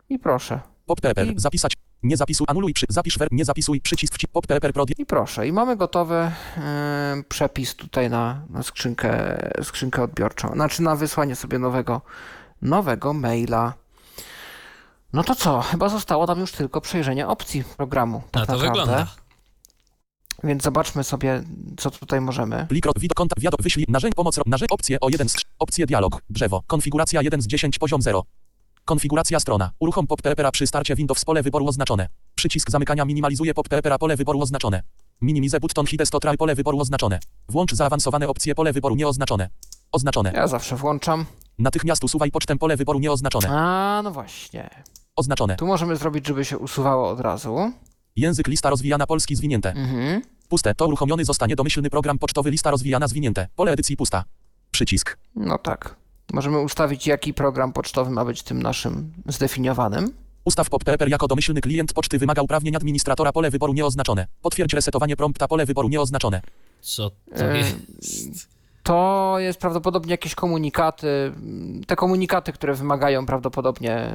I 0.08 0.18
proszę. 0.18 0.60
Pop. 0.86 0.98
I- 1.04 1.40
Zapisać. 1.40 1.72
Nie 2.02 2.16
zapisuj. 2.16 2.46
Anuluj. 2.48 2.74
Przy, 2.74 2.86
zapisz 2.88 3.18
ver. 3.18 3.28
Nie 3.30 3.44
zapisuj. 3.44 3.80
Przycisk. 3.80 4.14
Wci, 4.14 4.28
pop 4.28 4.46
paper. 4.46 4.72
Prod. 4.72 4.98
I 4.98 5.06
proszę. 5.06 5.48
I 5.48 5.52
mamy 5.52 5.76
gotowy 5.76 6.14
e, 6.56 7.22
przepis 7.28 7.76
tutaj 7.76 8.10
na, 8.10 8.42
na 8.50 8.62
skrzynkę, 8.62 9.38
skrzynkę 9.62 10.02
odbiorczą. 10.02 10.48
Znaczy 10.48 10.82
na 10.82 10.96
wysłanie 10.96 11.36
sobie 11.36 11.58
nowego, 11.58 12.00
nowego 12.62 13.12
maila. 13.12 13.74
No 15.12 15.24
to 15.24 15.34
co? 15.34 15.60
Chyba 15.60 15.88
zostało 15.88 16.26
nam 16.26 16.40
już 16.40 16.52
tylko 16.52 16.80
przejrzenie 16.80 17.28
opcji 17.28 17.64
programu. 17.76 18.22
Tak 18.30 18.40
Na 18.40 18.46
to 18.46 18.52
naprawdę. 18.52 18.80
wygląda. 18.80 19.06
Więc 20.44 20.62
zobaczmy 20.62 21.04
sobie, 21.04 21.42
co 21.76 21.90
tutaj 21.90 22.20
możemy. 22.20 22.66
Plik. 22.68 22.86
Widok. 22.98 23.16
Kontakt. 23.16 23.42
Wiadok. 23.42 23.62
Wyślij. 23.62 23.86
Narzędzie. 23.88 24.14
Pomoc. 24.14 24.40
Narzędzie. 24.46 24.74
Opcje 24.74 25.00
o 25.00 25.08
1 25.08 25.28
z 25.28 25.32
3. 25.32 25.44
Opcje 25.58 25.86
dialog. 25.86 26.22
Drzewo. 26.30 26.62
Konfiguracja 26.66 27.22
1 27.22 27.42
z 27.42 27.46
10. 27.46 27.78
Poziom 27.78 28.02
0. 28.02 28.24
Konfiguracja 28.84 29.40
strona. 29.40 29.70
Uruchom 29.78 30.06
pop 30.06 30.22
paper 30.22 30.50
przy 30.52 30.66
starcie 30.66 30.94
Windows. 30.94 31.24
Pole 31.24 31.42
wyboru 31.42 31.66
oznaczone. 31.66 32.08
Przycisk 32.34 32.70
zamykania 32.70 33.04
minimalizuje 33.04 33.54
pop 33.54 33.68
paper 33.68 33.98
Pole 33.98 34.16
wyboru 34.16 34.40
oznaczone. 34.40 34.82
Minimize 35.20 35.60
button 35.60 35.86
hide 35.86 36.06
stotral. 36.06 36.36
Pole 36.36 36.54
wyboru 36.54 36.80
oznaczone. 36.80 37.18
Włącz 37.48 37.74
zaawansowane 37.74 38.28
opcje. 38.28 38.54
Pole 38.54 38.72
wyboru 38.72 38.96
nieoznaczone. 38.96 39.48
Oznaczone. 39.92 40.32
Ja 40.34 40.46
zawsze 40.46 40.76
włączam. 40.76 41.26
Natychmiast 41.58 42.04
usuwaj 42.04 42.30
pocztę. 42.30 42.56
Pole 42.56 42.76
wyboru 42.76 42.98
nieoznaczone. 42.98 43.48
A, 43.50 44.00
no 44.04 44.10
właśnie. 44.10 44.70
Oznaczone. 45.16 45.56
Tu 45.56 45.66
możemy 45.66 45.96
zrobić, 45.96 46.26
żeby 46.26 46.44
się 46.44 46.58
usuwało 46.58 47.08
od 47.08 47.20
razu. 47.20 47.72
Język 48.16 48.48
lista 48.48 48.70
rozwijana 48.70 49.06
polski 49.06 49.36
zwinięte. 49.36 49.70
Mhm. 49.72 50.22
Puste. 50.48 50.74
To 50.74 50.86
uruchomiony 50.86 51.24
zostanie 51.24 51.56
domyślny 51.56 51.90
program 51.90 52.18
pocztowy 52.18 52.50
lista 52.50 52.70
rozwijana 52.70 53.08
zwinięte. 53.08 53.48
Pole 53.56 53.72
edycji 53.72 53.96
pusta. 53.96 54.24
Przycisk. 54.70 55.18
No 55.36 55.58
tak. 55.58 55.99
Możemy 56.32 56.58
ustawić, 56.58 57.06
jaki 57.06 57.34
program 57.34 57.72
pocztowy 57.72 58.10
ma 58.10 58.24
być 58.24 58.42
tym 58.42 58.62
naszym 58.62 59.12
zdefiniowanym. 59.26 60.12
Ustaw 60.44 60.70
pop 60.70 60.84
paper 60.84 61.08
jako 61.08 61.28
domyślny 61.28 61.60
klient 61.60 61.92
poczty 61.92 62.18
wymaga 62.18 62.42
uprawnień 62.42 62.76
administratora 62.76 63.32
pole 63.32 63.50
wyboru 63.50 63.72
nieoznaczone. 63.72 64.26
Potwierdź 64.42 64.72
resetowanie 64.72 65.16
prompta 65.16 65.48
pole 65.48 65.66
wyboru 65.66 65.88
nieoznaczone. 65.88 66.42
Co 66.80 67.10
to 67.10 67.44
E, 67.44 67.58
jest? 67.58 68.48
To 68.82 69.34
jest 69.38 69.60
prawdopodobnie 69.60 70.10
jakieś 70.10 70.34
komunikaty. 70.34 71.32
Te 71.86 71.96
komunikaty, 71.96 72.52
które 72.52 72.74
wymagają 72.74 73.26
prawdopodobnie 73.26 74.12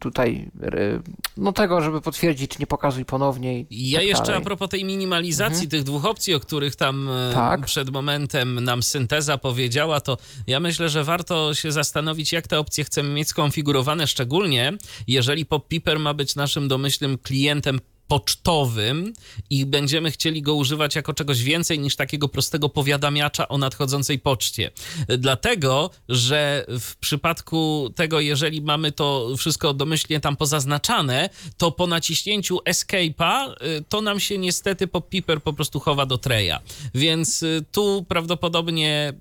tutaj 0.00 0.50
y, 0.64 1.00
no 1.36 1.52
tego, 1.52 1.80
żeby 1.80 2.00
potwierdzić, 2.00 2.50
czy 2.50 2.58
nie 2.60 2.66
pokazuj 2.66 3.04
ponownie. 3.04 3.60
I 3.60 3.90
Ja 3.90 3.98
tak 3.98 4.08
jeszcze 4.08 4.24
dalej. 4.26 4.40
a 4.40 4.44
propos 4.44 4.68
tej 4.68 4.84
minimalizacji 4.84 5.68
tych 5.68 5.82
dwóch 5.82 6.04
opcji, 6.04 6.34
o 6.34 6.40
których 6.40 6.76
tam 6.76 7.08
Mhm. 7.08 7.34
Tak. 7.34 7.66
przed 7.66 7.90
momentem 7.90 8.64
nam 8.64 8.82
synteza 8.82 9.38
powiedziała, 9.38 10.00
to 10.00 10.16
ja 10.46 10.60
myślę, 10.60 10.88
że 10.88 11.04
warto 11.04 11.54
się 11.54 11.72
zastanowić, 11.72 12.32
jak 12.32 12.46
te 12.48 12.58
opcje 12.58 12.84
chcemy 12.84 13.08
mieć 13.08 13.28
skonfigurowane, 13.28 14.06
szczególnie 14.06 14.72
jeżeli 15.06 15.46
PopPiper 15.46 15.98
ma 15.98 16.14
być 16.14 16.36
naszym 16.36 16.68
domyślnym 16.68 17.18
klientem 17.18 17.80
pocztowym 18.12 19.12
i 19.50 19.66
będziemy 19.66 20.10
chcieli 20.10 20.42
go 20.42 20.54
używać 20.54 20.96
jako 20.96 21.14
czegoś 21.14 21.42
więcej 21.42 21.78
niż 21.78 21.96
takiego 21.96 22.28
prostego 22.28 22.68
powiadamiacza 22.68 23.48
o 23.48 23.58
nadchodzącej 23.58 24.18
poczcie. 24.18 24.70
Dlatego, 25.18 25.90
że 26.08 26.64
w 26.68 26.96
przypadku 26.96 27.90
tego, 27.96 28.20
jeżeli 28.20 28.62
mamy 28.62 28.92
to 28.92 29.28
wszystko 29.38 29.74
domyślnie 29.74 30.20
tam 30.20 30.36
pozaznaczane, 30.36 31.30
to 31.56 31.70
po 31.70 31.86
naciśnięciu 31.86 32.58
Escape'a 32.58 33.52
y, 33.52 33.84
to 33.88 34.00
nam 34.00 34.20
się 34.20 34.38
niestety 34.38 34.86
PopPiper 34.86 35.42
po 35.42 35.52
prostu 35.52 35.80
chowa 35.80 36.06
do 36.06 36.18
treja. 36.18 36.60
Więc 36.94 37.42
y, 37.42 37.64
tu 37.72 38.04
prawdopodobnie 38.08 39.12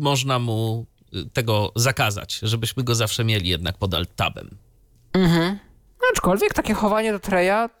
można 0.00 0.38
mu 0.38 0.86
y, 1.14 1.30
tego 1.32 1.72
zakazać, 1.76 2.40
żebyśmy 2.42 2.84
go 2.84 2.94
zawsze 2.94 3.24
mieli 3.24 3.48
jednak 3.48 3.78
pod 3.78 3.94
alt-tabem. 3.94 4.48
Mhm. 5.12 5.58
Aczkolwiek 6.12 6.54
takie 6.54 6.74
chowanie 6.74 7.12
do 7.12 7.18
treja. 7.18 7.79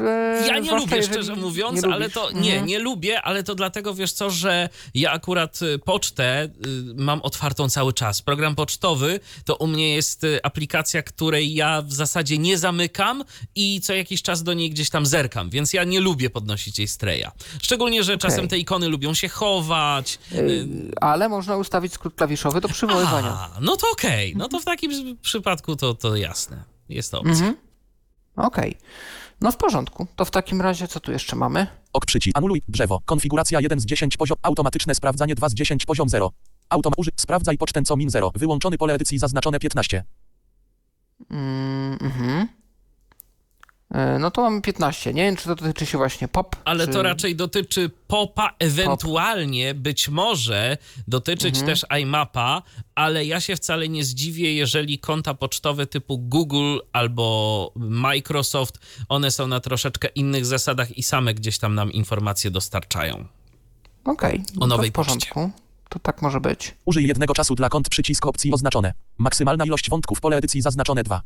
E, 0.00 0.44
Ja 0.48 0.58
nie 0.58 0.70
lubię, 0.76 1.02
szczerze 1.02 1.36
mówiąc, 1.36 1.84
ale 1.84 2.10
to 2.10 2.30
nie, 2.30 2.50
Mhm. 2.50 2.66
nie 2.66 2.78
lubię, 2.78 3.22
ale 3.22 3.42
to 3.42 3.54
dlatego 3.54 3.94
wiesz 3.94 4.12
co, 4.12 4.30
że 4.30 4.68
ja 4.94 5.10
akurat 5.12 5.62
y, 5.62 5.78
pocztę 5.78 6.44
y, 6.44 6.48
mam 6.94 7.22
otwartą 7.22 7.68
cały 7.68 7.92
czas. 7.92 8.22
Program 8.22 8.54
pocztowy 8.54 9.20
to 9.44 9.56
u 9.56 9.66
mnie 9.66 9.94
jest 9.94 10.24
y, 10.24 10.40
aplikacja, 10.42 11.02
której 11.02 11.54
ja 11.54 11.82
w 11.82 11.92
zasadzie 11.92 12.38
nie 12.38 12.58
zamykam 12.58 13.24
i 13.54 13.80
co 13.80 13.94
jakiś 13.94 14.22
czas 14.22 14.42
do 14.42 14.54
niej 14.54 14.70
gdzieś 14.70 14.90
tam 14.90 15.06
zerkam, 15.06 15.50
więc 15.50 15.72
ja 15.72 15.84
nie 15.84 16.00
lubię 16.00 16.30
podnosić 16.30 16.78
jej 16.78 16.88
streja. 16.88 17.32
Szczególnie, 17.62 18.02
że 18.04 18.18
czasem 18.18 18.48
te 18.48 18.58
ikony 18.58 18.88
lubią 18.88 19.14
się 19.14 19.28
chować. 19.28 20.18
Ale 21.00 21.28
można 21.28 21.56
ustawić 21.56 21.92
skrót 21.92 22.14
klawiszowy 22.14 22.60
do 22.60 22.68
przywoływania. 22.68 23.28
A, 23.28 23.50
no 23.60 23.76
to 23.76 23.86
okej, 23.92 24.36
no 24.36 24.48
to 24.48 24.60
w 24.60 24.64
takim 24.64 25.16
przypadku 25.22 25.76
to, 25.76 25.94
to 25.94 26.16
jasne. 26.16 26.62
Jest 26.88 27.10
to 27.10 27.18
opcja. 27.18 27.32
Mhm. 27.32 27.56
Okej. 28.36 28.76
No 29.40 29.52
w 29.52 29.56
porządku. 29.56 30.06
To 30.16 30.24
w 30.24 30.30
takim 30.30 30.60
razie 30.60 30.88
co 30.88 31.00
tu 31.00 31.12
jeszcze 31.12 31.36
mamy? 31.36 31.66
Ok 31.92 32.06
przycisk. 32.06 32.38
Anuluj. 32.38 32.62
Drzewo. 32.68 33.00
Konfiguracja 33.04 33.60
1 33.60 33.80
z 33.80 33.86
10 33.86 34.16
poziom. 34.16 34.38
Automatyczne 34.42 34.94
sprawdzanie 34.94 35.34
2 35.34 35.48
z 35.48 35.54
10 35.54 35.86
poziom 35.86 36.08
0. 36.08 36.30
Autom 36.68 36.92
uży. 36.96 37.10
Sprawdzaj 37.16 37.58
pocztę 37.58 37.82
co 37.82 37.96
min 37.96 38.10
0. 38.10 38.32
Wyłączony 38.34 38.78
pole 38.78 38.94
edycji 38.94 39.18
zaznaczone 39.18 39.58
15. 39.58 40.04
Mm, 41.30 41.98
mhm. 42.00 42.48
No 44.20 44.30
to 44.30 44.42
mamy 44.42 44.62
15. 44.62 45.14
Nie 45.14 45.22
wiem, 45.22 45.36
czy 45.36 45.44
to 45.44 45.54
dotyczy 45.54 45.86
się 45.86 45.98
właśnie 45.98 46.28
pop. 46.28 46.56
Ale 46.64 46.86
czy... 46.86 46.92
to 46.92 47.02
raczej 47.02 47.36
dotyczy 47.36 47.90
popa, 48.06 48.50
ewentualnie 48.58 49.74
być 49.74 50.08
może 50.08 50.76
dotyczyć 51.08 51.54
Mhm. 51.54 51.66
też 51.66 51.84
iMapa, 52.02 52.62
ale 52.94 53.24
ja 53.24 53.40
się 53.40 53.56
wcale 53.56 53.88
nie 53.88 54.04
zdziwię, 54.04 54.54
jeżeli 54.54 54.98
konta 54.98 55.34
pocztowe 55.34 55.86
typu 55.86 56.18
Google 56.18 56.78
albo 56.92 57.72
Microsoft, 57.76 58.78
one 59.08 59.30
są 59.30 59.46
na 59.46 59.60
troszeczkę 59.60 60.08
innych 60.08 60.46
zasadach 60.46 60.98
i 60.98 61.02
same 61.02 61.34
gdzieś 61.34 61.58
tam 61.58 61.74
nam 61.74 61.92
informacje 61.92 62.50
dostarczają. 62.50 63.24
Okej, 64.04 64.42
no 64.54 64.60
to 64.60 64.66
nowej 64.66 64.90
w 64.90 64.92
porządku. 64.92 65.50
To 65.88 65.98
tak 65.98 66.22
może 66.22 66.40
być. 66.40 66.74
Użyj 66.84 67.06
jednego 67.06 67.34
czasu 67.34 67.54
dla 67.54 67.68
kont 67.68 67.88
przycisk 67.88 68.26
opcji 68.26 68.52
oznaczone. 68.52 68.94
Maksymalna 69.18 69.64
ilość 69.64 69.90
wątków 69.90 70.20
pole 70.20 70.36
edycji 70.36 70.62
zaznaczone 70.62 71.02
2. 71.02 71.22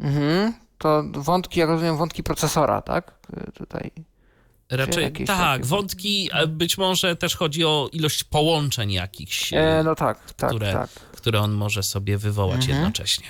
Mhm. 0.00 0.52
To 0.80 1.02
wątki, 1.12 1.60
jak 1.60 1.68
rozumiem, 1.68 1.96
wątki 1.96 2.22
procesora, 2.22 2.82
tak? 2.82 3.20
Tutaj. 3.54 3.90
Raczej 4.70 5.02
jakieś 5.04 5.26
tak, 5.26 5.38
takie- 5.38 5.64
wątki, 5.64 6.30
być 6.48 6.78
może 6.78 7.16
też 7.16 7.36
chodzi 7.36 7.64
o 7.64 7.88
ilość 7.92 8.24
połączeń 8.24 8.92
jakichś, 8.92 9.52
E, 9.52 9.82
no 9.84 9.94
tak, 9.94 10.32
tak, 10.34 10.50
które, 10.50 10.72
tak. 10.72 10.90
które 10.90 11.40
on 11.40 11.52
może 11.52 11.82
sobie 11.82 12.18
wywołać 12.18 12.56
Mhm. 12.60 12.74
jednocześnie. 12.78 13.26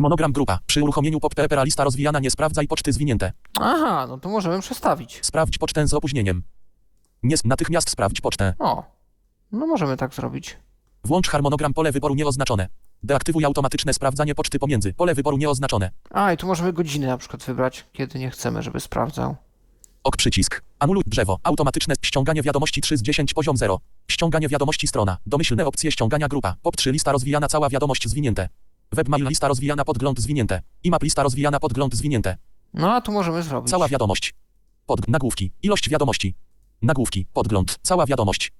Monogram 0.00 0.32
grupa. 0.32 0.58
Przy 0.66 0.82
uruchomieniu 0.82 1.20
pop 1.20 1.34
PPR 1.34 1.64
lista 1.64 1.84
rozwijana 1.84 2.20
nie 2.20 2.30
sprawdzaj 2.30 2.68
poczty 2.68 2.92
zwinięte. 2.92 3.32
Aha, 3.60 4.06
no 4.08 4.18
to 4.18 4.28
możemy 4.28 4.60
przestawić. 4.60 5.18
Sprawdź 5.22 5.58
pocztę 5.58 5.86
z 5.88 5.94
opóźnieniem. 5.94 6.42
Nie 7.22 7.36
natychmiast 7.44 7.90
sprawdź 7.90 8.20
pocztę. 8.20 8.54
O, 8.58 8.84
no 9.52 9.66
możemy 9.66 9.96
tak 9.96 10.14
zrobić. 10.14 10.56
Włącz 11.04 11.28
harmonogram 11.28 11.74
pole 11.74 11.92
wyboru 11.92 12.14
nieoznaczone. 12.14 12.68
Deaktywuj 13.04 13.44
automatyczne 13.44 13.94
sprawdzanie 13.94 14.34
poczty 14.34 14.58
pomiędzy. 14.58 14.92
Pole 14.92 15.14
wyboru 15.14 15.36
nieoznaczone. 15.36 15.90
A, 16.10 16.32
i 16.32 16.36
tu 16.36 16.46
możemy 16.46 16.72
godziny 16.72 17.06
na 17.06 17.18
przykład 17.18 17.42
wybrać, 17.44 17.86
kiedy 17.92 18.18
nie 18.18 18.30
chcemy, 18.30 18.62
żeby 18.62 18.80
sprawdzał. 18.80 19.36
Ok 20.04 20.16
przycisk. 20.16 20.62
Anuluj 20.78 21.02
drzewo. 21.06 21.38
Automatyczne 21.42 21.94
ściąganie 22.02 22.42
wiadomości 22.42 22.80
3 22.80 22.96
z 22.96 23.02
10 23.02 23.34
poziom 23.34 23.56
0. 23.56 23.80
Ściąganie 24.10 24.48
wiadomości 24.48 24.86
strona. 24.86 25.18
Domyślne 25.26 25.66
opcje 25.66 25.92
ściągania 25.92 26.28
grupa. 26.28 26.56
POP 26.62 26.76
3 26.76 26.92
lista 26.92 27.12
rozwijana 27.12 27.48
cała 27.48 27.68
wiadomość 27.68 28.08
zwinięte. 28.08 28.48
Webmail 28.92 29.28
lista 29.28 29.48
rozwijana 29.48 29.84
podgląd 29.84 30.20
zwinięte. 30.20 30.62
IMAP 30.84 31.02
lista 31.02 31.22
rozwijana 31.22 31.60
podgląd 31.60 31.94
zwinięte. 31.94 32.36
No, 32.74 32.94
a 32.94 33.00
tu 33.00 33.12
możemy 33.12 33.42
zrobić. 33.42 33.70
Cała 33.70 33.88
wiadomość. 33.88 34.34
Pod 34.86 35.08
nagłówki. 35.08 35.52
Ilość 35.62 35.88
wiadomości. 35.90 36.34
Nagłówki. 36.82 37.26
Podgląd. 37.32 37.78
Cała 37.82 38.06
wiadomość. 38.06 38.52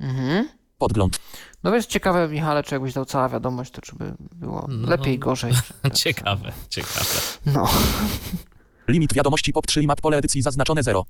Mhm. 0.00 0.48
Podgląd. 0.78 1.20
No 1.62 1.72
więc 1.72 1.86
ciekawe, 1.86 2.28
Michale, 2.28 2.62
czy 2.62 2.74
jakbyś 2.74 2.92
dał 2.94 3.04
cała 3.04 3.28
wiadomość, 3.28 3.70
to 3.70 3.82
czy 3.82 3.96
by 3.96 4.14
było 4.18 4.66
No. 4.68 4.90
lepiej, 4.90 5.18
gorzej. 5.18 5.52
Ciekawe, 5.94 6.52
ciekawe. 6.68 7.20
No. 7.46 7.68
Limit 8.88 9.14
wiadomości 9.14 9.52
POP 9.52 9.66
3 9.66 9.82
IMAP 9.82 10.00
pole 10.00 10.16
edycji 10.16 10.42
zaznaczone 10.42 10.82
0. 10.82 11.04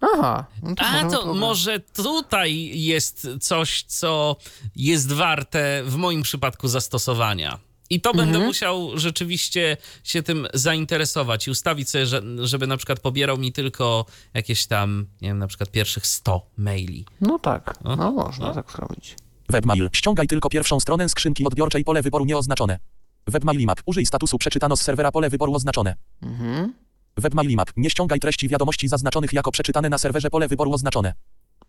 Aha. 0.00 0.44
No 0.62 0.74
to 0.74 0.82
A 0.84 1.04
to 1.10 1.34
może 1.34 1.80
tutaj 1.80 2.70
jest 2.80 3.28
coś, 3.40 3.82
co 3.82 4.36
jest 4.76 5.12
warte 5.12 5.82
w 5.84 5.96
moim 5.96 6.22
przypadku 6.22 6.68
zastosowania. 6.68 7.58
I 7.90 8.00
to 8.00 8.12
będę 8.14 8.30
Mhm. 8.34 8.46
musiał 8.46 8.90
rzeczywiście 8.98 9.76
się 10.04 10.22
tym 10.22 10.48
zainteresować 10.54 11.46
i 11.46 11.50
ustawić 11.50 11.90
sobie, 11.90 12.06
że, 12.06 12.22
żeby 12.38 12.66
na 12.66 12.76
przykład 12.76 13.00
pobierał 13.00 13.38
mi 13.38 13.52
tylko 13.52 14.06
jakieś 14.34 14.66
tam, 14.66 15.06
nie 15.22 15.28
wiem, 15.28 15.38
na 15.38 15.46
przykład 15.46 15.70
pierwszych 15.70 16.06
100 16.06 16.46
maili. 16.56 17.04
No 17.20 17.38
tak, 17.38 17.74
No, 17.84 17.96
no 17.96 18.12
można 18.12 18.46
no. 18.48 18.54
tak 18.54 18.72
zrobić. 18.72 19.16
Webmail. 19.48 19.88
Ściągaj 19.92 20.26
tylko 20.26 20.48
pierwszą 20.50 20.80
stronę 20.80 21.08
skrzynki 21.08 21.46
odbiorczej 21.46 21.84
pole 21.84 22.02
wyboru 22.02 22.24
nieoznaczone. 22.24 22.78
Webmail 23.26 23.60
IMAP. 23.60 23.80
Użyj 23.86 24.06
statusu 24.06 24.38
przeczytano 24.38 24.76
z 24.76 24.80
serwera 24.80 25.12
pole 25.12 25.30
wyboru 25.30 25.54
oznaczone. 25.54 25.94
Mhm. 26.22 26.74
Webmail 27.16 27.50
IMAP. 27.50 27.70
Nie 27.76 27.90
ściągaj 27.90 28.20
treści 28.20 28.48
wiadomości 28.48 28.88
zaznaczonych 28.88 29.32
jako 29.32 29.52
przeczytane 29.52 29.88
na 29.88 29.98
serwerze 29.98 30.30
pole 30.30 30.48
wyboru 30.48 30.72
oznaczone. 30.72 31.14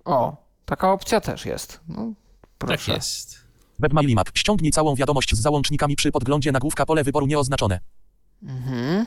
O, 0.05 0.37
taka 0.65 0.91
opcja 0.91 1.21
też 1.21 1.45
jest. 1.45 1.79
No, 1.87 2.13
proszę. 2.57 2.77
Tak 2.77 2.95
jest. 2.95 3.40
Webmail 3.81 4.09
IMAP. 4.09 4.29
Ściągnij 4.33 4.71
całą 4.71 4.95
wiadomość 4.95 5.35
z 5.35 5.39
załącznikami 5.39 5.95
przy 5.95 6.11
podglądzie 6.11 6.51
nagłówka 6.51 6.85
pole 6.85 7.03
wyboru 7.03 7.25
nieoznaczone. 7.27 7.79
Mhm. 8.43 9.05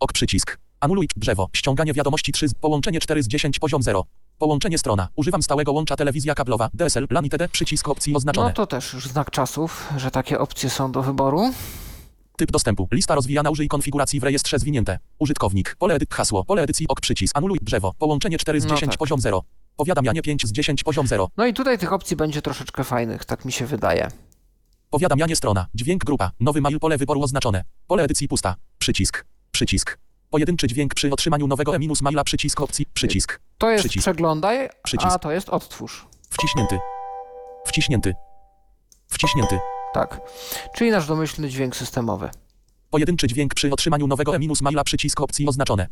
Ok 0.00 0.12
przycisk. 0.12 0.58
Anuluj 0.80 1.08
drzewo. 1.16 1.48
Ściąganie 1.52 1.92
wiadomości 1.92 2.32
3 2.32 2.48
z 2.48 2.54
połączenie 2.54 3.00
4 3.00 3.22
z 3.22 3.28
10 3.28 3.58
poziom 3.58 3.82
0. 3.82 4.04
Połączenie 4.38 4.78
strona. 4.78 5.08
Używam 5.16 5.42
stałego 5.42 5.72
łącza 5.72 5.96
telewizja 5.96 6.34
kablowa 6.34 6.70
DSL 6.74 7.06
LAN 7.10 7.24
itd. 7.24 7.48
Przycisk 7.48 7.88
opcji 7.88 8.16
oznaczone. 8.16 8.48
No 8.48 8.54
to 8.54 8.66
też 8.66 8.92
już 8.92 9.06
znak 9.06 9.30
czasów, 9.30 9.88
że 9.96 10.10
takie 10.10 10.38
opcje 10.38 10.70
są 10.70 10.92
do 10.92 11.02
wyboru. 11.02 11.52
Typ 12.36 12.50
dostępu. 12.52 12.88
Lista 12.92 13.14
rozwijana. 13.14 13.50
Użyj 13.50 13.68
konfiguracji 13.68 14.20
w 14.20 14.22
rejestrze 14.22 14.58
zwinięte. 14.58 14.98
Użytkownik. 15.18 15.76
Pole 15.78 15.94
edyt 15.94 16.14
hasło. 16.14 16.44
Pole 16.44 16.62
edycji 16.62 16.88
ok 16.88 17.00
przycisk. 17.00 17.36
Anuluj 17.38 17.58
drzewo. 17.62 17.92
Połączenie 17.98 18.38
4 18.38 18.60
z 18.60 18.64
No 18.64 18.74
10 18.74 18.92
tak. 18.92 18.98
poziom 18.98 19.20
0. 19.20 19.42
Powiadamianie 19.76 20.22
5 20.22 20.46
z 20.46 20.52
10 20.52 20.84
poziom 20.84 21.06
0. 21.06 21.28
No 21.36 21.46
i 21.46 21.54
tutaj 21.54 21.78
tych 21.78 21.92
opcji 21.92 22.16
będzie 22.16 22.42
troszeczkę 22.42 22.84
fajnych, 22.84 23.24
tak 23.24 23.44
mi 23.44 23.52
się 23.52 23.66
wydaje. 23.66 24.08
Powiadamianie 24.90 25.36
strona. 25.36 25.66
Dźwięk 25.74 26.04
grupa. 26.04 26.30
Nowy 26.40 26.60
mail 26.60 26.80
pole 26.80 26.98
wyboru 26.98 27.22
oznaczone. 27.22 27.64
Pole 27.86 28.02
edycji 28.02 28.28
pusta. 28.28 28.54
Przycisk. 28.78 29.24
Przycisk. 29.52 29.98
Pojedynczy 30.30 30.66
dźwięk 30.66 30.94
przy 30.94 31.10
otrzymaniu 31.10 31.46
nowego 31.46 31.76
e-maila 31.76 32.24
przycisk 32.24 32.60
opcji. 32.60 32.86
Przycisk. 32.94 33.40
To 33.58 33.70
jest 33.70 33.82
Przycisk. 33.82 34.04
przeglądaj, 34.04 34.68
Przycisk. 34.82 35.12
a 35.12 35.18
to 35.18 35.32
jest 35.32 35.48
odtwórz. 35.48 36.06
Wciśnięty. 36.30 36.78
Wciśnięty. 37.66 38.14
Wciśnięty. 39.08 39.58
Tak. 39.94 40.20
Czyli 40.74 40.90
nasz 40.90 41.06
domyślny 41.06 41.48
dźwięk 41.48 41.76
systemowy. 41.76 42.30
Pojedynczy 42.90 43.26
dźwięk 43.26 43.54
przy 43.54 43.72
otrzymaniu 43.72 44.06
nowego 44.06 44.36
e-maila 44.36 44.84
przycisk 44.84 45.20
opcji 45.20 45.48
oznaczone. 45.48 45.86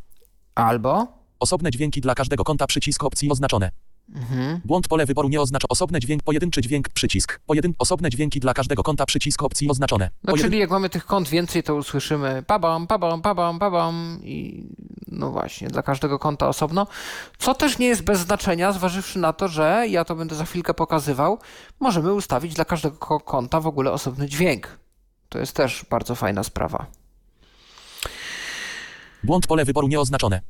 Albo. 0.54 1.19
Osobne 1.40 1.70
dźwięki 1.70 2.00
dla 2.00 2.14
każdego 2.14 2.44
konta 2.44 2.66
przycisk 2.66 3.04
opcji 3.04 3.30
oznaczone. 3.30 3.70
Mhm. 4.14 4.60
Błąd 4.64 4.88
pole 4.88 5.06
wyboru 5.06 5.28
nie 5.28 5.40
oznacza 5.40 5.68
osobne 5.68 6.00
dźwięk, 6.00 6.22
pojedynczy 6.22 6.60
dźwięk, 6.62 6.88
przycisk. 6.88 7.40
Pojedyn 7.46 7.74
osobne 7.78 8.10
dźwięki 8.10 8.40
dla 8.40 8.54
każdego 8.54 8.82
konta 8.82 9.06
przycisk 9.06 9.42
opcji 9.42 9.70
oznaczone. 9.70 10.10
No 10.24 10.32
Pojedyn- 10.32 10.42
czyli 10.44 10.58
jak 10.58 10.70
mamy 10.70 10.88
tych 10.90 11.06
kont 11.06 11.28
więcej, 11.28 11.62
to 11.62 11.74
usłyszymy 11.74 12.42
pabam, 12.46 12.86
pabam, 12.86 13.22
pabam, 13.22 13.58
pabam 13.58 14.18
i 14.22 14.66
no 15.08 15.30
właśnie, 15.30 15.68
dla 15.68 15.82
każdego 15.82 16.18
konta 16.18 16.48
osobno. 16.48 16.86
Co 17.38 17.54
też 17.54 17.78
nie 17.78 17.86
jest 17.86 18.02
bez 18.02 18.20
znaczenia, 18.20 18.72
zważywszy 18.72 19.18
na 19.18 19.32
to, 19.32 19.48
że 19.48 19.84
ja 19.88 20.04
to 20.04 20.14
będę 20.16 20.34
za 20.34 20.44
chwilkę 20.44 20.74
pokazywał, 20.74 21.38
możemy 21.80 22.14
ustawić 22.14 22.54
dla 22.54 22.64
każdego 22.64 22.96
ko- 22.96 23.20
konta 23.20 23.60
w 23.60 23.66
ogóle 23.66 23.92
osobny 23.92 24.28
dźwięk. 24.28 24.78
To 25.28 25.38
jest 25.38 25.52
też 25.56 25.84
bardzo 25.90 26.14
fajna 26.14 26.42
sprawa. 26.44 26.86
Błąd 29.24 29.46
pole 29.46 29.64
wyboru 29.64 29.88
nieoznaczone. 29.88 30.40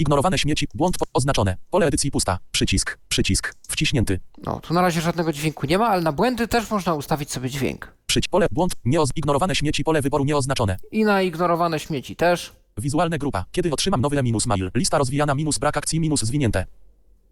Ignorowane 0.00 0.38
śmieci, 0.38 0.66
błąd 0.74 0.96
oznaczone. 1.12 1.56
Pole 1.70 1.86
edycji 1.86 2.10
pusta. 2.10 2.38
Przycisk, 2.52 2.98
przycisk, 3.08 3.54
wciśnięty. 3.68 4.20
No, 4.44 4.60
tu 4.60 4.74
na 4.74 4.82
razie 4.82 5.00
żadnego 5.00 5.32
dźwięku 5.32 5.66
nie 5.66 5.78
ma, 5.78 5.88
ale 5.88 6.02
na 6.02 6.12
błędy 6.12 6.48
też 6.48 6.70
można 6.70 6.94
ustawić 6.94 7.32
sobie 7.32 7.50
dźwięk. 7.50 7.92
Przyć 8.06 8.28
pole, 8.28 8.46
błąd, 8.50 8.72
nieoz, 8.84 9.10
ignorowane 9.16 9.54
śmieci, 9.54 9.84
pole 9.84 10.02
wyboru 10.02 10.24
nieoznaczone. 10.24 10.76
I 10.92 11.04
na 11.04 11.22
ignorowane 11.22 11.78
śmieci 11.80 12.16
też. 12.16 12.52
Wizualne 12.78 13.18
grupa. 13.18 13.44
Kiedy 13.52 13.72
otrzymam 13.72 14.00
nowy 14.00 14.22
minus 14.22 14.46
mail. 14.46 14.70
Lista 14.74 14.98
rozwijana 14.98 15.34
minus 15.34 15.58
brak 15.58 15.76
akcji 15.76 16.00
minus 16.00 16.22
zwinięte. 16.22 16.66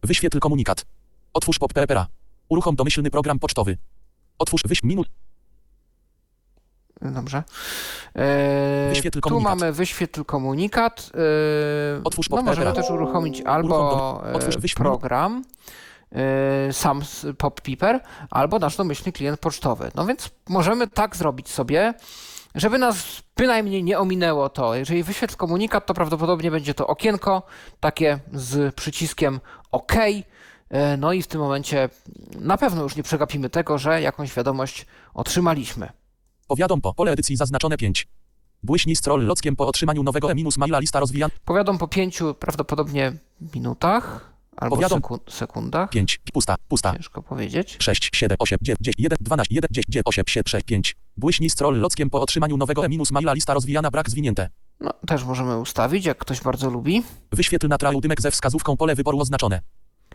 Wyświetl 0.02 0.38
komunikat. 0.38 0.84
Otwórz 1.32 1.58
pop. 1.58 1.72
Uruchom 2.48 2.76
domyślny 2.76 3.10
program 3.10 3.38
pocztowy. 3.38 3.78
Otwórz 4.38 4.62
wyś 4.66 4.82
minus. 4.82 5.06
Dobrze. 7.02 7.42
Eee, 8.14 8.88
Wyświetl 8.88 9.20
tu 9.20 9.40
mamy 9.40 9.72
wyświetl 9.72 10.24
komunikat. 10.24 11.10
Eee, 11.14 11.20
Otwórz 12.04 12.30
no, 12.30 12.42
możemy 12.42 12.72
też 12.72 12.90
uruchomić 12.90 13.40
albo 13.40 14.20
otwórz 14.34 14.56
e, 14.56 14.58
wyświetl- 14.58 14.76
program, 14.76 15.44
e, 16.12 16.72
sam 16.72 17.00
s- 17.00 17.26
Pop 17.38 17.60
Piper, 17.60 18.00
albo 18.30 18.58
nasz 18.58 18.76
domyślny 18.76 19.12
klient 19.12 19.40
pocztowy. 19.40 19.90
No 19.94 20.06
więc 20.06 20.30
możemy 20.48 20.86
tak 20.88 21.16
zrobić 21.16 21.48
sobie, 21.50 21.94
żeby 22.54 22.78
nas 22.78 23.22
bynajmniej 23.36 23.84
nie 23.84 23.98
ominęło 23.98 24.48
to. 24.48 24.74
Jeżeli 24.74 25.02
wyświetl 25.02 25.36
komunikat, 25.36 25.86
to 25.86 25.94
prawdopodobnie 25.94 26.50
będzie 26.50 26.74
to 26.74 26.86
okienko 26.86 27.42
takie 27.80 28.18
z 28.32 28.74
przyciskiem 28.74 29.40
OK. 29.72 29.92
E, 30.70 30.96
No 30.96 31.12
i 31.12 31.22
w 31.22 31.26
tym 31.26 31.40
momencie 31.40 31.88
na 32.40 32.56
pewno 32.58 32.82
już 32.82 32.96
nie 32.96 33.02
przegapimy 33.02 33.50
tego, 33.50 33.78
że 33.78 34.02
jakąś 34.02 34.34
wiadomość 34.34 34.86
otrzymaliśmy. 35.14 35.88
Powiadom 36.48 36.80
po 36.80 36.94
pole 36.94 37.12
edycji 37.12 37.36
zaznaczone 37.36 37.76
5. 37.76 38.06
Błyśnij 38.62 38.96
scroll 38.96 39.26
lockiem 39.26 39.56
po 39.56 39.66
otrzymaniu 39.66 40.02
nowego 40.02 40.32
e-minus 40.32 40.56
maila 40.58 40.78
lista 40.78 41.00
rozwijana 41.00 41.34
Powiadam 41.44 41.78
po 41.78 41.88
pięciu 41.88 42.34
prawdopodobnie 42.34 43.12
minutach 43.54 44.32
albo 44.56 44.76
Powiadam- 44.76 45.00
seku- 45.00 45.18
sekundach. 45.30 45.90
5. 45.90 46.20
Pusta, 46.32 46.56
pusta. 46.68 46.92
Ciężko 46.94 47.22
powiedzieć. 47.22 47.76
6, 47.80 48.10
7, 48.14 48.36
8, 48.40 48.58
9, 48.62 48.78
10, 48.80 48.94
1, 48.98 49.18
12, 49.20 49.54
1, 49.54 49.68
10, 49.70 49.84
9, 49.88 50.02
8, 50.06 50.24
7, 50.28 50.44
6, 50.48 50.66
5. 50.66 50.96
Błyśnij 51.16 51.50
scroll 51.50 51.80
lockiem 51.80 52.10
po 52.10 52.20
otrzymaniu 52.20 52.56
nowego 52.56 52.84
e-minus 52.84 53.10
maila 53.10 53.32
lista 53.32 53.54
rozwijana 53.54 53.90
brak 53.90 54.10
zwinięte. 54.10 54.48
No, 54.80 54.90
też 55.06 55.24
możemy 55.24 55.58
ustawić, 55.58 56.04
jak 56.06 56.18
ktoś 56.18 56.40
bardzo 56.40 56.70
lubi. 56.70 57.02
Wyświetl 57.32 57.68
na 57.68 57.78
traju 57.78 58.00
dymek 58.00 58.20
ze 58.22 58.30
wskazówką 58.30 58.76
pole 58.76 58.94
wyboru 58.94 59.20
oznaczone. 59.20 59.60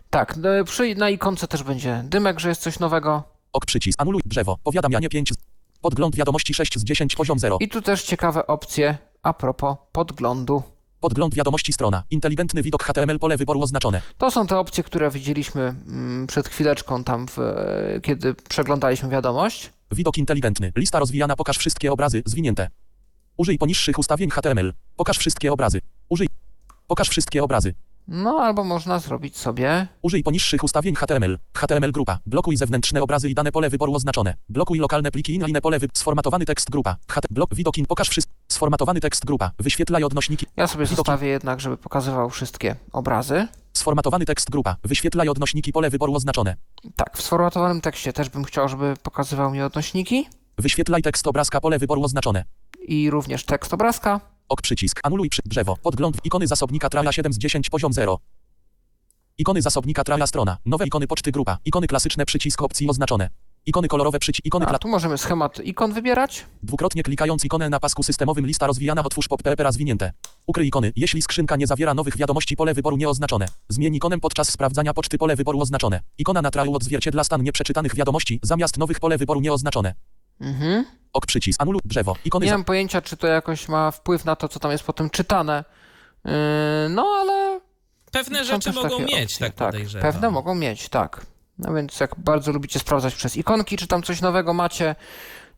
Tak, 0.09 0.37
no, 0.37 0.49
przy, 0.65 0.95
na 0.95 1.09
ikonce 1.09 1.47
też 1.47 1.63
będzie 1.63 2.03
dymek, 2.05 2.39
że 2.39 2.49
jest 2.49 2.61
coś 2.61 2.79
nowego. 2.79 3.23
Ok 3.53 3.65
przycisk. 3.65 4.01
Anuluj 4.01 4.21
drzewo. 4.25 4.57
Powiadamianie 4.63 5.09
5. 5.09 5.33
Podgląd 5.83 6.15
wiadomości 6.15 6.53
6 6.53 6.79
z 6.79 6.83
10 6.83 7.15
poziom 7.15 7.39
0. 7.39 7.57
I 7.61 7.67
tu 7.67 7.81
też 7.81 8.03
ciekawe 8.03 8.47
opcje 8.47 8.97
a 9.23 9.33
propos 9.33 9.77
podglądu. 9.91 10.63
Podgląd 10.99 11.35
wiadomości 11.35 11.73
strona. 11.73 12.03
Inteligentny 12.09 12.63
widok 12.63 12.83
HTML 12.83 13.19
pole 13.19 13.37
wyboru 13.37 13.61
oznaczone. 13.61 14.01
To 14.17 14.31
są 14.31 14.47
te 14.47 14.57
opcje, 14.57 14.83
które 14.83 15.11
widzieliśmy 15.11 15.61
mm, 15.61 16.27
przed 16.27 16.47
chwileczką 16.47 17.03
tam, 17.03 17.27
w, 17.27 17.37
kiedy 18.03 18.33
przeglądaliśmy 18.33 19.09
wiadomość. 19.09 19.73
Widok 19.91 20.17
inteligentny. 20.17 20.71
Lista 20.75 20.99
rozwijana. 20.99 21.35
Pokaż 21.35 21.57
wszystkie 21.57 21.91
obrazy. 21.91 22.23
Zwinięte. 22.25 22.69
Użyj 23.37 23.57
poniższych 23.57 23.99
ustawień 23.99 24.29
HTML. 24.29 24.73
Pokaż 24.95 25.17
wszystkie 25.17 25.53
obrazy. 25.53 25.79
Użyj. 26.09 26.27
Pokaż 26.87 27.09
wszystkie 27.09 27.43
obrazy. 27.43 27.73
No 28.07 28.39
albo 28.39 28.63
można 28.63 28.99
zrobić 28.99 29.37
sobie 29.37 29.87
Użyj 30.01 30.23
poniższych 30.23 30.63
ustawień 30.63 30.95
HTML. 30.95 31.39
HTML 31.57 31.91
grupa. 31.91 32.19
Blokuj 32.25 32.57
zewnętrzne 32.57 33.01
obrazy 33.01 33.29
i 33.29 33.33
dane 33.33 33.51
pole 33.51 33.69
wyboru 33.69 33.95
oznaczone. 33.95 34.33
Blokuj 34.49 34.79
lokalne 34.79 35.11
pliki 35.11 35.35
inline 35.35 35.61
pole 35.61 35.79
wy... 35.79 35.87
Sformatowany 35.93 36.45
tekst 36.45 36.69
grupa. 36.69 36.95
HT... 37.11 37.27
Blok 37.31 37.55
widok 37.55 37.77
in... 37.77 37.85
Pokaż 37.85 38.09
wszystko. 38.09 38.33
Sformatowany 38.51 38.99
tekst 38.99 39.25
grupa. 39.25 39.51
Wyświetlaj 39.59 40.03
odnośniki. 40.03 40.45
Ja 40.57 40.67
sobie 40.67 40.85
Widoki. 40.85 40.95
zostawię 40.95 41.27
jednak, 41.27 41.59
żeby 41.61 41.77
pokazywał 41.77 42.29
wszystkie 42.29 42.75
obrazy. 42.91 43.47
Sformatowany 43.73 44.25
tekst 44.25 44.49
grupa. 44.49 44.75
Wyświetlaj 44.83 45.29
odnośniki 45.29 45.71
pole 45.71 45.89
wyboru 45.89 46.15
oznaczone. 46.15 46.55
Tak, 46.95 47.17
w 47.17 47.21
sformatowanym 47.21 47.81
tekście 47.81 48.13
też 48.13 48.29
bym 48.29 48.43
chciał, 48.43 48.69
żeby 48.69 48.93
pokazywał 49.03 49.51
mi 49.51 49.61
odnośniki 49.61 50.27
Wyświetlaj 50.57 51.01
tekst 51.01 51.27
obrazka 51.27 51.61
pole 51.61 51.79
wyboru 51.79 52.03
oznaczone. 52.03 52.43
i 52.87 53.09
również 53.09 53.45
tekst 53.45 53.73
obrazka. 53.73 54.19
Ok 54.49 54.61
przycisk. 54.61 54.99
Anuluj 55.03 55.29
przy 55.29 55.41
drzewo. 55.45 55.77
Podgląd 55.77 56.17
ikony 56.23 56.47
zasobnika 56.47 56.89
traja 56.89 57.11
7 57.11 57.33
z 57.33 57.37
10 57.37 57.69
poziom 57.69 57.93
0. 57.93 58.19
Ikony 59.37 59.61
zasobnika 59.61 60.03
traja 60.03 60.27
strona. 60.27 60.57
Nowe 60.65 60.85
ikony 60.87 61.07
poczty 61.07 61.31
grupa. 61.31 61.57
Ikony 61.65 61.87
klasyczne 61.87 62.25
przycisk 62.25 62.61
opcji 62.61 62.89
oznaczone. 62.89 63.29
Ikony 63.65 63.87
kolorowe 63.87 64.19
przycisk. 64.19 64.45
Ikony 64.45 64.65
A 64.65 64.79
tu 64.79 64.87
możemy 64.87 65.17
schemat 65.17 65.59
ikon 65.59 65.93
wybierać. 65.93 66.45
Dwukrotnie 66.63 67.03
klikając 67.03 67.45
ikonę 67.45 67.69
na 67.69 67.79
pasku 67.79 68.03
systemowym 68.03 68.47
lista 68.47 68.67
rozwijana 68.67 69.03
otwórz 69.03 69.27
pop 69.27 69.43
PPR 69.43 69.73
zwinięte. 69.73 70.11
Ukryj 70.47 70.67
ikony. 70.67 70.91
Jeśli 70.95 71.21
skrzynka 71.21 71.55
nie 71.55 71.67
zawiera 71.67 71.93
nowych 71.93 72.17
wiadomości 72.17 72.55
pole 72.55 72.73
wyboru 72.73 72.97
nieoznaczone. 72.97 73.45
Zmień 73.69 73.95
ikonem 73.95 74.19
podczas 74.19 74.49
sprawdzania 74.51 74.93
poczty 74.93 75.17
pole 75.17 75.35
wyboru 75.35 75.59
oznaczone. 75.61 76.01
Ikona 76.17 76.41
na 76.41 76.51
traju 76.51 76.75
odzwierciedla 76.75 77.23
stan 77.23 77.43
nieprzeczytanych 77.43 77.95
wiadomości 77.95 78.39
zamiast 78.43 78.77
nowych 78.77 78.99
pole 78.99 79.17
wyboru 79.17 79.41
nieoznaczone. 79.41 79.93
Mhm. 80.43 80.85
Ok 81.13 81.25
przycisk. 81.25 81.61
Anuluj 81.61 81.81
drzewo. 81.85 82.15
Ikony 82.25 82.45
Nie 82.45 82.49
za... 82.49 82.57
mam 82.57 82.65
pojęcia, 82.65 83.01
czy 83.01 83.17
to 83.17 83.27
jakoś 83.27 83.67
ma 83.67 83.91
wpływ 83.91 84.25
na 84.25 84.35
to, 84.35 84.47
co 84.47 84.59
tam 84.59 84.71
jest 84.71 84.83
potem 84.83 85.09
czytane. 85.09 85.63
Yy, 86.25 86.31
no 86.89 87.05
ale 87.21 87.59
Pewne 88.11 88.39
są 88.39 88.45
rzeczy 88.45 88.71
mogą 88.73 88.99
mieć, 88.99 89.23
opcje. 89.23 89.47
tak 89.47 89.53
podejrzewam. 89.55 90.11
Pewne 90.11 90.31
mogą 90.31 90.55
mieć, 90.55 90.89
tak. 90.89 91.25
No 91.57 91.73
więc 91.73 91.99
jak 91.99 92.15
bardzo 92.17 92.51
lubicie 92.51 92.79
sprawdzać 92.79 93.15
przez 93.15 93.37
ikonki, 93.37 93.77
czy 93.77 93.87
tam 93.87 94.03
coś 94.03 94.21
nowego 94.21 94.53
macie, 94.53 94.95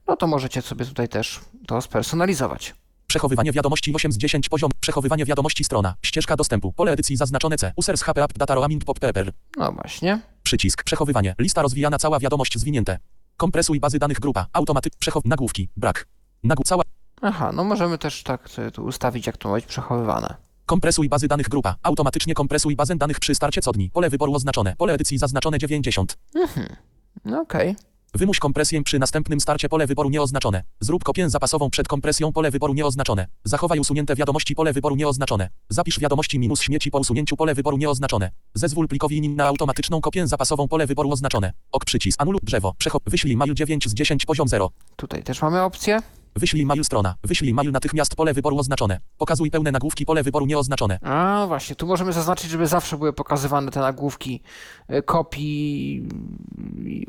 no 0.07 0.15
to 0.15 0.27
możecie 0.27 0.61
sobie 0.61 0.85
tutaj 0.85 1.09
też 1.09 1.39
to 1.67 1.81
spersonalizować. 1.81 2.75
Przechowywanie 3.07 3.51
wiadomości 3.51 3.93
8 3.95 4.11
z 4.11 4.17
10 4.17 4.49
poziom. 4.49 4.71
Przechowywanie 4.79 5.25
wiadomości 5.25 5.63
strona. 5.63 5.95
Ścieżka 6.01 6.35
dostępu. 6.35 6.73
Pole 6.73 6.91
edycji 6.91 7.17
zaznaczone 7.17 7.57
C. 7.57 7.73
Users 7.75 8.01
HP 8.01 8.23
App 8.23 8.37
Data 8.37 8.55
Roaming 8.55 8.85
Pop 8.85 8.99
PPR. 8.99 9.31
No 9.57 9.71
właśnie. 9.71 10.19
Przycisk. 10.43 10.83
Przechowywanie. 10.83 11.35
Lista 11.39 11.61
rozwijana. 11.61 11.97
Cała 11.97 12.19
wiadomość 12.19 12.59
zwinięte. 12.59 12.99
Kompresuj 13.37 13.79
bazy 13.79 13.99
danych 13.99 14.19
grupa. 14.19 14.47
Automatyk. 14.53 14.93
Przechow. 14.99 15.25
Nagłówki. 15.25 15.69
Brak. 15.77 16.07
Nagł. 16.43 16.63
Cała. 16.63 16.83
Aha, 17.21 17.51
no 17.51 17.63
możemy 17.63 17.97
też 17.97 18.23
tak 18.23 18.49
sobie 18.49 18.71
tu 18.71 18.83
ustawić, 18.83 19.27
jak 19.27 19.37
to 19.37 19.49
ma 19.49 19.55
być 19.55 19.65
przechowywane. 19.65 20.35
Kompresuj 20.65 21.09
bazy 21.09 21.27
danych 21.27 21.49
grupa. 21.49 21.75
Automatycznie 21.83 22.33
kompresuj 22.33 22.75
bazę 22.75 22.95
danych 22.95 23.19
przy 23.19 23.35
starcie 23.35 23.61
codni. 23.61 23.89
Pole 23.89 24.09
wyboru 24.09 24.33
oznaczone. 24.33 24.75
Pole 24.77 24.93
edycji 24.93 25.17
zaznaczone 25.17 25.57
90. 25.57 26.17
No 27.25 27.41
okej. 27.41 27.75
Wymuś 28.15 28.39
kompresję 28.39 28.83
przy 28.83 28.99
następnym 28.99 29.39
starcie 29.39 29.69
pole 29.69 29.87
wyboru 29.87 30.09
nieoznaczone. 30.09 30.63
Zrób 30.79 31.03
kopię 31.03 31.29
zapasową 31.29 31.69
przed 31.69 31.87
kompresją 31.87 32.33
pole 32.33 32.51
wyboru 32.51 32.73
nieoznaczone. 32.73 33.27
Zachowaj 33.43 33.79
usunięte 33.79 34.15
wiadomości 34.15 34.55
pole 34.55 34.73
wyboru 34.73 34.95
nieoznaczone. 34.95 35.49
Zapisz 35.69 35.99
wiadomości 35.99 36.39
minus 36.39 36.61
śmieci 36.61 36.91
po 36.91 36.99
usunięciu 36.99 37.35
pole 37.37 37.55
wyboru 37.55 37.77
nieoznaczone. 37.77 38.31
Zezwól 38.53 38.87
plikowi 38.87 39.21
nim 39.21 39.35
na 39.35 39.45
automatyczną 39.45 40.01
kopię 40.01 40.27
zapasową 40.27 40.67
pole 40.67 40.87
wyboru 40.87 41.11
oznaczone. 41.11 41.53
Ok 41.71 41.85
przycisk. 41.85 42.21
Anuluj 42.21 42.39
drzewo. 42.43 42.73
Przechop. 42.77 43.03
Wyślij 43.09 43.37
mail 43.37 43.53
9 43.53 43.89
z 43.89 43.93
10 43.93 44.25
poziom 44.25 44.47
0. 44.47 44.69
Tutaj 44.95 45.23
też 45.23 45.41
mamy 45.41 45.61
opcję. 45.61 46.01
Wyślij 46.35 46.65
mail 46.65 46.83
strona. 46.85 47.15
Wyślij 47.23 47.53
mail 47.53 47.71
natychmiast 47.71 48.15
pole 48.15 48.33
wyboru 48.33 48.57
oznaczone. 48.59 48.99
Pokazuj 49.17 49.51
pełne 49.51 49.71
nagłówki 49.71 50.05
pole 50.05 50.23
wyboru 50.23 50.45
nieoznaczone. 50.45 50.99
A 51.01 51.45
właśnie, 51.47 51.75
tu 51.75 51.87
możemy 51.87 52.13
zaznaczyć, 52.13 52.49
żeby 52.49 52.67
zawsze 52.67 52.97
były 52.97 53.13
pokazywane 53.13 53.71
te 53.71 53.79
nagłówki 53.79 54.41
y, 54.93 55.01
kopii, 55.03 56.03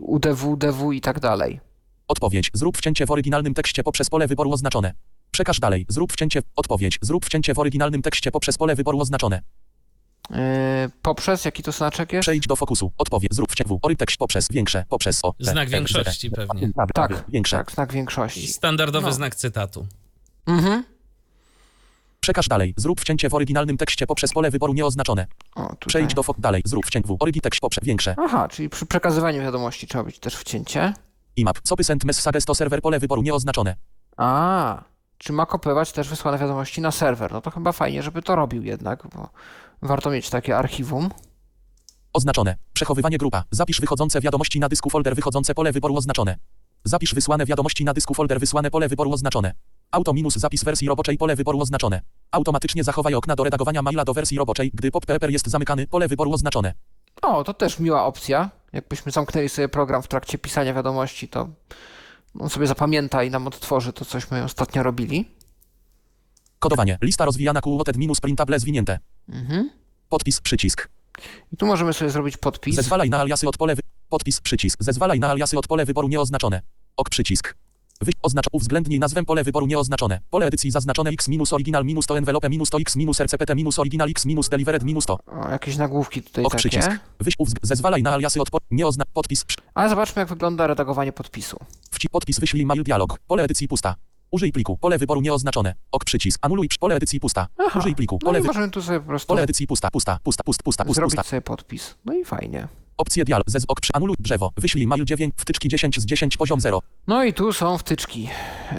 UDW, 0.00 0.56
DW 0.56 0.92
i 0.92 1.00
tak 1.00 1.20
dalej. 1.20 1.60
Odpowiedź. 2.08 2.50
Zrób 2.54 2.78
wcięcie 2.78 3.06
w 3.06 3.10
oryginalnym 3.10 3.54
tekście 3.54 3.82
poprzez 3.82 4.10
pole 4.10 4.26
wyboru 4.26 4.52
oznaczone. 4.52 4.92
Przekaż 5.30 5.60
dalej. 5.60 5.86
Zrób 5.88 6.12
wcięcie. 6.12 6.42
Odpowiedź. 6.56 6.98
Zrób 7.02 7.26
wcięcie 7.26 7.54
w 7.54 7.58
oryginalnym 7.58 8.02
tekście 8.02 8.30
poprzez 8.30 8.58
pole 8.58 8.74
wyboru 8.74 9.00
oznaczone. 9.00 9.42
Yy, 10.30 10.36
poprzez, 11.02 11.44
jaki 11.44 11.62
to 11.62 11.72
znaczek 11.72 12.12
jest? 12.12 12.22
Przejdź 12.22 12.46
do 12.46 12.56
fokusu. 12.56 12.92
Odpowiedź. 12.98 13.34
Zrób 13.34 13.52
wcięcie 13.52 13.74
w 13.74 13.78
ory 13.82 13.96
tekst 13.96 14.16
poprzez 14.16 14.48
większe 14.50 14.84
poprzez 14.88 15.24
o. 15.24 15.34
Znak 15.40 15.68
większości 15.68 16.30
pewnie. 16.30 16.70
Tak, 16.94 17.24
Większe. 17.28 17.56
tak, 17.56 17.72
znak 17.72 17.92
większości. 17.92 18.46
Standardowy 18.46 19.06
No. 19.06 19.12
znak 19.12 19.34
cytatu. 19.34 19.86
Mhm. 20.46 20.84
Przekaż 22.20 22.48
dalej. 22.48 22.74
Zrób 22.76 23.00
wcięcie 23.00 23.28
w 23.30 23.34
oryginalnym 23.34 23.76
tekście 23.76 24.06
poprzez 24.06 24.32
pole 24.32 24.50
wyboru 24.50 24.72
nieoznaczone. 24.74 25.26
O, 25.54 25.62
tutaj. 25.62 25.76
Przejdź 25.86 26.14
do 26.14 26.22
fok 26.22 26.40
dalej. 26.40 26.62
Zrób 26.64 26.86
wcięcie 26.86 27.08
w 27.08 27.16
orygi 27.20 27.40
tekst 27.40 27.60
poprzez 27.60 27.84
większe. 27.84 28.14
Aha, 28.18 28.48
czyli 28.48 28.68
przy 28.68 28.86
przekazywaniu 28.86 29.42
wiadomości 29.42 29.86
trzeba 29.86 30.04
być 30.04 30.18
też 30.18 30.36
wcięcie. 30.36 30.92
IMAP. 31.36 31.60
Copy 31.60 31.84
send 31.84 32.04
messages 32.04 32.44
to 32.44 32.54
serwer 32.54 32.82
pole 32.82 32.98
wyboru 32.98 33.22
nieoznaczone. 33.22 33.76
A, 34.16 34.82
czy 35.18 35.32
ma 35.32 35.46
kopiować 35.46 35.92
też 35.92 36.08
wysłane 36.08 36.38
wiadomości 36.38 36.80
na 36.80 36.90
serwer? 36.90 37.32
No 37.32 37.40
to 37.40 37.50
chyba 37.50 37.72
fajnie, 37.72 38.02
żeby 38.02 38.22
to 38.22 38.36
robił 38.36 38.62
jednak, 38.62 39.06
bo 39.14 39.28
warto 39.82 40.10
mieć 40.10 40.30
takie 40.30 40.56
archiwum. 40.56 41.10
Oznaczone. 42.12 42.56
Przechowywanie 42.72 43.18
grupa. 43.18 43.44
Zapisz 43.50 43.80
wychodzące 43.80 44.20
wiadomości 44.20 44.60
na 44.60 44.68
dysku 44.68 44.90
folder 44.90 45.14
wychodzące 45.14 45.54
pole 45.54 45.72
wyboru 45.72 45.96
oznaczone. 45.96 46.36
Zapisz 46.84 47.14
wysłane 47.14 47.46
wiadomości 47.46 47.84
na 47.84 47.94
dysku 47.94 48.14
folder 48.14 48.40
wysłane 48.40 48.70
pole 48.70 48.88
wyboru 48.88 49.12
oznaczone. 49.12 49.52
Auto 49.90 50.12
minus 50.12 50.36
zapis 50.36 50.64
wersji 50.64 50.88
roboczej 50.88 51.18
pole 51.18 51.36
wyboru 51.36 51.60
oznaczone. 51.60 52.00
Automatycznie 52.30 52.84
zachowaj 52.84 53.14
okna 53.14 53.36
do 53.36 53.44
redagowania 53.44 53.82
maila 53.82 54.04
do 54.04 54.14
wersji 54.14 54.38
roboczej, 54.38 54.70
gdy 54.74 54.90
pop 54.90 55.04
jest 55.28 55.46
zamykany, 55.46 55.86
pole 55.86 56.08
wyboru 56.08 56.32
oznaczone. 56.32 56.74
O, 57.22 57.44
to 57.44 57.54
też 57.54 57.78
miła 57.78 58.04
opcja. 58.04 58.50
Jakbyśmy 58.72 59.12
zamknęli 59.12 59.48
sobie 59.48 59.68
program 59.68 60.02
w 60.02 60.08
trakcie 60.08 60.38
pisania 60.38 60.74
wiadomości, 60.74 61.28
to 61.28 61.48
on 62.38 62.50
sobie 62.50 62.66
zapamięta 62.66 63.22
i 63.22 63.30
nam 63.30 63.46
odtworzy 63.46 63.92
to, 63.92 64.04
cośmy 64.04 64.44
ostatnio 64.44 64.82
robili. 64.82 65.35
Kodowanie. 66.58 66.98
Lista 67.02 67.24
rozwijana 67.24 67.60
QOTED 67.60 67.96
minus 67.96 68.20
printable 68.20 68.58
zwinięte. 68.58 68.98
Mhm. 69.28 69.70
Podpis 70.08 70.40
przycisk. 70.40 70.88
I 71.52 71.56
tu 71.56 71.66
możemy 71.66 71.92
sobie 71.92 72.10
zrobić 72.10 72.36
podpis. 72.36 72.76
Zezwalaj 72.76 73.10
na 73.10 73.20
aliasy 73.20 73.48
od 73.48 73.56
pole 73.56 73.74
wy... 73.74 73.82
Podpis 74.08 74.40
przycisk. 74.40 74.82
Zezwalaj 74.82 75.20
na 75.20 75.30
aliasy 75.30 75.58
od 75.58 75.66
pole 75.66 75.84
wyboru 75.84 76.08
nieoznaczone. 76.08 76.62
Ok 76.96 77.08
przycisk. 77.10 77.54
Wy... 78.00 78.12
Oznacz 78.22 78.46
uwzględnij 78.52 78.98
nazwę 78.98 79.24
pole 79.24 79.44
wyboru 79.44 79.66
nieoznaczone. 79.66 80.20
Pole 80.30 80.46
edycji 80.46 80.70
zaznaczone 80.70 81.10
x 81.10 81.28
minus 81.28 81.52
original 81.52 81.84
minus 81.84 82.06
to 82.06 82.18
envelope 82.18 82.48
minus 82.48 82.70
to 82.70 82.78
x 82.78 82.96
minus 82.96 83.20
rcpt 83.20 83.54
minus 83.54 83.78
original 83.78 84.10
x 84.10 84.24
minus 84.24 84.48
delivered 84.48 84.84
minus 84.84 85.06
to. 85.06 85.18
O, 85.26 85.50
jakieś 85.50 85.76
nagłówki 85.76 86.22
tutaj 86.22 86.44
Ok 86.44 86.56
przycisk. 86.56 86.88
takie. 86.88 86.98
Wyś 87.20 87.34
uwzg... 87.38 87.58
Zezwalaj 87.62 88.02
na 88.02 88.12
aliasy 88.12 88.40
od 88.40 88.50
po... 88.50 88.58
nieozna... 88.70 89.04
Podpis. 89.12 89.44
Ale 89.74 89.88
zobaczmy, 89.88 90.20
jak 90.20 90.28
wygląda 90.28 90.66
redagowanie 90.66 91.12
podpisu. 91.12 91.56
Wci... 91.90 92.08
Podpis 92.08 92.40
wyślij 92.40 92.66
mail 92.66 92.84
dialog. 92.84 93.18
Pole 93.26 93.42
edycji 93.42 93.68
pusta. 93.68 93.94
Użyj 94.30 94.52
pliku. 94.52 94.76
Pole 94.76 94.98
wyboru 94.98 95.20
nieoznaczone. 95.20 95.74
Ok 95.92 96.04
przycisk. 96.04 96.38
Anuluj 96.42 96.68
przy... 96.68 96.78
pole 96.78 96.94
edycji 96.94 97.20
pusta. 97.20 97.46
Aha. 97.66 97.78
Użyj 97.78 97.94
pliku. 97.94 98.18
No 98.22 98.26
Pole, 98.26 98.38
i 98.38 98.42
wy... 98.42 98.46
możemy 98.46 98.70
tu 98.70 98.82
sobie 98.82 99.00
po 99.00 99.06
prostu 99.06 99.28
pole 99.28 99.42
edycji 99.42 99.66
pusta. 99.66 99.90
Pusta. 99.90 100.18
Pusta. 100.22 100.44
Pusta. 100.44 100.62
Pusta. 100.64 100.84
Pusta. 100.84 100.94
zrobić 100.94 101.16
pusta. 101.16 101.30
sobie 101.30 101.42
podpis. 101.42 101.94
No 102.04 102.14
i 102.14 102.24
fajnie. 102.24 102.68
Opcje 102.96 103.24
dialog. 103.24 103.50
Zez... 103.50 103.64
Ok 103.68 103.80
przy... 103.80 103.92
Anuluj 103.92 104.16
drzewo. 104.18 104.52
Wyślij 104.56 104.86
mail 104.86 105.04
9. 105.04 105.34
Wtyczki 105.36 105.68
10 105.68 106.00
z 106.00 106.06
10 106.06 106.36
poziom 106.36 106.60
0. 106.60 106.82
No 107.06 107.24
i 107.24 107.32
tu 107.32 107.52
są 107.52 107.78
wtyczki. 107.78 108.22
Yy, 108.22 108.78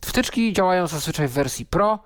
wtyczki 0.00 0.52
działają 0.52 0.86
zazwyczaj 0.86 1.28
w 1.28 1.32
wersji 1.32 1.66
Pro. 1.66 1.98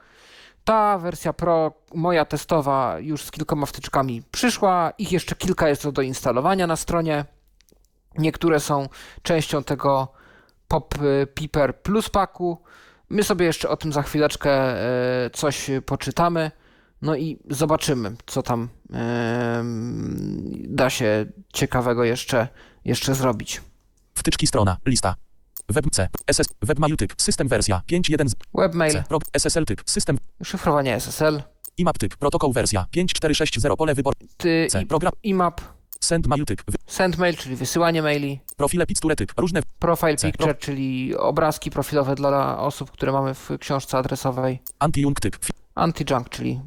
Ta 0.64 0.98
wersja 0.98 1.32
Pro, 1.32 1.73
moja 1.94 2.24
testowa, 2.24 2.98
już 3.01 3.23
z 3.24 3.31
kilkoma 3.31 3.66
wtyczkami 3.66 4.23
przyszła. 4.31 4.93
Ich 4.98 5.12
jeszcze 5.12 5.36
kilka 5.36 5.69
jest 5.69 5.82
do 5.82 5.93
doinstalowania 5.93 6.66
na 6.66 6.77
stronie. 6.77 7.24
Niektóre 8.19 8.60
są 8.60 8.89
częścią 9.23 9.64
tego 9.64 10.09
Pop 10.72 10.94
y, 11.02 11.26
Piper 11.26 11.82
Plus 11.82 12.10
Packu. 12.10 12.62
My 13.08 13.22
sobie 13.24 13.46
jeszcze 13.46 13.68
o 13.68 13.76
tym 13.76 13.92
za 13.92 14.02
chwileczkę 14.02 14.50
e, 14.50 15.30
coś 15.30 15.70
poczytamy. 15.86 16.50
No 17.02 17.16
i 17.16 17.38
zobaczymy, 17.50 18.16
co 18.26 18.42
tam 18.42 18.68
em, 18.92 20.52
da 20.68 20.90
się 20.90 21.26
ciekawego 21.52 22.04
jeszcze, 22.04 22.48
jeszcze 22.84 23.14
zrobić. 23.14 23.62
Wtyczki 24.14 24.46
strona. 24.46 24.76
Lista. 24.86 25.14
Web 25.68 25.84
C. 25.92 26.08
SS. 26.32 26.48
Webmail 26.62 26.96
typ. 26.96 27.12
System 27.16 27.48
wersja. 27.48 27.82
5.1 27.90 28.28
z 28.28 28.34
Webmail, 28.54 28.92
C. 28.92 29.04
Pro. 29.08 29.18
SSL 29.32 29.64
typ. 29.64 29.82
System. 29.86 30.18
szyfrowanie 30.44 30.94
SSL, 30.96 31.42
IMAP 31.76 31.98
typ. 31.98 32.16
Protokół 32.16 32.52
wersja. 32.52 32.86
5460 32.90 33.76
pole 33.76 33.94
wyboru. 33.94 34.16
ty, 34.36 34.66
C. 34.70 34.86
Program. 34.86 35.12
IMAP, 35.22 35.60
Send 36.02 36.26
mail 36.26 36.44
typ. 36.44 36.62
Send 36.86 37.18
mail, 37.18 37.36
czyli 37.36 37.56
wysyłanie 37.56 38.02
maili. 38.02 38.40
Profile 38.56 38.86
picture 38.86 39.16
typ. 39.16 39.32
Różne. 39.36 39.60
Profile 39.78 40.16
picture, 40.16 40.58
czyli 40.58 41.16
obrazki 41.16 41.70
profilowe 41.70 42.14
dla 42.14 42.58
osób, 42.58 42.90
które 42.90 43.12
mamy 43.12 43.34
w 43.34 43.50
książce 43.60 43.98
adresowej. 43.98 44.62
Anti-junk 44.80 45.20
typ. 45.20 45.36
Anti-junk, 45.74 46.28
czyli 46.28 46.60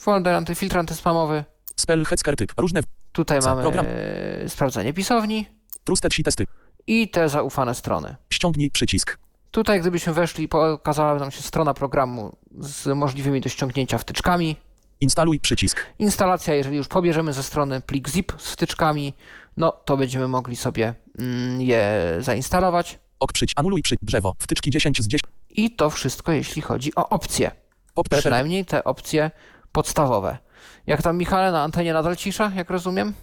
folder, 0.00 0.34
antyfiltr 0.34 0.78
antyspamowy. 0.78 1.44
Spell 1.76 2.04
hecker 2.04 2.36
typ. 2.36 2.52
Różne. 2.56 2.80
Tutaj 3.12 3.40
mamy 3.40 3.62
Program. 3.62 3.86
e, 3.88 4.48
sprawdzenie 4.48 4.92
pisowni 4.92 5.46
Trusted 5.84 6.14
sheet 6.14 6.24
testy. 6.24 6.46
i 6.86 7.08
te 7.08 7.28
zaufane 7.28 7.74
strony. 7.74 8.16
Ściągnij 8.30 8.70
przycisk. 8.70 9.18
Tutaj, 9.50 9.80
gdybyśmy 9.80 10.12
weszli, 10.12 10.48
pokazała 10.48 11.14
nam 11.18 11.30
się 11.30 11.42
strona 11.42 11.74
programu 11.74 12.36
z 12.60 12.86
możliwymi 12.96 13.40
do 13.40 13.48
ściągnięcia 13.48 13.98
wtyczkami. 13.98 14.56
Instaluj 15.00 15.40
przycisk. 15.40 15.86
Instalacja, 15.98 16.54
jeżeli 16.54 16.76
już 16.76 16.88
pobierzemy 16.88 17.32
ze 17.32 17.42
strony 17.42 17.80
plik 17.80 18.08
zip 18.08 18.32
z 18.38 18.52
wtyczkami, 18.52 19.14
no 19.56 19.72
to 19.72 19.96
będziemy 19.96 20.28
mogli 20.28 20.56
sobie 20.56 20.94
mm, 21.18 21.60
je 21.60 22.14
zainstalować. 22.18 22.98
Ok 23.20 23.32
przyć. 23.32 23.52
Anuluj 23.56 23.82
przy. 23.82 23.96
Drzewo. 24.02 24.34
Wtyczki 24.38 24.70
10 24.70 25.02
z 25.02 25.08
10. 25.08 25.22
I 25.50 25.70
to 25.70 25.90
wszystko, 25.90 26.32
jeśli 26.32 26.62
chodzi 26.62 26.94
o 26.94 27.08
opcje. 27.08 27.50
Pop. 27.94 28.08
Przynajmniej 28.08 28.64
te 28.64 28.84
opcje 28.84 29.30
podstawowe. 29.72 30.38
Jak 30.86 31.02
tam, 31.02 31.16
Michale, 31.16 31.52
na 31.52 31.62
antenie 31.62 31.92
nadal 31.92 32.16
cisza, 32.16 32.52
jak 32.56 32.70
rozumiem? 32.70 33.14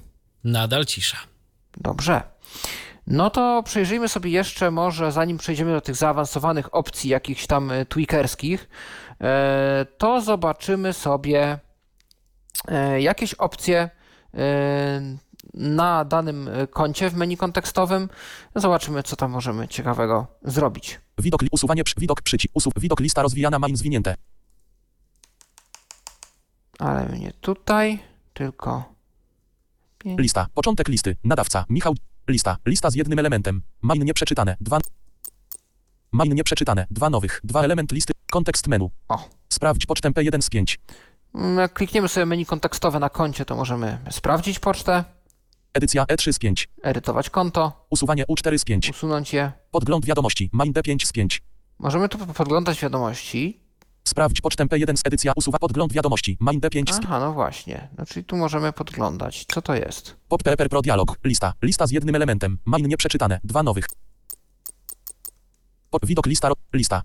Nadal 0.43 0.85
cisza. 0.85 1.18
Dobrze. 1.77 2.22
No 3.07 3.30
to 3.30 3.64
przejrzyjmy 3.65 4.07
sobie 4.07 4.31
jeszcze 4.31 4.72
może, 4.72 5.11
zanim 5.11 5.38
przejdziemy 5.38 5.72
do 5.72 5.81
tych 5.81 5.95
zaawansowanych 5.95 6.76
opcji 6.76 7.10
jakichś 7.10 7.47
tam 7.47 7.72
e, 7.72 7.85
tweakerskich, 7.85 8.69
e, 9.22 9.85
to 9.97 10.22
zobaczymy 10.22 10.93
sobie 10.93 11.60
jakieś 12.98 13.34
opcje 13.34 13.90
e, 14.34 15.18
na 15.53 16.06
danym 16.06 16.48
e, 16.48 16.68
koncie 16.68 17.10
w 17.10 17.15
menu 17.15 17.38
kontekstowym. 17.38 18.10
Zobaczymy, 18.56 19.03
co 19.03 19.15
tam 19.15 19.32
możemy 19.32 19.68
ciekawego 19.68 20.27
zrobić. 20.44 20.99
Widok. 21.18 21.41
Usuwanie. 21.52 21.84
Widok 21.98 22.22
przycisk. 22.22 22.56
Usuw. 22.56 22.73
Widok 22.77 22.99
lista 22.99 23.22
rozwijana. 23.22 23.60
Main 23.60 23.77
zwinięte. 23.77 24.15
Ale 26.80 27.19
nie 27.19 27.32
tutaj, 27.32 27.99
tylko 28.34 28.95
Lista. 30.06 30.48
Początek 30.53 30.88
listy. 30.88 31.15
Nadawca. 31.23 31.65
Michał. 31.69 31.95
Lista. 32.27 32.57
Lista 32.65 32.90
z 32.90 32.95
jednym 32.95 33.19
elementem. 33.19 33.61
Main 33.82 34.03
nieprzeczytane. 34.03 34.57
Dwa. 34.61 34.80
Main 36.11 36.34
nieprzeczytane. 36.34 36.88
Dwa 36.91 37.10
nowych. 37.10 37.41
Dwa 37.44 37.64
element 37.64 37.91
listy. 37.91 38.14
Kontekst 38.32 38.68
menu. 38.68 38.91
o. 39.10 39.30
Sprawdź 39.49 39.86
pocztę 39.86 40.10
P1 40.10 40.41
z 40.41 40.49
5. 40.49 40.80
Mm, 41.35 41.57
Jak 41.57 41.73
klikniemy 41.73 42.07
sobie 42.07 42.25
menu 42.25 42.45
kontekstowe 42.45 42.99
na 42.99 43.09
koncie, 43.09 43.45
to 43.45 43.55
możemy 43.55 43.99
sprawdzić 44.09 44.59
pocztę, 44.59 45.03
Edycja 45.73 46.03
E3 46.05 46.33
z 46.33 46.39
5. 46.39 46.69
edytować 46.83 47.29
konto, 47.29 47.87
Usuwanie 47.89 48.25
U4 48.25 48.57
z 48.57 48.65
5. 48.65 48.89
usunąć 48.89 49.33
je. 49.33 49.51
Podgląd 49.71 50.05
wiadomości. 50.05 50.49
Main 50.53 50.73
D5 50.73 51.05
z 51.05 51.11
5. 51.11 51.41
Możemy 51.79 52.09
tu 52.09 52.17
podglądać 52.17 52.81
wiadomości. 52.81 53.61
Sprawdź 54.07 54.41
pocztę 54.41 54.65
P1 54.65 54.97
z 54.97 55.01
edycja 55.05 55.33
usuwa 55.35 55.57
podgląd 55.59 55.93
wiadomości. 55.93 56.37
Main 56.39 56.59
D5 56.59 56.93
z 56.93 56.99
Aha, 57.03 57.19
no 57.19 57.33
właśnie. 57.33 57.87
No, 57.97 58.05
czyli 58.05 58.25
tu 58.25 58.37
możemy 58.37 58.73
podglądać. 58.73 59.45
Co 59.53 59.61
to 59.61 59.75
jest? 59.75 60.15
Pop 60.29 60.43
PPR 60.43 60.69
Pro 60.69 60.81
dialog. 60.81 61.17
Lista. 61.23 61.53
Lista 61.61 61.87
z 61.87 61.91
jednym 61.91 62.15
elementem. 62.15 62.57
Main 62.65 62.87
nieprzeczytane. 62.87 63.39
Dwa 63.43 63.63
nowych. 63.63 63.85
Po, 65.89 65.99
widok 66.03 66.25
lista. 66.25 66.51
Lista. 66.73 67.01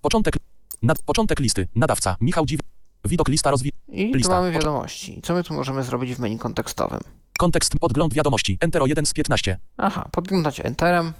Początek. 0.00 0.34
Nad, 0.82 1.02
początek 1.02 1.40
listy. 1.40 1.68
Nadawca. 1.74 2.16
Michał 2.20 2.46
Dziw. 2.46 2.60
Widok 3.06 3.28
lista 3.28 3.50
rozwi. 3.50 3.72
I 3.88 4.10
tu 4.10 4.16
Lista. 4.16 4.32
mamy 4.34 4.48
Pocz- 4.50 4.54
wiadomości. 4.54 5.18
I 5.18 5.22
co 5.22 5.34
my 5.34 5.44
tu 5.44 5.54
możemy 5.54 5.82
zrobić 5.82 6.14
w 6.14 6.18
menu 6.18 6.38
kontekstowym? 6.38 7.00
Kontekst. 7.38 7.72
Podgląd 7.80 8.14
wiadomości. 8.14 8.58
Entero 8.60 8.86
1 8.86 9.06
z 9.06 9.12
15. 9.12 9.58
Aha, 9.76 10.08
podglądać 10.12 10.60
Enterem. 10.60 11.12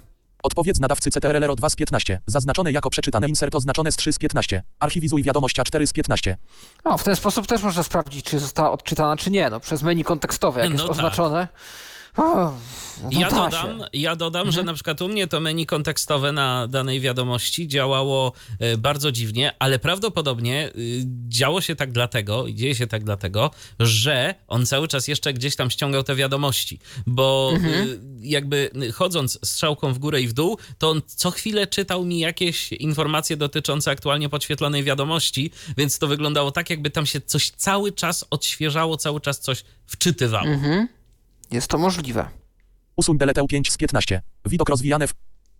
Odpowiedz 0.43 0.79
nadawcy 0.79 1.11
CTRL 1.11 1.55
2 1.55 1.69
z 1.69 1.75
15. 1.75 2.21
Zaznaczone 2.25 2.71
jako 2.71 2.89
przeczytane 2.89 3.27
insert 3.29 3.55
oznaczone 3.55 3.91
z 3.91 3.95
3 3.95 4.13
z 4.13 4.17
15. 4.17 4.63
Archiwizuj 4.79 5.23
wiadomość 5.23 5.59
A4 5.59 5.85
z 5.87 5.93
15. 5.93 6.37
O, 6.83 6.97
w 6.97 7.03
ten 7.03 7.15
sposób 7.15 7.47
też 7.47 7.63
można 7.63 7.83
sprawdzić, 7.83 8.25
czy 8.25 8.39
została 8.39 8.71
odczytana, 8.71 9.17
czy 9.17 9.31
nie. 9.31 9.49
No, 9.49 9.59
przez 9.59 9.83
menu 9.83 10.03
kontekstowe, 10.03 10.59
jak 10.61 10.69
No 10.69 10.73
jest 10.73 10.83
tak. 10.85 10.91
oznaczone. 10.91 11.47
O, 12.17 12.23
no 13.03 13.09
Ja 13.11 13.29
da 13.29 13.35
dodam, 13.35 13.83
ja 13.93 14.15
dodam 14.15 14.41
Mhm. 14.47 14.51
że 14.55 14.63
na 14.63 14.73
przykład 14.73 15.01
u 15.01 15.07
mnie 15.07 15.27
to 15.27 15.39
menu 15.39 15.65
kontekstowe 15.65 16.31
na 16.31 16.67
danej 16.67 17.01
wiadomości 17.01 17.67
działało 17.67 18.33
e, 18.59 18.77
bardzo 18.77 19.11
dziwnie, 19.11 19.51
ale 19.59 19.79
prawdopodobnie 19.79 20.69
y, 20.77 21.03
działo 21.29 21.61
się 21.61 21.75
tak 21.75 21.91
dlatego, 21.91 22.47
i 22.47 22.55
dzieje 22.55 22.75
się 22.75 22.87
tak 22.87 23.03
dlatego, 23.03 23.51
że 23.79 24.35
on 24.47 24.65
cały 24.65 24.87
czas 24.87 25.07
jeszcze 25.07 25.33
gdzieś 25.33 25.55
tam 25.55 25.69
ściągał 25.71 26.03
te 26.03 26.15
wiadomości, 26.15 26.79
bo 27.07 27.51
Mhm. 27.53 27.73
y, 27.89 27.99
jakby 28.21 28.69
chodząc 28.93 29.39
strzałką 29.45 29.93
w 29.93 29.99
górę 29.99 30.21
i 30.21 30.27
w 30.27 30.33
dół, 30.33 30.57
to 30.77 30.89
on 30.89 31.01
co 31.05 31.31
chwilę 31.31 31.67
czytał 31.67 32.05
mi 32.05 32.19
jakieś 32.19 32.71
informacje 32.71 33.37
dotyczące 33.37 33.91
aktualnie 33.91 34.29
podświetlonej 34.29 34.83
wiadomości, 34.83 35.51
więc 35.77 35.99
to 35.99 36.07
wyglądało 36.07 36.51
tak, 36.51 36.69
jakby 36.69 36.89
tam 36.89 37.05
się 37.05 37.21
coś 37.21 37.49
cały 37.49 37.91
czas 37.91 38.25
odświeżało, 38.29 38.97
cały 38.97 39.21
czas 39.21 39.39
coś 39.39 39.63
wczytywało. 39.85 40.47
Mhm. 40.47 40.87
Jest 41.51 41.67
to 41.67 41.77
możliwe. 41.77 42.29
Usuń 42.95 43.17
deletę 43.17 43.47
5 43.47 43.71
z 43.71 43.77
15. 43.77 44.21
Widok 44.45 44.69
rozwijany 44.69 45.07
w. 45.07 45.13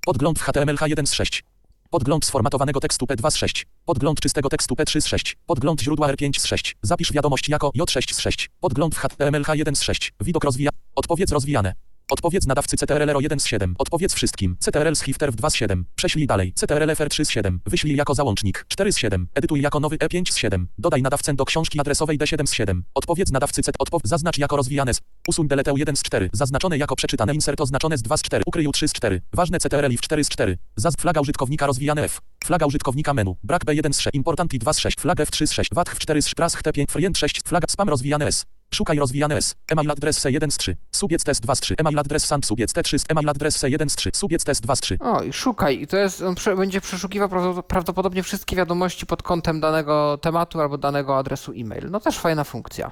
Podgląd 0.06 0.40
w 0.40 0.42
HTML 0.42 0.76
H1 0.76 1.06
z 1.06 1.14
6. 1.14 1.44
Podgląd 1.90 2.26
sformatowanego 2.26 2.80
tekstu 2.80 3.06
P2 3.06 3.32
z 3.32 3.36
6. 3.36 3.68
Podgląd 3.86 4.20
czystego 4.20 4.50
tekstu 4.50 4.76
P3 4.76 5.02
z 5.02 5.08
6. 5.08 5.38
Podgląd 5.46 5.82
źródła 5.82 6.14
R5 6.14 6.40
z 6.40 6.46
6. 6.46 6.76
Zapisz 6.82 7.14
wiadomość 7.14 7.50
jako 7.50 7.70
J6 7.70 8.14
z 8.14 8.20
6. 8.20 8.50
Podgląd 8.60 8.96
w 8.96 8.98
HTML 8.98 9.44
H1 9.44 9.76
z 9.76 9.82
6. 9.82 10.14
Widok 10.22 10.44
rozwija. 10.44 10.72
Odpowiedz 10.96 11.32
rozwijane. 11.32 11.74
Odpowiedz 12.12 12.46
nadawcy 12.46 12.78
CTRL 12.78 13.22
1 13.22 13.40
z 13.40 13.46
7. 13.46 13.76
Odpowiedz 13.78 14.14
wszystkim. 14.14 14.58
CTRL 14.60 14.96
z 14.96 15.02
Hifter 15.02 15.32
w 15.32 15.36
2 15.36 15.50
z 15.50 15.56
7. 15.56 15.86
Prześlij 15.96 16.28
dalej. 16.28 16.54
CTRL 16.54 16.90
FR3 16.90 17.26
z 17.26 17.30
7. 17.30 17.60
Wyślij 17.66 17.96
jako 17.96 18.16
załącznik. 18.16 18.66
4 18.68 18.92
z 18.94 18.98
7. 18.98 19.28
Edytuj 19.36 19.62
jako 19.62 19.80
nowy 19.80 19.98
E5 19.98 20.32
z 20.32 20.38
7. 20.38 20.68
Dodaj 20.78 21.02
nadawcę 21.02 21.34
do 21.34 21.46
książki 21.46 21.80
adresowej 21.80 22.18
D7 22.18 22.48
z 22.48 22.54
7. 22.54 22.84
Odpowiedz 22.94 23.32
nadawcy 23.32 23.64
C. 23.64 23.72
Odpow 23.80 24.02
zaznacz 24.06 24.38
jako 24.38 24.58
rozwijane 24.58 24.94
z. 24.94 25.02
Usuń 25.28 25.48
deletę 25.48 25.74
1 25.78 25.96
z 25.96 26.04
4. 26.04 26.30
Zaznaczone 26.34 26.78
jako 26.78 26.96
przeczytane 26.96 27.34
insert 27.34 27.62
oznaczone 27.62 27.98
z 27.98 28.02
2 28.02 28.18
z 28.18 28.22
4. 28.22 28.44
Ukryj 28.46 28.68
3 28.74 28.88
z 28.88 28.94
4. 28.94 29.22
Ważne 29.34 29.60
CTRL 29.60 29.92
i 29.92 29.98
w 29.98 30.02
4 30.02 30.24
z 30.24 30.30
4. 30.30 30.58
Zaz 30.76 30.96
flaga 30.96 31.22
użytkownika 31.22 31.68
rozwijane 31.68 32.04
F. 32.04 32.22
Flaga 32.48 32.65
użytkownika 32.65 33.14
menu. 33.14 33.38
Brak 33.44 33.65
B1 33.65 33.94
z 33.94 33.99
6. 33.99 34.15
Important 34.15 34.53
i 34.53 34.60
2 34.60 34.74
z 34.74 34.80
6. 34.80 34.99
Flag 34.99 35.18
F3 35.18 35.48
z 35.48 35.52
6. 35.52 35.69
VAT 35.74 35.98
4 35.99 36.22
z 36.22 36.28
4. 36.30 36.49
HT5. 36.49 36.86
Frient 36.91 37.18
6. 37.18 37.41
Flaga 37.48 37.68
spam 37.69 37.90
rozwijane 37.90 38.28
S. 38.28 38.45
Szukaj 38.74 38.98
rozwijane 38.99 39.38
S. 39.38 39.56
Email 39.72 39.91
adres 39.91 40.19
C1 40.26 40.52
z 40.52 40.57
3. 40.57 40.78
Subiec 40.91 41.24
test 41.24 41.41
2 41.41 41.56
z 41.56 41.60
3. 41.60 41.76
Email 41.78 41.99
adres 41.99 42.26
sand 42.26 42.45
subiec 42.45 42.74
T3 42.74 42.98
z 42.99 43.06
email 43.10 43.30
adres 43.30 43.57
C1 43.64 43.90
z 43.90 43.95
3. 43.95 44.10
Subiec 44.14 44.44
test 44.44 44.61
2 44.61 44.76
z 44.76 44.80
3. 44.80 44.98
O, 44.99 45.24
i 45.24 45.34
szukaj. 45.34 45.82
I 45.82 45.88
to 45.88 45.98
jest, 45.98 46.22
on 46.22 46.36
prze, 46.36 46.56
będzie 46.56 46.82
przeszukiwał 46.82 47.28
prawdo- 47.30 47.64
prawdopodobnie 47.64 48.24
wszystkie 48.24 48.56
wiadomości 48.56 49.06
pod 49.06 49.24
kątem 49.24 49.60
danego 49.60 50.18
tematu 50.22 50.61
albo 50.61 50.78
danego 50.78 51.18
adresu 51.18 51.52
e-mail. 51.56 51.91
No 51.91 51.99
też 51.99 52.18
fajna 52.19 52.44
funkcja. 52.44 52.91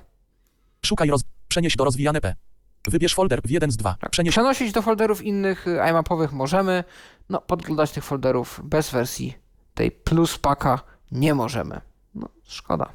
Szukaj 0.86 1.10
roz... 1.10 1.22
Przenieś 1.48 1.76
do 1.76 1.84
rozwijane 1.86 2.22
P. 2.22 2.36
Wybierz 2.88 3.14
folder 3.16 3.42
w 3.46 3.50
1 3.52 3.72
z 3.72 3.78
2. 3.78 3.96
Tak. 4.00 4.10
Przenieś 4.12 4.32
Przenosić 4.34 4.72
do 4.72 4.82
folderów 4.82 5.22
innych 5.22 5.68
y, 5.68 5.80
iMapowych 5.90 6.34
możemy. 6.34 6.84
No, 7.30 7.42
podglądać 7.42 7.92
tych 7.92 8.04
folderów 8.04 8.62
bez 8.64 8.92
wersji 8.92 9.45
tej 9.76 9.92
plus 9.92 10.38
paka 10.38 10.80
nie 11.12 11.34
możemy. 11.34 11.82
No, 12.16 12.30
szkoda. 12.44 12.90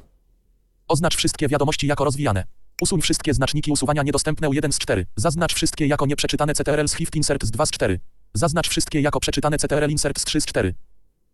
Oznacz 0.87 1.15
wszystkie 1.17 1.47
wiadomości 1.47 1.87
jako 1.87 2.05
rozwijane. 2.05 2.43
Usuń 2.81 3.01
wszystkie 3.01 3.33
znaczniki 3.33 3.71
usuwania 3.71 4.03
niedostępne 4.03 4.47
1 4.51 4.71
z 4.73 4.79
4. 4.79 5.05
Zaznacz 5.15 5.53
wszystkie 5.55 5.87
jako 5.87 6.05
nieprzeczytane 6.05 6.53
CTRL 6.53 6.87
z 6.87 6.93
Hift 6.93 7.15
Insert 7.15 7.45
z 7.45 7.51
2 7.51 7.65
z 7.65 7.71
4. 7.71 7.99
Zaznacz 8.33 8.69
wszystkie 8.69 9.01
jako 9.01 9.19
przeczytane 9.19 9.57
CTRL 9.57 9.89
Insert 9.91 10.19
z 10.19 10.25
3 10.25 10.41
z 10.41 10.45
4. 10.45 10.73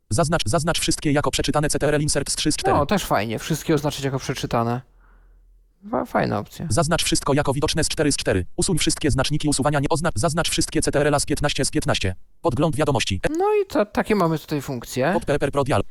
Zaznacz, 0.10 0.42
zaznacz 0.46 0.80
wszystkie 0.80 1.12
jako 1.12 1.32
przeczytane 1.32 1.70
CTRL 1.70 2.02
Insert 2.02 2.32
z 2.32 2.36
3 2.36 2.52
z 2.52 2.56
4. 2.58 2.78
No, 2.78 2.86
też 2.86 3.06
fajnie. 3.06 3.40
Wszystkie 3.40 3.74
oznaczyć 3.76 4.06
jako 4.06 4.20
przeczytane. 4.20 4.82
Fa- 5.92 6.06
Fajna 6.06 6.40
opcja. 6.40 6.66
Zaznacz 6.70 7.04
wszystko 7.04 7.34
jako 7.34 7.54
widoczne 7.54 7.84
z 7.84 7.88
4 7.88 8.12
z 8.12 8.18
4. 8.18 8.46
Usuń 8.56 8.78
wszystkie 8.78 9.12
znaczniki 9.12 9.48
usuwania 9.48 9.80
nie 9.80 9.90
oznacz. 9.90 10.14
Zaznacz 10.18 10.50
wszystkie 10.50 10.82
CTRL 10.82 11.20
z 11.20 11.26
15 11.26 11.66
z 11.66 11.72
15. 11.72 12.16
Podgląd 12.48 12.76
wiadomości. 12.76 13.22
No 13.38 13.46
i 13.64 13.66
to, 13.66 13.86
takie 13.86 14.16
mamy 14.16 14.40
tutaj 14.40 14.62
funkcje. 14.62 15.14
Pod 15.14 15.26
PPR 15.26 15.52
Pro 15.52 15.64
dialog. 15.64 15.86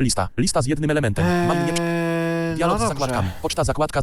Lista. 0.00 0.28
Lista 0.36 0.62
z 0.62 0.66
jednym 0.66 0.90
elementem. 0.90 1.46
Mam 1.48 1.66
nie 1.66 1.72
Eee, 1.80 2.56
dialog 2.56 2.78
no 2.80 2.86
z 2.86 2.88
zakładkami. 2.88 3.30
Poczta 3.42 3.64
zakładka. 3.64 4.00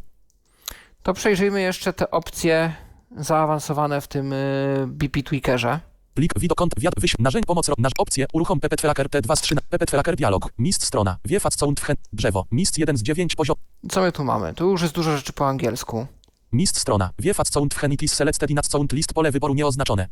To 1.03 1.14
przejrzyjmy 1.14 1.61
jeszcze 1.61 1.94
te 1.94 2.11
opcje 2.11 2.73
zaawansowane 3.18 4.02
w 4.02 4.07
tym 4.07 4.34
y, 4.34 4.86
BP 4.88 5.23
Tweakerze. 5.23 5.80
Plik, 6.14 6.40
widokont, 6.40 6.73
wiad, 6.80 6.94
wyś, 6.99 7.15
narzędź, 7.19 7.45
pomoc, 7.45 7.69
nasz, 7.77 7.91
opcje, 7.98 8.26
uruchom 8.34 8.60
PP 8.60 8.76
Tracker 8.77 9.07
T2 9.07 9.36
z 9.36 9.41
3, 9.41 9.56
PP 9.69 9.86
Tracker 9.86 10.15
dialog, 10.15 10.49
mist 10.57 10.84
strona, 10.84 11.18
wiefac 11.26 11.60
sound 11.60 11.80
wchę, 11.80 11.94
drzewo, 12.14 12.45
mist 12.52 12.77
1 12.77 12.98
z 12.98 13.02
9 13.03 13.36
poziom, 13.36 13.56
Co 13.90 14.02
my 14.02 14.11
tu 14.11 14.23
mamy? 14.23 14.53
Tu 14.53 14.69
już 14.72 14.82
jest 14.82 14.94
dużo 14.94 15.18
rzeczy 15.18 15.34
po 15.34 15.48
angielsku. 15.48 16.07
mist 16.52 16.77
strona, 16.77 17.10
wiefac 17.19 17.49
sound 17.53 17.73
wchenitis 17.73 18.14
selected 18.14 18.49
in 18.52 18.60
sound 18.64 18.94
list 18.94 19.14
pole 19.14 19.32
wyboru 19.32 19.53
nieoznaczone. 19.53 20.07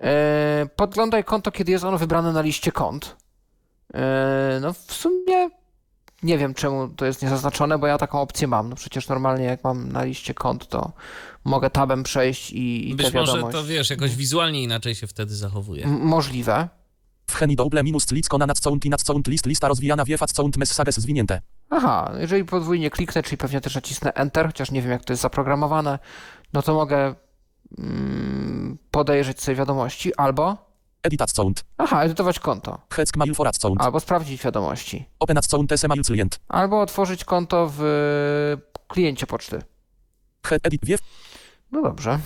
Eee, 0.00 0.68
podglądaj 0.76 1.24
konto, 1.24 1.52
kiedy 1.52 1.72
jest 1.72 1.84
ono 1.84 1.98
wybrane 1.98 2.32
na 2.32 2.40
liście 2.42 2.72
kont. 2.72 3.16
Eee, 3.94 4.00
no 4.60 4.72
w 4.72 4.92
sumie 4.92 5.50
nie 6.22 6.38
wiem 6.38 6.54
czemu 6.54 6.88
to 6.88 7.04
jest 7.06 7.22
niezaznaczone, 7.22 7.78
bo 7.78 7.86
ja 7.86 7.98
taką 7.98 8.20
opcję 8.20 8.46
mam. 8.48 8.68
No 8.68 8.76
przecież 8.76 9.08
normalnie 9.08 9.44
jak 9.44 9.64
mam 9.64 9.92
na 9.92 10.04
liście 10.04 10.34
kont, 10.34 10.68
to 10.68 10.92
mogę 11.44 11.70
tabem 11.70 12.02
przejść 12.02 12.50
i, 12.52 12.90
i 12.90 12.94
Być 12.94 13.12
może 13.12 13.26
wiadomość. 13.32 13.56
to 13.56 13.64
wiesz, 13.64 13.90
jakoś 13.90 14.16
wizualnie 14.16 14.62
inaczej 14.62 14.94
się 14.94 15.06
wtedy 15.06 15.36
zachowuje. 15.36 15.84
M- 15.84 16.00
Możliwe. 16.00 16.68
W 17.26 17.34
chemii 17.34 17.56
double 17.56 17.82
minus 17.84 18.10
licko 18.12 18.38
na 18.38 18.46
nadcount 18.46 18.84
i 18.84 18.90
nadcount 18.90 19.26
list 19.28 19.46
lista 19.46 19.68
rozwijana 19.68 20.04
wie 20.04 20.18
count 20.18 20.56
messages 20.56 20.96
zwinięte. 20.98 21.40
Aha, 21.70 22.12
jeżeli 22.18 22.44
podwójnie 22.44 22.90
kliknę, 22.90 23.22
czyli 23.22 23.36
pewnie 23.36 23.60
też 23.60 23.74
nacisnę 23.74 24.12
Enter, 24.14 24.46
chociaż 24.46 24.70
nie 24.70 24.82
wiem 24.82 24.90
jak 24.90 25.04
to 25.04 25.12
jest 25.12 25.22
zaprogramowane, 25.22 25.98
no 26.52 26.62
to 26.62 26.74
mogę 26.74 27.14
mm, 27.78 28.78
podejrzeć 28.90 29.42
sobie 29.42 29.56
wiadomości 29.56 30.14
albo, 30.16 30.56
Edit 31.02 31.20
count. 31.36 31.64
aha, 31.78 32.04
edytować 32.04 32.38
konto, 32.38 32.78
Heck 32.92 33.16
mail 33.16 33.34
for 33.34 33.50
count. 33.62 33.80
albo 33.82 34.00
sprawdzić 34.00 34.42
wiadomości, 34.44 35.04
Open 35.18 35.38
count 35.50 35.72
SMS 35.72 36.06
client. 36.06 36.40
albo 36.48 36.80
otworzyć 36.80 37.24
konto 37.24 37.70
w 37.76 37.82
kliencie 38.88 39.26
poczty. 39.26 39.62
He 40.46 40.56
edit 40.62 40.84
wie 40.84 40.96
No 41.72 41.82
dobrze. 41.82 42.18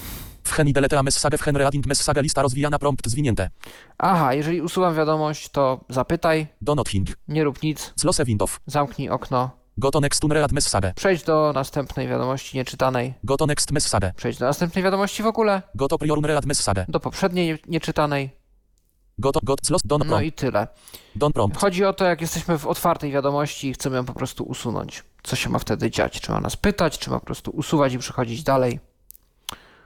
w 0.45 0.53
chemii 0.53 0.73
delete 0.73 1.03
message 1.03 1.39
w 1.39 1.43
hen 1.43 1.57
reading 1.57 1.87
message 1.87 2.23
lista 2.23 2.43
rozwijana 2.43 2.79
prompt 2.79 3.09
zwinięte. 3.09 3.51
Aha, 3.99 4.35
jeżeli 4.35 4.63
usuwam 4.63 4.95
wiadomość, 4.95 5.49
to 5.49 5.81
zapytaj, 5.89 6.47
Do 6.63 6.75
nothing. 6.75 7.09
nie 7.29 7.45
rób 7.45 7.63
nic, 7.63 7.93
Zlose 7.97 8.25
window. 8.25 8.61
zamknij 8.67 9.09
okno, 9.11 9.51
Go 9.79 9.91
to 9.91 10.01
next 10.01 10.25
unread 10.25 10.53
message. 10.53 10.93
przejdź 10.97 11.23
do 11.23 11.53
następnej 11.55 12.09
wiadomości 12.09 12.57
nieczytanej, 12.57 13.15
Go 13.25 13.37
to 13.37 13.47
next 13.47 13.71
message. 13.73 14.13
przejdź 14.17 14.39
do 14.39 14.47
następnej 14.47 14.85
wiadomości 14.85 15.23
w 15.23 15.27
ogóle, 15.27 15.63
Go 15.75 15.89
to 15.89 15.99
prior 15.99 16.19
unread 16.19 16.45
message. 16.47 16.85
do 16.89 17.01
poprzedniej 17.01 17.47
nie- 17.53 17.59
nieczytanej, 17.69 18.31
Go 19.19 19.33
to 19.33 19.41
got 19.43 19.67
zlos 19.67 19.83
don 19.85 19.99
no 19.99 20.05
prompt. 20.05 20.27
i 20.27 20.33
tyle. 20.33 20.69
Don 21.17 21.33
prompt. 21.33 21.59
Chodzi 21.59 21.85
o 21.85 21.93
to, 21.93 22.05
jak 22.05 22.21
jesteśmy 22.21 22.59
w 22.59 22.67
otwartej 22.67 23.13
wiadomości 23.13 23.69
i 23.69 23.75
chcemy 23.75 23.97
ją 23.97 24.05
po 24.05 24.13
prostu 24.15 24.45
usunąć. 24.45 25.03
Co 25.23 25.37
się 25.37 25.49
ma 25.51 25.59
wtedy 25.59 25.91
dziać? 25.91 26.21
Czy 26.21 26.33
ma 26.33 26.41
nas 26.41 26.57
pytać, 26.57 26.99
czy 26.99 27.11
ma 27.11 27.21
po 27.21 27.27
prostu 27.27 27.51
usuwać 27.51 27.93
i 27.93 27.99
przechodzić 27.99 28.43
dalej? 28.43 28.81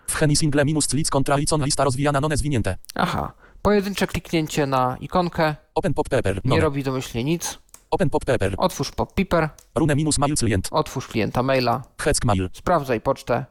W 0.06 0.14
chemii 0.14 0.36
single 0.36 0.64
minus 0.64 0.92
lic 0.92 1.10
contra 1.10 1.36
licon 1.36 1.64
lista 1.64 1.84
rozwijana 1.84 2.20
non 2.20 2.36
zwinięte. 2.36 2.76
Aha, 2.94 3.32
pojedyncze 3.62 4.06
kliknięcie 4.06 4.66
na 4.66 4.96
ikonkę, 5.00 5.54
Open 5.74 5.94
pop 5.94 6.08
paper. 6.08 6.40
nie 6.44 6.60
robi 6.60 6.82
domyślnie 6.84 7.24
nic. 7.24 7.58
Open 7.90 8.10
pop 8.10 8.24
paper. 8.24 8.54
Otwórz 8.58 8.90
pop 8.90 9.14
piper, 9.14 9.48
Rune 9.74 9.94
minus 9.96 10.18
mail 10.18 10.36
client. 10.36 10.68
otwórz 10.70 11.06
klienta 11.06 11.42
maila, 11.42 11.82
Heck 12.00 12.24
mail. 12.24 12.48
sprawdzaj 12.52 13.00
pocztę 13.00 13.44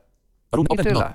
Run 0.51 0.65
i 0.65 0.69
open 0.69 0.85
no. 0.93 0.99
tyle. 0.99 1.13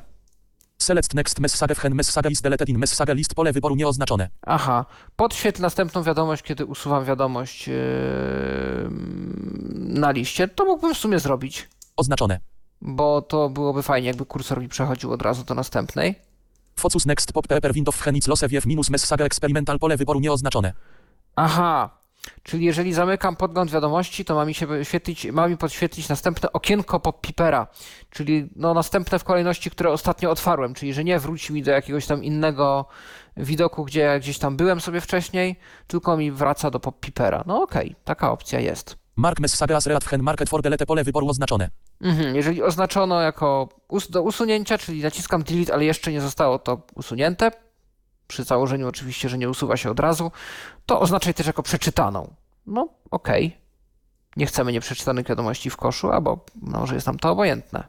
Select 0.78 1.14
next 1.14 1.38
message 1.40 1.74
hen 1.74 1.94
message 1.94 2.30
is 2.30 2.42
deleted 2.42 2.68
in 2.68 2.78
message 2.78 3.14
list 3.14 3.34
pole 3.34 3.52
wyboru 3.52 3.74
nieoznaczone. 3.76 4.28
Aha, 4.46 4.84
podświetl 5.16 5.62
następną 5.62 6.02
wiadomość, 6.02 6.42
kiedy 6.42 6.66
usuwam 6.66 7.04
wiadomość 7.04 7.68
yy, 7.68 7.74
na 9.72 10.10
liście. 10.10 10.48
To 10.48 10.64
mógłbym 10.64 10.94
w 10.94 10.98
sumie 10.98 11.18
zrobić, 11.18 11.68
Oznaczone. 11.96 12.40
bo 12.80 13.22
to 13.22 13.48
byłoby 13.48 13.82
fajnie, 13.82 14.08
jakby 14.08 14.26
kursor 14.26 14.60
mi 14.60 14.68
przechodził 14.68 15.12
od 15.12 15.22
razu 15.22 15.44
do 15.44 15.54
następnej. 15.54 16.14
Focus 16.76 17.06
next 17.06 17.32
pop 17.32 17.46
paper 17.46 17.72
window 17.72 18.02
wiew 18.48 18.66
minus 18.66 18.90
message 18.90 19.24
experimental 19.24 19.78
pole 19.78 19.96
wyboru 19.96 20.20
nieoznaczone. 20.20 20.72
Aha, 21.36 21.90
czyli 22.42 22.64
jeżeli 22.64 22.92
zamykam 22.92 23.36
podgląd 23.36 23.70
wiadomości, 23.70 24.24
to 24.24 24.34
ma 24.34 24.44
mi 24.44 24.54
się 24.54 24.66
ma 25.32 25.48
mi 25.48 25.56
podświetlić 25.56 26.08
następne 26.08 26.52
okienko 26.52 26.98
pop-pipera, 27.00 27.66
czyli 28.10 28.48
no 28.56 28.74
następne 28.74 29.18
w 29.18 29.24
kolejności, 29.24 29.70
które 29.70 29.90
ostatnio 29.90 30.30
otwarłem, 30.30 30.74
czyli 30.74 30.94
że 30.94 31.04
nie 31.04 31.18
wróci 31.18 31.52
mi 31.52 31.62
do 31.62 31.70
jakiegoś 31.70 32.06
tam 32.06 32.24
innego 32.24 32.86
widoku, 33.36 33.84
gdzie 33.84 34.00
ja 34.00 34.18
gdzieś 34.18 34.38
tam 34.38 34.56
byłem 34.56 34.80
sobie 34.80 35.00
wcześniej, 35.00 35.56
tylko 35.86 36.16
mi 36.16 36.32
wraca 36.32 36.70
do 36.70 36.78
pop-pipera. 36.80 37.44
No 37.46 37.62
okej, 37.62 37.96
taka 38.04 38.32
opcja 38.32 38.60
jest. 38.60 38.96
Mark 39.16 39.40
message 39.40 39.76
as 39.76 39.86
read 39.86 40.04
w 40.04 40.08
hen 40.08 40.22
market 40.22 40.48
for 40.48 40.62
delete 40.62 40.86
pole 40.86 41.04
wyboru 41.04 41.28
oznaczone. 41.28 41.70
Mhm, 42.00 42.36
jeżeli 42.36 42.62
oznaczono 42.62 43.20
jako 43.20 43.68
us 43.88 44.10
do 44.10 44.22
usunięcia, 44.22 44.78
czyli 44.78 45.02
naciskam 45.02 45.42
delete, 45.42 45.74
ale 45.74 45.84
jeszcze 45.84 46.12
nie 46.12 46.20
zostało 46.20 46.58
to 46.58 46.82
usunięte, 46.94 47.50
przy 48.32 48.44
założeniu 48.44 48.88
oczywiście, 48.88 49.28
że 49.28 49.38
nie 49.38 49.50
usuwa 49.50 49.76
się 49.76 49.90
od 49.90 50.00
razu, 50.00 50.32
to 50.86 51.00
oznaczaj 51.00 51.34
też 51.34 51.46
jako 51.46 51.62
przeczytaną. 51.62 52.34
No, 52.66 52.88
okej. 53.10 53.56
Nie 54.36 54.46
chcemy 54.46 54.72
nieprzeczytanych 54.72 55.26
wiadomości 55.26 55.70
w 55.70 55.76
koszu, 55.76 56.10
albo 56.10 56.44
może 56.62 56.94
jest 56.94 57.06
nam 57.06 57.18
to 57.18 57.30
obojętne. 57.30 57.84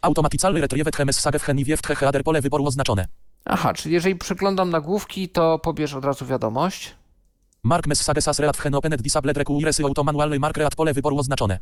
Automatically 0.00 0.60
retrieved 0.60 0.96
he 0.96 1.04
message 1.04 1.38
w 1.38 1.42
hen 1.42 1.58
i 1.58 1.64
wiew 1.64 1.82
he 1.82 1.94
header 1.96 2.24
pole 2.24 2.40
wyboru 2.40 2.66
oznaczone. 2.66 3.06
Aha, 3.44 3.74
czyli 3.74 3.94
jeżeli 3.94 4.16
przeglądam 4.16 4.70
nagłówki, 4.70 5.28
to 5.28 5.58
pobierz 5.58 5.94
od 5.94 6.04
razu 6.04 6.26
wiadomość. 6.26 6.94
Mark 7.62 7.86
message 7.86 8.22
as 8.26 8.38
read 8.38 8.56
hen 8.56 8.74
opened 8.74 9.02
disabled 9.02 9.36
requires 9.36 9.80
auto 9.80 10.04
manually 10.04 10.38
mark 10.38 10.56
read 10.56 10.74
pole 10.74 10.94
wyboru 10.94 11.18
oznaczone. 11.18 11.58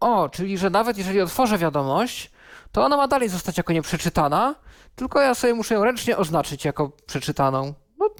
O, 0.00 0.28
czyli 0.28 0.58
że 0.58 0.70
nawet 0.70 0.98
jeżeli 0.98 1.20
otworzę 1.20 1.58
wiadomość, 1.58 2.30
to 2.72 2.84
ona 2.84 2.96
ma 2.96 3.08
dalej 3.08 3.28
zostać 3.28 3.56
jako 3.56 3.72
nieprzeczytana, 3.72 4.54
tylko 4.98 5.20
ja 5.20 5.34
sobie 5.34 5.54
muszę 5.54 5.74
ją 5.74 5.84
ręcznie 5.84 6.16
oznaczyć 6.16 6.64
jako 6.64 6.92
przeczytaną. 7.06 7.74
No, 7.98 8.10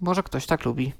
może 0.00 0.22
ktoś 0.22 0.46
tak 0.46 0.64
lubi. 0.64 0.92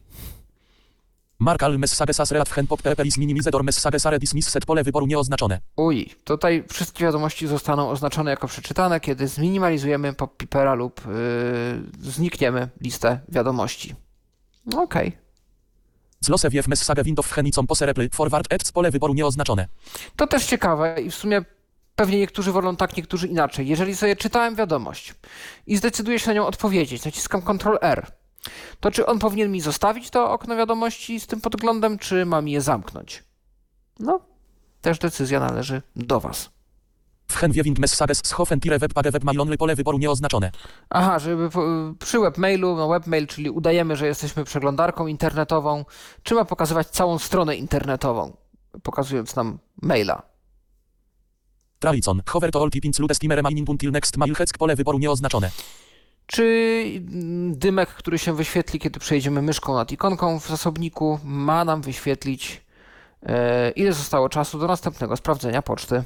Mark 1.38 1.62
all 1.62 1.78
message 1.78 2.14
as 2.18 2.30
read 2.30 2.48
hen 2.48 2.66
pop 2.66 2.82
paper 2.82 3.06
is 3.06 3.18
minimized 3.18 3.54
or 3.54 3.64
message 3.64 4.06
are 4.06 4.18
dismissed 4.18 4.66
pole 4.66 4.84
wyboru 4.84 5.06
nieoznaczone. 5.06 5.60
Uj, 5.76 6.14
tutaj 6.24 6.64
wszystkie 6.68 7.04
wiadomości 7.04 7.46
zostaną 7.46 7.90
oznaczone 7.90 8.30
jako 8.30 8.48
przeczytane, 8.48 9.00
kiedy 9.00 9.28
zminimalizujemy 9.28 10.12
pop-pipera 10.12 10.74
lub 10.74 11.06
yy, 11.06 12.10
znikniemy 12.10 12.68
listę 12.80 13.20
wiadomości. 13.28 13.94
Okej. 14.76 15.12
Zlose 16.20 16.50
wiew 16.50 16.68
message 16.68 17.02
window 17.02 17.26
w 17.26 17.32
henicą 17.32 17.66
pose 17.66 17.86
reply 17.86 18.08
forward 18.12 18.52
ads 18.52 18.72
pole 18.72 18.90
wyboru 18.90 19.14
nieoznaczone. 19.14 19.68
To 20.16 20.26
też 20.26 20.46
ciekawe 20.46 21.02
i 21.02 21.10
w 21.10 21.14
sumie 21.14 21.44
pewnie 21.96 22.18
niektórzy 22.18 22.52
wolą 22.52 22.76
tak, 22.76 22.96
niektórzy 22.96 23.28
inaczej. 23.28 23.68
Jeżeli 23.68 23.96
sobie 23.96 24.16
czytałem 24.16 24.54
wiadomość 24.54 25.14
i 25.66 25.76
zdecyduję 25.76 26.18
się 26.18 26.28
na 26.28 26.34
nią 26.34 26.46
odpowiedzieć, 26.46 27.04
naciskam 27.04 27.42
Ctrl 27.42 27.78
R, 27.80 28.06
to 28.80 28.90
czy 28.90 29.06
on 29.06 29.18
powinien 29.18 29.52
mi 29.52 29.60
zostawić 29.60 30.10
to 30.10 30.30
okno 30.30 30.56
wiadomości 30.56 31.20
z 31.20 31.26
tym 31.26 31.40
podglądem, 31.40 31.98
czy 31.98 32.26
mam 32.26 32.48
je 32.48 32.60
zamknąć? 32.60 33.24
No, 33.98 34.20
też 34.80 34.98
decyzja 34.98 35.40
należy 35.40 35.82
do 35.96 36.20
Was. 36.20 36.50
W 37.28 37.36
hen 37.36 37.52
viewing 37.52 37.78
messages 37.78 38.20
z 38.24 38.32
hofen 38.32 38.60
tire 38.60 38.78
web 38.78 38.94
page 38.94 39.10
web 39.10 39.24
mail 39.24 39.40
only 39.40 39.56
pole 39.56 39.76
wyboru 39.76 39.98
nieoznaczone. 39.98 40.50
Aha, 40.90 41.18
żeby 41.18 41.50
przy 41.98 42.18
webmailu, 42.20 42.76
no 42.76 42.88
webmail, 42.88 43.26
czyli 43.26 43.50
udajemy, 43.50 43.96
że 43.96 44.06
jesteśmy 44.06 44.44
przeglądarką 44.44 45.06
internetową, 45.06 45.84
trzeba 46.22 46.44
pokazywać 46.44 46.86
całą 46.86 47.18
stronę 47.18 47.56
internetową, 47.56 48.36
pokazując 48.82 49.36
nam 49.36 49.58
maila. 49.82 50.33
Tralicon. 51.78 52.22
Hover 52.26 52.50
to 52.50 52.62
all 52.62 52.70
typings 52.70 52.98
lud 52.98 53.16
steamer 53.16 53.36
remaining 53.36 53.70
until 53.70 53.90
next 53.90 54.16
mail 54.16 54.34
heck 54.34 54.58
pole 54.58 54.76
wyboru 54.76 54.98
nieoznaczone. 54.98 55.50
Czy 56.26 56.44
mm, 56.96 57.58
dymek, 57.58 57.88
który 57.88 58.18
się 58.18 58.36
wyświetli, 58.36 58.80
kiedy 58.80 59.00
przejdziemy 59.00 59.42
myszką 59.42 59.74
nad 59.74 59.92
ikonką 59.92 60.40
w 60.40 60.48
zasobniku, 60.48 61.20
ma 61.24 61.64
nam 61.64 61.82
wyświetlić, 61.82 62.62
e, 63.22 63.70
ile 63.70 63.92
zostało 63.92 64.28
czasu 64.28 64.58
do 64.58 64.66
następnego 64.66 65.16
sprawdzenia 65.16 65.62
poczty. 65.62 66.04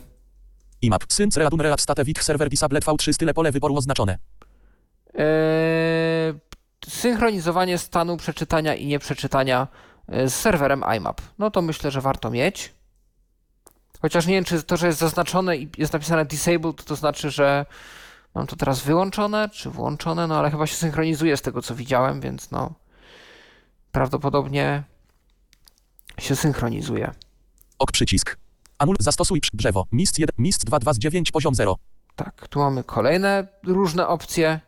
IMAP. 0.83 1.05
Sync 1.09 1.37
readun 1.37 1.61
read 1.61 1.81
state 1.81 2.05
wit 2.05 2.19
server 2.19 2.49
disablet 2.49 2.85
v3 2.85 3.13
style 3.13 3.35
pole 3.35 3.53
wyboru 3.53 3.77
oznaczone. 3.77 4.19
E, 5.19 5.25
synchronizowanie 6.89 7.79
stanu 7.79 8.17
przeczytania 8.17 8.75
i 8.75 8.87
nieprzeczytania 8.87 9.69
e, 10.09 10.29
z 10.29 10.35
serwerem 10.35 10.85
IMAP. 10.97 11.21
No 11.39 11.51
to 11.51 11.63
myślę, 11.63 11.91
że 11.91 12.01
warto 12.01 12.31
mieć. 12.31 12.78
Chociaż 14.03 14.27
nie 14.27 14.35
wiem, 14.35 14.45
czy 14.45 14.63
to, 14.63 14.77
że 14.77 14.87
jest 14.87 14.99
zaznaczone 14.99 15.57
i 15.57 15.69
jest 15.79 15.93
napisane 15.93 16.25
disabled, 16.25 16.77
to, 16.77 16.85
to 16.85 16.97
znaczy, 16.97 17.31
że 17.31 17.67
mam 18.35 18.47
to 18.47 18.57
teraz 18.57 18.81
wyłączone, 18.81 19.49
czy 19.49 19.71
włączone, 19.71 20.27
no 20.27 20.39
ale 20.39 20.51
chyba 20.51 20.67
się 20.67 20.75
synchronizuje 20.75 21.37
z 21.37 21.43
tego, 21.43 21.63
co 21.63 21.75
widziałem, 21.75 22.21
więc 22.21 22.51
no 22.51 22.75
prawdopodobnie 23.93 24.83
się 26.19 26.37
synchronizuje. 26.37 27.13
Ok 27.79 27.93
przycisk. 27.93 28.37
Anul 28.79 28.97
zastosuj 29.01 29.41
drzewo. 29.53 29.87
Mist 29.93 30.19
1, 30.19 30.35
Mist 30.39 30.65
2 30.65 30.79
2 30.79 30.93
z 30.93 30.99
9 30.99 31.31
poziom 31.31 31.55
0. 31.55 31.77
Tak, 32.17 32.49
tu 32.49 32.59
mamy 32.59 32.85
kolejne 32.85 33.47
różne 33.65 34.09
opcje. 34.09 34.61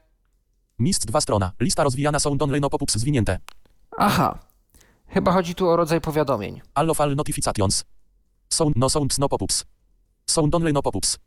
Mist 0.79 1.07
2 1.07 1.21
strona. 1.21 1.53
Lista 1.61 1.85
rozwijana 1.85 2.21
są 2.21 2.37
only 2.41 2.61
no 2.61 2.71
pop-ups 2.71 2.97
zwinięte. 2.97 3.39
Aha, 3.99 4.39
chyba 5.09 5.33
chodzi 5.33 5.55
tu 5.55 5.69
o 5.69 5.77
rodzaj 5.77 6.01
powiadomień. 6.01 6.61
All 6.75 6.91
of 6.91 7.01
all 7.01 7.17
notifications. 7.17 7.85
Sound 8.53 8.77
no 8.77 8.89
sounds 8.91 9.19
no 9.19 9.29
pop-ups. 9.29 9.65
Sound 10.27 10.55
only 10.55 10.73
no 10.73 10.83
pop-ups. 10.83 11.19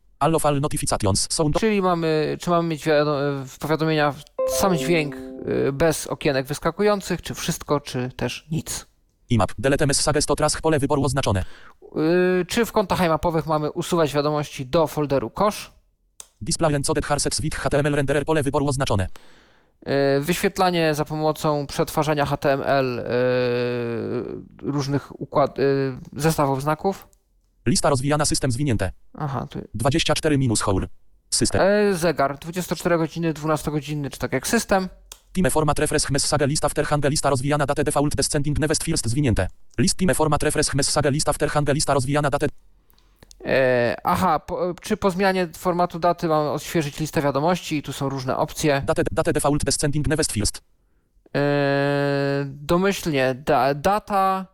Notifications. 0.61 1.27
Sound 1.33 1.59
Czyli 1.59 1.81
mamy, 1.81 2.37
czy 2.41 2.49
mamy 2.49 2.69
mieć 2.69 2.85
wiado- 2.85 3.45
w 3.45 3.57
powiadomienia 3.59 4.13
sam 4.49 4.77
dźwięk 4.77 5.15
y, 5.15 5.71
bez 5.73 6.07
okienek 6.07 6.45
wyskakujących, 6.45 7.21
czy 7.21 7.33
wszystko, 7.33 7.79
czy 7.79 8.09
też 8.15 8.47
nic. 8.51 8.85
IMAP. 9.29 9.51
Delete 9.59 9.87
messages 9.87 10.25
to 10.25 10.35
trask 10.35 10.61
pole 10.61 10.79
wyboru 10.79 11.03
oznaczone. 11.03 11.43
Y, 12.41 12.45
Czy 12.47 12.65
w 12.65 12.71
kontach 12.71 12.99
iMapowych 13.01 13.45
mamy 13.45 13.71
usuwać 13.71 14.13
wiadomości 14.13 14.65
do 14.65 14.87
folderu 14.87 15.29
kosz? 15.29 15.71
Display 16.41 16.75
encoded 16.75 17.05
harsets 17.05 17.41
with 17.41 17.57
HTML 17.57 17.95
renderer 17.95 18.25
pole 18.25 18.43
wyboru 18.43 18.67
oznaczone. 18.67 19.07
E, 19.85 20.19
Wyświetlanie 20.19 20.95
za 20.95 21.05
pomocą 21.05 21.67
przetwarzania 21.67 22.25
HTML 22.25 22.99
e, 22.99 23.03
różnych 24.61 25.21
układ, 25.21 25.59
e, 25.59 25.63
zestawów 26.15 26.61
znaków. 26.61 27.07
Lista 27.65 27.89
rozwijana 27.89 28.25
system 28.25 28.51
zwinięte. 28.51 28.91
Aha, 29.13 29.47
tu 29.49 29.59
24 29.73 30.37
minus 30.37 30.61
whole. 30.61 30.87
System. 31.29 31.61
e, 31.61 31.93
zegar 31.93 32.37
24 32.39 32.97
godziny, 32.97 33.33
12 33.33 33.71
godziny, 33.71 34.09
czy 34.09 34.19
tak 34.19 34.33
jak 34.33 34.47
system. 34.47 34.89
Time 35.33 35.49
format 35.49 35.79
refresh 35.79 36.09
message 36.09 36.47
list 36.47 36.65
after 36.65 36.85
hange 36.85 37.09
lista 37.09 37.29
rozwijana 37.29 37.65
date 37.65 37.83
default 37.83 38.15
descending 38.15 38.59
next 38.59 38.83
first 38.83 39.07
zwinięte. 39.07 39.47
List 39.77 39.97
time 39.97 40.13
format 40.13 40.43
refresh 40.43 40.73
message 40.73 41.11
list 41.11 41.29
after 41.29 41.49
hange 41.49 41.73
lista 41.73 41.93
rozwijana 41.93 42.29
date 42.29 42.47
E, 43.45 43.95
aha, 44.03 44.39
po, 44.39 44.73
czy 44.81 44.97
po 44.97 45.11
zmianie 45.11 45.47
formatu 45.57 45.99
daty 45.99 46.27
mamy 46.27 46.49
odświeżyć 46.49 46.99
listę 46.99 47.21
wiadomości 47.21 47.77
i 47.77 47.81
tu 47.81 47.93
są 47.93 48.09
różne 48.09 48.37
opcje. 48.37 48.81
date, 48.85 49.03
date 49.11 49.33
default 49.33 49.63
descending 49.63 50.07
next 50.07 50.31
first. 50.31 50.61
E, 51.35 52.45
domyślnie 52.45 53.35
da, 53.35 53.73
data 53.73 54.45
e, 54.49 54.52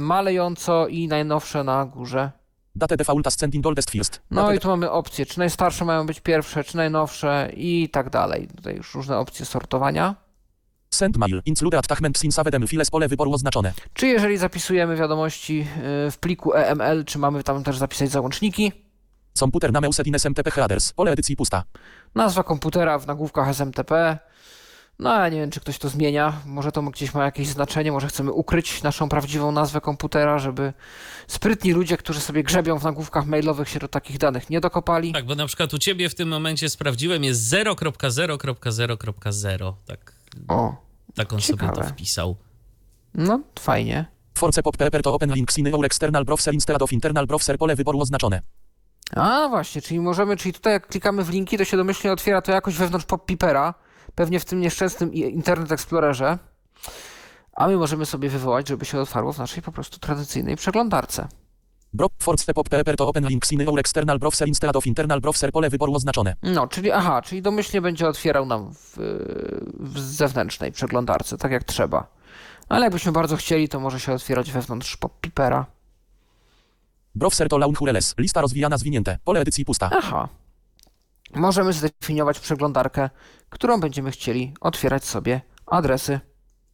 malejąco 0.00 0.86
i 0.88 1.08
najnowsze 1.08 1.64
na 1.64 1.84
górze. 1.86 2.30
Date 2.76 2.96
default 2.96 3.26
ascending 3.26 3.66
oldest 3.66 3.90
first. 3.90 4.20
No 4.30 4.52
i 4.52 4.58
tu 4.58 4.68
mamy 4.68 4.90
opcje, 4.90 5.26
czy 5.26 5.38
najstarsze 5.38 5.84
mają 5.84 6.06
być 6.06 6.20
pierwsze, 6.20 6.64
czy 6.64 6.76
najnowsze 6.76 7.50
i 7.56 7.88
tak 7.92 8.10
dalej. 8.10 8.48
Tutaj 8.56 8.76
już 8.76 8.94
różne 8.94 9.18
opcje 9.18 9.46
sortowania. 9.46 10.14
Send 10.90 11.16
mail. 11.16 11.42
Include 11.46 11.78
attachment 11.78 12.18
sin 12.18 12.32
savedem 12.32 12.66
files 12.66 12.90
pole 12.90 13.08
wyboru 13.08 13.32
oznaczone. 13.32 13.72
Czy 13.94 14.06
jeżeli 14.06 14.36
zapisujemy 14.36 14.96
wiadomości 14.96 15.60
e, 16.06 16.10
w 16.10 16.18
pliku 16.20 16.54
EML, 16.54 17.04
czy 17.04 17.18
mamy 17.18 17.42
tam 17.42 17.64
też 17.64 17.78
zapisać 17.78 18.10
załączniki? 18.10 18.72
Komputer 19.40 19.72
na 19.72 19.92
set 19.92 20.06
in 20.06 20.14
SMTP 20.14 20.50
headers. 20.50 20.92
Pole 20.92 21.12
edycji 21.12 21.36
pusta. 21.36 21.64
Nazwa 22.14 22.42
komputera 22.42 22.98
w 22.98 23.06
nagłówkach 23.06 23.48
SMTP. 23.48 24.18
No 25.00 25.14
ja 25.14 25.28
nie 25.28 25.40
wiem, 25.40 25.50
czy 25.50 25.60
ktoś 25.60 25.78
to 25.78 25.88
zmienia. 25.88 26.32
Może 26.46 26.72
to 26.72 26.82
gdzieś 26.82 27.14
ma 27.14 27.24
jakieś 27.24 27.48
znaczenie, 27.48 27.92
może 27.92 28.08
chcemy 28.08 28.32
ukryć 28.32 28.82
naszą 28.82 29.08
prawdziwą 29.08 29.52
nazwę 29.52 29.80
komputera, 29.80 30.38
żeby 30.38 30.72
sprytni 31.26 31.72
ludzie, 31.72 31.96
którzy 31.96 32.20
sobie 32.20 32.42
grzebią 32.42 32.78
w 32.78 32.84
nagłówkach 32.84 33.26
mailowych 33.26 33.68
się 33.68 33.78
do 33.78 33.88
takich 33.88 34.18
danych 34.18 34.50
nie 34.50 34.60
dokopali. 34.60 35.12
Tak, 35.12 35.26
bo 35.26 35.34
na 35.34 35.46
przykład 35.46 35.74
u 35.74 35.78
ciebie 35.78 36.08
w 36.08 36.14
tym 36.14 36.28
momencie 36.28 36.68
sprawdziłem, 36.68 37.24
jest 37.24 37.52
0.0.0.0. 37.52 39.72
Tak, 39.86 40.12
O, 40.48 40.74
tak 41.14 41.32
on 41.32 41.40
sobie 41.40 41.60
Ciekawe. 41.60 41.82
to 41.82 41.88
wpisał. 41.88 42.36
no 43.14 43.40
fajnie. 43.58 44.04
Force 44.38 44.62
pop 44.62 44.76
paper 44.76 45.02
to 45.02 45.14
open 45.14 45.34
link 45.34 45.52
sin 45.52 45.74
all 45.74 45.84
external 45.84 46.24
browser 46.24 46.54
instead 46.54 46.82
of 46.82 46.92
internal 46.92 47.26
browser 47.26 47.58
pole 47.58 47.76
wyboru 47.76 48.00
oznaczone. 48.00 48.42
A 49.16 49.46
właśnie, 49.48 49.82
czyli 49.82 50.00
możemy, 50.00 50.36
czyli 50.36 50.52
tutaj 50.52 50.72
jak 50.72 50.86
klikamy 50.86 51.24
w 51.24 51.30
linki, 51.30 51.58
to 51.58 51.64
się 51.64 51.76
domyślnie 51.76 52.12
otwiera 52.12 52.42
to 52.42 52.52
jakoś 52.52 52.74
wewnątrz 52.74 53.06
pop-pipera, 53.06 53.74
pewnie 54.20 54.40
w 54.40 54.44
tym 54.44 54.60
nieszczęsnym 54.60 55.14
Internet 55.14 55.72
Explorerze, 55.72 56.38
a 57.52 57.68
my 57.68 57.76
możemy 57.76 58.06
sobie 58.06 58.28
wywołać, 58.28 58.68
żeby 58.68 58.84
się 58.84 59.00
otwarło 59.00 59.32
w 59.32 59.38
naszej 59.38 59.62
po 59.62 59.72
prostu 59.72 59.98
tradycyjnej 59.98 60.56
przeglądarce. 60.56 61.28
Bro, 61.92 62.08
force 62.18 62.54
pop 62.54 62.68
paper 62.68 62.96
to 62.96 63.08
open 63.08 63.26
link 63.28 63.46
sin 63.46 63.68
all 63.68 63.78
external 63.78 64.18
browser 64.18 64.48
instead 64.48 64.76
of 64.76 64.86
internal 64.86 65.20
browser 65.20 65.52
pole 65.52 65.70
wyboru 65.70 65.94
oznaczone. 65.94 66.36
No, 66.42 66.66
czyli 66.66 66.90
aha, 66.90 67.22
czyli 67.22 67.42
domyślnie 67.42 67.80
będzie 67.80 68.08
otwierał 68.08 68.46
nam 68.46 68.74
w, 68.74 68.96
w 69.80 69.98
zewnętrznej 69.98 70.72
przeglądarce, 70.72 71.38
tak 71.38 71.52
jak 71.52 71.64
trzeba. 71.64 72.06
Ale 72.68 72.84
jakbyśmy 72.84 73.12
bardzo 73.12 73.36
chcieli, 73.36 73.68
to 73.68 73.80
może 73.80 74.00
się 74.00 74.12
otwierać 74.12 74.52
wewnątrz 74.52 74.96
pop-pipera. 74.96 75.64
Browser 77.14 77.48
to 77.48 77.58
launch 77.58 77.82
URLs. 77.82 78.14
Lista 78.18 78.40
rozwijana 78.40 78.78
zwinięte. 78.78 79.18
Pole 79.24 79.40
edycji 79.40 79.64
pusta. 79.64 79.90
Aha. 79.98 80.28
Możemy 81.34 81.72
zdefiniować 81.72 82.40
przeglądarkę, 82.40 83.10
którą 83.50 83.80
będziemy 83.80 84.10
chcieli 84.10 84.54
otwierać 84.60 85.04
sobie 85.04 85.40
adresy. 85.66 86.20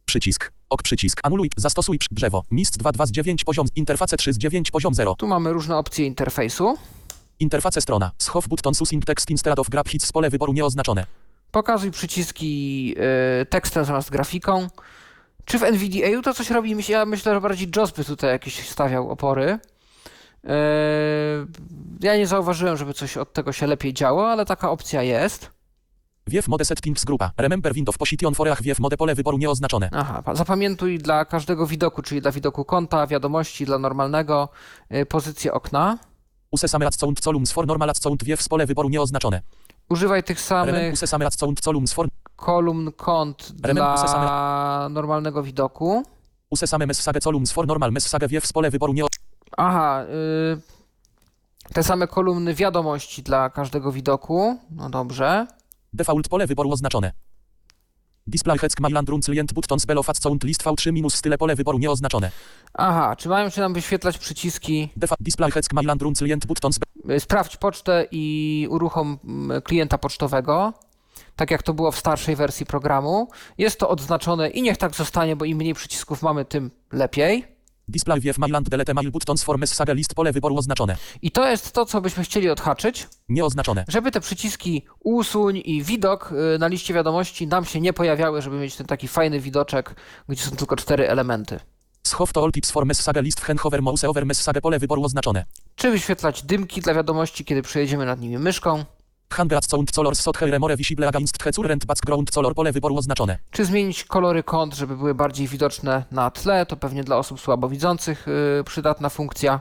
Przycisk. 0.05 0.51
Ok 0.69 0.83
przycisk. 0.83 1.19
Anuluj. 1.23 1.49
Zastosuj 1.57 1.99
drzewo. 2.11 2.43
Mist 2.51 2.77
2 2.77 2.91
2 2.91 3.05
z 3.05 3.11
9 3.11 3.43
poziom. 3.43 3.67
Interface 3.75 4.17
3 4.17 4.33
z 4.33 4.37
9 4.37 4.71
poziom 4.71 4.93
0. 4.93 5.15
Tu 5.15 5.27
mamy 5.27 5.53
różne 5.53 5.77
opcje 5.77 6.05
interfejsu. 6.05 6.77
Interface 7.39 7.81
strona. 7.81 8.11
Schow 8.17 8.47
button 8.47 8.73
using 8.81 9.05
text 9.05 9.29
instead 9.29 9.59
of 9.59 9.69
grab 9.69 9.89
hits 9.89 10.11
pole 10.11 10.29
wyboru 10.29 10.53
nieoznaczone. 10.53 11.05
Pokazuj 11.51 11.91
przyciski 11.91 12.95
y, 13.41 13.45
tekstem 13.45 13.85
zamiast 13.85 14.09
grafiką. 14.09 14.67
Czy 15.45 15.59
w 15.59 15.63
NVDA 15.63 16.21
to 16.23 16.33
coś 16.33 16.49
robi? 16.49 16.75
Ja 16.89 17.05
myślę, 17.05 17.33
że 17.33 17.41
bardziej 17.41 17.71
JOS 17.75 17.91
by 17.91 18.05
tutaj 18.05 18.29
jakieś 18.29 18.69
stawiał 18.69 19.09
opory. 19.09 19.59
Y, 20.45 20.49
ja 21.99 22.17
nie 22.17 22.27
zauważyłem, 22.27 22.77
żeby 22.77 22.93
coś 22.93 23.17
od 23.17 23.33
tego 23.33 23.51
się 23.51 23.67
lepiej 23.67 23.93
działo, 23.93 24.29
ale 24.31 24.45
taka 24.45 24.71
opcja 24.71 25.03
jest. 25.03 25.51
Wiew 26.27 26.47
mode 26.47 26.65
settings 26.65 27.05
grupa. 27.05 27.31
Remember 27.37 27.73
window 27.73 27.97
position 27.97 28.35
foreach 28.35 28.61
wiew 28.61 28.79
mode 28.79 28.97
pole 28.97 29.15
wyboru 29.15 29.37
nieoznaczone. 29.37 29.89
Aha, 29.93 30.21
pa- 30.21 30.35
zapamiętuj 30.35 30.99
dla 30.99 31.25
każdego 31.25 31.67
widoku, 31.67 32.01
czyli 32.01 32.21
dla 32.21 32.31
widoku 32.31 32.65
konta, 32.65 33.07
wiadomości, 33.07 33.65
dla 33.65 33.77
normalnego, 33.79 34.49
y, 34.95 35.05
pozycję 35.05 35.53
okna. 35.53 35.97
Use 36.51 36.67
same 36.67 36.87
account 36.87 37.19
columns 37.19 37.51
for 37.51 37.67
normal 37.67 37.89
account 37.89 38.23
wiew 38.23 38.47
pole 38.49 38.65
wyboru 38.65 38.89
nieoznaczone. 38.89 39.41
Używaj 39.89 40.23
tych 40.23 40.49
Remember 40.49 40.73
samych 40.75 40.93
use 40.93 41.07
same 41.07 41.25
account 41.25 41.61
columns 41.61 41.93
for 41.93 42.07
kolumn 42.35 42.91
kont 42.91 43.53
Remember 43.63 43.95
dla 43.99 44.87
normalnego 44.91 45.43
widoku. 45.43 46.03
use 46.49 46.67
same 46.67 46.85
message 46.87 47.19
columns 47.21 47.51
for 47.51 47.67
normal 47.67 47.91
message 47.91 48.27
wiew 48.27 48.53
pole 48.53 48.71
wyboru 48.71 48.93
nie 48.93 49.03
Aha, 49.57 50.03
y, 50.03 51.73
te 51.73 51.83
same 51.83 52.07
kolumny 52.07 52.53
wiadomości 52.53 53.23
dla 53.23 53.49
każdego 53.49 53.91
widoku. 53.91 54.59
No 54.71 54.89
dobrze. 54.89 55.47
Default 55.93 56.27
pole 56.27 56.47
wyboru 56.47 56.71
oznaczone. 56.71 57.11
Display 58.27 58.57
heck 58.57 58.79
Myland 58.79 59.09
Run 59.09 59.21
Client 59.21 59.53
Buttons 59.53 59.85
Belofat 59.85 60.17
Sound 60.17 60.43
List 60.43 60.63
V3 60.63 60.93
minus 60.93 61.15
style 61.15 61.37
pole 61.37 61.55
wyboru 61.55 61.79
nieoznaczone. 61.79 62.31
Aha, 62.73 63.15
czy 63.15 63.29
mają 63.29 63.49
się 63.49 63.61
nam 63.61 63.73
wyświetlać 63.73 64.17
przyciski 64.17 64.89
Defa 64.95 65.15
Display 65.19 65.51
heck 65.51 65.73
Run 66.01 66.15
Client 66.15 66.45
Buttons 66.45 66.79
y, 67.11 67.19
sprawdź 67.19 67.57
pocztę 67.57 68.07
i 68.11 68.67
uruchom 68.69 69.17
mm, 69.23 69.61
klienta 69.61 69.97
pocztowego, 69.97 70.73
tak 71.35 71.51
jak 71.51 71.63
to 71.63 71.73
było 71.73 71.91
w 71.91 71.97
starszej 71.97 72.35
wersji 72.35 72.65
programu. 72.65 73.29
Jest 73.57 73.79
to 73.79 73.89
odznaczone 73.89 74.49
i 74.49 74.61
niech 74.61 74.77
tak 74.77 74.95
zostanie, 74.95 75.35
bo 75.35 75.45
im 75.45 75.57
mniej 75.57 75.73
przycisków 75.73 76.21
mamy, 76.21 76.45
tym 76.45 76.71
lepiej. 76.91 77.56
Display 77.89 78.19
wiew 78.19 78.37
Myland 78.37 78.69
Delete 78.69 78.93
Mail 78.93 79.11
Buttons 79.11 79.43
for 79.43 79.57
Message 79.59 79.93
List 79.95 80.13
pole 80.15 80.31
wyboru 80.33 80.57
oznaczone. 80.57 80.97
I 81.21 81.31
to 81.31 81.47
jest 81.49 81.71
to, 81.71 81.85
co 81.85 82.01
byśmy 82.01 82.23
chcieli 82.23 82.49
odhaczyć, 82.49 83.07
Nieoznaczone. 83.29 83.85
żeby 83.87 84.11
te 84.11 84.21
przyciski 84.21 84.85
usuń 84.99 85.61
i 85.65 85.83
widok 85.83 86.31
y, 86.55 86.59
na 86.59 86.67
liście 86.67 86.93
wiadomości 86.93 87.47
nam 87.47 87.65
się 87.65 87.81
nie 87.81 87.93
pojawiały, 87.93 88.41
żeby 88.41 88.55
mieć 88.55 88.75
ten 88.75 88.87
taki 88.87 89.07
fajny 89.07 89.39
widoczek, 89.39 89.95
gdzie 90.29 90.43
są 90.43 90.51
tylko 90.55 90.75
cztery 90.75 91.09
elementy. 91.09 91.59
Schow 92.03 92.33
to 92.33 92.43
all 92.43 92.51
tips 92.51 92.71
for 92.71 92.85
Message 92.85 93.21
List 93.21 93.39
w 93.39 93.43
Henhover 93.43 93.81
Mouse 93.81 94.09
over 94.09 94.25
Message 94.25 94.61
pole 94.61 94.79
wyboru 94.79 95.03
oznaczone. 95.03 95.45
Czy 95.75 95.91
wyświetlać 95.91 96.43
dymki 96.43 96.81
dla 96.81 96.93
wiadomości, 96.93 97.45
kiedy 97.45 97.61
przejedziemy 97.61 98.05
nad 98.05 98.19
nimi 98.19 98.37
myszką? 98.37 98.85
Hange 99.29 99.59
Sound 99.67 99.91
Color 99.91 100.15
Sot 100.15 100.37
Remore 100.41 100.77
Visible 100.77 101.07
Against 101.07 101.43
Hecurrent 101.43 101.85
Background 101.85 102.31
Color 102.31 102.55
pole 102.55 102.71
wyboru 102.71 102.97
oznaczone. 102.97 103.37
Czy 103.51 103.65
zmienić 103.65 104.03
kolory 104.03 104.43
kont, 104.43 104.75
żeby 104.75 104.97
były 104.97 105.15
bardziej 105.15 105.47
widoczne 105.47 106.03
na 106.11 106.31
tle? 106.31 106.65
To 106.65 106.77
pewnie 106.77 107.03
dla 107.03 107.17
osób 107.17 107.39
słabowidzących 107.41 108.27
yy, 108.57 108.63
przydatna 108.63 109.09
funkcja. 109.09 109.59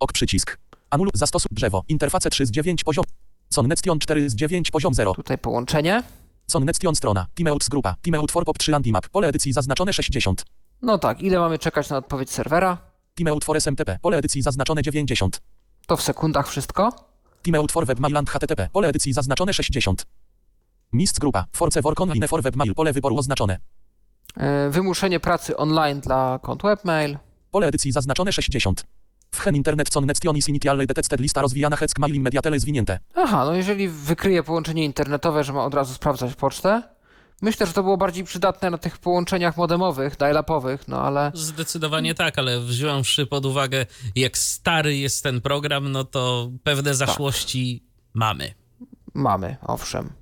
Ok 0.00 0.12
przycisk. 0.12 0.58
Anul 0.90 1.10
zastosuj 1.14 1.48
drzewo. 1.50 1.82
Interface 1.88 2.30
3 2.30 2.46
z 2.46 2.50
9 2.50 2.84
poziom. 2.84 3.04
Sonnection 3.50 3.98
4 3.98 4.30
z 4.30 4.34
9 4.34 4.70
poziom 4.70 4.94
0. 4.94 5.14
Tutaj 5.14 5.38
połączenie. 5.38 6.02
Sonnection 6.46 6.94
strona. 6.94 7.26
Timeouts 7.34 7.68
grupa. 7.68 7.94
Timeout 8.02 8.32
for 8.32 8.44
pop 8.44 8.58
3 8.58 8.74
Andimap. 8.74 9.08
Pole 9.08 9.28
edycji 9.28 9.52
zaznaczone 9.52 9.92
60. 9.92 10.44
No 10.82 10.98
tak, 10.98 11.22
ile 11.22 11.38
mamy 11.38 11.58
czekać 11.58 11.90
na 11.90 11.96
odpowiedź 11.96 12.30
serwera? 12.30 12.78
Timeout 13.14 13.44
for 13.44 13.56
SMTP. 13.56 13.98
Pole 14.02 14.16
edycji 14.16 14.42
zaznaczone 14.42 14.82
90. 14.82 15.40
To 15.86 15.96
w 15.96 16.02
sekundach 16.02 16.48
wszystko. 16.48 17.11
Timeout 17.42 17.72
for 17.72 17.86
WebMailand 17.86 18.30
HTTP. 18.30 18.68
Pole 18.72 18.88
edycji 18.88 19.12
zaznaczone 19.12 19.54
60. 19.54 20.06
Mist 20.92 21.18
grupa. 21.20 21.44
Force 21.52 21.82
Work 21.82 22.00
Online 22.00 22.28
for 22.28 22.42
WebMail. 22.42 22.74
Pole 22.74 22.92
wyboru 22.92 23.18
oznaczone. 23.18 23.58
Yy, 24.36 24.70
wymuszenie 24.70 25.20
pracy 25.20 25.56
online 25.56 26.00
dla 26.00 26.38
kont 26.42 26.62
webmail. 26.62 27.18
Pole 27.50 27.66
edycji 27.66 27.92
zaznaczone 27.92 28.32
60. 28.32 28.84
W 29.30 29.40
hen 29.40 29.56
internet 29.56 29.90
connection 29.90 30.36
is 30.36 30.48
initially 30.48 30.86
detected 30.86 31.20
lista 31.20 31.42
rozwijana 31.42 31.76
heck 31.76 31.98
mail 31.98 32.14
immediately 32.14 32.60
zwinięte. 32.60 32.98
Aha, 33.14 33.44
no 33.44 33.54
jeżeli 33.54 33.88
wykryje 33.88 34.42
połączenie 34.42 34.84
internetowe, 34.84 35.44
że 35.44 35.52
ma 35.52 35.64
od 35.64 35.74
razu 35.74 35.94
sprawdzać 35.94 36.34
pocztę. 36.34 36.82
Myślę, 37.42 37.66
że 37.66 37.72
to 37.72 37.82
było 37.82 37.96
bardziej 37.96 38.24
przydatne 38.24 38.70
na 38.70 38.78
tych 38.78 38.98
połączeniach 38.98 39.56
modemowych, 39.56 40.16
dial-upowych, 40.16 40.88
no 40.88 41.02
ale 41.02 41.32
Zdecydowanie 41.34 42.14
tak, 42.14 42.38
ale 42.38 42.60
wziąwszy 42.60 43.26
pod 43.26 43.46
uwagę, 43.46 43.86
jak 44.16 44.38
stary 44.38 44.96
jest 44.96 45.22
ten 45.22 45.40
program, 45.40 45.92
no 45.92 46.04
to 46.04 46.50
pewne 46.62 46.94
zaszłości 46.94 47.84
mamy. 48.14 48.54
mamy, 49.14 49.56
owszem. 49.62 50.12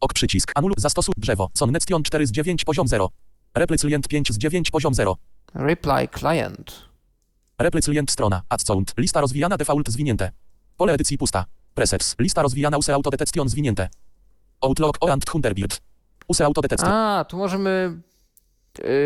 Ok 0.00 0.12
przycisk. 0.12 0.52
Anul 0.54 0.74
zastosuj 0.76 1.14
drzewo. 1.16 1.50
Connection 1.58 2.02
4 2.02 2.26
z 2.26 2.32
9 2.32 2.64
poziom 2.64 2.88
0. 2.88 3.10
Reply 3.54 3.78
client 3.78 4.08
5 4.08 4.32
z 4.32 4.38
9 4.38 4.70
poziom 4.70 4.94
0. 4.94 5.16
Reply 5.54 6.08
client. 6.18 6.88
Reply 7.58 7.82
client 7.82 8.10
strona. 8.10 8.42
Add 8.48 8.62
sound. 8.66 8.94
Lista 8.98 9.20
rozwijana 9.20 9.56
default 9.56 9.88
zwinięte. 9.88 10.30
Pole 10.76 10.92
edycji 10.92 11.18
pusta. 11.18 11.44
Presets. 11.74 12.16
Lista 12.18 12.42
rozwijana 12.42 12.76
use 12.78 12.94
autodetection 12.94 13.48
zwinięte. 13.48 13.88
Outlook 14.60 14.96
o 15.00 15.12
and 15.12 15.24
Thunderbird. 15.24 15.80
Use 16.28 16.44
autodetektor. 16.44 16.88
A, 16.88 17.24
tu 17.28 17.36
możemy 17.36 18.02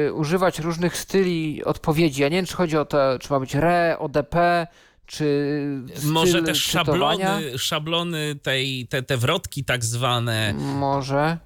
y, 0.06 0.12
używać 0.12 0.58
różnych 0.58 0.96
styli 0.96 1.64
odpowiedzi. 1.64 2.22
Ja 2.22 2.28
nie 2.28 2.36
wiem, 2.36 2.46
czy 2.46 2.56
chodzi 2.56 2.76
o 2.76 2.84
to, 2.84 3.18
czy 3.18 3.32
ma 3.32 3.40
być 3.40 3.54
RE, 3.54 3.96
ODP, 3.98 4.66
czy 5.06 5.84
styl 5.94 6.12
Może 6.12 6.42
też 6.42 6.62
szablony, 6.62 7.58
szablony 7.58 8.34
tej, 8.42 8.86
te, 8.88 9.02
te 9.02 9.16
wrotki 9.16 9.64
tak 9.64 9.84
zwane. 9.84 10.54
Może. 10.54 11.38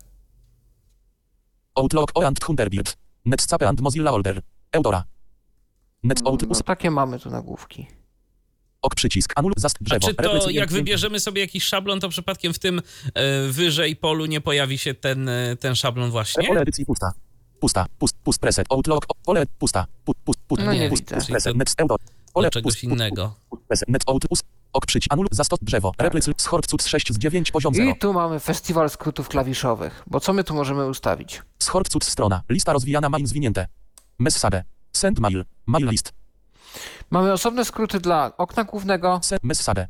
Outlook 1.75 2.13
and 2.25 2.41
Thunderbird. 2.41 2.97
Netscape 3.25 3.69
and 3.69 3.81
Mozilla 3.81 4.13
Order. 4.13 4.43
Eudora. 4.73 5.05
Net 6.03 6.21
out 6.25 6.43
No, 6.49 6.55
takie 6.55 6.91
mamy 6.91 7.19
tu 7.19 7.31
nagłówki. 7.31 7.87
Ok 8.82 8.94
przycisk. 8.94 9.32
Anul 9.36 9.52
zast 9.57 9.77
A 9.81 9.85
drzewo. 9.85 10.09
czy 10.09 10.15
to 10.15 10.51
jak 10.51 10.73
wybierzemy 10.73 11.20
sobie 11.20 11.40
jakiś 11.40 11.65
szablon, 11.65 12.01
to 12.01 12.09
przypadkiem 12.09 12.52
w 12.52 12.59
tym 12.59 12.82
e, 13.15 13.48
wyżej 13.48 13.97
polu 13.97 14.27
nie 14.27 14.40
pojawi 14.40 14.78
się 14.78 14.94
ten, 14.94 15.28
e, 15.28 15.57
ten 15.57 15.74
szablon 15.74 16.11
właśnie? 16.11 16.48
Pole 16.48 16.61
edycji 16.61 16.86
pusta. 16.86 17.12
Pusta. 17.61 17.86
Pust. 17.98 18.16
Pust 18.24 18.40
preset. 18.40 18.66
Outlook. 18.70 19.07
Pole 19.24 19.47
pusta. 19.59 19.86
Pust. 20.05 20.19
Pust. 20.24 20.40
Pust. 20.47 20.62
No 20.62 20.89
pust, 20.89 21.05
pust 21.05 21.28
preset. 21.28 21.57
Net 21.57 21.74
eudor. 21.78 21.98
Pole 22.32 22.51
czegoś 22.51 22.73
pust, 22.73 22.81
pust, 22.81 22.93
innego. 22.93 23.35
pust, 23.51 23.62
preset. 23.69 23.89
Net 23.89 24.02
out 24.07 24.24
use. 24.31 24.43
Ok 24.73 24.86
przycisk. 24.86 25.12
Anul 25.12 25.27
zastot 25.31 25.61
drzewo. 25.62 25.93
Schort 26.36 26.66
cud 26.66 26.82
6 26.82 27.12
z 27.12 27.19
9 27.19 27.51
poziom 27.51 27.74
0. 27.74 27.90
I 27.90 27.98
tu 27.98 28.12
mamy 28.12 28.40
festiwal 28.40 28.90
skrótów 28.90 29.28
klawiszowych. 29.28 30.02
Bo 30.07 30.20
co 30.20 30.32
my 30.32 30.44
tu 30.44 30.55
możemy 30.55 30.86
ustawić? 30.86 31.43
Schort 31.59 31.89
cud 31.89 32.05
strona. 32.05 32.43
Lista 32.48 32.73
rozwijana 32.73 33.09
main 33.09 33.27
zwinięte. 33.27 33.66
Message. 34.19 34.65
Send 34.93 35.19
mail. 35.19 35.44
Mail 35.66 35.89
list. 35.90 36.12
Mamy 37.11 37.32
osobne 37.32 37.65
skróty 37.65 38.01
dla 38.01 38.32
okna 38.39 38.65
głównego, 38.65 39.20
message. 39.43 39.89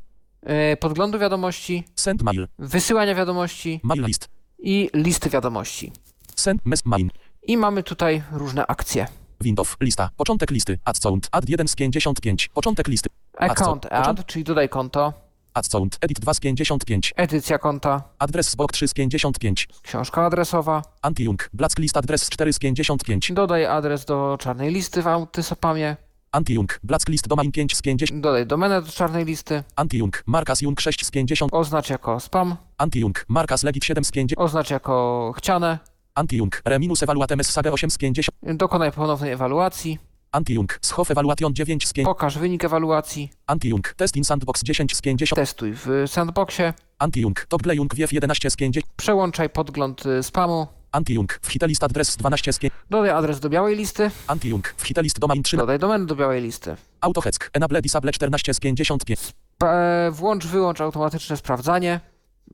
y, 0.72 0.76
podglądu 0.76 1.18
wiadomości, 1.18 1.84
Send 1.96 2.22
mail. 2.22 2.48
wysyłania 2.58 3.14
wiadomości 3.14 3.80
Mail 3.82 4.04
list. 4.06 4.28
i 4.58 4.90
listy 4.94 5.30
wiadomości. 5.30 5.92
Send 6.36 6.66
mess 6.66 6.84
main. 6.86 7.10
I 7.42 7.56
mamy 7.56 7.82
tutaj 7.82 8.22
różne 8.32 8.66
akcje. 8.66 9.06
Windows. 9.40 9.76
Lista. 9.80 10.10
Początek 10.16 10.50
listy. 10.50 10.78
Add 10.84 10.98
sound. 11.02 11.28
Add 11.32 11.48
1 11.48 11.68
z 11.68 11.76
55. 11.76 12.48
Początek 12.48 12.88
listy. 12.88 13.08
Account 13.38 13.82
co? 13.82 13.92
add, 13.92 14.26
czyli 14.26 14.44
dodaj 14.44 14.68
konto, 14.68 15.12
Add 15.54 15.66
sound. 15.66 15.98
Edit 16.00 16.20
2 16.20 16.34
z 16.34 16.40
55. 16.40 17.12
edycja 17.16 17.58
konta, 17.58 18.02
Adres 18.18 18.50
z 18.50 18.54
bok 18.54 18.72
3 18.72 18.88
z 18.88 18.94
55. 18.94 19.68
książka 19.82 20.24
adresowa, 20.26 20.82
Anti-Jung. 21.02 21.48
Black 21.52 21.78
list 21.78 21.96
adres 21.96 22.28
4 22.30 22.52
z 22.52 22.58
55. 22.58 23.32
dodaj 23.32 23.66
adres 23.66 24.04
do 24.04 24.36
czarnej 24.40 24.72
listy 24.72 25.02
w 25.02 25.06
Antysopamie, 25.06 25.96
Anti-Jung. 26.32 26.80
Black 26.82 27.08
list 27.08 27.28
domain 27.28 27.52
5 27.52 27.76
z 27.76 27.82
50. 27.82 28.20
dodaj 28.20 28.46
domenę 28.46 28.82
do 28.82 28.92
czarnej 28.92 29.24
listy, 29.24 29.62
Anti-Jung. 29.76 30.22
Markas 30.26 30.60
Jung 30.62 30.80
6 30.80 31.06
z 31.06 31.10
50. 31.10 31.54
oznacz 31.54 31.90
jako 31.90 32.20
spam, 32.20 32.56
Anti-Jung. 32.78 33.24
Markas 33.28 33.62
Legit 33.62 33.84
7 33.84 34.04
z 34.04 34.10
50. 34.10 34.40
oznacz 34.40 34.70
jako 34.70 35.32
chciane, 35.36 35.78
Anti-Jung. 36.14 36.62
Reminus 36.64 37.02
evaluate 37.02 37.36
message 37.36 37.72
8 37.72 37.90
z 37.90 37.98
50. 37.98 38.28
dokonaj 38.42 38.92
ponownej 38.92 39.32
ewaluacji, 39.32 39.98
Anti-Jung. 40.32 40.78
Schow 40.82 41.10
evaluation 41.10 41.54
9 41.54 41.86
z 41.88 41.92
5. 41.92 42.06
pokaż 42.06 42.38
wynik 42.38 42.64
ewaluacji, 42.64 43.30
Anti-Jung. 43.46 43.94
Test 43.96 44.16
in 44.16 44.24
sandbox 44.24 44.62
10 44.62 44.96
z 44.96 45.00
50. 45.00 45.36
testuj 45.36 45.72
w 45.74 45.88
sandboxie, 46.06 46.74
Anti-Jung. 46.98 47.46
Toggle 47.48 47.76
Jung 47.76 47.94
WF 47.94 48.12
11 48.12 48.50
z 48.50 48.56
50. 48.56 48.86
przełączaj 48.96 49.50
podgląd 49.50 50.06
y, 50.06 50.22
spamu, 50.22 50.66
Anti-Jung. 50.92 51.38
W 51.42 51.48
hitlist 51.52 51.84
adres 51.84 52.16
12 52.16 52.52
z 52.52 52.58
5. 52.58 52.74
dodaj 52.90 53.10
adres 53.10 53.40
do 53.40 53.48
białej 53.48 53.76
listy, 53.76 54.10
Anti-Jung. 54.26 54.62
W 54.76 54.82
hitlist 54.86 55.18
domain 55.18 55.42
3. 55.42 55.56
dodaj 55.56 55.78
domenę 55.78 56.06
do 56.06 56.16
białej 56.16 56.42
listy. 56.42 56.76
Autoheck. 57.00 57.50
Enable 57.52 57.82
disable 57.82 58.12
14 58.12 58.54
z 58.54 58.60
55. 58.60 59.20
P- 59.58 60.10
włącz, 60.12 60.46
wyłącz 60.46 60.80
automatyczne 60.80 61.36
sprawdzanie, 61.36 62.00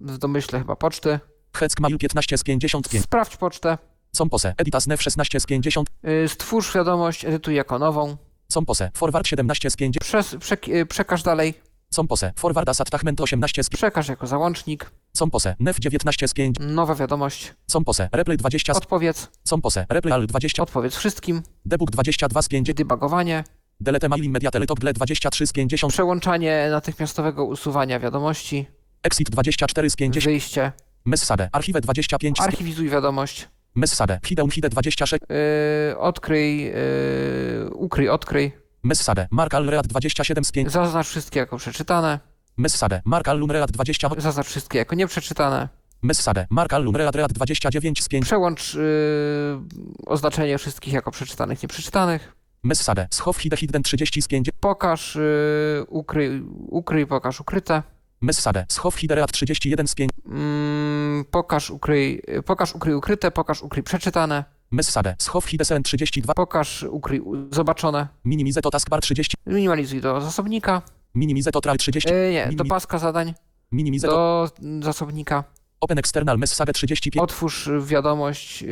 w 0.00 0.18
domyśle 0.18 0.58
chyba 0.58 0.76
poczty, 0.76 1.20
Heck 1.56 1.80
mail 1.80 1.98
15 1.98 2.38
z 2.38 2.42
55. 2.42 3.04
sprawdź 3.04 3.36
pocztę, 3.36 3.78
Compose. 4.12 4.54
Editas 4.58 4.86
nev 4.86 5.02
16 5.02 5.40
z 5.40 5.46
50. 5.46 5.88
y, 6.24 6.28
stwórz 6.28 6.74
wiadomość, 6.74 7.24
edytuj 7.24 7.54
jako 7.54 7.78
nową, 7.78 8.16
Compose. 8.48 8.90
Forward 8.94 9.26
17 9.26 9.70
z 9.70 9.76
50. 9.76 10.04
Przes, 10.04 10.34
przek- 10.34 10.68
y, 10.74 10.86
przekaż 10.86 11.22
dalej, 11.22 11.54
Compose. 11.90 12.32
Forward 12.38 12.68
as 12.68 12.80
attachment 12.80 13.20
18 13.20 13.64
z 13.64 13.68
5. 13.70 13.78
przekaż 13.78 14.08
jako 14.08 14.26
załącznik, 14.26 14.90
Compose. 15.16 15.54
Nev 15.60 15.78
19 15.80 16.28
z 16.28 16.34
5. 16.34 16.56
nowa 16.60 16.94
wiadomość, 16.94 17.54
Compose. 17.66 18.08
Replay 18.12 18.36
20 18.36 18.74
z... 18.74 18.76
odpowiedz, 18.76 19.30
Compose. 19.44 19.86
Replay 19.88 20.12
al 20.12 20.26
20. 20.26 20.62
odpowiedz 20.62 20.96
wszystkim, 20.96 21.42
Debug 21.64 21.90
22 21.90 22.42
z 22.42 22.48
5. 22.48 22.74
debugowanie, 22.74 23.44
Delete 23.80 24.08
mail 24.08 24.24
immediately 24.24 24.66
toggle 24.66 24.92
23 24.92 25.46
z 25.46 25.52
50. 25.52 25.92
przełączanie 25.92 26.68
natychmiastowego 26.70 27.44
usuwania 27.44 28.00
wiadomości, 28.00 28.66
Exit 29.02 29.30
24 29.30 29.90
z 29.90 29.96
50. 29.96 30.24
wyjście, 30.24 30.72
Message. 31.04 31.48
Archive 31.52 31.80
25 31.80 32.38
z 32.38 32.40
archiwizuj 32.40 32.88
wiadomość, 32.88 33.48
Message. 33.74 34.20
Hideon 34.24 34.50
hide 34.50 34.68
26. 34.68 35.12
yy, 35.92 35.98
odkryj, 35.98 36.64
yy, 36.64 37.70
ukryj, 37.74 38.08
odkryj, 38.08 38.52
Message. 38.82 39.28
Mark 39.30 39.54
al 39.54 39.66
read 39.66 39.86
27 39.86 40.44
z 40.44 40.52
5. 40.52 40.70
zaznacz 40.72 41.08
wszystkie 41.08 41.40
jako 41.40 41.56
przeczytane, 41.56 42.20
Message. 42.58 43.02
Mark 43.04 43.28
al 43.28 43.46
read 43.48 43.70
20. 43.70 44.08
zaznacz 44.18 44.46
wszystkie 44.46 44.78
jako 44.78 44.94
nieprzeczytane, 44.94 45.68
Message. 46.02 46.46
Mark 46.50 46.72
al 46.72 46.92
read 46.92 47.14
read 47.14 47.32
29 47.32 48.02
z 48.02 48.08
5. 48.08 48.24
przełącz 48.24 48.74
yy, 48.74 48.82
oznaczenie 50.06 50.58
wszystkich 50.58 50.92
jako 50.92 51.10
przeczytanych, 51.10 51.62
nieprzeczytanych, 51.62 52.32
Message. 52.62 53.08
Schow 53.10 53.36
hide 53.36 53.56
hidden 53.56 53.82
30 53.82 54.22
z 54.22 54.28
5. 54.28 54.50
pokaż, 54.60 55.14
yy, 55.14 55.84
ukryj, 55.88 56.42
ukryj, 56.68 57.06
pokaż 57.06 57.40
ukryte, 57.40 57.82
Message. 58.20 58.66
Schow 58.68 58.94
hide 58.94 59.14
read 59.14 59.32
31 59.32 59.88
z 59.88 59.94
5. 59.94 60.10
Mm, 60.26 61.24
pokaż, 61.30 61.70
ukryj, 61.70 62.22
pokaż, 62.46 62.74
ukryj 62.74 62.94
ukryte, 62.94 63.30
pokaż, 63.30 63.62
ukryj 63.62 63.82
przeczytane, 63.82 64.44
Message. 64.70 65.14
Schow 65.18 65.46
hide 65.46 65.64
sen 65.64 65.82
32. 65.82 66.34
pokaż, 66.34 66.82
ukryj 66.82 67.22
zobaczone, 67.50 68.08
Minimize 68.24 68.60
to 68.60 68.70
taskbar 68.70 69.00
30. 69.00 69.36
minimalizuj 69.46 70.00
do 70.00 70.20
zasobnika, 70.20 70.82
Minimize 71.14 71.50
to 71.52 71.60
try 71.60 71.76
30. 71.76 72.10
e, 72.12 72.32
nie, 72.32 72.48
do 72.52 72.64
paska 72.64 72.98
zadań, 72.98 73.34
Minimize 73.72 74.08
do 74.08 74.50
zasobnika, 74.82 75.44
open 75.80 75.98
external 75.98 76.38
message 76.38 76.72
35. 76.72 77.22
otwórz 77.22 77.68
wiadomość 77.80 78.62
y, 78.62 78.66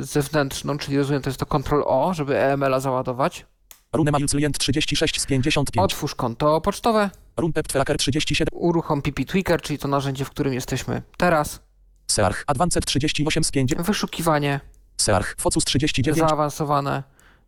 zewnętrzną, 0.00 0.78
czyli 0.78 0.98
rozumiem, 0.98 1.22
to 1.22 1.30
jest 1.30 1.40
to 1.40 1.46
Ctrl 1.46 1.82
O, 1.84 2.14
żeby 2.14 2.38
EML-a 2.38 2.80
załadować, 2.80 3.46
Rune 3.92 4.10
mail 4.10 4.28
client 4.28 4.58
36 4.58 5.20
z 5.20 5.26
55. 5.26 5.84
otwórz 5.84 6.14
konto 6.14 6.60
pocztowe, 6.60 7.10
Run 7.36 7.52
pep 7.52 7.68
tracker 7.68 7.96
37. 7.96 8.48
uruchom 8.52 9.02
PP 9.02 9.24
Tweaker, 9.24 9.62
czyli 9.62 9.78
to 9.78 9.88
narzędzie, 9.88 10.24
w 10.24 10.30
którym 10.30 10.54
jesteśmy 10.54 11.02
teraz, 11.16 11.60
Search 12.10 12.44
Advanced 12.46 12.86
38 12.86 13.44
z 13.44 13.50
5. 13.50 13.74
wyszukiwanie 13.74 14.60
Search 14.96 15.34
Focus 15.38 15.64
39. 15.64 16.18
zaawansowane, 16.18 17.02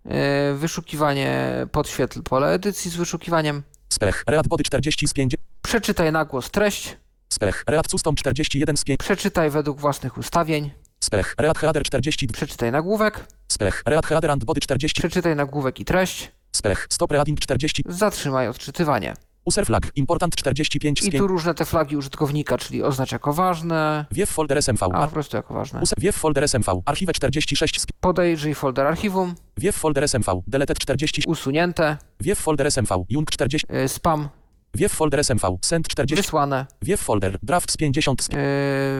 y, 0.06 0.10
wyszukiwanie, 0.54 1.52
podświetl 1.72 2.22
pole 2.22 2.52
edycji 2.52 2.90
z 2.90 2.96
wyszukiwaniem, 2.96 3.62
Spech 3.92 4.24
Read 4.26 4.48
body 4.48 4.64
40 4.64 5.08
z 5.08 5.12
5. 5.12 5.36
Przeczytaj 5.62 6.12
na 6.12 6.24
głos 6.24 6.50
treść. 6.50 6.96
Spech 7.32 7.64
Read 7.66 7.86
custom 7.86 8.14
41 8.14 8.76
z 8.76 8.84
5. 8.84 9.00
Przeczytaj 9.00 9.50
według 9.50 9.80
własnych 9.80 10.18
ustawień. 10.18 10.70
Spech 11.04 11.34
Read 11.38 11.58
header 11.58 11.82
42. 11.82 12.32
Przeczytaj 12.32 12.72
nagłówek. 12.72 13.26
Spech 13.48 13.82
Read 13.86 14.06
header 14.06 14.30
and 14.30 14.44
body 14.44 14.60
40. 14.60 15.00
Przeczytaj 15.00 15.36
nagłówek 15.36 15.80
i 15.80 15.84
treść. 15.84 16.32
Spech 16.52 16.86
Stop 16.90 17.12
Reading 17.12 17.40
40. 17.40 17.82
Zatrzymaj 17.88 18.48
odczytywanie. 18.48 19.14
User 19.44 19.66
flag 19.66 19.90
Important 19.96 20.36
45 20.36 21.00
z 21.00 21.04
I 21.06 21.10
5. 21.10 21.20
tu 21.22 21.26
różne 21.26 21.54
te 21.54 21.64
flagi 21.64 21.96
użytkownika, 21.96 22.58
czyli 22.58 22.82
oznacz 22.82 23.12
jako 23.12 23.32
ważne, 23.32 24.06
Wiew 24.10 24.30
folder 24.30 24.58
SMV. 24.62 24.82
a 24.94 25.06
po 25.06 25.12
prostu 25.12 25.36
jako 25.36 25.54
ważne. 25.54 25.80
User 25.80 25.98
Wiew 26.00 26.16
folder 26.16 26.48
SMV. 26.48 26.82
Archiwe 26.84 27.12
46 27.12 27.80
z 27.80 27.86
5. 27.86 27.92
Podejrzyj 28.00 28.54
folder 28.54 28.86
archiwum, 28.86 29.34
Wiew 29.56 29.76
folder 29.76 30.08
SMV. 30.08 30.42
Deleted 30.46 30.78
40. 30.78 31.22
usunięte, 31.26 31.96
Wiew 32.20 32.38
folder 32.38 32.66
SMV. 32.72 32.90
Jung 33.08 33.30
40. 33.30 33.66
y, 33.74 33.88
spam, 33.88 34.28
Wiew 34.74 34.92
folder 34.92 35.20
SMV. 35.24 35.44
Send 35.62 35.88
40. 35.88 36.16
wysłane, 36.22 36.66
Wiew 36.82 37.00
folder. 37.00 37.38
Draft 37.42 37.72
z 37.72 37.76
50 37.76 38.22
z 38.22 38.28
5. 38.28 38.40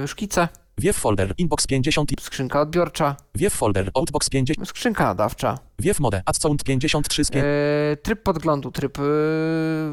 y, 0.05 0.09
szkice, 0.09 0.49
Wiew 0.79 0.97
folder. 0.97 1.35
Inbox 1.39 1.67
50. 1.67 2.11
skrzynka 2.21 2.61
odbiorcza, 2.61 3.17
Wiew 3.35 3.53
folder. 3.55 3.91
Outbox 3.95 4.31
50. 4.31 4.67
skrzynka 4.69 5.05
nadawcza, 5.05 5.59
Wiew 5.79 6.01
mode. 6.01 6.23
Add 6.27 6.37
sound 6.43 6.65
53 6.65 7.25
z 7.25 7.31
5. 7.31 7.45
y, 7.45 7.97
tryb 8.03 8.23
podglądu, 8.23 8.71
tryb 8.71 8.99
y, 8.99 9.03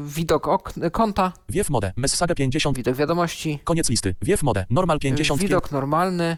widok 0.04 0.48
ok- 0.48 0.72
konta, 0.92 1.32
Wiew 1.48 1.70
mode. 1.70 1.92
Message 1.96 2.34
50. 2.34 2.76
widok 2.76 2.96
wiadomości, 2.96 3.58
Koniec 3.64 3.88
listy. 3.90 4.14
Wiew 4.22 4.42
mode. 4.42 4.66
Normal 4.70 4.98
55. 4.98 5.40
widok 5.40 5.72
normalny 5.72 6.36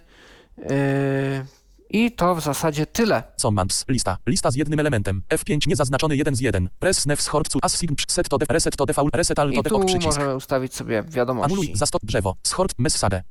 y, 0.59 1.47
i 1.91 2.13
to 2.13 2.35
w 2.35 2.41
zasadzie 2.41 2.87
tyle. 2.87 3.23
Commands. 3.37 3.85
Lista. 3.89 4.19
Lista 4.27 4.51
z 4.51 4.55
jednym 4.57 4.81
elementem. 4.81 5.23
F5 5.35 5.67
niezaznaczony 5.69 6.17
1 6.17 6.35
z 6.37 6.41
1. 6.41 6.69
Press 6.79 7.07
nev 7.07 7.23
schort 7.23 7.49
as 7.63 7.77
sign 7.79 7.95
set 8.09 8.29
to 8.29 8.39
def 8.39 8.49
reset 8.51 8.77
to 8.77 8.87
default 8.87 9.17
reset 9.17 9.39
al 9.39 9.49
to 9.49 9.53
I 9.53 9.57
tu 9.57 9.63
default 9.63 9.87
przycisk. 9.87 10.07
możemy 10.07 10.37
ustawić 10.37 10.75
sobie 10.75 10.99
Anuluj 10.99 11.13
wiadomości. 11.15 11.77
za 11.77 11.87
stop 11.87 12.03
drzewo. 12.05 12.35
Schort 12.47 12.75
message. 12.79 13.23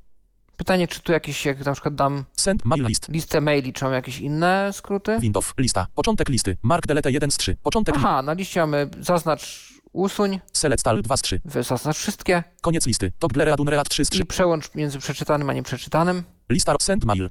Pytanie, 0.62 0.88
czy 0.88 1.00
tu 1.02 1.12
jakieś, 1.12 1.46
jak 1.46 1.66
na 1.66 1.74
przykład 1.74 1.96
dam 1.96 2.24
Send 2.38 2.66
mail 2.66 2.86
list. 2.88 3.10
listę 3.10 3.42
maili, 3.42 3.74
czy 3.74 3.84
mam 3.86 3.94
jakieś 3.94 4.20
inne 4.20 4.70
skróty? 4.74 5.18
Windows. 5.20 5.54
Lista. 5.58 5.88
Początek 5.96 6.30
listy. 6.30 6.58
Mark 6.64 6.88
delete 6.88 7.12
1 7.12 7.32
z 7.32 7.38
3. 7.38 7.56
Początek 7.64 7.96
Aha, 7.98 8.22
na 8.22 8.34
liście 8.34 8.60
mamy 8.60 8.90
zaznacz 9.00 9.74
usuń, 9.94 10.40
select 10.54 10.88
al 10.88 11.02
2 11.02 11.18
z 11.18 11.22
3. 11.22 11.42
wy- 11.46 11.64
zaznacz 11.64 11.98
wszystkie 11.98 12.44
Koniec 12.62 12.86
listy. 12.88 13.12
Un 13.60 13.68
read 13.68 13.90
3 13.90 14.06
z 14.06 14.10
3. 14.10 14.22
i 14.22 14.26
przełącz 14.26 14.76
między 14.76 15.00
przeczytanym 15.00 15.50
a 15.50 15.54
nieprzeczytanym. 15.54 16.24
Lista 16.50 16.76
send 16.82 17.06
mail. 17.06 17.30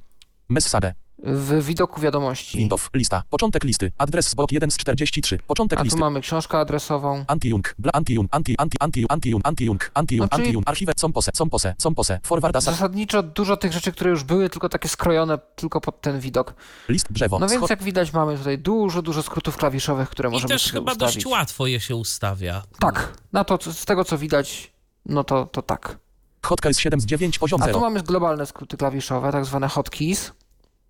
Message. 0.49 0.93
W 1.23 1.63
widoku 1.65 2.01
wiadomości. 2.01 2.57
Windows. 2.57 2.89
Lista. 2.93 3.23
Początek 3.29 3.63
listy. 3.63 3.91
Adres 3.97 4.29
z 4.29 4.33
bok 4.35 4.51
1 4.51 4.71
z 4.71 4.77
43. 4.77 5.39
Początek 5.47 5.79
A 5.79 5.81
tu 5.81 5.83
listy. 5.85 5.99
mamy 5.99 6.21
książkę 6.21 6.57
adresową. 6.59 7.25
Anti-Jung, 7.27 7.75
bla 7.79 7.91
anti-Jung, 7.91 8.27
anti, 8.31 8.55
anti, 8.57 8.77
anti, 8.79 9.05
anti-Jung, 9.09 9.41
anti-Jung, 9.43 9.91
anti-Jung, 9.93 10.31
No, 10.31 10.37
czyli- 10.37 10.47
anti-Jung, 10.47 10.63
archiwę, 10.69 10.93
compose, 10.95 11.31
compose, 11.31 11.75
compose, 11.77 12.19
forward 12.23 12.55
asat, 12.55 12.73
Zasadniczo 12.73 13.23
dużo 13.23 13.57
tych 13.57 13.73
rzeczy, 13.73 13.91
które 13.91 14.09
już 14.09 14.23
były, 14.23 14.49
tylko 14.49 14.69
takie 14.69 14.89
skrojone 14.89 15.37
tylko 15.55 15.81
pod 15.81 16.01
ten 16.01 16.19
widok. 16.19 16.53
list 16.89 17.07
drzewo, 17.11 17.39
No 17.39 17.47
więc 17.47 17.59
schod, 17.59 17.69
jak 17.69 17.83
widać 17.83 18.13
mamy 18.13 18.37
tutaj 18.37 18.57
dużo, 18.59 19.01
dużo 19.01 19.23
skrótów 19.23 19.57
klawiszowych, 19.57 20.09
które 20.09 20.29
I 20.29 20.31
możemy 20.31 20.49
też 20.53 20.61
sobie 20.61 20.71
chyba 20.79 20.91
ustawić. 20.91 21.15
dość 21.15 21.25
łatwo 21.25 21.67
je 21.67 21.79
się 21.79 21.95
ustawia. 21.95 22.63
Tak, 22.79 23.13
na 23.33 23.43
to, 23.43 23.57
co- 23.57 23.73
z 23.73 23.85
tego 23.85 24.03
co 24.05 24.17
widać, 24.17 24.71
no 25.05 25.23
to, 25.23 25.45
to 25.45 25.61
tak. 25.61 25.97
hotkey 26.45 26.73
7 26.73 27.01
z 27.01 27.05
9, 27.05 27.39
poziom 27.39 27.61
A 27.61 27.65
tu 27.65 27.73
0, 27.73 27.79
mamy 27.79 28.03
globalne 28.03 28.45
skróty 28.45 28.77
klawiszowe, 28.77 29.31
tak 29.31 29.45
zwane 29.45 29.67
hotkeys. 29.67 30.31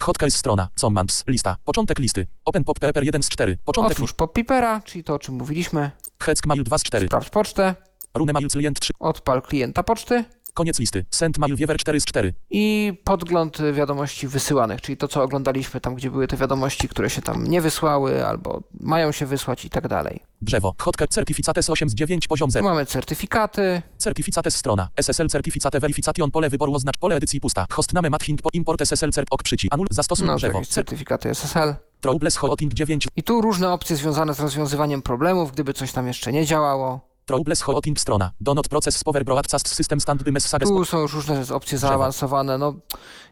Hotkey 0.03 0.31
strona, 0.31 0.67
commands, 0.75 1.23
lista, 1.27 1.55
początek 1.65 1.99
listy, 1.99 2.27
open 2.45 2.63
pop 2.63 2.79
pepper 2.79 3.03
1 3.03 3.23
z 3.23 3.29
4, 3.29 3.57
początek 3.65 3.91
Otwórz 3.91 4.13
pop 4.13 4.33
pipera, 4.33 4.81
czyli 4.81 5.03
to 5.03 5.13
o 5.13 5.19
czym 5.19 5.35
mówiliśmy. 5.35 5.91
heck 6.23 6.45
mail 6.45 6.63
2 6.63 6.77
z 6.77 6.83
4, 6.83 7.07
Sprawdź 7.07 7.29
pocztę, 7.29 7.75
rune 8.13 8.33
mail 8.33 8.49
client 8.49 8.79
3, 8.79 8.93
odpal 8.99 9.41
klienta 9.41 9.83
poczty. 9.83 10.23
Koniec 10.53 10.79
listy, 10.79 11.05
send 11.11 11.37
mail 11.37 11.55
wiewer 11.55 11.77
4 11.77 12.01
z 12.01 12.05
4, 12.05 12.33
i 12.49 12.93
podgląd 13.03 13.57
wiadomości 13.73 14.27
wysyłanych, 14.27 14.81
czyli 14.81 14.97
to 14.97 15.07
co 15.07 15.23
oglądaliśmy 15.23 15.81
tam, 15.81 15.95
gdzie 15.95 16.11
były 16.11 16.27
te 16.27 16.37
wiadomości, 16.37 16.87
które 16.89 17.09
się 17.09 17.21
tam 17.21 17.47
nie 17.47 17.61
wysłały 17.61 18.25
albo 18.25 18.61
mają 18.79 19.11
się 19.11 19.25
wysłać 19.25 19.65
i 19.65 19.69
tak 19.69 19.87
dalej. 19.87 20.23
Drzewo, 20.41 20.73
hotkey 20.77 21.07
certificates 21.07 21.69
8 21.69 21.89
z 21.89 21.93
9, 21.95 22.27
poziom 22.27 22.49
Tu 22.49 22.53
0, 22.53 22.69
mamy 22.69 22.85
certyfikaty, 22.85 23.81
certificates 23.97 24.55
strona, 24.55 24.89
SSL 24.95 25.27
certificate 25.29 25.79
verification, 25.79 26.31
pole 26.31 26.49
wyboru 26.49 26.73
oznacz, 26.75 26.97
pole 26.97 27.15
edycji 27.15 27.41
pusta, 27.41 27.65
hostname 27.71 28.09
matching 28.09 28.41
po 28.41 28.49
import 28.53 28.81
SSL 28.81 29.11
cert 29.11 29.27
ok 29.31 29.43
przyci, 29.43 29.67
anul, 29.71 29.87
zastosuj 29.91 30.27
no 30.27 30.35
drzewo, 30.35 30.61
certyfikaty 30.69 31.29
SSL. 31.29 31.75
troubles 32.01 32.37
hotting 32.37 32.73
9, 32.73 33.07
I 33.15 33.23
tu 33.23 33.41
różne 33.41 33.73
opcje 33.73 33.95
związane 33.95 34.33
z 34.33 34.39
rozwiązywaniem 34.39 35.01
problemów, 35.01 35.51
gdyby 35.51 35.73
coś 35.73 35.91
tam 35.91 36.07
jeszcze 36.07 36.31
nie 36.31 36.45
działało. 36.45 37.11
troubles 37.25 37.61
hotting 37.61 37.99
strona, 37.99 38.31
donot 38.41 38.67
proces 38.69 38.97
z 38.97 39.03
power 39.03 39.25
broadcast 39.25 39.67
system 39.75 40.01
standby 40.01 40.31
message 40.31 40.65
Tu 40.65 40.85
są 40.85 40.99
już 40.99 41.13
różne 41.13 41.41
opcje 41.55 41.77
Drzewo. 41.77 41.91
zaawansowane. 41.91 42.57
No, 42.57 42.73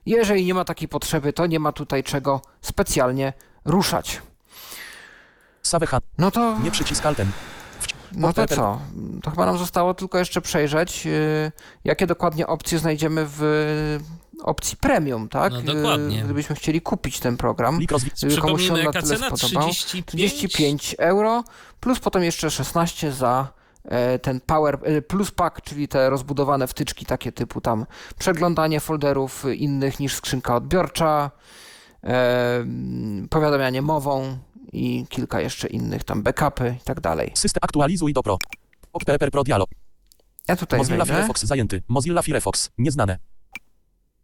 jeżeli 0.05 0.45
nie 0.45 0.53
ma 0.53 0.65
takiej 0.65 0.87
potrzeby, 0.87 1.33
to 1.33 1.45
nie 1.45 1.59
ma 1.59 1.71
tutaj 1.71 2.03
czego 2.03 2.41
specjalnie 2.61 3.33
ruszać. 3.65 4.21
Savehan, 5.61 6.01
No 6.17 6.31
to, 6.31 6.59
nie 6.63 6.71
przycisk 6.71 7.05
altem, 7.05 7.31
no 8.11 8.33
to 8.33 8.47
co? 8.47 8.79
To 9.23 9.29
chyba 9.29 9.45
nam 9.45 9.57
zostało 9.57 9.93
tylko 9.93 10.17
jeszcze 10.17 10.41
przejrzeć, 10.41 11.05
yy, 11.05 11.51
jakie 11.83 12.07
dokładnie 12.07 12.47
opcje 12.47 12.79
znajdziemy 12.79 13.25
w 13.25 13.41
yy, 13.41 14.43
opcji 14.43 14.77
premium, 14.77 15.29
tak? 15.29 15.53
No, 15.53 15.73
dokładnie. 15.73 16.17
Yy, 16.17 16.23
Gdybyśmy 16.23 16.55
chcieli 16.55 16.81
kupić 16.81 17.19
ten 17.19 17.37
program. 17.37 17.79
Komuś 18.41 18.67
się 18.67 18.73
on 18.73 18.83
na 18.83 18.91
tyle 18.91 19.17
spodobał. 19.17 19.63
35? 19.63 20.05
35 20.05 20.95
euro, 20.99 21.43
plus 21.79 21.99
potem 21.99 22.23
jeszcze 22.23 22.51
16 22.51 23.11
za 23.11 23.47
e, 23.85 24.19
ten 24.19 24.41
Power 24.41 24.79
e, 24.83 25.01
Plus 25.01 25.31
Pack, 25.31 25.61
czyli 25.61 25.87
te 25.87 26.09
rozbudowane 26.09 26.67
wtyczki 26.67 27.05
takie 27.05 27.31
typu 27.31 27.61
tam 27.61 27.85
przeglądanie 28.19 28.79
folderów 28.79 29.45
innych 29.55 29.99
niż 29.99 30.15
skrzynka 30.15 30.55
odbiorcza, 30.55 31.31
e, 32.03 32.65
powiadamianie 33.29 33.81
mową 33.81 34.37
i 34.73 35.05
kilka 35.09 35.41
jeszcze 35.41 35.67
innych 35.67 36.03
tam 36.03 36.23
backupy 36.23 36.75
i 36.81 36.83
tak 36.83 36.99
dalej. 36.99 37.31
System 37.33 37.59
aktualizuj 37.61 38.13
do 38.13 38.23
Pro. 38.23 38.37
PopPepper 38.91 39.31
Pro 39.31 39.43
Dialog. 39.43 39.69
Ja 40.49 40.55
tutaj 40.55 40.79
Mozilla. 40.79 41.05
Firefox 41.05 41.43
zajęty. 41.45 41.83
Mozilla 41.87 42.21
Firefox. 42.21 42.69
Nieznane. 42.77 43.17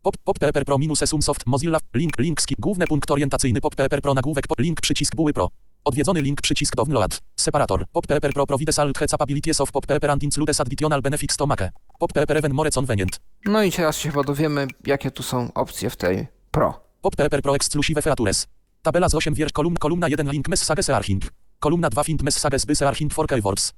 Pop, 0.02 0.40
Pro 0.66 0.78
minus 0.78 1.02
Esumsoft. 1.02 1.46
Mozilla. 1.46 1.80
Link. 1.94 2.20
Link. 2.20 2.42
Ski. 2.42 2.56
Główny 2.60 2.88
punkt 2.88 3.12
orientacyjny. 3.12 3.62
PopPepper 3.62 4.02
Pro 4.02 4.14
nagłówek. 4.14 4.48
Po, 4.48 4.56
link. 4.58 4.82
Przycisk. 4.82 5.16
Buły 5.16 5.34
Pro. 5.34 5.50
Odwiedzony 5.84 6.22
link. 6.22 6.42
Przycisk. 6.42 6.76
Download. 6.76 7.22
Separator. 7.36 7.86
PopPepper 7.88 8.34
Pro 8.34 8.46
Provides 8.46 8.80
Alt 8.80 8.98
Capabilities 8.98 9.62
of 9.62 9.72
PopPepper 9.72 10.12
and 10.12 10.24
Includes 10.24 10.62
Additional 10.62 11.02
Benefits 11.02 11.38
to 11.38 11.46
Mac. 11.46 11.60
PopPepper 12.00 12.38
Even 12.38 12.54
More 12.54 12.72
Convenient. 12.72 13.22
No 13.46 13.64
i 13.64 13.72
teraz 13.72 13.98
się 13.98 14.10
chyba 14.10 14.24
dowiemy, 14.24 14.68
jakie 14.86 15.12
tu 15.12 15.24
są 15.24 15.54
opcje 15.54 15.90
w 15.90 15.96
tej 15.96 16.28
Pro. 16.52 16.82
PopPepper 17.02 17.42
Pro 17.42 17.56
Exclusive 17.56 18.04
Features. 18.04 18.48
Tabela 18.86 19.10
z 19.10 19.16
8 19.16 19.34
wiersz. 19.34 19.52
Kolumn, 19.52 19.76
kolumna 19.76 20.08
1 20.08 20.32
link 20.32 20.48
messages 20.48 20.90
arching. 20.90 21.24
Kolumna 21.60 21.90
2 21.90 22.04
find 22.04 22.22
messages 22.24 22.66
by 22.66 22.88
arching 22.88 23.14
for 23.14 23.28
keywords. 23.28 23.74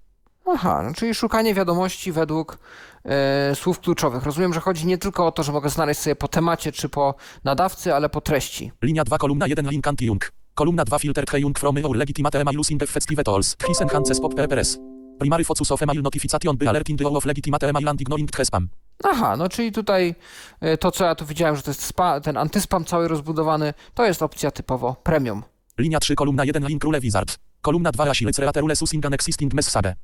Aha, 0.45 0.83
no 0.83 0.93
czyli 0.93 1.13
szukanie 1.13 1.53
wiadomości 1.53 2.11
według 2.11 2.57
e, 3.05 3.55
słów 3.55 3.79
kluczowych. 3.79 4.23
Rozumiem, 4.23 4.53
że 4.53 4.59
chodzi 4.59 4.85
nie 4.85 4.97
tylko 4.97 5.27
o 5.27 5.31
to, 5.31 5.43
że 5.43 5.51
mogę 5.51 5.69
znaleźć 5.69 5.99
sobie 5.99 6.15
po 6.15 6.27
temacie 6.27 6.71
czy 6.71 6.89
po 6.89 7.15
nadawcy, 7.43 7.93
ale 7.93 8.09
po 8.09 8.21
treści. 8.21 8.71
Linia 8.81 9.03
2, 9.03 9.17
kolumna 9.17 9.47
1, 9.47 9.69
link 9.69 9.87
anti-jung. 9.87 10.31
Kolumna 10.53 10.85
2, 10.85 10.99
filter 10.99 11.25
Hejung 11.25 11.59
from 11.59 11.77
your 11.77 11.95
legitimate 11.95 12.41
email 12.41 12.59
using 12.59 12.83
effective 12.83 13.23
tools. 13.23 13.55
His 13.67 13.81
enhances 13.81 14.21
pop 14.21 14.35
PPRS. 14.35 14.77
Primary 15.19 15.43
focus 15.43 15.71
of 15.71 15.81
email 15.81 16.01
notification 16.01 16.57
by 16.57 16.67
alerting 16.67 16.99
the 16.99 17.07
of 17.07 17.25
legitimate 17.25 17.69
email 17.69 17.89
and 17.89 18.01
ignoring 18.01 18.31
the 18.31 18.45
spam. 18.45 18.67
Aha, 19.03 19.37
no 19.37 19.49
czyli 19.49 19.71
tutaj 19.71 20.15
e, 20.61 20.77
to, 20.77 20.91
co 20.91 21.05
ja 21.05 21.15
tu 21.15 21.25
widziałem, 21.25 21.55
że 21.55 21.61
to 21.61 21.71
jest 21.71 21.83
spa, 21.83 22.21
ten 22.21 22.37
antyspam 22.37 22.85
cały 22.85 23.07
rozbudowany, 23.07 23.73
to 23.93 24.05
jest 24.05 24.21
opcja 24.23 24.51
typowo 24.51 24.95
premium. 25.03 25.43
Linia 25.77 25.99
3, 25.99 26.15
kolumna 26.15 26.45
1, 26.45 26.67
link 26.67 26.83
rule 26.83 26.99
wizard. 26.99 27.37
Kolumna 27.61 27.91
2, 27.91 28.09
asilec 28.09 28.39
relate 28.39 28.61
rules 28.61 28.81
using 28.81 29.05
an 29.05 29.13
existing 29.13 29.53
message. 29.53 29.95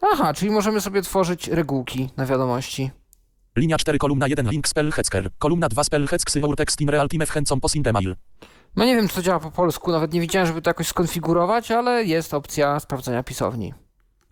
Aha, 0.00 0.34
czyli 0.34 0.50
możemy 0.50 0.80
sobie 0.80 1.02
tworzyć 1.02 1.48
regułki 1.48 2.08
na 2.16 2.26
wiadomości. 2.26 2.90
Linia 3.56 3.78
4, 3.78 3.98
kolumna 3.98 4.28
1, 4.28 4.50
link 4.50 4.68
spell 4.68 4.92
hecker. 4.92 5.30
Kolumna 5.38 5.68
2, 5.68 5.84
spell 5.84 6.06
heck 6.06 6.34
your 6.34 6.56
text 6.56 6.80
in 6.80 6.88
real 6.88 7.08
time 7.08 7.26
chęcą 7.26 7.60
posing 7.60 7.86
email. 7.86 8.16
No 8.76 8.84
nie 8.84 8.96
wiem, 8.96 9.08
czy 9.08 9.14
to 9.14 9.22
działa 9.22 9.40
po 9.40 9.50
polsku, 9.50 9.92
nawet 9.92 10.12
nie 10.12 10.20
widziałem, 10.20 10.48
żeby 10.48 10.62
to 10.62 10.70
jakoś 10.70 10.86
skonfigurować, 10.86 11.70
ale 11.70 12.04
jest 12.04 12.34
opcja 12.34 12.80
sprawdzenia 12.80 13.22
pisowni. 13.22 13.74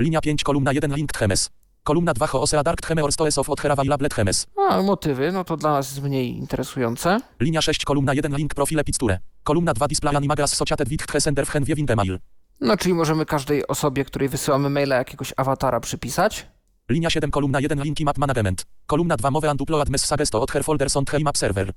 Linia 0.00 0.20
5, 0.20 0.44
kolumna 0.44 0.72
1, 0.72 0.94
link 0.94 1.12
tchemes. 1.12 1.50
Kolumna 1.84 2.14
2, 2.14 2.26
hoosea 2.26 2.62
dark 2.62 2.80
theme 2.80 3.02
or 3.04 3.12
stoes 3.12 3.38
of 3.38 3.50
other 3.50 3.72
available 3.72 4.08
tchemes. 4.08 4.46
A, 4.68 4.82
motywy, 4.82 5.32
no 5.32 5.44
to 5.44 5.56
dla 5.56 5.72
nas 5.72 5.90
jest 5.90 6.02
mniej 6.02 6.36
interesujące. 6.36 7.20
Linia 7.40 7.62
6, 7.62 7.84
kolumna 7.84 8.14
1, 8.14 8.36
link 8.36 8.54
profile 8.54 8.84
picture. 8.84 9.18
Kolumna 9.44 9.74
2, 9.74 9.88
display 9.88 10.16
animagas 10.16 10.56
sociated 10.56 10.88
with 10.88 11.06
the 11.06 11.20
sender 11.20 11.46
w 11.46 11.50
hen 11.50 11.64
viewing 11.64 11.90
email. 11.90 12.18
No, 12.60 12.76
czyli 12.76 12.94
możemy 12.94 13.26
każdej 13.26 13.66
osobie, 13.66 14.04
której 14.04 14.28
wysyłamy 14.28 14.70
maila, 14.70 14.96
jakiegoś 14.96 15.32
awatara 15.36 15.80
przypisać. 15.80 16.46
Linia 16.88 17.10
7, 17.10 17.30
kolumna 17.30 17.60
1, 17.60 17.82
linki 17.82 18.04
map 18.04 18.18
management. 18.18 18.64
Kolumna 18.86 19.16
2, 19.16 19.30
mowy 19.30 19.50
and 19.50 19.60
upload 19.60 19.88
messages 19.88 20.30
to 20.30 20.42
other 20.42 20.64
folders 20.64 20.96
on 20.96 21.04
map 21.22 21.38
server. 21.38 21.72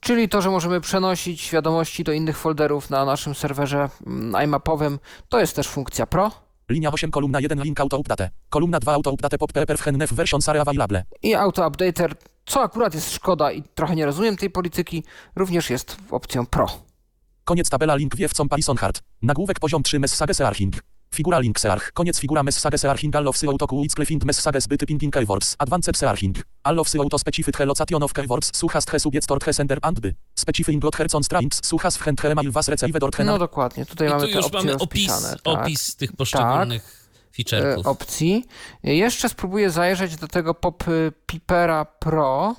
Czyli 0.00 0.28
to, 0.28 0.42
że 0.42 0.50
możemy 0.50 0.80
przenosić 0.80 1.50
wiadomości 1.50 2.04
do 2.04 2.12
innych 2.12 2.38
folderów 2.38 2.90
na 2.90 3.04
naszym 3.04 3.34
serwerze 3.34 3.88
mm, 4.06 4.44
iMapowym, 4.44 4.98
to 5.28 5.40
jest 5.40 5.56
też 5.56 5.68
funkcja 5.68 6.06
Pro. 6.06 6.47
Linia 6.70 6.90
8, 6.90 7.10
kolumna 7.10 7.40
1, 7.40 7.62
link 7.62 7.80
auto 7.80 7.96
update. 7.96 8.30
Kolumna 8.50 8.78
2, 8.78 8.92
auto 8.92 9.10
update 9.10 9.38
pop 9.38 9.52
pepper 9.52 9.78
w 9.78 9.82
hen 9.82 9.96
nef 9.96 10.12
versions 10.12 10.48
are 10.48 10.60
available. 10.60 11.04
I 11.22 11.34
Auto 11.34 11.66
Updater, 11.66 12.14
co 12.46 12.62
akurat 12.62 12.94
jest 12.94 13.12
szkoda 13.14 13.52
i 13.52 13.62
trochę 13.62 13.96
nie 13.96 14.06
rozumiem 14.06 14.36
tej 14.36 14.50
polityki, 14.50 15.04
również 15.36 15.70
jest 15.70 15.96
opcją 16.10 16.46
Pro. 16.46 16.66
Koniec 17.44 17.70
tabela 17.70 17.96
link 17.96 18.16
wiewcą 18.16 18.48
Python 18.48 18.76
hard. 18.76 19.02
Nagłówek 19.22 19.60
poziom 19.60 19.82
3 19.82 19.98
messages 19.98 20.40
arching. 20.40 20.74
Figura 21.10 21.38
link 21.38 21.58
search. 21.58 21.90
Koniec 21.92 22.18
figura 22.18 22.42
messages 22.42 22.84
arching 22.84 23.16
all 23.16 23.26
of 23.28 23.38
the 23.38 23.46
auto 23.46 23.66
quick 23.66 23.90
clefind 23.94 24.24
messages 24.24 24.66
by 24.68 24.76
typing 24.76 25.10
keywords. 25.10 25.54
Advanced 25.58 25.96
searching. 25.96 26.36
All 26.64 26.78
of 26.78 26.90
the 26.90 26.98
auto 26.98 27.18
specified 27.18 27.56
hellocation 27.56 28.02
of 28.02 28.12
keywords. 28.12 28.50
Suchast 28.54 28.90
he 28.90 28.98
subject 28.98 29.30
or 29.30 29.38
he 29.46 29.52
sender 29.52 29.78
and 29.82 30.00
by. 30.00 30.12
Specifying 30.38 30.80
got 30.80 30.94
hercon 30.96 31.22
strings. 31.22 31.60
Suchast 31.64 31.98
w 31.98 32.04
he 32.04 32.28
email 32.30 32.52
was 32.52 32.68
received 32.68 33.02
or 33.02 33.10
he 33.16 33.24
No 33.24 33.38
dokładnie, 33.38 33.86
tutaj 33.86 34.06
I 34.06 34.10
mamy 34.10 34.22
tu 34.26 34.28
te 34.32 34.36
już 34.36 34.46
opcje 34.46 34.60
mamy 34.60 34.78
opis, 34.78 35.22
tak. 35.22 35.40
opis 35.44 35.96
tych 35.96 36.12
poszczególnych 36.12 37.08
E, 37.32 37.42
feature'ków. 37.42 37.86
opcji. 37.88 38.44
Jeszcze 38.82 39.28
spróbuję 39.28 39.70
zajrzeć 39.70 40.16
do 40.16 40.28
tego 40.28 40.54
Pop 40.54 40.88
y, 40.88 41.12
Pipera 41.26 41.84
Pro, 41.84 42.56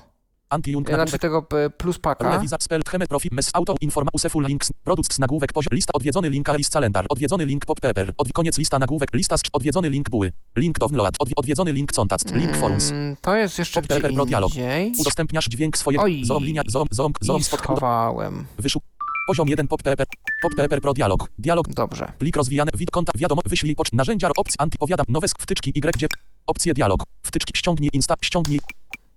Anti-junk 0.50 0.90
y, 0.90 0.94
znaczy 0.94 1.18
tego 1.18 1.46
y, 1.66 1.70
Plus 1.70 1.98
Packa. 1.98 2.30
Revisa 2.30 2.56
spell 2.60 2.82
theme 2.82 3.06
profit 3.06 3.32
mess 3.32 3.50
auto 3.52 3.74
informa 3.80 4.10
useful 4.12 4.46
links. 4.46 4.72
Produkt 4.84 5.18
nagłówek 5.18 5.52
poziom. 5.52 5.70
Lista 5.72 5.92
odwiedzony 5.92 6.30
link 6.30 6.48
list 6.58 6.72
calendar. 6.72 7.06
Odwiedzony 7.08 7.46
link 7.46 7.66
pop 7.66 7.80
pepper. 7.80 8.12
Od, 8.16 8.32
koniec 8.32 8.58
lista 8.58 8.78
nagłówek. 8.78 9.14
Lista 9.14 9.36
z 9.38 9.40
odwiedzony 9.52 9.90
link 9.90 10.10
buły. 10.10 10.32
Link 10.56 10.78
download. 10.78 11.14
Odwi, 11.18 11.34
odwiedzony 11.36 11.72
link 11.72 11.92
contact. 11.92 12.34
Link 12.34 12.56
forums. 12.56 12.90
Mm, 12.90 13.16
To 13.20 13.36
jest 13.36 13.58
jeszcze 13.58 13.82
Pop 13.82 13.98
gdzie 13.98 14.12
Pro 14.14 14.26
Dialog. 14.26 14.52
Udostępniasz 14.98 15.44
dźwięk 15.44 15.78
swojego. 15.78 16.04
Oj. 16.04 16.24
Zoom 16.24 16.44
linia. 16.44 16.62
Zoom, 16.66 16.86
zoom, 16.90 17.12
zoom 17.20 17.42
schowałem. 17.42 18.46
Wyszuk. 18.58 18.82
Poziom 19.26 19.48
1 19.48 19.68
pop 19.68 19.82
pepper. 19.82 20.06
Pop 20.42 20.54
pepper 20.54 20.80
pro 20.80 20.92
dialog. 20.94 21.30
Dialog. 21.38 21.68
Dobrze. 21.68 22.12
Plik 22.18 22.36
rozwijany. 22.36 22.70
Wid 22.74 22.90
konta. 22.90 23.12
Wiadomo. 23.16 23.42
Wyślij 23.46 23.74
pocz. 23.76 23.92
Narzędzia. 23.92 24.30
Opcji. 24.36 24.54
Anty. 24.58 24.78
Powiadam. 24.78 25.06
Nowe 25.08 25.26
wtyczki. 25.38 25.70
Y. 25.70 25.92
Gdzie. 25.94 26.06
Opcje 26.46 26.74
dialog. 26.74 27.04
Wtyczki. 27.22 27.52
Ściągnij. 27.56 27.90
Insta. 27.92 28.14
Ściągnij. 28.22 28.60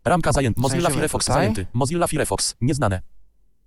Ramka 0.05 0.31
zajęty. 0.31 0.61
Mozilla 0.61 0.89
Firefox 0.89 1.25
zajęty. 1.25 1.67
Mozilla 1.73 2.07
Firefox. 2.07 2.55
Nieznane. 2.61 3.01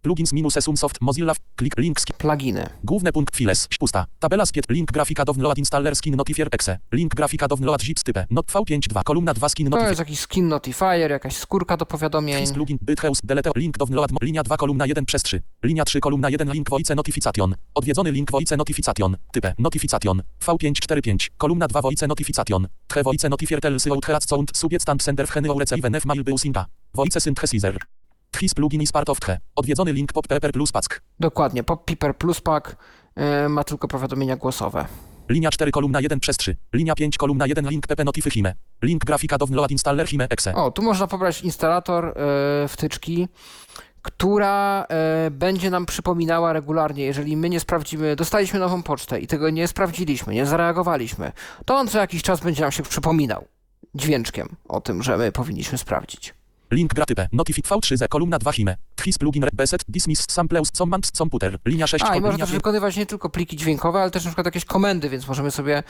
Plugins 0.07 0.33
minus 0.33 0.57
Esumsoft 0.57 1.01
Mozilla 1.01 1.35
klik 1.57 1.75
link 1.79 1.99
sk- 2.01 2.13
Pluginy. 2.19 2.67
Główny 2.85 3.13
punkt 3.13 3.37
files 3.37 3.69
pusta. 3.81 4.07
Tabela 4.19 4.47
skiet 4.47 4.71
link 4.71 4.93
grafika 4.93 5.25
download 5.25 5.59
installer 5.59 5.97
skin 5.97 6.17
notifier 6.17 6.49
exe. 6.53 6.79
Link 6.93 7.15
grafika 7.15 7.49
download 7.49 7.83
zip 7.83 7.99
type. 7.99 8.27
Not 8.31 8.47
v52 8.47 9.03
kolumna 9.05 9.35
2 9.35 9.49
skin 9.49 9.71
To 9.71 9.77
jest 9.79 9.85
notifier. 9.89 10.07
jakiś 10.07 10.21
skin 10.21 10.49
notifier, 10.49 11.11
jakaś 11.11 11.37
skórka 11.37 11.77
do 11.77 11.87
powiadomień. 11.87 12.41
Fis 12.41 12.53
plugin 12.53 12.79
Bythouse 12.83 13.21
delete 13.25 13.51
link 13.57 13.79
download 13.79 14.11
linia 14.23 14.43
2 14.43 14.57
kolumna 14.57 14.87
1 14.87 15.05
przez 15.05 15.23
3. 15.23 15.43
Linia 15.63 15.85
3 15.85 16.01
kolumna 16.01 16.29
1 16.31 16.53
link 16.53 16.71
voice 16.71 16.95
notification. 16.95 17.55
Odwiedzony 17.75 18.11
link 18.13 18.31
voice 18.31 18.57
notification. 18.57 19.17
Type 19.33 19.55
notification. 19.59 20.23
V545 20.41 21.29
kolumna 21.37 21.67
2 21.69 21.83
voice 21.83 22.07
notification. 22.09 22.67
Tche 22.89 23.03
voice 23.03 23.29
notifier 23.29 23.61
tells 23.61 23.87
out 23.87 24.05
head 24.07 24.23
sound 24.29 24.57
subject 24.57 24.83
stand 24.83 25.03
sender 25.03 25.27
receive 25.59 25.91
nef 25.91 26.05
mail 26.05 26.25
był 26.25 26.39
simpa. 26.39 26.67
Voice 26.95 27.21
synthesizer. 27.21 27.77
Tchis 28.37 28.55
plugin 28.55 28.83
is 28.83 28.93
part 28.93 29.09
of. 29.09 29.19
Odwiedzony 29.57 29.93
link 29.93 30.13
pop 30.13 30.27
pepper 30.29 30.53
plus 30.53 30.73
pack. 30.73 31.03
Dokładnie. 31.21 31.65
Pop 31.65 31.85
Piper 31.85 32.17
Plus 32.17 32.41
Pack 32.41 32.77
y, 33.47 33.49
ma 33.49 33.65
tylko 33.65 33.89
powiadomienia 33.89 34.37
głosowe. 34.37 34.87
Linia 35.29 35.51
4 35.51 35.71
kolumna 35.71 36.01
1 36.01 36.21
przez 36.21 36.37
3. 36.37 36.57
Linia 36.73 36.95
5 36.95 37.19
kolumna 37.19 37.47
1 37.47 37.69
link 37.69 37.87
pp 37.87 38.05
notify 38.05 38.31
hime. 38.31 38.55
Link 38.83 39.05
grafika 39.05 39.39
download 39.39 39.71
installer 39.71 40.09
hime 40.09 40.29
exe. 40.31 40.55
O, 40.55 40.71
tu 40.71 40.83
można 40.83 41.07
pobrać 41.07 41.43
instalator 41.43 42.15
y, 42.65 42.69
wtyczki, 42.69 43.29
która 44.03 44.87
y, 45.27 45.31
będzie 45.31 45.71
nam 45.71 45.87
przypominała 45.87 46.53
regularnie, 46.53 47.05
jeżeli 47.05 47.37
my 47.37 47.51
nie 47.51 47.61
sprawdzimy, 47.61 48.17
dostaliśmy 48.17 48.61
nową 48.61 48.83
pocztę 48.83 49.21
i 49.21 49.27
tego 49.27 49.51
nie 49.51 49.69
sprawdziliśmy, 49.69 50.35
nie 50.35 50.47
zareagowaliśmy, 50.47 51.33
to 51.65 51.77
on 51.77 51.89
co 51.89 51.99
jakiś 51.99 52.23
czas 52.23 52.41
będzie 52.41 52.63
nam 52.63 52.73
się 52.73 52.83
przypominał 52.83 53.45
dźwięczkiem 53.95 54.57
o 54.69 54.81
tym, 54.81 55.03
że 55.03 55.17
my 55.17 55.33
powinniśmy 55.33 55.79
sprawdzić. 55.79 56.35
Link 56.71 56.95
gra 56.95 57.05
type 57.07 57.29
notify 57.33 57.63
v3z 57.63 58.09
kolumna 58.09 58.39
2 58.39 58.53
hime. 58.53 58.77
Tchis 58.97 59.19
plugin 59.19 59.45
reset 59.59 59.85
dismiss 59.89 60.27
sampleus 60.29 60.71
command 60.71 61.11
computer. 61.11 61.59
Linia 61.67 61.87
6 61.87 62.05
A, 62.05 62.17
i 62.17 62.21
można 62.21 62.47
też 62.47 62.55
wykonywać 62.55 62.97
nie 62.97 63.07
tylko 63.07 63.31
pliki 63.31 63.57
dźwiękowe, 63.57 64.01
ale 64.01 64.11
też 64.11 64.25
na 64.25 64.31
przykład 64.31 64.47
jakieś 64.47 64.65
komendy, 64.65 65.09
więc 65.09 65.29
możemy 65.29 65.51
sobie 65.51 65.83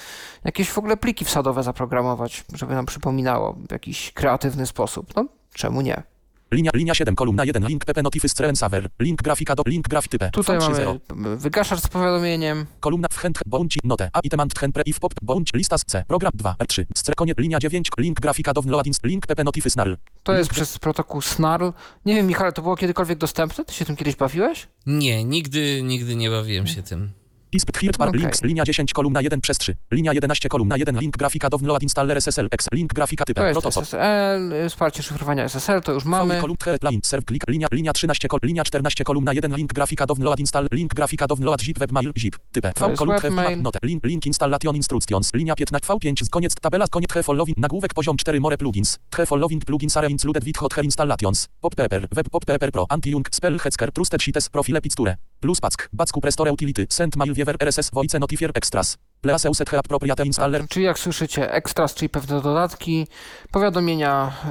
jakieś 0.45 0.71
w 0.71 0.79
ogóle 0.79 0.97
pliki 0.97 1.25
wsadowe 1.25 1.63
zaprogramować, 1.63 2.45
żeby 2.55 2.75
nam 2.75 2.87
przypominało 2.87 3.53
w 3.69 3.73
jakiś 3.73 4.13
kreatywny 4.13 4.67
sposób. 4.67 5.17
No, 5.17 5.25
czemu 5.55 5.81
nie? 5.81 6.03
Linia, 6.51 6.71
linia 6.75 6.95
7 6.95 7.15
kolumna 7.15 7.45
1 7.45 7.67
link 7.67 7.85
pp 7.85 8.03
notify 8.03 8.29
strelen 8.29 8.57
server. 8.57 8.89
Link 9.01 9.23
grafika 9.23 9.55
do 9.55 9.63
link 9.67 9.89
graf 9.89 10.09
type. 10.09 10.31
Tutaj 10.31 10.59
V3.0. 10.59 10.99
mamy 11.15 11.37
wygaszacz 11.37 11.81
z 11.81 11.89
powiadomieniem. 11.89 12.67
Kolumna 12.81 13.09
w 13.11 13.19
chęt 13.19 13.39
bądź 13.47 13.79
note 13.85 14.11
a 14.13 14.21
itemant 14.21 14.59
chęt 14.59 14.75
pre 14.75 14.83
if 14.87 15.01
pop 15.01 15.15
bądź 15.23 15.53
lista 15.55 15.79
z 15.79 15.85
c 15.85 16.05
program 16.09 16.33
2 16.35 16.55
r3 16.65 16.85
strekonie 16.97 17.35
linia 17.39 17.59
9 17.59 17.91
link 17.99 18.21
grafika 18.21 18.53
download 18.53 18.87
inst 18.87 19.05
link 19.05 19.27
pp 19.27 19.45
notify 19.45 19.71
snarl 19.71 19.95
To 20.23 20.33
jest 20.35 20.51
przez 20.51 20.79
protokół 20.79 21.21
SNARL. 21.21 21.73
Nie 22.05 22.15
wiem, 22.15 22.27
Michale, 22.27 22.53
to 22.53 22.63
było 22.63 22.77
kiedykolwiek 22.77 23.19
dostępne? 23.19 23.65
Ty 23.65 23.75
się 23.75 23.85
tym 23.85 23.97
kiedyś 23.97 24.17
bawiłeś? 24.17 24.69
Nie, 24.87 25.25
nigdy, 25.25 25.83
nigdy 25.83 26.17
nie 26.17 26.31
bawiłem 26.31 26.67
się 26.67 26.83
tym. 26.83 27.11
Isp 27.53 27.71
third 27.73 27.99
bar 27.99 28.09
Okej. 28.09 28.21
links 28.21 28.43
linia 28.43 28.65
10 28.65 28.93
kolumna 28.93 29.21
1 29.21 29.41
przez 29.41 29.59
3 29.59 29.77
linia 29.91 30.13
11 30.13 30.49
kolumna 30.49 30.77
1 30.77 31.01
link 31.01 31.17
grafika 31.17 31.49
download 31.49 31.83
installer 31.83 32.23
ssl 32.23 32.49
x. 32.51 32.67
Link 32.73 32.95
grafika 32.95 33.25
To 33.25 33.35
type 33.35 33.49
jest 33.49 33.67
SSL, 33.67 34.53
y, 34.53 34.69
wsparcie 34.69 35.03
szyfrowania 35.03 35.45
SSL, 35.45 35.83
to 35.83 35.93
już 35.93 36.05
mamy. 36.05 36.41
Kolumn 36.41 36.57
line 36.83 37.01
serve 37.05 37.25
click 37.25 37.49
linia 37.49 37.69
linia 37.73 37.93
13 37.93 38.29
kol 38.29 38.41
linia 38.43 38.65
14 38.65 39.05
kolumna 39.05 39.33
1 39.33 39.57
link 39.57 39.73
grafika 39.73 40.07
download 40.07 40.41
install 40.41 40.69
link 40.73 40.95
grafika 40.95 41.27
download 41.27 41.63
zip 41.63 41.79
webmail 41.79 42.13
zip 42.19 42.37
type 42.53 42.73
To 42.73 42.89
v 42.89 42.97
kolumn 42.97 43.19
webmail. 43.21 43.63
note 43.63 43.79
link 43.83 44.05
link 44.05 44.27
installation 44.27 44.77
instructions 44.77 45.35
linia 45.35 45.55
15 45.55 45.87
v5 45.87 46.29
koniec 46.31 46.55
tabela 46.61 46.87
koniec 46.91 47.13
he 47.13 47.23
following 47.23 47.57
nagłówek 47.59 47.95
poziom 47.95 48.17
4 48.17 48.41
more 48.41 48.57
plugins. 48.57 48.99
He 49.17 49.27
following 49.27 49.65
plugins 49.65 49.97
are 49.97 50.09
included 50.09 50.45
with 50.45 50.57
hot 50.57 50.79
installations. 50.83 51.49
Pop 51.61 51.75
pepper 51.75 52.09
web 52.17 52.31
pop 52.31 52.45
pepper 52.45 52.71
pro 52.73 52.87
anti-jung 52.89 53.27
spell 53.31 53.59
hetzker 53.59 53.93
trusted 53.93 54.23
sheets 54.23 54.49
profile 54.49 54.81
picture 54.81 55.17
plus 55.41 55.61
pack. 55.61 55.89
Backu 55.93 56.21
prestore 56.21 56.53
utility. 56.53 56.87
Send 56.91 57.17
mail 57.17 57.35
wiever 57.35 57.57
rss 57.61 57.91
voice 57.91 58.19
notifier 58.19 58.51
extras. 58.55 58.99
Please 59.21 59.55
set 59.55 59.71
he 59.71 59.79
appropriate 59.79 60.25
installer. 60.25 60.69
Czyli 60.69 60.85
jak 60.85 60.99
słyszycie, 60.99 61.53
extras, 61.53 61.95
czyli 61.95 62.09
pewne 62.09 62.41
dodatki, 62.43 63.07
powiadomienia 63.51 64.33
e, 64.45 64.51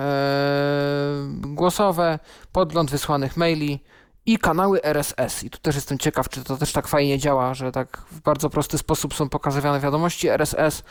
głosowe, 1.41 2.19
podgląd 2.51 2.91
wysłanych 2.91 3.37
maili 3.37 3.83
i 4.25 4.37
kanały 4.37 4.83
RSS. 4.83 5.43
I 5.43 5.49
tu 5.49 5.59
też 5.59 5.75
jestem 5.75 5.97
ciekaw, 5.97 6.29
czy 6.29 6.43
to 6.43 6.57
też 6.57 6.71
tak 6.71 6.87
fajnie 6.87 7.19
działa, 7.19 7.53
że 7.53 7.71
tak 7.71 8.05
w 8.11 8.21
bardzo 8.21 8.49
prosty 8.49 8.77
sposób 8.77 9.13
są 9.13 9.29
pokazywane 9.29 9.79
wiadomości 9.79 10.27
RSS. 10.27 10.83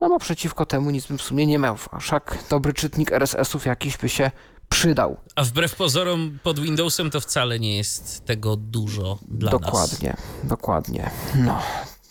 No 0.00 0.08
bo 0.08 0.18
przeciwko 0.18 0.66
temu 0.66 0.90
nic 0.90 1.06
bym 1.06 1.18
w 1.18 1.22
sumie 1.22 1.46
nie 1.46 1.58
miał, 1.58 1.76
a 1.90 1.98
wszak 1.98 2.38
dobry 2.50 2.72
czytnik 2.72 3.12
RSS-ów 3.12 3.66
jakiś 3.66 3.96
by 3.96 4.08
się 4.08 4.30
przydał. 4.68 5.16
A 5.36 5.44
wbrew 5.44 5.74
pozorom 5.76 6.38
pod 6.42 6.60
Windowsem 6.60 7.10
to 7.10 7.20
wcale 7.20 7.60
nie 7.60 7.76
jest 7.76 8.24
tego 8.24 8.56
dużo 8.56 9.18
dla 9.28 9.52
nas. 9.52 9.60
dokładnie, 9.60 10.16
dokładnie. 10.44 11.10
No. 11.34 11.62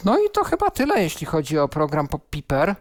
no 0.05 0.17
i 0.17 0.29
to 0.33 0.43
chyba 0.43 0.71
tyle, 0.71 1.03
jeśli 1.03 1.27
chodzi 1.27 1.59
o 1.59 1.67
program 1.67 2.07
PopPiper. 2.07 2.75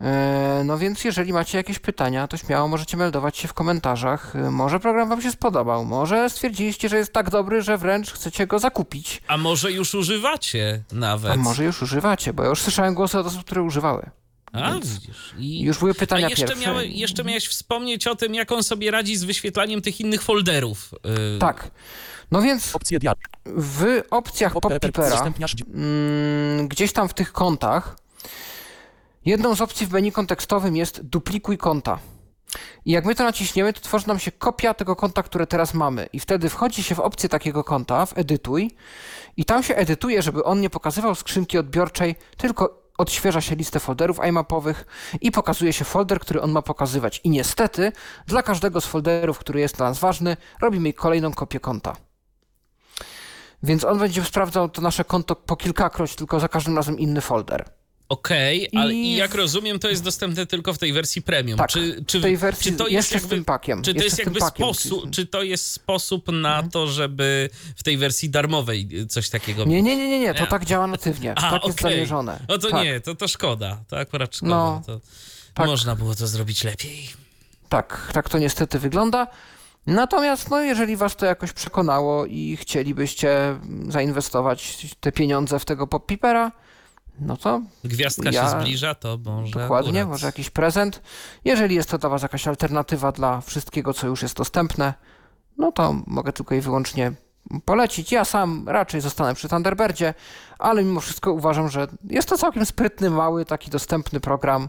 E, 0.00 0.62
No 0.64 0.78
więc 0.78 1.04
jeżeli 1.04 1.32
macie 1.32 1.58
jakieś 1.58 1.78
pytania, 1.78 2.28
to 2.28 2.36
śmiało 2.36 2.68
możecie 2.68 2.96
meldować 2.96 3.36
się 3.36 3.48
w 3.48 3.54
komentarzach. 3.54 4.36
E, 4.36 4.50
Może 4.50 4.80
program 4.80 5.08
wam 5.08 5.22
się 5.22 5.30
spodobał, 5.30 5.84
może 5.84 6.30
stwierdziliście, 6.30 6.88
że 6.88 6.96
jest 6.96 7.12
tak 7.12 7.30
dobry, 7.30 7.62
że 7.62 7.78
wręcz 7.78 8.12
chcecie 8.12 8.46
go 8.46 8.58
zakupić. 8.58 9.22
A 9.28 9.36
może 9.36 9.72
już 9.72 9.94
używacie 9.94 10.82
nawet. 10.92 11.32
A 11.32 11.36
może 11.36 11.64
już 11.64 11.82
używacie, 11.82 12.32
bo 12.32 12.42
ja 12.42 12.48
już 12.48 12.60
słyszałem 12.62 12.94
głosy 12.94 13.18
od 13.18 13.26
osób, 13.26 13.44
które 13.44 13.62
używały. 13.62 14.10
A. 14.52 14.74
I... 15.38 15.60
Już 15.60 15.78
były 15.78 15.90
A 15.90 15.94
pytania 15.94 16.28
jeszcze, 16.28 16.46
pierwsze. 16.46 16.66
miały, 16.66 16.86
jeszcze 16.86 17.24
miałeś 17.24 17.48
wspomnieć 17.48 18.06
o 18.06 18.16
tym, 18.16 18.34
jak 18.34 18.52
on 18.52 18.62
sobie 18.62 18.90
radzi 18.90 19.16
z 19.16 19.24
wyświetlaniem 19.24 19.82
tych 19.82 20.00
innych 20.00 20.22
folderów. 20.22 20.94
Yy, 21.04 21.38
Tak. 21.38 21.70
No 22.30 22.42
więc 22.42 22.66
w 23.56 24.02
opcjach 24.10 24.52
PopPipera 24.52 25.32
mm, 25.74 26.68
gdzieś 26.68 26.92
tam 26.92 27.08
w 27.08 27.14
tych 27.14 27.32
kontach, 27.32 27.96
jedną 29.24 29.54
z 29.54 29.60
opcji 29.60 29.86
w 29.86 29.92
menu 29.92 30.12
kontekstowym 30.12 30.76
jest 30.76 31.02
duplikuj 31.02 31.58
konta. 31.58 31.98
I 32.84 32.92
jak 32.92 33.04
my 33.04 33.14
to 33.14 33.24
naciśniemy, 33.24 33.72
to 33.72 33.80
tworzy 33.80 34.08
nam 34.08 34.18
się 34.18 34.32
kopia 34.32 34.74
tego 34.74 34.96
konta, 34.96 35.22
które 35.22 35.46
teraz 35.46 35.74
mamy. 35.74 36.08
I 36.12 36.20
wtedy 36.20 36.48
wchodzi 36.48 36.82
się 36.82 36.94
w 36.94 37.00
opcję 37.00 37.28
takiego 37.28 37.64
konta, 37.64 38.06
w 38.06 38.18
edytuj, 38.18 38.70
i 39.36 39.44
tam 39.44 39.62
się 39.62 39.74
edytuje, 39.74 40.22
żeby 40.22 40.44
on 40.44 40.60
nie 40.60 40.70
pokazywał 40.70 41.14
skrzynki 41.14 41.58
odbiorczej, 41.58 42.14
tylko 42.36 42.81
odświeża 42.98 43.40
się 43.40 43.56
listę 43.56 43.80
folderów 43.80 44.18
iMapowych 44.28 44.86
i 45.20 45.30
pokazuje 45.30 45.72
się 45.72 45.84
folder, 45.84 46.20
który 46.20 46.40
on 46.42 46.52
ma 46.52 46.62
pokazywać. 46.62 47.20
I 47.24 47.30
niestety, 47.30 47.92
dla 48.26 48.42
każdego 48.42 48.80
z 48.80 48.86
folderów, 48.86 49.38
który 49.38 49.60
jest 49.60 49.76
dla 49.76 49.88
nas 49.88 49.98
ważny, 49.98 50.36
robimy 50.60 50.92
kolejną 50.92 51.32
kopię 51.32 51.60
konta. 51.60 51.96
Więc 53.62 53.84
on 53.84 53.98
będzie 53.98 54.24
sprawdzał 54.24 54.68
to 54.68 54.82
nasze 54.82 55.04
konto 55.04 55.36
po 55.36 55.56
kilkakroć, 55.56 56.16
tylko 56.16 56.40
za 56.40 56.48
każdym 56.48 56.76
razem 56.76 56.98
inny 56.98 57.20
folder. 57.20 57.81
Okej, 58.12 58.68
ale 58.76 58.94
I- 58.94 59.16
jak 59.16 59.34
rozumiem, 59.34 59.78
to 59.78 59.88
jest 59.88 60.02
dostępne 60.02 60.46
tylko 60.46 60.74
w 60.74 60.78
tej 60.78 60.92
wersji 60.92 61.22
premium. 61.22 61.58
Tak, 61.58 61.70
czy, 61.70 62.04
czy, 62.06 62.18
w 62.18 62.22
tej 62.22 62.36
wersji 62.36 62.72
czy 62.72 62.78
to 62.78 62.88
jest 62.88 63.12
jakby, 63.12 63.28
tym 63.28 63.44
pakiem. 63.44 63.82
Czy 63.82 63.94
to 63.94 64.04
jest 64.04 64.18
jakby 64.18 64.40
sposób, 64.40 65.10
czy 65.10 65.26
to 65.26 65.42
jest 65.42 65.70
sposób 65.70 66.32
na 66.32 66.62
to, 66.62 66.86
żeby 66.86 67.50
w 67.76 67.82
tej 67.82 67.96
wersji 67.96 68.30
darmowej 68.30 68.88
coś 69.08 69.30
takiego 69.30 69.64
Nie, 69.64 69.82
nie, 69.82 69.96
nie, 69.96 70.08
nie, 70.08 70.20
nie, 70.20 70.34
to 70.34 70.40
Nie. 70.40 70.46
tak 70.46 70.64
działa 70.64 70.86
natywnie. 70.86 71.34
A, 71.38 71.50
tak 71.50 71.64
jest 71.64 71.80
okej. 71.80 71.92
zamierzone. 71.92 72.40
No 72.48 72.58
to 72.58 72.70
tak, 72.70 72.84
nie, 72.84 73.00
to, 73.00 73.14
to 73.14 73.28
szkoda. 73.28 73.84
To 73.88 73.98
akurat 73.98 74.36
szkoda. 74.36 74.50
No, 74.54 74.82
to 74.86 75.00
tak. 75.54 75.66
Można 75.66 75.96
było 75.96 76.14
to 76.14 76.26
zrobić 76.26 76.64
lepiej. 76.64 77.08
Tak, 77.68 78.10
tak 78.12 78.28
to 78.28 78.38
niestety 78.38 78.78
wygląda. 78.78 79.26
Natomiast, 79.86 80.50
no, 80.50 80.60
jeżeli 80.60 80.96
was 80.96 81.16
to 81.16 81.26
jakoś 81.26 81.52
przekonało 81.52 82.26
i 82.26 82.56
chcielibyście 82.56 83.58
zainwestować 83.88 84.86
te 85.00 85.12
pieniądze 85.12 85.58
w 85.58 85.64
tego 85.64 85.86
pop-pipera, 85.86 86.50
no 87.20 87.36
to 87.36 87.62
Gwiazdka 87.84 88.30
Ja- 88.30 88.42
się 88.50 88.60
zbliża, 88.60 88.94
to 88.94 89.18
może 89.24 89.60
dokładnie, 89.60 90.00
akurat. 90.00 90.08
może 90.08 90.26
jakiś 90.26 90.50
prezent. 90.50 91.02
Jeżeli 91.44 91.74
jest 91.74 91.90
to 91.90 91.98
dla 91.98 92.08
was 92.08 92.22
jakaś 92.22 92.48
alternatywa 92.48 93.12
dla 93.12 93.40
wszystkiego, 93.40 93.94
co 93.94 94.06
już 94.06 94.22
jest 94.22 94.36
dostępne, 94.36 94.94
no 95.58 95.72
to 95.72 95.94
mogę 96.06 96.32
tylko 96.32 96.54
i 96.54 96.60
wyłącznie 96.60 97.12
polecić. 97.64 98.12
Ja 98.12 98.24
sam 98.24 98.68
raczej 98.68 99.00
zostanę 99.00 99.34
przy 99.34 99.48
Thunderbirdzie, 99.48 100.14
ale 100.58 100.84
mimo 100.84 101.00
wszystko 101.00 101.32
uważam, 101.32 101.68
że 101.70 101.86
jest 102.04 102.28
to 102.28 102.38
całkiem 102.38 102.66
sprytny, 102.66 103.10
mały, 103.10 103.44
taki 103.44 103.70
dostępny 103.70 104.20
program, 104.20 104.68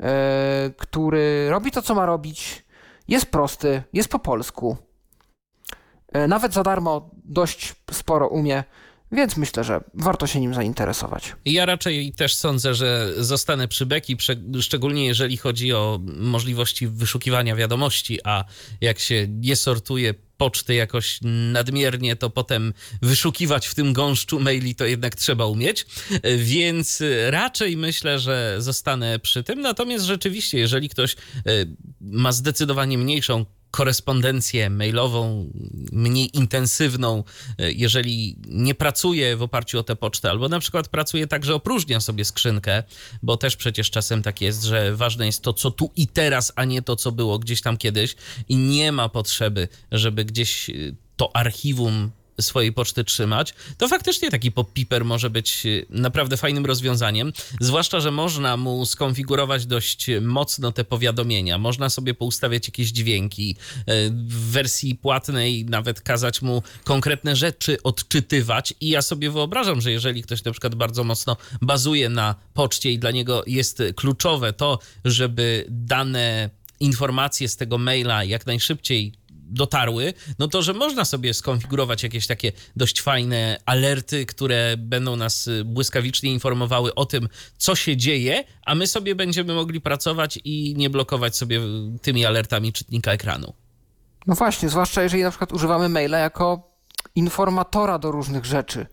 e, 0.00 0.70
który 0.78 1.46
robi 1.50 1.70
to, 1.70 1.82
co 1.82 1.94
ma 1.94 2.06
robić. 2.06 2.64
Jest 3.08 3.26
prosty, 3.26 3.82
jest 3.92 4.08
po 4.08 4.18
polsku. 4.18 4.76
E, 6.12 6.28
nawet 6.28 6.52
za 6.52 6.62
darmo 6.62 7.10
dość 7.24 7.74
sporo 7.90 8.28
umie, 8.28 8.64
więc 9.12 9.36
myślę, 9.36 9.64
że 9.64 9.80
warto 9.94 10.26
się 10.26 10.40
nim 10.40 10.54
zainteresować. 10.54 11.36
Ja 11.44 11.66
raczej 11.66 12.12
też 12.12 12.34
sądzę, 12.34 12.74
że 12.74 13.12
zostanę 13.16 13.68
przy 13.68 13.86
Beki, 13.86 14.16
szczególnie 14.60 15.06
jeżeli 15.06 15.36
chodzi 15.36 15.72
o 15.72 16.00
możliwości 16.16 16.88
wyszukiwania 16.88 17.56
wiadomości, 17.56 18.18
a 18.24 18.44
jak 18.80 18.98
się 18.98 19.26
nie 19.28 19.56
sortuje 19.56 20.14
poczty 20.36 20.74
jakoś 20.74 21.18
nadmiernie, 21.52 22.16
to 22.16 22.30
potem 22.30 22.74
wyszukiwać 23.02 23.66
w 23.66 23.74
tym 23.74 23.92
gąszczu 23.92 24.40
maili 24.40 24.74
to 24.74 24.84
jednak 24.84 25.14
trzeba 25.14 25.46
umieć. 25.46 25.86
Więc 26.38 27.02
raczej 27.30 27.76
myślę, 27.76 28.18
że 28.18 28.56
zostanę 28.58 29.18
przy 29.18 29.42
tym. 29.42 29.60
Natomiast 29.60 30.04
rzeczywiście, 30.04 30.58
jeżeli 30.58 30.88
ktoś 30.88 31.12
e, 31.12 31.16
ma 32.00 32.32
zdecydowanie 32.32 32.98
mniejszą 32.98 33.44
korespondencję 33.70 34.70
mailową, 34.70 35.50
mniej 35.92 36.36
intensywną, 36.36 37.24
e, 37.58 37.72
jeżeli 37.72 38.36
nie 38.46 38.74
pracuje 38.74 39.36
w 39.36 39.42
oparciu 39.42 39.78
o 39.78 39.82
tę 39.82 39.96
pocztę, 39.96 40.30
albo 40.30 40.48
na 40.48 40.60
przykład 40.60 40.88
pracuje 40.88 41.26
tak, 41.26 41.44
że 41.44 41.54
opróżnia 41.54 42.00
sobie 42.00 42.24
skrzynkę, 42.24 42.82
bo 43.22 43.36
też 43.36 43.56
przecież 43.56 43.90
czasem 43.90 44.22
tak 44.22 44.40
jest, 44.40 44.62
że 44.62 44.96
ważne 44.96 45.26
jest 45.26 45.42
to, 45.42 45.52
co 45.52 45.70
tu 45.70 45.90
i 45.96 46.06
teraz, 46.06 46.52
a 46.56 46.64
nie 46.64 46.82
to, 46.82 46.96
co 46.96 47.12
było 47.12 47.38
gdzieś 47.38 47.62
tam 47.62 47.76
kiedyś 47.76 48.16
i 48.48 48.56
nie 48.56 48.92
ma 48.92 49.08
potrzeby, 49.08 49.68
żeby 49.92 50.24
gdzieś 50.24 50.70
e, 50.70 50.72
to 51.16 51.36
archiwum 51.36 52.10
swojej 52.40 52.72
poczty 52.72 53.04
trzymać, 53.04 53.54
to 53.78 53.88
faktycznie 53.88 54.30
taki 54.30 54.52
pop-piper 54.52 55.04
może 55.04 55.30
być 55.30 55.66
y, 55.66 55.86
naprawdę 55.90 56.36
fajnym 56.36 56.66
rozwiązaniem. 56.66 57.32
Zwłaszcza, 57.60 58.00
że 58.00 58.10
można 58.10 58.56
mu 58.56 58.86
skonfigurować 58.86 59.66
dość 59.66 60.06
mocno 60.20 60.72
te 60.72 60.84
powiadomienia. 60.84 61.58
Można 61.58 61.90
sobie 61.90 62.14
poustawiać 62.14 62.68
jakieś 62.68 62.88
dźwięki. 62.88 63.56
Y, 63.78 63.84
w 64.10 64.50
wersji 64.50 64.94
płatnej 64.94 65.64
nawet 65.64 66.00
kazać 66.00 66.42
mu 66.42 66.62
konkretne 66.84 67.36
rzeczy 67.36 67.82
odczytywać. 67.82 68.74
I 68.80 68.88
ja 68.88 69.02
sobie 69.02 69.30
wyobrażam, 69.30 69.80
że 69.80 69.92
jeżeli 69.92 70.22
ktoś 70.22 70.44
na 70.44 70.52
przykład 70.52 70.74
bardzo 70.74 71.04
mocno 71.04 71.36
bazuje 71.62 72.08
na 72.08 72.34
poczcie 72.54 72.92
i 72.92 72.98
dla 72.98 73.10
niego 73.10 73.42
jest 73.46 73.82
kluczowe 73.96 74.52
to, 74.52 74.78
żeby 75.04 75.64
dane 75.68 76.50
informacje 76.80 77.48
z 77.48 77.56
tego 77.56 77.78
maila 77.78 78.24
jak 78.24 78.46
najszybciej 78.46 79.12
dotarły, 79.48 80.14
no 80.38 80.48
to 80.48 80.62
że 80.62 80.72
można 80.74 81.04
sobie 81.04 81.34
skonfigurować 81.34 82.02
jakieś 82.02 82.26
takie 82.26 82.52
dość 82.76 83.00
fajne 83.02 83.56
alerty, 83.66 84.26
które 84.26 84.74
będą 84.78 85.16
nas 85.16 85.46
y, 85.46 85.64
błyskawicznie 85.64 86.32
informowały 86.32 86.94
o 86.94 87.06
tym, 87.06 87.28
co 87.58 87.74
się 87.74 87.96
dzieje, 87.96 88.44
a 88.66 88.74
my 88.74 88.86
sobie 88.86 89.14
będziemy 89.14 89.54
mogli 89.54 89.80
pracować 89.80 90.38
i 90.44 90.74
nie 90.76 90.90
blokować 90.90 91.36
sobie 91.36 91.58
y, 91.60 91.98
tymi 92.02 92.26
alertami 92.26 92.72
czytnika 92.72 93.12
ekranu. 93.12 93.52
No 94.26 94.34
właśnie, 94.34 94.68
zwłaszcza 94.68 95.02
jeżeli 95.02 95.22
na 95.22 95.30
przykład 95.30 95.52
używamy 95.52 95.88
maila 95.88 96.18
jako 96.18 96.70
informatora 97.14 97.98
do 97.98 98.10
różnych 98.10 98.44
rzeczy. 98.44 98.86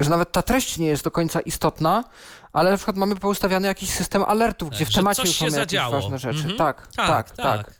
Że 0.00 0.10
nawet 0.10 0.32
ta 0.32 0.42
treść 0.42 0.78
nie 0.78 0.86
jest 0.86 1.04
do 1.04 1.10
końca 1.10 1.40
istotna, 1.40 2.04
ale 2.52 2.70
na 2.70 2.76
przykład 2.76 2.96
mamy 2.96 3.16
poustawiany 3.16 3.66
jakiś 3.68 3.90
system 3.90 4.22
alertów, 4.22 4.70
gdzie 4.70 4.86
w 4.86 4.88
Że 4.88 4.94
temacie 4.94 5.22
już 5.22 5.40
mamy 5.40 5.52
jakieś 5.52 5.60
zadziało. 5.60 5.92
ważne 5.92 6.18
rzeczy. 6.18 6.38
Mhm. 6.38 6.56
Tak, 6.56 6.88
tak, 6.96 7.30
tak, 7.30 7.79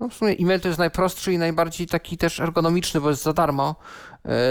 No 0.00 0.08
w 0.08 0.14
sumie 0.14 0.32
e-mail 0.40 0.60
to 0.60 0.68
jest 0.68 0.78
najprostszy 0.78 1.32
i 1.32 1.38
najbardziej 1.38 1.86
taki 1.86 2.16
też 2.16 2.40
ergonomiczny, 2.40 3.00
bo 3.00 3.10
jest 3.10 3.22
za 3.22 3.32
darmo 3.32 3.74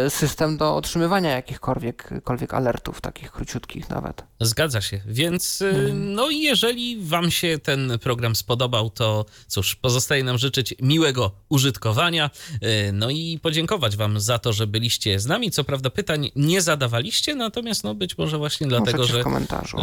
system 0.09 0.57
do 0.57 0.75
otrzymywania 0.75 1.29
jakichkolwiek 1.31 2.09
kolwiek 2.23 2.53
alertów, 2.53 3.01
takich 3.01 3.31
króciutkich 3.31 3.89
nawet. 3.89 4.23
Zgadza 4.39 4.81
się. 4.81 5.01
Więc 5.05 5.61
y, 5.61 5.91
no 5.93 6.29
i 6.29 6.41
jeżeli 6.41 7.01
wam 7.01 7.31
się 7.31 7.59
ten 7.59 7.99
program 8.01 8.35
spodobał, 8.35 8.89
to 8.89 9.25
cóż, 9.47 9.75
pozostaje 9.75 10.23
nam 10.23 10.37
życzyć 10.37 10.75
miłego 10.81 11.31
użytkowania. 11.49 12.29
y, 12.63 12.91
No 12.93 13.09
i 13.09 13.39
podziękować 13.41 13.97
wam 13.97 14.19
za 14.19 14.39
to, 14.39 14.53
że 14.53 14.67
byliście 14.67 15.19
z 15.19 15.25
nami. 15.25 15.51
Co 15.51 15.63
prawda 15.63 15.89
pytań 15.89 16.31
nie 16.35 16.61
zadawaliście, 16.61 17.35
natomiast 17.35 17.83
no 17.83 17.95
być 17.95 18.17
może 18.17 18.37
właśnie 18.37 18.67
dlatego, 18.67 19.03
że 19.03 19.23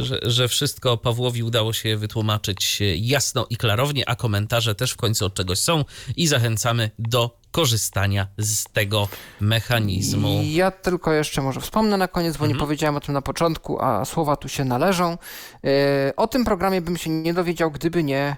że, 0.01 0.19
że 0.23 0.48
wszystko 0.48 0.97
Pawłowi 0.97 1.43
udało 1.43 1.73
się 1.73 1.97
wytłumaczyć 1.97 2.78
jasno 2.97 3.47
i 3.51 3.56
klarownie, 3.56 4.09
a 4.09 4.16
komentarze 4.16 4.74
też 4.74 4.93
w 4.93 4.97
końcu 4.97 5.27
od 5.27 5.35
czegoś 5.35 5.59
są 5.59 5.85
i 6.16 6.27
zachęcamy 6.27 6.90
do 6.98 7.41
korzystania 7.53 8.27
z 8.39 8.65
tego 8.65 9.09
mechanizmu. 9.41 10.41
Ja 10.45 10.70
tylko 10.70 11.12
jeszcze 11.12 11.43
może 11.43 11.61
wspomnę 11.61 11.97
na 11.97 12.09
koniec, 12.09 12.37
bo 12.37 12.47
nie 12.47 12.55
powiedziałem 12.55 12.97
o 12.97 13.01
tym 13.01 13.15
na 13.15 13.23
początku, 13.23 13.83
a 13.83 14.05
słowa 14.05 14.37
tu 14.37 14.49
się 14.49 14.65
należą. 14.65 15.19
E, 15.65 16.12
O 16.16 16.27
tym 16.27 16.45
programie 16.45 16.81
bym 16.81 16.97
się 16.97 17.11
nie 17.11 17.35
dowiedział, 17.35 17.70
gdyby 17.70 18.05
nie 18.05 18.37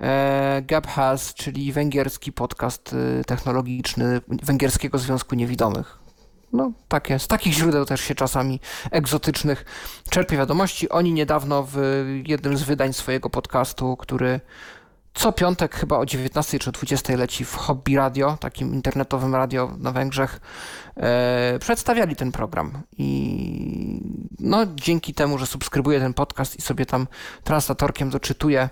e, 0.00 0.62
Gabhas, 0.66 1.34
czyli 1.34 1.72
węgierski 1.72 2.32
podcast 2.32 2.94
e, 3.20 3.24
technologiczny 3.24 4.20
Węgierskiego 4.28 4.98
Związku 4.98 5.34
Niewidomych. 5.34 5.98
No, 6.52 6.72
takie, 6.88 7.18
z 7.18 7.26
takich 7.28 7.52
źródeł 7.52 7.84
też 7.84 8.00
się 8.00 8.14
czasami 8.14 8.60
egzotycznych 8.90 9.64
czerpie 10.10 10.36
wiadomości. 10.36 10.88
Oni 10.88 11.12
niedawno 11.12 11.66
w 11.72 11.76
jednym 12.26 12.56
z 12.56 12.62
wydań 12.62 12.92
swojego 12.92 13.30
podcastu, 13.30 13.96
który 13.96 14.40
co 15.16 15.32
piątek 15.32 15.74
chyba 15.74 15.98
o 15.98 16.06
19 16.06 16.58
czy 16.58 16.72
20 16.72 17.16
leci 17.16 17.44
w 17.44 17.54
Hobby 17.54 17.96
Radio, 17.96 18.36
takim 18.40 18.74
internetowym 18.74 19.34
radio 19.34 19.72
na 19.78 19.92
Węgrzech, 19.92 20.40
e, 20.96 21.58
przedstawiali 21.60 22.16
ten 22.16 22.32
program. 22.32 22.82
I 22.98 24.00
no, 24.38 24.66
dzięki 24.74 25.14
temu, 25.14 25.38
że 25.38 25.46
subskrybuję 25.46 26.00
ten 26.00 26.14
podcast 26.14 26.58
i 26.58 26.62
sobie 26.62 26.86
tam 26.86 27.06
translatorkiem 27.44 28.10
doczytuję, 28.10 28.68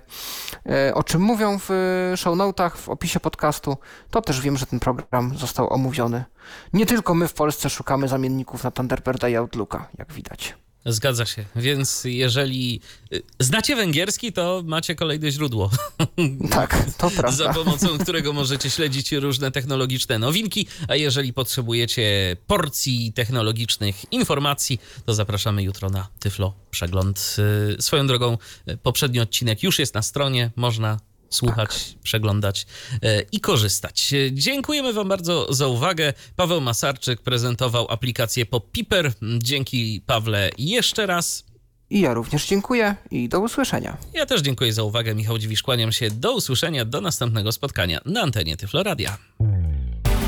e, 0.66 0.94
o 0.94 1.02
czym 1.02 1.22
mówią 1.22 1.58
w 1.68 2.12
show 2.16 2.36
notach, 2.36 2.76
w 2.76 2.88
opisie 2.88 3.20
podcastu, 3.20 3.76
to 4.10 4.22
też 4.22 4.40
wiem, 4.40 4.56
że 4.56 4.66
ten 4.66 4.80
program 4.80 5.38
został 5.38 5.72
omówiony. 5.72 6.24
Nie 6.72 6.86
tylko 6.86 7.14
my 7.14 7.28
w 7.28 7.34
Polsce 7.34 7.70
szukamy 7.70 8.08
zamienników 8.08 8.64
na 8.64 8.70
Thunderbirda 8.70 9.28
i 9.28 9.36
Outlooka, 9.36 9.88
jak 9.98 10.12
widać. 10.12 10.63
Zgadza 10.86 11.26
się. 11.26 11.44
Więc 11.56 12.02
jeżeli 12.04 12.80
y, 13.12 13.22
znacie 13.40 13.76
węgierski, 13.76 14.32
to 14.32 14.62
macie 14.66 14.94
kolejne 14.94 15.30
źródło, 15.30 15.70
Tak, 16.50 16.84
to 16.98 17.10
za 17.10 17.16
prawda. 17.16 17.54
pomocą 17.54 17.98
którego 17.98 18.32
możecie 18.32 18.70
śledzić 18.70 19.12
różne 19.12 19.50
technologiczne 19.50 20.18
nowinki. 20.18 20.66
A 20.88 20.96
jeżeli 20.96 21.32
potrzebujecie 21.32 22.36
porcji 22.46 23.12
technologicznych 23.12 24.12
informacji, 24.12 24.80
to 25.06 25.14
zapraszamy 25.14 25.62
jutro 25.62 25.90
na 25.90 26.08
Tyflo 26.18 26.54
Przegląd. 26.70 27.36
Y, 27.78 27.82
Swoją 27.82 28.06
drogą, 28.06 28.38
y, 28.68 28.76
poprzedni 28.76 29.20
odcinek 29.20 29.62
już 29.62 29.78
jest 29.78 29.94
na 29.94 30.02
stronie, 30.02 30.50
można 30.56 30.98
słuchać, 31.34 31.96
przeglądać 32.02 32.66
e, 33.02 33.22
i 33.32 33.40
korzystać. 33.40 34.14
Dziękujemy 34.32 34.92
Wam 34.92 35.08
bardzo 35.08 35.52
za 35.52 35.66
uwagę. 35.66 36.12
Paweł 36.36 36.60
Masarczyk 36.60 37.20
prezentował 37.20 37.86
aplikację 37.90 38.46
PopPiper. 38.46 39.12
Dzięki 39.38 40.02
Pawle 40.06 40.50
jeszcze 40.58 41.06
raz. 41.06 41.44
I 41.90 42.00
ja 42.00 42.14
również 42.14 42.46
dziękuję 42.46 42.96
i 43.10 43.28
do 43.28 43.40
usłyszenia. 43.40 43.96
Ja 44.14 44.26
też 44.26 44.40
dziękuję 44.40 44.72
za 44.72 44.82
uwagę. 44.82 45.14
Michał 45.14 45.38
Dziwisz, 45.38 45.62
kłaniam 45.62 45.92
się. 45.92 46.10
Do 46.10 46.34
usłyszenia, 46.34 46.84
do 46.84 47.00
następnego 47.00 47.52
spotkania 47.52 48.00
na 48.04 48.20
antenie 48.20 48.56
Tyfloradia. 48.56 49.18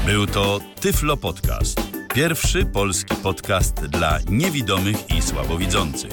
Był 0.06 0.26
to 0.26 0.60
Tyflo 0.80 1.16
Podcast. 1.16 1.80
Pierwszy 2.14 2.66
polski 2.66 3.14
podcast 3.22 3.74
dla 3.74 4.18
niewidomych 4.28 4.96
i 5.18 5.22
słabowidzących. 5.22 6.12